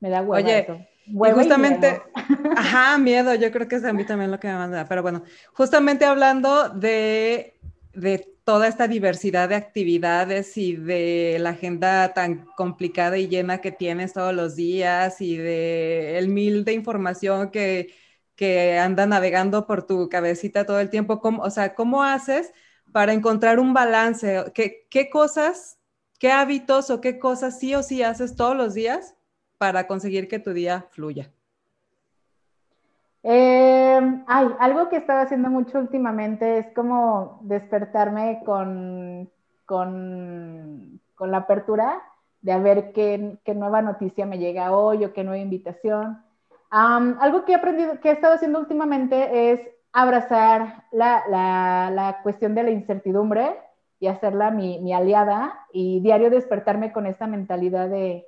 Me 0.00 0.10
da 0.10 0.22
hueva 0.22 0.36
Oye, 0.36 0.60
eso. 0.60 0.78
y 1.06 1.30
justamente, 1.32 2.02
y 2.14 2.48
ajá, 2.56 2.98
miedo, 2.98 3.34
yo 3.34 3.50
creo 3.50 3.66
que 3.66 3.76
es 3.76 3.84
a 3.84 3.92
mí 3.92 4.04
también 4.04 4.30
lo 4.30 4.38
que 4.38 4.48
me 4.48 4.54
manda, 4.54 4.84
pero 4.86 5.02
bueno, 5.02 5.22
justamente 5.52 6.04
hablando 6.04 6.68
de, 6.68 7.58
de 7.94 8.38
toda 8.44 8.68
esta 8.68 8.88
diversidad 8.88 9.48
de 9.48 9.56
actividades 9.56 10.56
y 10.56 10.76
de 10.76 11.38
la 11.40 11.50
agenda 11.50 12.14
tan 12.14 12.46
complicada 12.56 13.18
y 13.18 13.28
llena 13.28 13.60
que 13.60 13.72
tienes 13.72 14.12
todos 14.12 14.34
los 14.34 14.56
días 14.56 15.20
y 15.20 15.36
de 15.36 16.16
el 16.18 16.28
mil 16.28 16.64
de 16.64 16.72
información 16.72 17.50
que 17.50 17.88
que 18.38 18.78
anda 18.78 19.04
navegando 19.04 19.66
por 19.66 19.82
tu 19.82 20.08
cabecita 20.08 20.64
todo 20.64 20.78
el 20.78 20.90
tiempo. 20.90 21.20
¿Cómo, 21.20 21.42
o 21.42 21.50
sea, 21.50 21.74
¿cómo 21.74 22.04
haces 22.04 22.54
para 22.92 23.12
encontrar 23.12 23.58
un 23.58 23.74
balance? 23.74 24.44
¿Qué, 24.54 24.86
¿Qué 24.88 25.10
cosas, 25.10 25.80
qué 26.20 26.30
hábitos 26.30 26.88
o 26.90 27.00
qué 27.00 27.18
cosas 27.18 27.58
sí 27.58 27.74
o 27.74 27.82
sí 27.82 28.04
haces 28.04 28.36
todos 28.36 28.56
los 28.56 28.74
días 28.74 29.16
para 29.58 29.88
conseguir 29.88 30.28
que 30.28 30.38
tu 30.38 30.52
día 30.52 30.86
fluya? 30.90 31.32
Eh, 33.24 34.22
ay, 34.28 34.48
algo 34.60 34.88
que 34.88 34.96
he 34.96 34.98
estado 35.00 35.20
haciendo 35.22 35.50
mucho 35.50 35.80
últimamente 35.80 36.58
es 36.58 36.66
como 36.76 37.40
despertarme 37.42 38.42
con, 38.46 39.28
con, 39.66 41.00
con 41.16 41.30
la 41.32 41.38
apertura 41.38 42.00
de 42.40 42.52
a 42.52 42.58
ver 42.58 42.92
qué, 42.92 43.36
qué 43.44 43.56
nueva 43.56 43.82
noticia 43.82 44.26
me 44.26 44.38
llega 44.38 44.70
hoy 44.70 45.04
o 45.04 45.12
qué 45.12 45.24
nueva 45.24 45.42
invitación 45.42 46.22
Um, 46.70 47.16
algo 47.20 47.44
que 47.44 47.52
he 47.52 47.54
aprendido, 47.54 47.98
que 48.00 48.10
he 48.10 48.12
estado 48.12 48.34
haciendo 48.34 48.58
últimamente 48.58 49.52
es 49.52 49.60
abrazar 49.92 50.84
la, 50.92 51.22
la, 51.28 51.90
la 51.90 52.20
cuestión 52.22 52.54
de 52.54 52.62
la 52.62 52.70
incertidumbre 52.70 53.56
y 54.00 54.06
hacerla 54.06 54.50
mi, 54.50 54.78
mi, 54.80 54.92
aliada 54.92 55.66
y 55.72 56.00
diario 56.00 56.30
despertarme 56.30 56.92
con 56.92 57.06
esta 57.06 57.26
mentalidad 57.26 57.88
de 57.88 58.26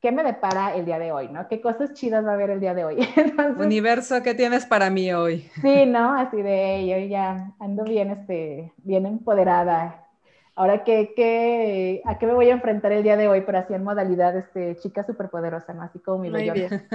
qué 0.00 0.12
me 0.12 0.22
depara 0.22 0.74
el 0.74 0.84
día 0.84 0.98
de 0.98 1.12
hoy, 1.12 1.28
¿no? 1.28 1.48
¿Qué 1.48 1.60
cosas 1.60 1.92
chidas 1.92 2.24
va 2.24 2.30
a 2.30 2.34
haber 2.34 2.50
el 2.50 2.60
día 2.60 2.74
de 2.74 2.84
hoy? 2.84 2.96
Entonces, 3.16 3.66
Universo, 3.66 4.22
¿qué 4.22 4.34
tienes 4.34 4.64
para 4.64 4.88
mí 4.88 5.12
hoy? 5.12 5.50
Sí, 5.60 5.84
¿no? 5.86 6.14
Así 6.14 6.40
de, 6.40 6.86
yo 6.86 7.06
ya 7.08 7.52
ando 7.58 7.84
bien, 7.84 8.10
este, 8.10 8.72
bien 8.78 9.06
empoderada, 9.06 10.06
ahora 10.54 10.84
qué, 10.84 11.12
qué, 11.16 12.02
a 12.04 12.18
qué 12.18 12.26
me 12.26 12.34
voy 12.34 12.48
a 12.50 12.52
enfrentar 12.52 12.92
el 12.92 13.02
día 13.02 13.16
de 13.16 13.28
hoy, 13.28 13.42
pero 13.42 13.58
así 13.58 13.72
en 13.74 13.84
modalidad 13.84 14.36
este, 14.36 14.76
chica 14.76 15.02
superpoderosa, 15.02 15.72
¿no? 15.72 15.82
Así 15.82 15.98
como 15.98 16.18
mi 16.18 16.30
bien. 16.30 16.86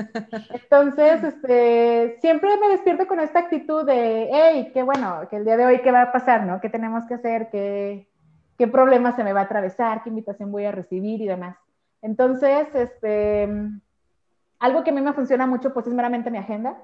Entonces, 0.53 1.23
este, 1.23 2.17
siempre 2.21 2.49
me 2.57 2.69
despierto 2.69 3.07
con 3.07 3.19
esta 3.19 3.39
actitud 3.39 3.85
de, 3.85 4.29
hey, 4.31 4.71
qué 4.73 4.83
bueno, 4.83 5.27
que 5.29 5.37
el 5.37 5.45
día 5.45 5.57
de 5.57 5.65
hoy, 5.65 5.79
¿qué 5.79 5.91
va 5.91 6.03
a 6.03 6.11
pasar, 6.11 6.45
no? 6.45 6.61
¿Qué 6.61 6.69
tenemos 6.69 7.05
que 7.07 7.15
hacer? 7.15 7.49
¿Qué, 7.49 8.07
qué 8.57 8.67
problema 8.67 9.15
se 9.15 9.23
me 9.23 9.33
va 9.33 9.41
a 9.41 9.45
atravesar? 9.45 10.03
¿Qué 10.03 10.09
invitación 10.09 10.51
voy 10.51 10.65
a 10.65 10.71
recibir? 10.71 11.21
Y 11.21 11.27
demás. 11.27 11.57
Entonces, 12.01 12.67
este, 12.75 13.49
algo 14.59 14.83
que 14.83 14.91
a 14.91 14.93
mí 14.93 15.01
me 15.01 15.13
funciona 15.13 15.47
mucho, 15.47 15.73
pues 15.73 15.87
es 15.87 15.93
meramente 15.93 16.29
mi 16.29 16.37
agenda 16.37 16.77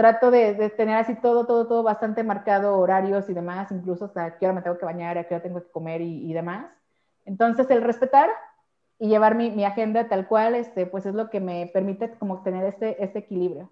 trato 0.00 0.30
de, 0.30 0.54
de, 0.54 0.70
tener 0.70 0.96
así 0.96 1.14
todo, 1.16 1.44
todo, 1.44 1.66
todo 1.66 1.82
bastante 1.82 2.24
marcado, 2.24 2.78
horarios 2.78 3.28
y 3.28 3.34
demás, 3.34 3.70
incluso 3.70 4.06
hasta 4.06 4.38
qué 4.38 4.46
hora 4.46 4.54
me 4.54 4.62
tengo 4.62 4.78
que 4.78 4.86
bañar, 4.86 5.18
a 5.18 5.24
qué 5.24 5.34
hora 5.34 5.42
tengo 5.42 5.62
que 5.62 5.70
comer 5.70 6.00
y, 6.00 6.30
y 6.30 6.32
demás. 6.32 6.72
Entonces, 7.26 7.68
el 7.68 7.82
respetar 7.82 8.30
y 8.98 9.08
llevar 9.08 9.34
mi, 9.34 9.50
mi, 9.50 9.66
agenda 9.66 10.08
tal 10.08 10.26
cual, 10.26 10.54
este, 10.54 10.86
pues 10.86 11.04
es 11.04 11.14
lo 11.14 11.28
que 11.28 11.40
me 11.40 11.70
permite 11.74 12.10
como 12.12 12.42
tener 12.42 12.64
este, 12.64 13.04
este 13.04 13.18
equilibrio. 13.18 13.70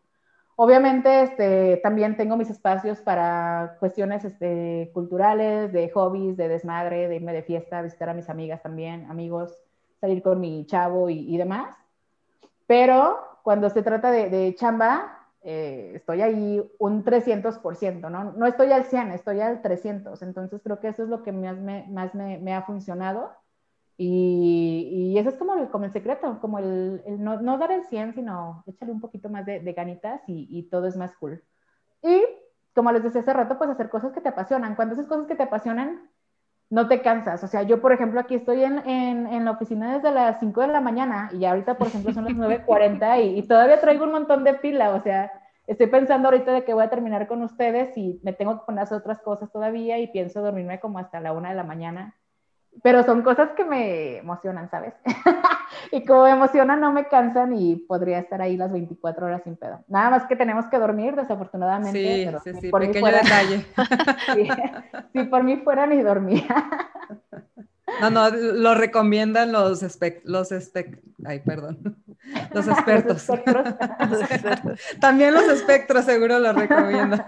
Obviamente, 0.55 1.23
este, 1.23 1.79
también 1.79 2.19
tengo 2.19 2.37
mis 2.37 2.51
espacios 2.51 3.01
para 3.01 3.79
cuestiones 3.81 4.23
este, 4.27 4.91
culturales, 4.93 5.73
de 5.73 5.89
hobbies, 5.89 6.37
de 6.37 6.49
desmadre, 6.49 7.09
de 7.09 7.17
irme 7.17 7.33
de 7.33 7.43
fiesta, 7.43 7.81
visitar 7.81 8.11
a 8.11 8.15
mis 8.15 8.29
amigas 8.29 8.63
también, 8.63 9.11
amigos, 9.11 9.57
salir 9.99 10.23
con 10.23 10.41
mi 10.41 10.67
chavo 10.67 11.09
y, 11.09 11.21
y 11.35 11.39
demás. 11.39 11.75
Pero 12.67 13.19
cuando 13.43 13.71
se 13.71 13.83
trata 13.83 14.11
de, 14.11 14.29
de 14.29 14.55
chamba, 14.55 15.18
eh, 15.43 15.93
estoy 15.95 16.23
ahí 16.23 16.63
un 16.79 17.05
300%, 17.05 18.11
¿no? 18.11 18.33
No 18.33 18.47
estoy 18.47 18.73
al 18.73 18.85
100, 18.85 19.13
estoy 19.13 19.41
al 19.41 19.63
300. 19.63 20.21
Entonces 20.23 20.61
creo 20.63 20.81
que 20.81 20.89
eso 20.89 21.05
es 21.05 21.09
lo 21.09 21.23
que 21.23 21.33
más 21.33 21.59
me, 21.59 21.87
más 21.89 22.15
me, 22.15 22.55
ha 22.55 22.63
funcionado. 22.63 23.31
Y, 23.97 25.13
y, 25.15 25.19
eso 25.19 25.31
es 25.31 25.37
como 25.37 25.55
el, 25.55 25.69
como 25.71 25.85
el 25.85 25.93
secreto, 25.93 26.39
como 26.41 26.59
el 26.61 27.03
no, 27.19 27.41
no, 27.41 27.59
dar 27.59 27.73
el 27.73 27.85
100, 27.85 28.15
sino 28.15 28.63
échale 28.67 28.93
un 28.93 29.01
poquito 29.01 29.29
más 29.29 29.45
de, 29.45 29.61
de 29.61 29.73
ganitas 29.73 30.23
y, 30.29 30.47
y, 30.51 30.69
todo 30.71 30.87
es 30.87 30.97
más 30.97 31.17
cool. 31.17 31.43
Y 32.03 32.23
como 32.75 32.93
les 32.93 33.03
decía 33.03 33.23
hace 33.23 33.33
rato, 33.33 33.59
pues 33.59 33.71
hacer 33.71 33.91
cosas 33.91 34.13
que 34.13 34.21
te 34.21 34.29
apasionan. 34.29 34.77
Cuando 34.77 34.95
haces 34.95 35.09
cosas 35.09 35.27
que 35.27 35.35
te 35.35 35.43
apasionan, 35.45 36.09
no 36.71 36.89
te 36.89 37.01
cansas. 37.01 37.43
O 37.45 37.47
sea, 37.47 37.63
yo, 37.63 37.81
por 37.81 37.93
ejemplo, 37.93 38.21
aquí 38.21 38.35
estoy 38.35 38.63
en, 38.63 38.79
en, 38.89 39.27
en 39.27 39.45
la 39.45 39.53
oficina 39.53 39.95
desde 39.95 40.11
las 40.11 40.39
5 40.41 40.61
de 40.61 40.69
la 40.69 40.81
mañana 40.81 41.31
y 41.33 41.45
ahorita, 41.45 41.79
por 41.79 41.89
ejemplo, 41.89 42.13
son 42.13 42.25
las 42.25 42.35
9.40 42.35 43.25
y, 43.25 43.39
y, 43.39 43.43
todavía 43.43 43.81
traigo 43.81 44.05
un 44.05 44.13
montón 44.13 44.45
de 44.45 44.55
pila. 44.55 44.95
O 44.95 45.01
sea, 45.03 45.33
estoy 45.67 45.87
pensando 45.87 46.29
ahorita 46.29 46.53
de 46.53 46.65
que 46.65 46.75
voy 46.75 46.85
a 46.85 46.91
terminar 46.91 47.27
con 47.27 47.43
ustedes 47.43 47.97
y 47.97 48.21
me 48.23 48.33
tengo 48.33 48.59
que 48.59 48.67
poner 48.67 48.93
otras 48.93 49.21
cosas 49.21 49.51
todavía 49.51 49.99
y 49.99 50.09
pienso 50.09 50.43
dormirme 50.43 50.81
como 50.81 50.99
hasta 50.99 51.21
la 51.21 51.33
1 51.33 51.49
de 51.49 51.55
la 51.55 51.65
mañana. 51.65 52.15
Pero 52.83 53.03
son 53.03 53.23
cosas 53.23 53.51
que 53.57 53.65
me 53.65 54.19
emocionan, 54.19 54.71
¿sabes? 54.71 54.95
y 55.93 56.05
como 56.05 56.25
me 56.25 56.31
emocionan, 56.31 56.81
no 56.81 56.93
me 56.93 57.09
cansan 57.09 57.53
y 57.53 57.77
podría 57.77 58.19
estar 58.19 58.41
ahí 58.41 58.57
las 58.57 58.73
24 58.73 59.27
horas 59.27 59.43
sin 59.43 59.57
pedo. 59.57 59.85
Nada 59.89 60.11
más 60.11 60.27
que 60.27 60.37
tenemos 60.37 60.67
que 60.67 60.79
dormir, 60.79 61.17
desafortunadamente. 61.17 61.99
Sí, 61.99 62.23
pero 62.25 62.41
sí, 62.41 62.53
sí, 62.61 62.71
por 62.71 62.81
pequeño 62.83 63.01
fuera, 63.01 63.23
detalle. 63.23 63.67
sí, 64.35 64.49
si 65.13 65.25
por 65.25 65.43
mí 65.43 65.57
fuera 65.59 65.87
ni 65.87 66.03
dormía. 66.03 66.47
No, 68.01 68.11
no, 68.11 68.31
lo 68.31 68.75
recomiendan 68.75 69.51
los 69.51 69.83
espect 69.83 70.25
los 70.25 70.53
espect 70.53 71.03
ay, 71.25 71.41
perdón, 71.41 71.97
los 72.53 72.69
expertos. 72.69 73.27
Los 73.29 74.21
espectros. 74.21 74.81
También 75.01 75.35
los 75.35 75.45
espectros 75.45 76.05
seguro 76.05 76.39
lo 76.39 76.53
recomiendan. 76.53 77.25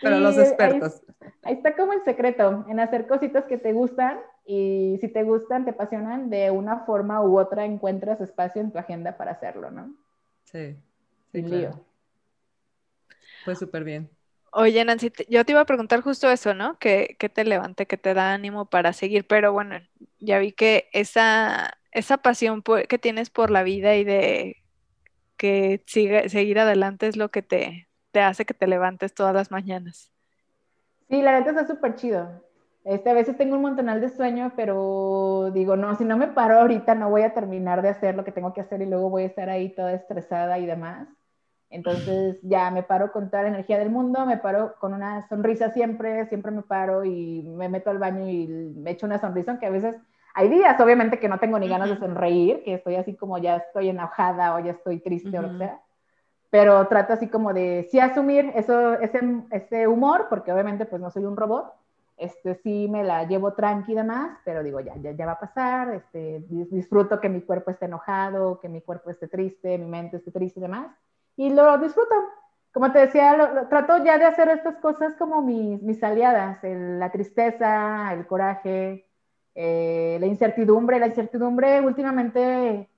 Pero 0.00 0.16
Sí, 0.16 0.22
los 0.22 0.38
expertos. 0.38 1.02
Ahí 1.42 1.54
está 1.54 1.76
como 1.76 1.92
el 1.92 2.02
secreto, 2.04 2.64
en 2.68 2.80
hacer 2.80 3.06
cositas 3.06 3.44
que 3.44 3.58
te 3.58 3.72
gustan 3.72 4.18
y 4.44 4.98
si 5.00 5.08
te 5.08 5.22
gustan, 5.22 5.64
te 5.64 5.70
apasionan, 5.70 6.30
de 6.30 6.50
una 6.50 6.80
forma 6.80 7.22
u 7.22 7.38
otra 7.38 7.64
encuentras 7.64 8.20
espacio 8.20 8.60
en 8.60 8.72
tu 8.72 8.78
agenda 8.78 9.16
para 9.16 9.32
hacerlo, 9.32 9.70
¿no? 9.70 9.94
Sí. 10.44 10.76
Sin 11.32 11.50
lío. 11.50 11.70
Pues 13.44 13.58
súper 13.58 13.84
bien. 13.84 14.10
Oye, 14.52 14.84
Nancy, 14.84 15.12
yo 15.28 15.44
te 15.44 15.52
iba 15.52 15.60
a 15.60 15.66
preguntar 15.66 16.00
justo 16.00 16.28
eso, 16.30 16.54
¿no? 16.54 16.76
¿Qué, 16.78 17.16
te 17.32 17.44
levante, 17.44 17.86
qué 17.86 17.96
te 17.96 18.14
da 18.14 18.32
ánimo 18.32 18.66
para 18.68 18.92
seguir? 18.92 19.26
Pero 19.26 19.52
bueno, 19.52 19.76
ya 20.18 20.40
vi 20.40 20.52
que 20.52 20.88
esa, 20.92 21.78
esa 21.92 22.18
pasión 22.18 22.62
que 22.88 22.98
tienes 22.98 23.30
por 23.30 23.50
la 23.50 23.62
vida 23.62 23.94
y 23.94 24.02
de 24.04 24.56
que 25.36 25.82
sigue, 25.86 26.28
seguir 26.28 26.58
adelante 26.58 27.06
es 27.06 27.16
lo 27.16 27.30
que 27.30 27.42
te, 27.42 27.88
te 28.12 28.20
hace 28.20 28.44
que 28.44 28.54
te 28.54 28.66
levantes 28.66 29.14
todas 29.14 29.34
las 29.34 29.50
mañanas. 29.50 30.10
Sí, 31.08 31.22
la 31.22 31.32
verdad 31.32 31.58
está 31.58 31.66
súper 31.66 31.96
chido. 31.96 32.28
Este, 32.84 33.10
a 33.10 33.14
veces 33.14 33.36
tengo 33.36 33.56
un 33.56 33.62
montonal 33.62 34.00
de 34.00 34.08
sueño, 34.08 34.52
pero 34.56 35.50
digo, 35.52 35.76
no, 35.76 35.94
si 35.96 36.04
no 36.04 36.16
me 36.16 36.28
paro 36.28 36.58
ahorita 36.58 36.94
no 36.94 37.10
voy 37.10 37.22
a 37.22 37.34
terminar 37.34 37.82
de 37.82 37.90
hacer 37.90 38.14
lo 38.14 38.24
que 38.24 38.32
tengo 38.32 38.54
que 38.54 38.62
hacer 38.62 38.80
y 38.80 38.86
luego 38.86 39.10
voy 39.10 39.24
a 39.24 39.26
estar 39.26 39.50
ahí 39.50 39.74
toda 39.74 39.92
estresada 39.92 40.58
y 40.58 40.66
demás. 40.66 41.08
Entonces 41.68 42.38
ya 42.42 42.70
me 42.70 42.82
paro 42.82 43.12
con 43.12 43.30
toda 43.30 43.44
la 43.44 43.50
energía 43.50 43.78
del 43.78 43.90
mundo, 43.90 44.26
me 44.26 44.38
paro 44.38 44.74
con 44.80 44.94
una 44.94 45.28
sonrisa 45.28 45.70
siempre, 45.70 46.26
siempre 46.26 46.50
me 46.50 46.62
paro 46.62 47.04
y 47.04 47.42
me 47.42 47.68
meto 47.68 47.90
al 47.90 47.98
baño 47.98 48.28
y 48.28 48.48
me 48.48 48.92
echo 48.92 49.06
una 49.06 49.18
sonrisa, 49.20 49.52
aunque 49.52 49.66
a 49.66 49.70
veces 49.70 49.96
hay 50.34 50.48
días, 50.48 50.80
obviamente, 50.80 51.18
que 51.18 51.28
no 51.28 51.38
tengo 51.38 51.58
ni 51.58 51.68
ganas 51.68 51.88
de 51.90 51.96
sonreír, 51.96 52.62
que 52.64 52.74
estoy 52.74 52.96
así 52.96 53.16
como 53.16 53.38
ya 53.38 53.56
estoy 53.56 53.88
enojada 53.88 54.54
o 54.54 54.60
ya 54.60 54.72
estoy 54.72 55.00
triste 55.00 55.38
o 55.38 55.42
lo 55.42 55.50
que 55.50 55.56
sea. 55.56 55.80
Pero 56.50 56.86
trato 56.88 57.12
así 57.12 57.28
como 57.28 57.52
de 57.52 57.88
sí 57.90 58.00
asumir 58.00 58.52
eso, 58.56 58.94
ese, 58.94 59.20
ese 59.50 59.86
humor, 59.86 60.26
porque 60.28 60.52
obviamente 60.52 60.84
pues 60.84 61.00
no 61.00 61.10
soy 61.10 61.24
un 61.24 61.36
robot, 61.36 61.72
este, 62.16 62.56
sí 62.56 62.88
me 62.90 63.04
la 63.04 63.24
llevo 63.24 63.54
tranquila 63.54 64.04
más, 64.04 64.38
pero 64.44 64.62
digo, 64.62 64.80
ya, 64.80 64.94
ya, 64.96 65.12
ya 65.12 65.26
va 65.26 65.32
a 65.32 65.40
pasar, 65.40 65.94
este, 65.94 66.44
disfruto 66.48 67.20
que 67.20 67.28
mi 67.28 67.40
cuerpo 67.42 67.70
esté 67.70 67.86
enojado, 67.86 68.60
que 68.60 68.68
mi 68.68 68.82
cuerpo 68.82 69.10
esté 69.10 69.28
triste, 69.28 69.78
mi 69.78 69.86
mente 69.86 70.18
esté 70.18 70.30
triste 70.30 70.58
y 70.60 70.62
demás 70.62 70.90
y 71.40 71.48
lo 71.50 71.78
disfruto. 71.78 72.14
Como 72.72 72.92
te 72.92 73.00
decía, 73.00 73.66
trato 73.70 74.04
ya 74.04 74.18
de 74.18 74.26
hacer 74.26 74.48
estas 74.50 74.76
cosas 74.76 75.14
como 75.18 75.40
mis, 75.42 75.82
mis 75.82 76.02
aliadas, 76.04 76.58
la 76.62 77.10
tristeza, 77.10 78.12
el 78.12 78.26
coraje, 78.26 79.06
eh, 79.54 80.18
la 80.20 80.26
incertidumbre. 80.26 80.98
La 81.00 81.06
incertidumbre 81.06 81.80
últimamente, 81.80 82.89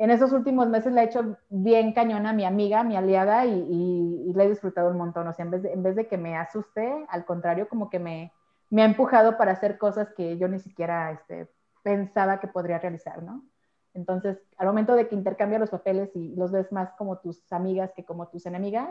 en 0.00 0.10
esos 0.10 0.32
últimos 0.32 0.66
meses 0.66 0.94
la 0.94 1.02
he 1.02 1.06
hecho 1.06 1.36
bien 1.50 1.92
cañona 1.92 2.30
a 2.30 2.32
mi 2.32 2.46
amiga, 2.46 2.82
mi 2.82 2.96
aliada, 2.96 3.44
y, 3.44 3.52
y, 3.52 4.32
la 4.32 4.44
he 4.44 4.48
disfrutado 4.48 4.90
un 4.90 4.96
montón. 4.96 5.28
O 5.28 5.34
sea, 5.34 5.44
en 5.44 5.50
vez, 5.82 5.94
de, 5.94 6.08
que 6.08 6.16
me 6.16 6.38
asuste, 6.38 7.04
al 7.10 7.26
contrario, 7.26 7.68
como 7.68 7.90
que 7.90 7.98
me, 7.98 8.32
me 8.70 8.80
ha 8.80 8.86
empujado 8.86 9.36
para 9.36 9.52
hacer 9.52 9.76
cosas 9.76 10.08
que 10.16 10.38
yo 10.38 10.48
ni 10.48 10.58
siquiera 10.58 11.12
este, 11.12 11.50
pensaba 11.82 12.40
que 12.40 12.48
podría 12.48 12.78
realizar, 12.78 13.22
¿no? 13.22 13.44
Entonces, 13.92 14.38
al 14.56 14.68
momento 14.68 14.94
de 14.94 15.06
que 15.06 15.14
intercambias 15.14 15.60
los 15.60 15.70
papeles 15.70 16.10
y 16.16 16.34
los 16.34 16.50
ves 16.50 16.72
más 16.72 16.92
como 16.96 17.18
tus 17.18 17.52
amigas 17.52 17.92
que 17.94 18.06
como 18.06 18.28
tus 18.28 18.46
enemigas, 18.46 18.88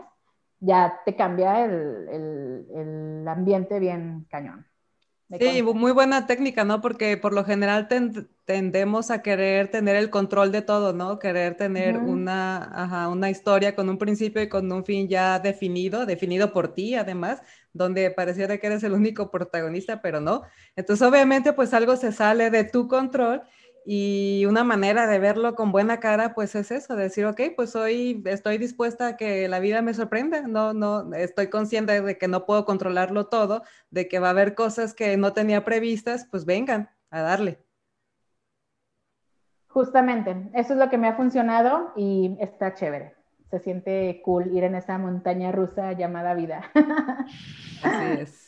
ya 0.60 1.00
te 1.04 1.16
cambia 1.16 1.64
el, 1.64 3.26
ambiente 3.26 3.80
bien 3.80 4.28
cañón. 4.30 4.64
Sí, 5.38 5.62
muy 5.62 5.92
buena 5.92 6.26
técnica, 6.26 6.64
¿no? 6.64 6.82
Porque 6.82 7.16
por 7.16 7.32
lo 7.32 7.44
general 7.44 7.88
tendemos 8.44 9.10
a 9.10 9.22
querer 9.22 9.70
tener 9.70 9.96
el 9.96 10.10
control 10.10 10.52
de 10.52 10.60
todo, 10.60 10.92
¿no? 10.92 11.18
Querer 11.18 11.56
tener 11.56 11.96
una, 11.98 12.58
ajá, 12.84 13.08
una 13.08 13.30
historia 13.30 13.74
con 13.74 13.88
un 13.88 13.96
principio 13.96 14.42
y 14.42 14.50
con 14.50 14.70
un 14.70 14.84
fin 14.84 15.08
ya 15.08 15.38
definido, 15.38 16.04
definido 16.04 16.52
por 16.52 16.74
ti 16.74 16.94
además, 16.94 17.40
donde 17.72 18.10
pareciera 18.10 18.58
que 18.58 18.66
eres 18.66 18.82
el 18.82 18.92
único 18.92 19.30
protagonista, 19.30 20.02
pero 20.02 20.20
no. 20.20 20.42
Entonces, 20.76 21.06
obviamente, 21.08 21.54
pues 21.54 21.72
algo 21.72 21.96
se 21.96 22.12
sale 22.12 22.50
de 22.50 22.64
tu 22.64 22.86
control 22.86 23.42
y 23.84 24.44
una 24.46 24.64
manera 24.64 25.06
de 25.06 25.18
verlo 25.18 25.54
con 25.54 25.72
buena 25.72 26.00
cara, 26.00 26.34
pues 26.34 26.54
es 26.54 26.70
eso, 26.70 26.96
decir, 26.96 27.26
ok, 27.26 27.40
pues 27.56 27.74
hoy 27.76 28.22
estoy 28.26 28.58
dispuesta 28.58 29.08
a 29.08 29.16
que 29.16 29.48
la 29.48 29.58
vida 29.58 29.82
me 29.82 29.94
sorprenda, 29.94 30.42
no, 30.42 30.72
no, 30.74 31.12
estoy 31.14 31.48
consciente 31.48 32.00
de 32.00 32.18
que 32.18 32.28
no 32.28 32.46
puedo 32.46 32.64
controlarlo 32.64 33.26
todo, 33.26 33.62
de 33.90 34.08
que 34.08 34.18
va 34.18 34.28
a 34.28 34.30
haber 34.30 34.54
cosas 34.54 34.94
que 34.94 35.16
no 35.16 35.32
tenía 35.32 35.64
previstas, 35.64 36.26
pues 36.30 36.44
vengan 36.44 36.90
a 37.10 37.22
darle. 37.22 37.58
Justamente, 39.68 40.50
eso 40.54 40.72
es 40.72 40.78
lo 40.78 40.90
que 40.90 40.98
me 40.98 41.08
ha 41.08 41.14
funcionado 41.14 41.92
y 41.96 42.36
está 42.40 42.74
chévere. 42.74 43.14
Se 43.50 43.60
siente 43.60 44.20
cool 44.24 44.54
ir 44.54 44.64
en 44.64 44.74
esa 44.74 44.98
montaña 44.98 45.52
rusa 45.52 45.92
llamada 45.92 46.34
vida. 46.34 46.70
Así 47.82 48.20
es. 48.20 48.39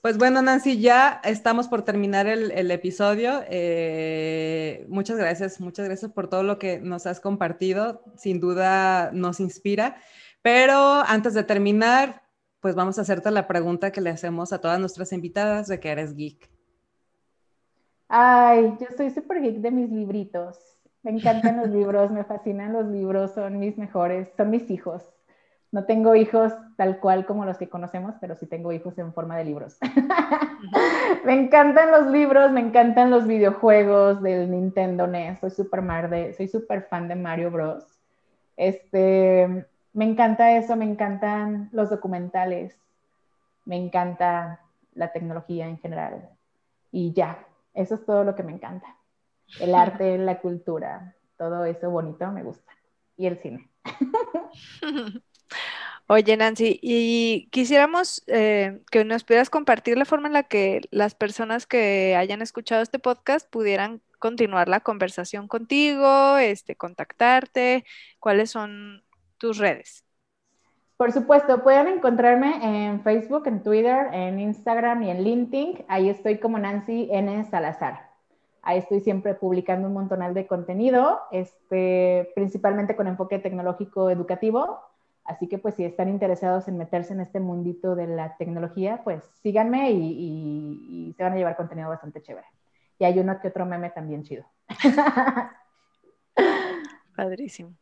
Pues 0.00 0.16
bueno, 0.16 0.42
Nancy, 0.42 0.80
ya 0.80 1.20
estamos 1.24 1.66
por 1.66 1.82
terminar 1.82 2.28
el, 2.28 2.70
episodio. 2.70 3.40
Eh, 3.48 4.86
muchas 4.88 5.18
gracias, 5.18 5.60
muchas 5.60 5.86
gracias 5.86 6.12
por 6.12 6.28
todo 6.28 6.44
lo 6.44 6.58
que 6.58 6.78
nos 6.78 7.06
has 7.06 7.18
compartido. 7.18 8.04
Sin 8.16 8.38
duda 8.38 9.10
nos 9.12 9.40
inspira. 9.40 9.96
Pero 10.40 11.02
antes 11.04 11.34
de 11.34 11.42
terminar, 11.42 12.22
pues 12.60 12.76
vamos 12.76 12.98
a 12.98 13.02
hacerte 13.02 13.32
la 13.32 13.48
pregunta 13.48 13.90
que 13.90 14.00
le 14.00 14.10
hacemos 14.10 14.52
a 14.52 14.60
todas 14.60 14.78
nuestras 14.78 15.12
invitadas 15.12 15.66
de 15.66 15.80
que 15.80 15.88
eres 15.88 16.14
geek. 16.14 16.48
Ay, 18.06 18.76
yo 18.80 18.86
soy 18.96 19.10
súper 19.10 19.42
geek 19.42 19.56
de 19.56 19.72
mis 19.72 19.90
libritos. 19.90 20.58
Me 21.02 21.10
encantan 21.10 21.56
los 21.56 21.68
libros, 21.76 22.12
me 22.12 22.22
fascinan 22.22 22.72
los 22.72 22.86
libros, 22.86 23.32
son 23.32 23.58
mis 23.58 23.76
mejores, 23.76 24.28
son 24.36 24.50
mis 24.50 24.70
hijos. 24.70 25.02
No 25.70 25.84
tengo 25.84 26.14
hijos 26.14 26.52
tal 26.76 26.98
cual 26.98 27.26
como 27.26 27.44
los 27.44 27.58
que 27.58 27.68
conocemos, 27.68 28.14
pero 28.20 28.36
sí 28.36 28.46
tengo 28.46 28.72
hijos 28.72 28.96
en 28.98 29.12
forma 29.12 29.36
de 29.36 29.44
libros. 29.44 29.76
me 31.24 31.34
encantan 31.34 31.90
los 31.90 32.06
libros, 32.06 32.50
me 32.50 32.60
encantan 32.60 33.10
los 33.10 33.26
videojuegos 33.26 34.22
del 34.22 34.50
Nintendo 34.50 35.06
NES. 35.06 35.40
Soy 35.40 35.50
súper 35.50 36.34
soy 36.34 36.48
super 36.48 36.82
fan 36.82 37.08
de 37.08 37.16
Mario 37.16 37.50
Bros. 37.50 37.84
Este, 38.56 39.66
me 39.92 40.04
encanta 40.04 40.56
eso, 40.56 40.74
me 40.76 40.84
encantan 40.84 41.68
los 41.72 41.90
documentales, 41.90 42.74
me 43.64 43.76
encanta 43.76 44.60
la 44.94 45.12
tecnología 45.12 45.66
en 45.68 45.78
general. 45.78 46.30
Y 46.90 47.12
ya, 47.12 47.46
eso 47.74 47.94
es 47.94 48.04
todo 48.04 48.24
lo 48.24 48.34
que 48.34 48.42
me 48.42 48.52
encanta. 48.52 48.96
El 49.60 49.74
arte, 49.74 50.16
la 50.18 50.40
cultura, 50.40 51.14
todo 51.36 51.64
eso 51.64 51.90
bonito 51.90 52.30
me 52.32 52.42
gusta. 52.42 52.72
Y 53.16 53.26
el 53.26 53.38
cine. 53.38 53.68
Oye, 56.10 56.38
Nancy, 56.38 56.80
y 56.80 57.50
quisiéramos 57.50 58.24
eh, 58.28 58.80
que 58.90 59.04
nos 59.04 59.24
pudieras 59.24 59.50
compartir 59.50 59.98
la 59.98 60.06
forma 60.06 60.28
en 60.28 60.32
la 60.32 60.42
que 60.42 60.80
las 60.90 61.14
personas 61.14 61.66
que 61.66 62.16
hayan 62.16 62.40
escuchado 62.40 62.80
este 62.80 62.98
podcast 62.98 63.46
pudieran 63.50 64.00
continuar 64.18 64.70
la 64.70 64.80
conversación 64.80 65.48
contigo, 65.48 66.38
este, 66.38 66.76
contactarte, 66.76 67.84
cuáles 68.20 68.50
son 68.50 69.02
tus 69.36 69.58
redes. 69.58 70.02
Por 70.96 71.12
supuesto, 71.12 71.62
pueden 71.62 71.88
encontrarme 71.88 72.86
en 72.86 73.02
Facebook, 73.02 73.46
en 73.46 73.62
Twitter, 73.62 74.06
en 74.14 74.40
Instagram 74.40 75.02
y 75.02 75.10
en 75.10 75.22
LinkedIn. 75.22 75.84
Ahí 75.88 76.08
estoy 76.08 76.38
como 76.38 76.58
Nancy 76.58 77.10
N. 77.12 77.44
Salazar. 77.50 78.08
Ahí 78.62 78.78
estoy 78.78 79.00
siempre 79.00 79.34
publicando 79.34 79.88
un 79.88 79.92
montonal 79.92 80.32
de 80.32 80.46
contenido, 80.46 81.20
este, 81.32 82.32
principalmente 82.34 82.96
con 82.96 83.08
enfoque 83.08 83.38
tecnológico 83.38 84.08
educativo 84.08 84.80
Así 85.28 85.46
que 85.46 85.58
pues 85.58 85.74
si 85.74 85.84
están 85.84 86.08
interesados 86.08 86.68
en 86.68 86.78
meterse 86.78 87.12
en 87.12 87.20
este 87.20 87.38
mundito 87.38 87.94
de 87.94 88.06
la 88.06 88.38
tecnología, 88.38 89.02
pues 89.04 89.22
síganme 89.42 89.90
y, 89.92 91.14
se 91.14 91.22
van 91.22 91.34
a 91.34 91.36
llevar 91.36 91.54
contenido 91.54 91.90
bastante 91.90 92.22
chévere. 92.22 92.46
Y 92.98 93.04
hay 93.04 93.18
uno 93.18 93.38
que 93.38 93.48
otro 93.48 93.66
meme 93.66 93.90
también 93.90 94.22
chido. 94.22 94.46
Padrísimo. 97.14 97.74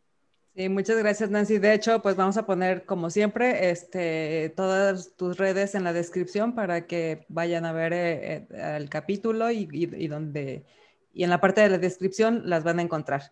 Sí, 0.57 0.69
muchas 0.69 0.99
gracias 0.99 1.31
Nancy. 1.31 1.59
De 1.59 1.73
hecho, 1.73 2.03
pues 2.03 2.17
vamos 2.17 2.37
a 2.37 2.47
poner 2.47 2.85
como 2.85 3.11
siempre 3.11 3.71
este, 3.71 4.53
todas 4.57 5.15
tus 5.15 5.39
redes 5.39 5.77
en 5.77 5.85
la 5.85 5.93
descripción 5.93 6.53
para 6.53 6.89
que 6.89 7.27
vayan 7.29 7.65
a 7.65 7.73
ver 7.73 7.93
eh, 7.93 8.35
eh, 8.51 8.77
el 8.77 8.89
capítulo 8.91 9.53
y, 9.53 9.69
y, 9.71 10.09
donde, 10.09 10.65
y 11.13 11.23
en 11.23 11.31
la 11.31 11.41
parte 11.41 11.61
de 11.61 11.69
la 11.69 11.79
descripción 11.79 12.43
las 12.51 12.65
van 12.65 12.81
a 12.81 12.83
encontrar. 12.83 13.31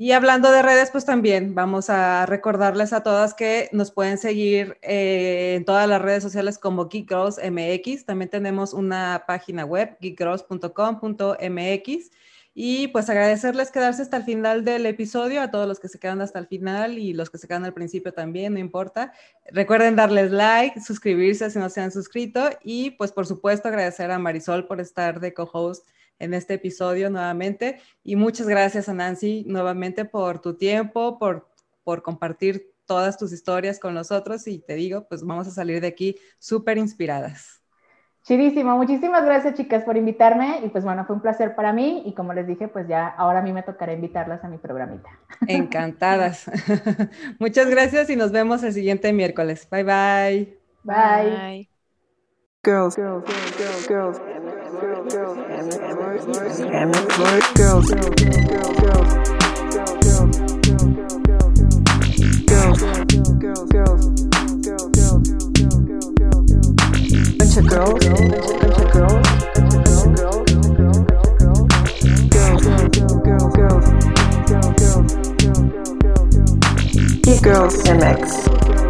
Y 0.00 0.12
hablando 0.12 0.50
de 0.50 0.62
redes, 0.62 0.90
pues 0.90 1.04
también 1.04 1.54
vamos 1.54 1.90
a 1.90 2.24
recordarles 2.24 2.94
a 2.94 3.02
todas 3.02 3.34
que 3.34 3.68
nos 3.72 3.90
pueden 3.90 4.16
seguir 4.16 4.78
eh, 4.80 5.56
en 5.56 5.66
todas 5.66 5.86
las 5.86 6.00
redes 6.00 6.22
sociales 6.22 6.56
como 6.56 6.88
Geek 6.88 7.06
Girls 7.06 7.36
MX. 7.36 8.06
También 8.06 8.30
tenemos 8.30 8.72
una 8.72 9.24
página 9.26 9.66
web, 9.66 9.98
geekgirls.com.mx. 10.00 12.10
Y 12.54 12.88
pues 12.88 13.10
agradecerles 13.10 13.70
quedarse 13.70 14.00
hasta 14.00 14.16
el 14.16 14.22
final 14.22 14.64
del 14.64 14.86
episodio, 14.86 15.42
a 15.42 15.50
todos 15.50 15.68
los 15.68 15.78
que 15.78 15.88
se 15.88 15.98
quedan 15.98 16.22
hasta 16.22 16.38
el 16.38 16.46
final 16.46 16.96
y 16.96 17.12
los 17.12 17.28
que 17.28 17.36
se 17.36 17.46
quedan 17.46 17.66
al 17.66 17.74
principio 17.74 18.14
también, 18.14 18.54
no 18.54 18.58
importa. 18.58 19.12
Recuerden 19.52 19.96
darles 19.96 20.30
like, 20.30 20.80
suscribirse 20.80 21.50
si 21.50 21.58
no 21.58 21.68
se 21.68 21.82
han 21.82 21.92
suscrito 21.92 22.48
y 22.64 22.92
pues 22.92 23.12
por 23.12 23.26
supuesto 23.26 23.68
agradecer 23.68 24.10
a 24.10 24.18
Marisol 24.18 24.66
por 24.66 24.80
estar 24.80 25.20
de 25.20 25.34
co-host 25.34 25.86
en 26.20 26.34
este 26.34 26.54
episodio 26.54 27.10
nuevamente. 27.10 27.80
Y 28.04 28.16
muchas 28.16 28.46
gracias 28.46 28.88
a 28.88 28.94
Nancy 28.94 29.44
nuevamente 29.48 30.04
por 30.04 30.40
tu 30.40 30.54
tiempo, 30.54 31.18
por, 31.18 31.48
por 31.82 32.02
compartir 32.02 32.72
todas 32.86 33.18
tus 33.18 33.32
historias 33.32 33.78
con 33.78 33.94
nosotros 33.94 34.46
y 34.46 34.58
te 34.58 34.74
digo, 34.74 35.06
pues 35.08 35.24
vamos 35.24 35.46
a 35.48 35.50
salir 35.52 35.80
de 35.80 35.88
aquí 35.88 36.16
súper 36.38 36.78
inspiradas. 36.78 37.60
Chidísimo, 38.24 38.76
muchísimas 38.76 39.24
gracias 39.24 39.54
chicas 39.54 39.82
por 39.82 39.96
invitarme 39.96 40.60
y 40.64 40.68
pues 40.68 40.84
bueno, 40.84 41.04
fue 41.06 41.16
un 41.16 41.22
placer 41.22 41.54
para 41.54 41.72
mí 41.72 42.02
y 42.04 42.14
como 42.14 42.32
les 42.34 42.46
dije, 42.46 42.68
pues 42.68 42.86
ya 42.86 43.08
ahora 43.08 43.38
a 43.38 43.42
mí 43.42 43.52
me 43.52 43.62
tocará 43.62 43.92
invitarlas 43.92 44.44
a 44.44 44.48
mi 44.48 44.58
programita. 44.58 45.08
Encantadas. 45.46 46.50
Muchas 47.38 47.68
gracias 47.70 48.10
y 48.10 48.16
nos 48.16 48.30
vemos 48.30 48.62
el 48.62 48.72
siguiente 48.72 49.12
miércoles. 49.12 49.66
Bye 49.70 49.84
bye. 49.84 50.58
Bye. 50.84 51.30
Bye. 51.30 51.69
Girls, 52.62 52.94
girls, 52.94 53.24
girls, 53.24 53.86
girls, 53.86 54.18
girls, 54.18 54.18
girls, 55.14 55.38
and 55.38 56.92
girls, 57.56 57.56
girls, 57.56 57.90
girls, 57.90 57.90
girls, 57.90 59.10
bunch 67.38 67.56
of 67.56 67.66
girls, 67.66 68.04
bunch 68.04 68.26
of 68.76 68.92
girls, 68.92 68.92
girls, 68.92 69.24
girls, 69.70 70.36
girls, 77.24 77.40
girls, 77.40 77.74
MX. 77.88 78.89